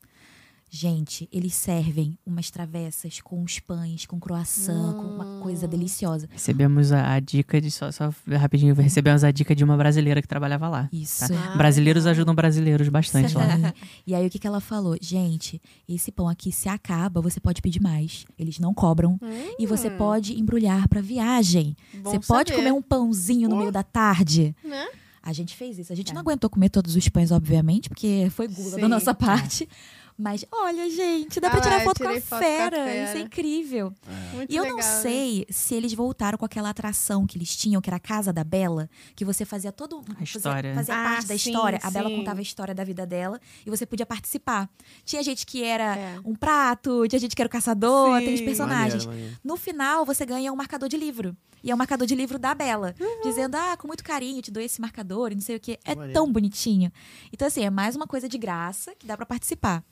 Gente, 0.70 1.30
eles 1.32 1.54
servem 1.54 2.18
umas 2.26 2.50
travessas 2.52 3.22
com 3.22 3.42
uns 3.42 3.60
pães, 3.60 4.06
com 4.06 4.20
croissant, 4.20 4.94
com 4.96 5.04
uma 5.04 5.40
coisa 5.42 5.68
deliciosa. 5.68 6.28
Recebemos 6.30 6.92
a, 6.92 7.14
a 7.14 7.20
dica 7.20 7.62
de. 7.62 7.72
Só, 7.72 7.92
só 7.92 8.12
rapidinho, 8.38 8.74
recebemos 8.76 9.24
a 9.24 9.32
dica 9.32 9.56
de 9.56 9.64
uma 9.64 9.78
brasileira 9.78 10.22
que 10.22 10.28
trabalhava 10.28 10.68
lá. 10.68 10.90
Isso. 10.92 11.28
tá? 11.30 11.52
Ah, 11.54 11.58
brasileiros 11.58 12.06
ajudam 12.06 12.36
brasileiros 12.36 12.90
bastante 12.90 13.38
lá. 13.38 13.56
Sim. 13.56 13.64
E 14.08 14.14
aí 14.16 14.26
o 14.28 14.30
que, 14.30 14.38
que 14.40 14.48
ela 14.48 14.60
falou? 14.60 14.98
Gente, 15.00 15.62
esse 15.88 16.12
pão 16.12 16.28
aqui 16.28 16.52
se 16.52 16.68
acaba, 16.68 17.22
você 17.22 17.40
pode 17.40 17.62
pedir 17.62 17.82
mais. 17.82 18.26
Eles 18.38 18.60
não 18.60 18.74
cobram. 18.74 19.18
E 19.58 19.66
você 19.66 19.88
Hum, 19.88 19.98
pode 19.98 20.38
embrulhar 20.38 20.90
pra 20.90 21.00
viagem. 21.00 21.76
bom 21.94 22.10
você 22.12 22.20
pode 22.20 22.50
saber, 22.50 22.56
comer 22.64 22.72
um 22.74 22.82
pãozinho 22.82 23.48
no 23.48 23.56
Pô. 23.56 23.60
meio 23.62 23.72
da 23.72 23.84
tarde. 23.84 24.54
Né? 24.64 24.88
A 25.24 25.32
gente 25.32 25.56
fez 25.56 25.80
isso. 25.80 25.94
A 25.94 25.96
gente 25.96 26.12
É. 26.12 26.14
não 26.14 26.22
aguentou 26.22 26.50
comer 26.50 26.70
todos 26.70 26.96
os 26.96 27.08
pães, 27.10 27.32
obviamente, 27.32 27.88
porque 27.88 28.28
foi 28.32 28.48
gula 28.48 28.76
Sim. 28.76 28.82
da 28.82 28.90
nossa 28.90 29.14
parte. 29.14 29.70
Mas 30.18 30.46
olha, 30.50 30.90
gente, 30.90 31.42
dá 31.42 31.50
pra 31.50 31.60
Ah 31.60 31.62
tirar 31.62 31.76
lá, 31.76 31.82
eu 31.82 31.86
foto 31.86 32.02
com 32.02 32.08
a 32.10 32.14
foto 32.14 32.30
com 32.30 32.36
a 32.36 32.40
fera. 32.40 32.78
fera. 32.78 33.04
Isso 33.10 33.18
é 33.18 33.20
incrível. 33.20 33.94
Muito 34.34 34.50
E 34.52 34.56
eu 34.56 34.64
legal, 34.64 34.78
não 34.78 34.84
né? 34.86 35.02
sei 35.02 35.46
se 35.50 35.76
eles 35.76 35.94
voltaram 35.94 36.38
com 36.38 36.46
aquela 36.46 36.70
atração 36.70 37.28
que 37.28 37.38
eles 37.38 37.54
tinham, 37.54 37.82
que 37.82 37.90
era 37.90 37.98
a 37.98 38.00
Casa 38.00 38.32
da 38.32 38.42
Bela, 38.44 38.90
que 39.14 39.26
você 39.26 39.44
fazia 39.44 39.74
todo. 39.74 40.06
A 40.18 40.24
história. 40.24 40.74
Fazia, 40.74 40.94
fazia 40.94 40.96
Ah, 40.96 41.10
parte 41.16 41.28
da 41.28 41.38
sim, 41.38 41.50
história. 41.52 41.80
A 41.84 41.92
Bela 41.92 42.10
sim. 42.10 42.16
contava 42.16 42.40
a 42.40 42.42
história 42.44 42.74
da 42.74 42.84
vida 42.86 43.06
dela 43.06 43.42
e 43.66 43.70
você 43.70 43.86
podia 43.86 44.06
participar. 44.06 44.70
Tinha 45.04 45.22
gente 45.22 45.46
que 45.46 45.62
era 45.64 45.98
É. 45.98 46.20
um 46.24 46.34
prato, 46.34 47.06
tinha 47.10 47.20
gente 47.20 47.36
que 47.36 47.42
era 47.42 47.48
o 47.48 47.52
caçador, 47.52 48.12
Sim. 48.18 48.22
aqueles 48.24 48.42
personagens. 48.42 49.06
Maneiro, 49.06 49.10
maneiro. 49.32 49.40
No 49.44 49.58
final, 49.58 50.06
você 50.06 50.26
ganha 50.26 50.52
um 50.52 50.56
marcador 50.56 50.88
de 50.88 50.96
livro. 50.96 51.36
E 51.66 51.72
é 51.72 51.76
um 51.76 51.78
marcador 51.78 52.06
de 52.08 52.14
livro 52.14 52.38
da 52.38 52.54
Bela. 52.54 52.94
Uhum. 53.00 53.22
Dizendo, 53.24 53.56
ah, 53.56 53.76
com 53.76 53.88
muito 53.88 54.04
carinho, 54.04 54.40
te 54.42 54.52
dou 54.52 54.62
esse 54.62 54.80
marcador 54.80 55.32
e 55.32 55.36
não 55.36 55.42
sei 55.42 55.56
o 55.56 55.60
quê. 55.60 55.80
É 55.84 55.96
Maneiro. 55.96 56.14
tão 56.14 56.32
bonitinho. 56.32 56.92
Então, 57.34 57.48
assim, 57.48 57.62
é 57.64 57.70
mais 57.72 57.96
uma 57.96 58.06
coisa 58.06 58.30
de 58.30 58.38
graça 58.38 58.94
que 58.98 59.08
dá 59.08 59.18
pra 59.18 59.26
participar. 59.26 59.84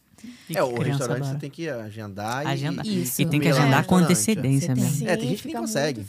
E 0.49 0.55
É, 0.55 0.63
o 0.63 0.67
restaurante 0.79 1.01
adora. 1.01 1.23
você 1.25 1.35
tem 1.39 1.49
que 1.49 1.67
agendar 1.67 2.47
Agenda. 2.47 2.81
e, 2.85 3.01
Isso. 3.01 3.21
E 3.21 3.25
tem 3.25 3.41
que 3.41 3.47
agendar 3.49 3.85
com 3.85 3.95
restaurante. 3.95 4.05
antecedência 4.05 4.67
Você 4.69 4.81
tem. 4.81 4.83
mesmo. 4.91 5.07
É, 5.09 5.17
tem 5.17 5.27
gente 5.29 5.41
que 5.41 5.47
nem 5.49 5.57
consegue. 5.57 5.99
É. 6.01 6.03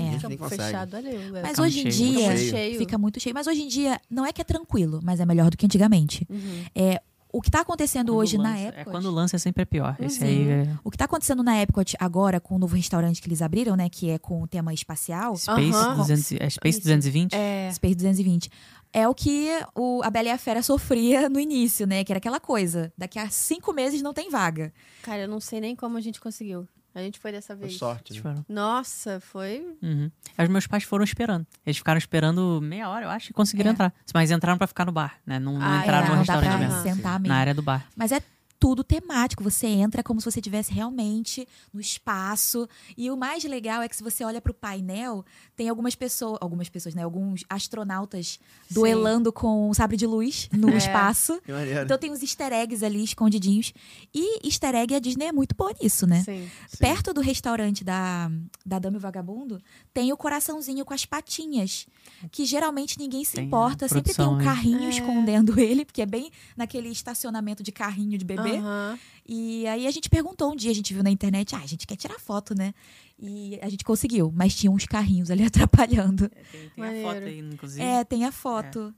Tem 0.00 0.12
gente 0.12 0.28
nem 0.28 0.38
consegue. 0.38 0.62
fechado 0.62 0.96
ali. 0.96 1.08
o 1.16 1.26
lugar. 1.26 1.42
Mas 1.42 1.50
Fica 1.50 1.62
hoje 1.62 1.80
em 1.80 1.88
dia, 1.88 2.14
Fica 2.16 2.28
muito 2.30 2.50
cheio. 2.50 2.78
fica 2.78 2.98
muito 2.98 3.20
cheio. 3.20 3.34
Mas 3.34 3.46
hoje 3.48 3.60
em 3.62 3.68
dia, 3.68 4.00
não 4.08 4.24
é 4.24 4.32
que 4.32 4.40
é 4.40 4.44
tranquilo, 4.44 5.00
mas 5.02 5.20
é 5.20 5.26
melhor 5.26 5.50
do 5.50 5.56
que 5.58 5.66
antigamente. 5.66 6.26
Uhum. 6.30 6.64
É, 6.74 7.02
o 7.32 7.40
que 7.40 7.50
tá 7.50 7.60
acontecendo 7.60 8.08
Quando 8.12 8.18
hoje 8.18 8.36
na 8.38 8.50
lança- 8.50 8.58
época. 8.60 8.80
É 8.80 8.84
quando 8.84 9.10
lança 9.10 9.38
sempre 9.38 9.62
é 9.62 9.64
pior. 9.64 9.96
Esse 10.00 10.20
Uhum. 10.22 10.26
aí 10.28 10.48
é 10.50 10.74
O 10.84 10.90
que 10.90 10.98
tá 10.98 11.04
acontecendo 11.04 11.42
na 11.42 11.54
época 11.56 11.84
agora 11.98 12.40
com 12.40 12.56
o 12.56 12.58
novo 12.58 12.74
restaurante 12.76 13.20
que 13.22 13.28
eles 13.28 13.40
abriram, 13.42 13.76
né? 13.76 13.88
Que 13.88 14.10
é 14.10 14.18
com 14.18 14.42
o 14.42 14.46
tema 14.46 14.72
espacial. 14.74 15.36
Space, 15.36 15.72
Aham. 15.76 15.96
200, 15.96 16.32
é 16.32 16.50
Space 16.50 16.78
Isso. 16.78 16.88
220. 16.88 17.34
É. 17.34 17.70
Space 17.72 17.94
220. 17.94 18.50
É 18.92 19.06
o 19.06 19.14
que 19.14 19.48
o, 19.76 20.00
a 20.02 20.10
Bela 20.10 20.28
e 20.28 20.30
a 20.32 20.38
Fera 20.38 20.62
sofria 20.62 21.28
no 21.30 21.38
início, 21.38 21.86
né? 21.86 22.02
Que 22.02 22.12
era 22.12 22.18
aquela 22.18 22.40
coisa. 22.40 22.92
Daqui 22.98 23.18
a 23.18 23.28
cinco 23.30 23.72
meses 23.72 24.02
não 24.02 24.12
tem 24.12 24.28
vaga. 24.30 24.72
Cara, 25.02 25.22
eu 25.22 25.28
não 25.28 25.38
sei 25.40 25.60
nem 25.60 25.76
como 25.76 25.96
a 25.96 26.00
gente 26.00 26.20
conseguiu. 26.20 26.66
A 26.94 27.00
gente 27.00 27.18
foi 27.20 27.30
dessa 27.30 27.54
Foi 27.56 27.66
vez. 27.66 27.78
sorte, 27.78 28.12
Eles 28.12 28.22
né? 28.24 28.34
Nossa, 28.48 29.20
foi. 29.20 29.64
Uhum. 29.82 30.10
Os 30.38 30.48
meus 30.48 30.66
pais 30.66 30.82
foram 30.82 31.04
esperando. 31.04 31.46
Eles 31.64 31.76
ficaram 31.78 31.98
esperando 31.98 32.60
meia 32.62 32.88
hora, 32.88 33.06
eu 33.06 33.10
acho, 33.10 33.30
e 33.30 33.32
conseguiram 33.32 33.70
É. 33.70 33.72
entrar. 33.72 33.94
Mas 34.12 34.30
entraram 34.30 34.58
pra 34.58 34.66
ficar 34.66 34.84
no 34.84 34.92
bar, 34.92 35.14
né? 35.24 35.38
Não, 35.38 35.58
não 35.58 35.62
Ah, 35.64 35.78
entraram 35.82 36.06
é, 36.06 36.08
no 36.08 36.12
não 36.16 36.18
restaurante 36.18 36.58
mesmo. 36.58 36.82
sentar 36.82 37.20
mesmo. 37.20 37.34
Na 37.34 37.40
área 37.40 37.54
do 37.54 37.62
bar. 37.62 37.86
Mas 37.96 38.10
é 38.10 38.20
tudo 38.60 38.84
temático. 38.84 39.42
Você 39.42 39.66
entra 39.66 40.02
como 40.02 40.20
se 40.20 40.30
você 40.30 40.38
estivesse 40.38 40.70
realmente 40.72 41.48
no 41.72 41.80
espaço. 41.80 42.68
E 42.96 43.10
o 43.10 43.16
mais 43.16 43.42
legal 43.44 43.80
é 43.82 43.88
que 43.88 43.96
se 43.96 44.02
você 44.02 44.22
olha 44.22 44.40
pro 44.40 44.52
painel, 44.52 45.24
tem 45.56 45.68
algumas 45.70 45.94
pessoas, 45.94 46.36
algumas 46.42 46.68
pessoas, 46.68 46.94
né? 46.94 47.02
Alguns 47.02 47.42
astronautas 47.48 48.38
duelando 48.70 49.32
com 49.32 49.70
um 49.70 49.74
sabre 49.74 49.96
de 49.96 50.06
luz 50.06 50.48
no 50.52 50.68
É. 50.70 50.76
espaço. 50.76 51.40
Então 51.82 51.96
tem 51.98 52.12
uns 52.12 52.20
easter 52.22 52.52
eggs 52.52 52.84
ali 52.84 53.02
escondidinhos. 53.02 53.72
E 54.14 54.46
easter 54.46 54.74
egg 54.74 54.94
a 54.94 54.98
Disney 54.98 55.26
é 55.28 55.32
muito 55.32 55.54
boa 55.56 55.72
nisso, 55.82 56.06
né? 56.06 56.22
Sim. 56.22 56.48
Sim. 56.68 56.76
Perto 56.78 57.14
do 57.14 57.22
restaurante 57.22 57.82
da, 57.82 58.30
da 58.64 58.78
Dama 58.78 58.96
e 58.96 58.98
o 58.98 59.00
Vagabundo, 59.00 59.58
tem 59.94 60.12
o 60.12 60.16
coraçãozinho 60.18 60.84
com 60.84 60.92
as 60.92 61.06
patinhas. 61.06 61.86
Que 62.30 62.44
geralmente 62.44 62.98
ninguém 62.98 63.24
se 63.24 63.36
Tem, 63.36 63.46
importa. 63.46 63.86
né? 63.86 63.88
Sempre 63.88 64.12
tem 64.12 64.26
um 64.26 64.38
carrinho 64.38 64.84
É. 64.84 64.90
escondendo 64.90 65.58
ele, 65.58 65.86
porque 65.86 66.02
é 66.02 66.06
bem 66.06 66.30
naquele 66.54 66.90
estacionamento 66.90 67.62
de 67.62 67.72
carrinho 67.72 68.18
de 68.18 68.24
bebê. 68.24 68.49
Aham. 68.58 68.98
E 69.32 69.66
aí 69.68 69.86
a 69.86 69.90
gente 69.90 70.08
perguntou 70.10 70.52
um 70.52 70.56
dia, 70.56 70.70
a 70.70 70.74
gente 70.74 70.92
viu 70.92 71.02
na 71.04 71.10
internet, 71.10 71.54
ah, 71.54 71.60
a 71.60 71.66
gente 71.66 71.86
quer 71.86 71.94
tirar 71.96 72.18
foto, 72.18 72.54
né? 72.54 72.74
E 73.18 73.58
a 73.62 73.68
gente 73.68 73.84
conseguiu, 73.84 74.32
mas 74.34 74.54
tinha 74.56 74.70
uns 74.72 74.86
carrinhos 74.86 75.30
ali 75.30 75.44
atrapalhando. 75.46 76.28
Tem, 76.50 76.68
tem 76.74 76.84
a 76.84 77.02
foto 77.02 77.22
aí, 77.24 77.38
inclusive. 77.38 77.82
É, 77.82 78.02
tem 78.04 78.24
a 78.24 78.32
foto. 78.32 78.92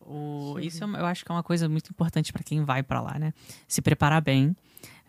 O- 0.00 0.58
isso 0.60 0.82
é 0.84 0.86
eu 0.86 1.06
acho 1.06 1.24
que 1.24 1.30
é 1.30 1.34
uma 1.34 1.42
coisa 1.42 1.68
muito 1.68 1.90
importante 1.90 2.32
pra 2.32 2.42
quem 2.42 2.62
vai 2.64 2.82
pra 2.82 3.00
lá, 3.00 3.18
né? 3.18 3.32
Se 3.66 3.80
preparar 3.80 4.20
bem, 4.20 4.54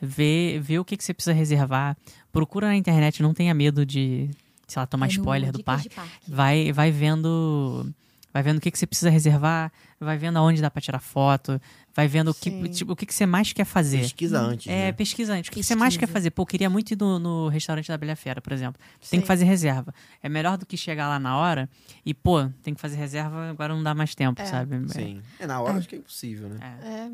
ver, 0.02 0.60
ver 0.60 0.80
o 0.80 0.86
que, 0.86 0.96
que 0.96 1.04
você 1.04 1.14
precisa 1.14 1.34
reservar. 1.34 1.98
Procura 2.32 2.68
na 2.68 2.76
internet, 2.76 3.22
não 3.22 3.34
tenha 3.34 3.54
medo 3.54 3.86
de, 3.86 4.30
sei 4.68 4.80
lá, 4.80 4.86
tomar 4.86 5.08
É 5.08 5.10
spoiler 5.10 5.52
do 5.52 5.64
parque. 5.64 5.90
parque. 5.90 6.32
Vai, 6.32 6.72
vai 6.72 6.92
vendo. 6.92 7.92
Vai 8.34 8.44
vendo 8.44 8.58
o 8.58 8.62
que, 8.62 8.70
que 8.70 8.78
você 8.78 8.86
precisa 8.86 9.10
reservar, 9.10 9.72
vai 9.98 10.18
vendo 10.18 10.36
aonde 10.38 10.62
dá 10.62 10.70
pra 10.70 10.82
tirar 10.82 11.00
foto, 11.00 11.60
vai 11.96 12.08
vendo 12.10 12.32
o 12.32 12.34
que, 12.34 12.50
Sim. 12.52 12.64
tipo, 12.70 12.92
o 12.92 12.96
que, 12.96 13.06
que 13.06 13.14
você 13.14 13.26
mais 13.26 13.54
quer 13.54 13.64
fazer. 13.64 14.00
Pesquisa 14.02 14.38
antes, 14.40 14.68
É, 14.68 14.88
né? 14.88 14.92
pesquisa 14.92 15.34
antes. 15.34 15.48
O 15.48 15.52
que, 15.54 15.62
que 15.62 15.66
você 15.66 15.76
mais 15.76 15.96
quer 15.96 16.08
fazer? 16.08 16.30
Pô, 16.32 16.42
eu 16.42 16.46
queria 16.46 16.70
muito 16.70 16.92
ir 16.92 16.98
no, 17.00 17.18
no 17.18 17.48
restaurante 17.48 17.88
da 17.88 17.98
Bela 17.98 18.16
Fera, 18.18 18.42
por 18.42 18.52
exemplo. 18.52 18.80
Tem 19.10 19.20
que 19.22 19.26
Sim. 19.26 19.28
fazer 19.28 19.46
reserva. 19.46 19.94
É 20.22 20.28
melhor 20.28 20.58
do 20.58 20.66
que 20.66 20.76
chegar 20.76 21.08
lá 21.08 21.18
na 21.18 21.38
hora 21.38 21.70
e, 22.06 22.14
pô, 22.14 22.50
tem 22.62 22.74
que 22.74 22.82
fazer 22.82 22.98
reserva, 22.98 23.50
agora 23.50 23.74
não 23.74 23.82
dá 23.82 23.96
mais 23.96 24.14
tempo, 24.14 24.42
É. 24.42 24.46
sabe? 24.46 24.76
Sim. 24.92 25.22
É, 25.40 25.48
na 25.48 25.62
hora 25.62 25.78
acho 25.78 25.88
que 25.88 25.96
é 25.96 25.98
impossível, 26.00 26.50
né? 26.50 26.60
É. 26.84 26.88
É. 26.88 27.12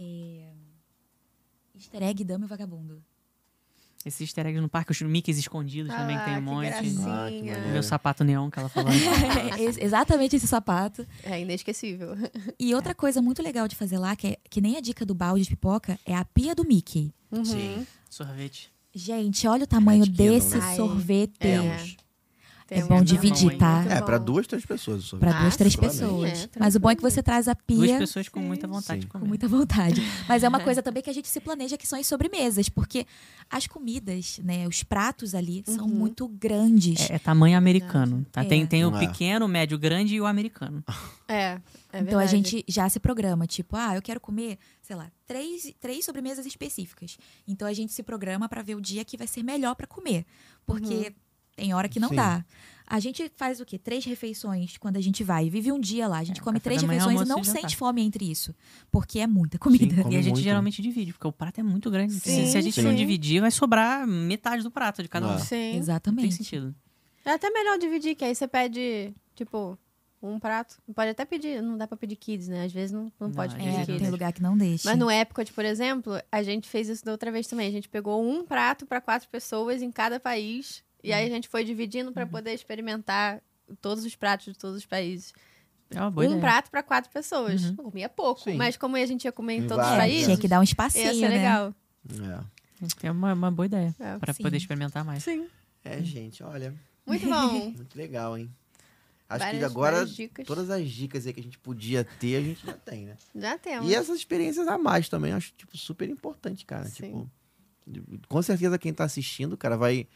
É... 0.00 0.52
Easter 1.74 2.02
egg 2.02 2.22
Dama 2.24 2.44
e 2.44 2.48
Vagabundo. 2.48 3.02
Esses 4.08 4.20
easter 4.22 4.46
eggs 4.46 4.60
no 4.60 4.68
parque, 4.68 4.90
os 4.92 5.00
Mickeys 5.02 5.38
escondidos 5.38 5.94
também 5.94 6.16
Ah, 6.16 6.24
tem 6.24 6.36
um 6.38 6.42
monte. 6.42 6.68
Ah, 6.68 6.82
maneiro. 6.82 7.68
Meu 7.72 7.82
sapato 7.82 8.24
neon 8.24 8.50
que 8.50 8.58
ela 8.58 8.68
falou. 8.68 8.90
É, 9.58 9.62
ex- 9.62 9.78
exatamente 9.78 10.36
esse 10.36 10.46
sapato. 10.46 11.06
É 11.22 11.40
inesquecível. 11.40 12.16
E 12.58 12.74
outra 12.74 12.94
coisa 12.94 13.20
muito 13.22 13.42
legal 13.42 13.66
de 13.68 13.76
fazer 13.76 13.98
lá, 13.98 14.14
que, 14.16 14.26
é, 14.28 14.36
que 14.50 14.60
nem 14.60 14.76
a 14.76 14.80
dica 14.80 15.04
do 15.06 15.14
balde 15.14 15.44
de 15.44 15.50
pipoca, 15.50 15.98
é 16.04 16.14
a 16.14 16.24
pia 16.24 16.54
do 16.54 16.64
Mickey. 16.64 17.12
Uhum. 17.30 17.44
Sim. 17.44 17.86
Sorvete. 18.10 18.70
Gente, 18.94 19.46
olha 19.46 19.64
o 19.64 19.66
tamanho 19.66 20.06
desse 20.06 20.56
né? 20.56 20.64
Ai, 20.64 20.76
sorvete. 20.76 21.34
é. 21.46 21.86
É 22.70 22.80
Tem 22.80 22.86
bom 22.86 22.98
um- 22.98 23.02
dividir, 23.02 23.52
bom, 23.52 23.56
tá? 23.58 23.82
É, 23.88 24.00
bom. 24.00 24.04
pra 24.04 24.18
duas, 24.18 24.46
três 24.46 24.66
pessoas. 24.66 25.04
sorvete. 25.04 25.30
Pra 25.30 25.40
duas, 25.40 25.54
Ah, 25.54 25.56
três 25.56 25.74
pessoas. 25.74 26.44
é, 26.44 26.48
Mas 26.60 26.74
o 26.74 26.80
bom 26.80 26.90
é 26.90 26.94
que 26.96 27.00
você 27.00 27.22
traz 27.22 27.48
a 27.48 27.54
Duas 27.54 27.88
pia 27.88 27.98
pessoas 27.98 28.28
com 28.28 28.40
muita 28.40 28.66
vontade 28.68 29.00
sim. 29.00 29.06
de 29.06 29.06
com 29.06 29.18
muita 29.20 29.48
vontade. 29.48 30.02
Mas 30.28 30.42
é 30.44 30.48
uma 30.48 30.60
coisa 30.60 30.82
também 30.82 31.02
que 31.02 31.08
a 31.08 31.12
gente 31.14 31.28
se 31.28 31.40
planeja 31.40 31.78
que 31.78 31.86
são 31.86 31.98
as 31.98 32.06
sobremesas, 32.06 32.68
porque 32.68 33.06
as 33.48 33.66
comidas, 33.66 34.38
né, 34.44 34.68
os 34.68 34.82
pratos 34.82 35.34
ali 35.34 35.64
são 35.66 35.86
Uhum. 35.86 35.94
muito 35.94 36.28
grandes. 36.28 37.08
É, 37.08 37.14
é 37.14 37.18
tamanho 37.18 37.56
americano, 37.56 38.26
tá? 38.30 38.42
É. 38.42 38.44
Tem, 38.44 38.66
tem 38.66 38.84
o 38.84 38.94
É. 38.94 39.00
pequeno, 39.06 39.46
o 39.46 39.48
médio, 39.48 39.76
o 39.76 39.80
grande 39.80 40.14
e 40.16 40.20
o 40.20 40.26
americano. 40.26 40.84
É, 41.26 41.58
é 41.90 42.00
então 42.00 42.18
a 42.18 42.26
gente 42.26 42.62
já 42.68 42.86
se 42.90 43.00
programa, 43.00 43.46
tipo, 43.46 43.76
ah, 43.76 43.94
eu 43.94 44.02
quero 44.02 44.20
comer, 44.20 44.58
sei 44.82 44.94
lá, 44.94 45.10
três, 45.26 45.72
três 45.80 46.04
sobremesas 46.04 46.44
específicas. 46.44 47.16
Então 47.46 47.66
a 47.66 47.72
gente 47.72 47.94
se 47.94 48.02
programa 48.02 48.46
pra 48.46 48.60
ver 48.60 48.74
o 48.74 48.80
dia 48.80 49.06
que 49.06 49.16
vai 49.16 49.26
ser 49.26 49.42
melhor 49.42 49.74
pra 49.74 49.86
comer, 49.86 50.26
porque 50.66 51.14
tem 51.58 51.74
hora 51.74 51.88
que 51.88 51.98
não 52.00 52.08
Sim. 52.10 52.14
dá. 52.16 52.44
A 52.90 52.98
gente 53.00 53.30
faz 53.36 53.60
o 53.60 53.66
quê? 53.66 53.78
Três 53.78 54.02
refeições 54.06 54.78
quando 54.78 54.96
a 54.96 55.00
gente 55.00 55.22
vai. 55.22 55.50
Vive 55.50 55.70
um 55.70 55.78
dia 55.78 56.08
lá. 56.08 56.18
A 56.20 56.24
gente 56.24 56.40
É, 56.40 56.42
come 56.42 56.58
três 56.58 56.82
manhã, 56.82 57.00
refeições 57.00 57.26
e 57.26 57.28
não 57.28 57.40
e 57.40 57.44
sente 57.44 57.76
fome 57.76 58.00
entre 58.00 58.30
isso. 58.30 58.54
Porque 58.90 59.18
é 59.18 59.26
muita 59.26 59.58
comida. 59.60 60.02
Sim, 60.04 60.10
e 60.10 60.16
a 60.16 60.22
gente 60.22 60.32
muito. 60.34 60.40
geralmente 60.40 60.80
divide, 60.80 61.12
porque 61.12 61.26
o 61.26 61.32
prato 61.32 61.60
é 61.60 61.62
muito 61.62 61.90
grande. 61.90 62.14
Se- 62.14 62.20
Sim, 62.30 62.46
se, 62.46 62.56
a 62.56 62.60
gente 62.62 62.80
não 62.80 62.92
sim. 62.92 62.96
dividir, 62.96 63.42
vai 63.42 63.50
sobrar 63.50 64.06
metade 64.06 64.62
do 64.62 64.70
prato 64.70 65.02
de 65.02 65.08
cada 65.08 65.26
um. 65.26 65.30
Não 65.32 65.38
Sim. 65.38 65.48
tem 65.48 65.76
Exatamente. 65.76 66.34
sentido. 66.36 66.74
É 67.26 67.32
até 67.32 67.50
melhor 67.50 67.78
dividir, 67.78 68.14
que 68.14 68.24
aí 68.24 68.34
você 68.34 68.48
pede, 68.48 69.12
tipo, 69.34 69.78
um 70.22 70.38
prato. 70.40 70.78
Pode 70.94 71.10
até 71.10 71.26
pedir, 71.26 71.60
não 71.60 71.76
dá 71.76 71.86
pra 71.86 71.94
pedir 71.98 72.16
kids, 72.16 72.48
né? 72.48 72.64
Às 72.64 72.72
vezes 72.72 72.90
não, 72.90 73.12
não, 73.20 73.28
Não, 73.28 73.32
pode 73.32 73.54
pedir 73.54 73.68
É, 73.68 73.84
kids. 73.84 74.00
tem 74.00 74.10
lugar 74.10 74.32
que 74.32 74.40
não 74.42 74.56
deixa. 74.56 74.88
Mas 74.88 74.98
no 74.98 75.10
Epcot, 75.10 75.52
por 75.52 75.64
exemplo, 75.66 76.14
a 76.32 76.42
gente 76.42 76.66
fez 76.66 76.88
isso 76.88 77.04
da 77.04 77.12
outra 77.12 77.30
vez 77.30 77.46
também. 77.46 77.68
A 77.68 77.70
gente 77.70 77.86
pegou 77.86 78.24
um 78.26 78.46
prato 78.46 78.86
para 78.86 78.98
quatro 78.98 79.28
pessoas 79.28 79.82
em 79.82 79.92
cada 79.92 80.18
país. 80.18 80.82
E 81.02 81.12
aí 81.12 81.26
a 81.26 81.30
gente 81.30 81.48
foi 81.48 81.64
dividindo 81.64 82.12
para 82.12 82.26
poder 82.26 82.52
experimentar 82.52 83.40
todos 83.80 84.04
os 84.04 84.14
pratos 84.16 84.46
de 84.52 84.58
todos 84.58 84.76
os 84.78 84.86
países. 84.86 85.32
É 85.90 86.00
uma 86.00 86.10
boa 86.10 86.26
um 86.26 86.30
ideia. 86.30 86.40
prato 86.42 86.70
para 86.70 86.82
quatro 86.82 87.10
pessoas. 87.10 87.64
Uhum. 87.64 87.76
Comia 87.76 88.08
pouco, 88.08 88.42
Sim. 88.42 88.56
mas 88.56 88.76
como 88.76 88.96
a 88.96 89.06
gente 89.06 89.24
ia 89.24 89.32
comer 89.32 89.54
em 89.54 89.64
Em 89.64 89.66
todos 89.66 89.86
os 89.86 89.92
países, 89.96 90.24
Tinha 90.26 90.36
que 90.36 90.48
dar 90.48 90.58
um 90.58 90.62
ia 90.62 90.64
espacinho, 90.64 91.14
ser 91.14 91.28
né? 91.28 91.36
legal. 91.36 91.74
É. 92.10 93.06
É 93.06 93.10
uma, 93.10 93.32
uma 93.32 93.50
boa 93.50 93.66
ideia 93.66 93.94
É. 93.98 94.18
pra 94.18 94.32
Sim. 94.32 94.42
poder 94.42 94.56
experimentar 94.56 95.04
mais. 95.04 95.22
Sim. 95.22 95.48
É, 95.84 96.02
gente, 96.02 96.42
olha, 96.42 96.74
Muito 97.06 97.26
bom. 97.26 97.70
muito 97.74 97.96
legal, 97.96 98.36
hein? 98.36 98.50
Acho 99.30 99.40
que 99.40 99.44
Várias- 99.52 99.70
agora 99.70 99.96
várias 99.96 100.14
dicas. 100.16 100.46
todas 100.46 100.70
as 100.70 100.88
dicas 100.90 101.26
aí 101.26 101.32
que 101.34 101.40
a 101.40 101.42
gente 101.42 101.58
podia 101.58 102.02
ter, 102.04 102.36
a 102.36 102.40
gente 102.40 102.64
já 102.64 102.72
tem, 102.72 103.04
né? 103.06 103.16
Já 103.34 103.58
temos. 103.58 103.88
E 103.90 103.94
essas 103.94 104.16
experiências 104.16 104.66
a 104.68 104.78
mais 104.78 105.08
também, 105.08 105.30
eu 105.32 105.36
acho, 105.36 105.52
tipo, 105.56 105.76
super 105.76 106.08
importante, 106.08 106.64
cara. 106.64 106.84
Sim. 106.86 106.94
Tipo, 107.06 107.30
com 108.28 108.42
certeza 108.42 108.78
quem 108.78 108.92
tá 108.92 109.04
assistindo, 109.04 109.56
cara, 109.56 109.76
vai 109.76 110.06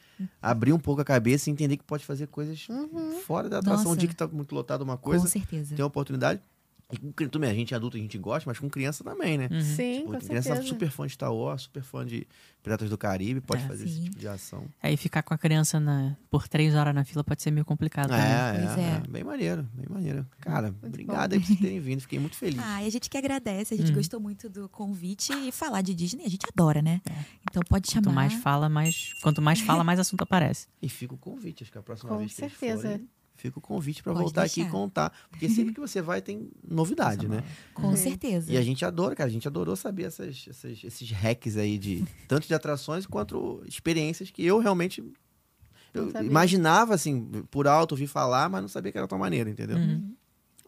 abrir 0.40 0.72
um 0.72 0.78
pouco 0.78 1.00
a 1.00 1.04
cabeça 1.04 1.48
e 1.48 1.52
entender 1.52 1.76
que 1.76 1.84
pode 1.84 2.04
fazer 2.04 2.26
coisas 2.28 2.68
Uhum. 2.68 3.20
fora 3.20 3.48
da 3.48 3.58
atração. 3.58 3.82
Um 3.86 3.88
Nossa. 3.90 3.96
dia 4.00 4.08
que 4.08 4.14
tá 4.16 4.26
muito 4.26 4.54
lotado 4.54 4.82
uma 4.82 4.96
Com 4.96 5.04
coisa, 5.10 5.26
certeza. 5.28 5.74
tem 5.74 5.82
a 5.82 5.86
oportunidade. 5.86 6.40
E 6.92 6.98
com 6.98 7.28
também, 7.28 7.50
a 7.50 7.54
gente 7.54 7.72
é 7.72 7.76
adulto, 7.76 7.96
a 7.96 8.00
gente 8.00 8.18
gosta, 8.18 8.48
mas 8.48 8.58
com 8.58 8.68
criança 8.68 9.02
também, 9.02 9.38
né? 9.38 9.48
Uhum. 9.50 9.60
Sim, 9.62 9.98
Tipo, 10.00 10.12
com 10.12 10.18
criança 10.20 10.48
certeza. 10.50 10.68
super 10.68 10.90
fã 10.90 11.06
de 11.06 11.12
Star 11.14 11.32
Wars, 11.34 11.62
super 11.62 11.82
fã 11.82 12.04
de 12.04 12.26
Piratas 12.62 12.90
do 12.90 12.98
Caribe, 12.98 13.40
pode 13.40 13.64
É, 13.64 13.66
fazer 13.66 13.86
esse 13.86 13.94
sim. 13.94 14.04
tipo 14.04 14.18
de 14.18 14.28
ação. 14.28 14.66
Aí 14.82 14.96
ficar 14.96 15.22
com 15.22 15.32
a 15.32 15.38
criança 15.38 15.80
na- 15.80 16.14
por 16.30 16.46
três 16.46 16.74
horas 16.74 16.94
na 16.94 17.02
fila 17.04 17.24
pode 17.24 17.42
ser 17.42 17.50
meio 17.50 17.64
complicado 17.64 18.08
também. 18.10 18.22
É, 18.24 18.52
Pois 18.66 18.78
é, 18.78 18.82
é. 18.82 18.94
é, 19.04 19.10
bem 19.10 19.24
maneiro, 19.24 19.66
bem 19.72 19.86
maneiro. 19.88 20.26
Cara, 20.40 20.70
bom. 20.70 20.86
obrigado 20.86 21.32
aí 21.32 21.40
por 21.40 21.46
vocês 21.46 21.58
terem 21.58 21.80
vindo, 21.80 22.00
fiquei 22.02 22.18
muito 22.18 22.36
feliz. 22.36 22.60
Ah, 22.62 22.82
e 22.82 22.86
a 22.86 22.90
gente 22.90 23.08
que 23.08 23.16
agradece, 23.16 23.72
a 23.74 23.76
gente 23.76 23.88
Uhum. 23.88 23.94
gostou 23.96 24.20
muito 24.20 24.48
do 24.50 24.68
convite 24.68 25.32
e 25.32 25.50
falar 25.50 25.80
de 25.80 25.94
Disney, 25.94 26.24
a 26.26 26.28
gente 26.28 26.44
adora, 26.52 26.82
né? 26.82 27.00
Então 27.50 27.62
pode 27.68 27.88
Quanto 27.90 28.04
chamar. 28.04 28.12
mais 28.14 28.34
fala, 28.34 28.68
mais. 28.68 29.14
Quanto 29.22 29.40
mais 29.42 29.60
fala, 29.60 29.82
mais 29.84 29.98
assunto 29.98 30.22
aparece. 30.22 30.68
E 30.80 30.88
fica 30.88 31.14
o 31.14 31.18
convite, 31.18 31.62
acho 31.64 31.72
que 31.72 31.78
a 31.78 31.82
próxima 31.82 32.10
Com 32.10 32.18
vez 32.18 32.32
que 32.32 32.36
certeza. 32.40 32.82
forem, 32.90 33.08
fica 33.42 33.58
o 33.58 33.62
convite 33.62 34.02
pra 34.02 34.12
Pode 34.12 34.22
voltar 34.24 34.44
aqui 34.44 34.60
e 34.60 34.62
deixar. 34.62 34.70
contar. 34.70 35.12
Porque 35.30 35.48
sempre 35.48 35.74
que 35.74 35.80
você 35.80 36.00
vai 36.00 36.22
tem 36.22 36.48
novidade, 36.66 37.26
né? 37.28 37.42
Com 37.74 37.88
Uhum. 37.88 37.96
certeza. 37.96 38.50
E 38.52 38.56
a 38.56 38.62
gente 38.62 38.84
adora, 38.84 39.14
cara. 39.14 39.28
A 39.28 39.32
gente 39.32 39.46
adorou 39.48 39.74
saber 39.76 40.04
essas, 40.04 40.46
essas- 40.48 40.82
esses 40.84 41.10
hacks 41.10 41.56
aí 41.56 41.76
de 41.76 42.04
tanto 42.28 42.46
de 42.46 42.54
atrações 42.54 43.04
quanto 43.06 43.62
experiências 43.66 44.30
que 44.30 44.44
eu 44.44 44.58
realmente 44.58 45.02
eu 45.94 46.10
imaginava 46.24 46.94
assim, 46.94 47.44
por 47.50 47.66
alto, 47.68 47.92
ouvi 47.92 48.06
falar, 48.06 48.48
mas 48.48 48.62
não 48.62 48.68
sabia 48.68 48.90
que 48.90 48.96
era 48.96 49.06
tão 49.06 49.18
maneiro, 49.18 49.50
entendeu? 49.50 49.76
Uhum. 49.76 50.14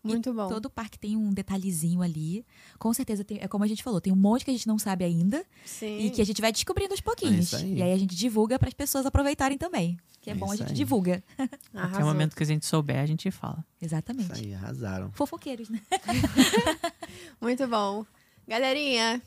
Muito 0.05 0.33
bom. 0.35 0.49
Todo 0.49 0.69
parque 0.69 0.99
tem 0.99 1.17
um 1.17 1.33
detalhezinho 1.33 2.03
ali. 2.03 2.45
Com 2.79 2.93
certeza, 2.93 3.25
tem- 3.25 3.39
é 3.41 3.49
como 3.49 3.65
a 3.65 3.67
gente 3.67 3.83
falou, 3.83 4.01
tem 4.01 4.13
um 4.13 4.17
monte 4.17 4.45
que 4.45 4.51
a 4.51 4.55
gente 4.55 4.67
não 4.67 4.79
sabe 4.79 5.05
ainda 5.05 5.45
Sim. 5.65 5.99
e 5.99 6.11
que 6.11 6.21
a 6.21 6.25
gente 6.27 6.41
vai 6.41 6.53
descobrindo 6.53 6.93
aos 6.93 7.01
É 7.01 7.03
pouquinhos. 7.03 7.47
isso 7.47 7.57
aí. 7.57 7.75
e 7.79 7.83
aí 7.83 7.93
a 7.93 7.97
gente 7.99 8.15
divulga 8.15 8.59
para 8.59 8.69
as 8.69 8.75
pessoas 8.75 9.07
aproveitarem 9.07 9.57
também. 9.57 9.97
Que 10.21 10.31
é, 10.31 10.33
É 10.33 10.37
bom 10.37 10.51
a 10.51 10.57
gente 10.57 10.69
aí. 10.69 10.75
divulga. 10.75 11.23
Qualquer 11.37 11.59
Arrasou. 11.75 12.07
momento 12.07 12.35
que 12.37 12.43
a 12.43 12.47
gente 12.47 12.65
souber, 12.67 12.99
a 12.99 13.07
gente 13.07 13.31
fala. 13.31 13.65
Exatamente. 13.81 14.33
Isso 14.33 14.43
aí, 14.45 14.55
arrasaram. 14.55 15.11
Fofoqueiros, 15.13 15.69
né? 15.69 15.81
Muito 17.41 17.67
bom. 17.69 18.05
Galerinha, 18.47 19.23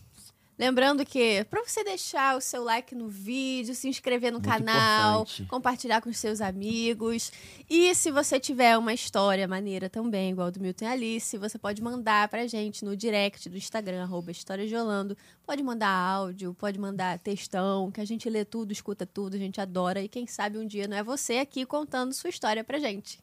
lembrando 0.57 1.05
que 1.05 1.43
para 1.45 1.63
você 1.63 1.83
deixar 1.83 2.37
o 2.37 2.41
seu 2.41 2.63
like 2.63 2.95
no 2.95 3.07
vídeo, 3.07 3.75
se 3.75 3.87
inscrever 3.87 4.31
no 4.31 4.39
Muito 4.39 4.49
canal, 4.49 5.21
importante. 5.21 5.45
compartilhar 5.45 6.01
com 6.01 6.09
os 6.09 6.17
seus 6.17 6.41
amigos. 6.41 7.31
E 7.69 7.93
se 7.93 8.11
você 8.11 8.39
tiver 8.39 8.77
uma 8.77 8.93
história 8.93 9.47
maneira 9.47 9.89
também, 9.89 10.31
igual 10.31 10.51
do 10.51 10.59
Milton 10.59 10.85
e 10.85 10.87
Alice, 10.87 11.37
você 11.37 11.57
pode 11.57 11.81
mandar 11.81 12.27
pra 12.27 12.47
gente 12.47 12.83
no 12.83 12.95
direct 12.95 13.49
do 13.49 13.57
Instagram, 13.57 14.03
arroba 14.03 14.31
História 14.31 14.67
de 14.67 14.75
Orlando. 14.75 15.15
Pode 15.45 15.61
mandar 15.61 15.89
áudio, 15.89 16.53
pode 16.53 16.79
mandar 16.79 17.19
textão, 17.19 17.91
que 17.91 18.01
a 18.01 18.05
gente 18.05 18.29
lê 18.29 18.43
tudo, 18.43 18.71
escuta 18.71 19.05
tudo, 19.05 19.35
a 19.35 19.39
gente 19.39 19.61
adora. 19.61 20.01
E 20.01 20.07
quem 20.07 20.25
sabe 20.27 20.57
um 20.57 20.65
dia 20.65 20.87
não 20.87 20.97
é 20.97 21.03
você 21.03 21.37
aqui 21.37 21.65
contando 21.65 22.13
sua 22.13 22.29
história 22.29 22.63
pra 22.63 22.79
gente. 22.79 23.19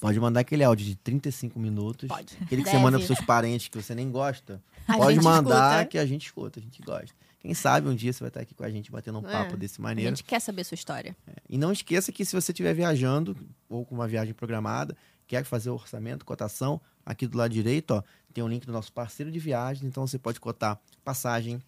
Pode 0.00 0.20
mandar 0.20 0.40
aquele 0.40 0.62
áudio 0.62 0.84
de 0.84 0.96
35 0.96 1.58
minutos. 1.58 2.08
Pode. 2.08 2.34
Aquele 2.34 2.62
que 2.62 2.66
Deve. 2.66 2.76
você 2.76 2.82
manda 2.82 2.98
pros 2.98 3.06
seus 3.06 3.20
parentes 3.24 3.68
que 3.68 3.80
você 3.80 3.94
nem 3.94 4.10
gosta. 4.10 4.62
A 4.88 4.96
Pode 4.96 5.20
mandar 5.20 5.72
escuta. 5.76 5.86
que 5.86 5.98
a 5.98 6.06
gente 6.06 6.26
escuta, 6.26 6.60
a 6.60 6.62
gente 6.62 6.82
gosta. 6.82 7.14
Quem 7.40 7.52
sabe 7.54 7.88
um 7.88 7.94
dia 7.94 8.12
você 8.12 8.20
vai 8.20 8.28
estar 8.28 8.40
aqui 8.40 8.54
com 8.54 8.64
a 8.64 8.70
gente 8.70 8.90
batendo 8.90 9.18
um 9.20 9.28
É. 9.28 9.32
papo 9.32 9.56
desse 9.56 9.78
A 9.80 9.82
maneiro. 9.82 10.10
gente 10.16 10.24
quer 10.24 10.40
saber 10.40 10.64
sua 10.64 10.74
história. 10.74 11.14
E 11.48 11.58
não 11.58 11.70
esqueça 11.72 12.10
que 12.10 12.24
se 12.24 12.34
você 12.34 12.52
estiver 12.52 12.72
viajando 12.74 13.36
ou 13.68 13.84
com 13.84 13.94
uma 13.94 14.08
viagem 14.08 14.32
programada, 14.32 14.96
quer 15.26 15.44
fazer 15.44 15.68
o 15.70 15.74
orçamento, 15.74 16.24
cotação, 16.24 16.80
aqui 17.04 17.26
do 17.26 17.36
lado 17.36 17.52
direito, 17.52 17.90
ó, 17.92 18.02
tem 18.32 18.42
um 18.42 18.48
link 18.48 18.64
do 18.66 18.72
nosso 18.72 18.92
parceiro 18.92 19.30
de 19.30 19.38
viagens, 19.38 19.84
então 19.84 20.06
você 20.06 20.18
pode 20.18 20.40
cotar 20.40 20.80
passagem, 21.04 21.62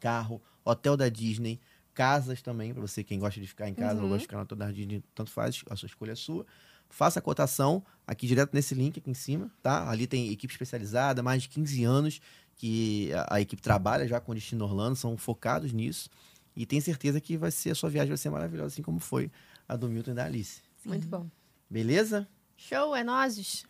carro, 0.00 0.40
hotel 0.64 0.96
da 0.96 1.08
Disney, 1.08 1.58
casas 1.94 2.40
também, 2.40 2.72
para 2.72 2.80
você 2.80 3.02
quem 3.02 3.18
gosta 3.18 3.40
de 3.40 3.46
ficar 3.46 3.68
em 3.68 3.74
casa 3.74 3.96
ou 3.96 4.02
Uhum. 4.02 4.08
gosta 4.10 4.18
de 4.18 4.24
ficar 4.24 4.36
no 4.36 4.42
hotel 4.44 4.56
da 4.56 4.70
Disney, 4.70 5.02
tanto 5.14 5.30
faz, 5.30 5.62
a 5.68 5.74
sua 5.76 5.86
escolha 5.86 6.12
é 6.12 6.14
sua. 6.14 6.46
Faça 6.88 7.18
a 7.18 7.22
cotação 7.22 7.84
aqui 8.06 8.26
direto 8.26 8.54
nesse 8.54 8.74
link 8.74 8.98
aqui 8.98 9.10
em 9.10 9.14
cima, 9.14 9.50
tá? 9.62 9.90
Ali 9.90 10.06
tem 10.06 10.30
equipe 10.32 10.52
especializada, 10.54 11.22
mais 11.22 11.42
de 11.42 11.48
15 11.48 11.84
anos 11.84 12.20
que 12.58 13.10
a, 13.14 13.36
a 13.36 13.40
equipe 13.40 13.62
trabalha 13.62 14.06
já 14.06 14.20
com 14.20 14.32
o 14.32 14.34
Destino 14.34 14.64
Orlando, 14.64 14.96
são 14.96 15.16
focados 15.16 15.72
nisso. 15.72 16.10
E 16.54 16.66
tenho 16.66 16.82
certeza 16.82 17.20
que 17.20 17.36
vai 17.36 17.52
ser 17.52 17.70
a 17.70 17.74
sua 17.74 17.88
viagem 17.88 18.10
vai 18.10 18.18
ser 18.18 18.30
maravilhosa, 18.30 18.74
assim 18.74 18.82
como 18.82 18.98
foi 18.98 19.30
a 19.66 19.76
do 19.76 19.88
Milton 19.88 20.10
e 20.10 20.14
da 20.14 20.24
Alice. 20.24 20.60
Muito 20.84 21.06
bom. 21.06 21.26
Beleza? 21.70 22.28
Show, 22.56 22.94
é 22.96 23.04
nozes. 23.04 23.64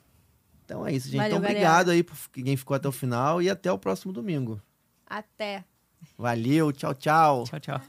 Então 0.65 0.87
é 0.87 0.93
isso, 0.93 1.09
gente. 1.09 1.19
Valeu, 1.19 1.37
então 1.37 1.43
galera. 1.43 1.59
obrigado 1.59 1.91
aí 1.91 2.03
por 2.03 2.17
quem 2.33 2.57
ficou 2.57 2.75
até 2.75 2.89
o 2.89 2.93
final 2.93 3.43
e 3.43 3.51
até 3.51 3.71
o 3.71 3.79
próximo 3.79 4.13
domingo. 4.13 4.61
Até. 5.07 5.65
Valeu, 6.17 6.73
tchau, 6.73 6.95
tchau. 6.95 7.45
Tchau, 7.45 7.61
tchau. 7.61 7.81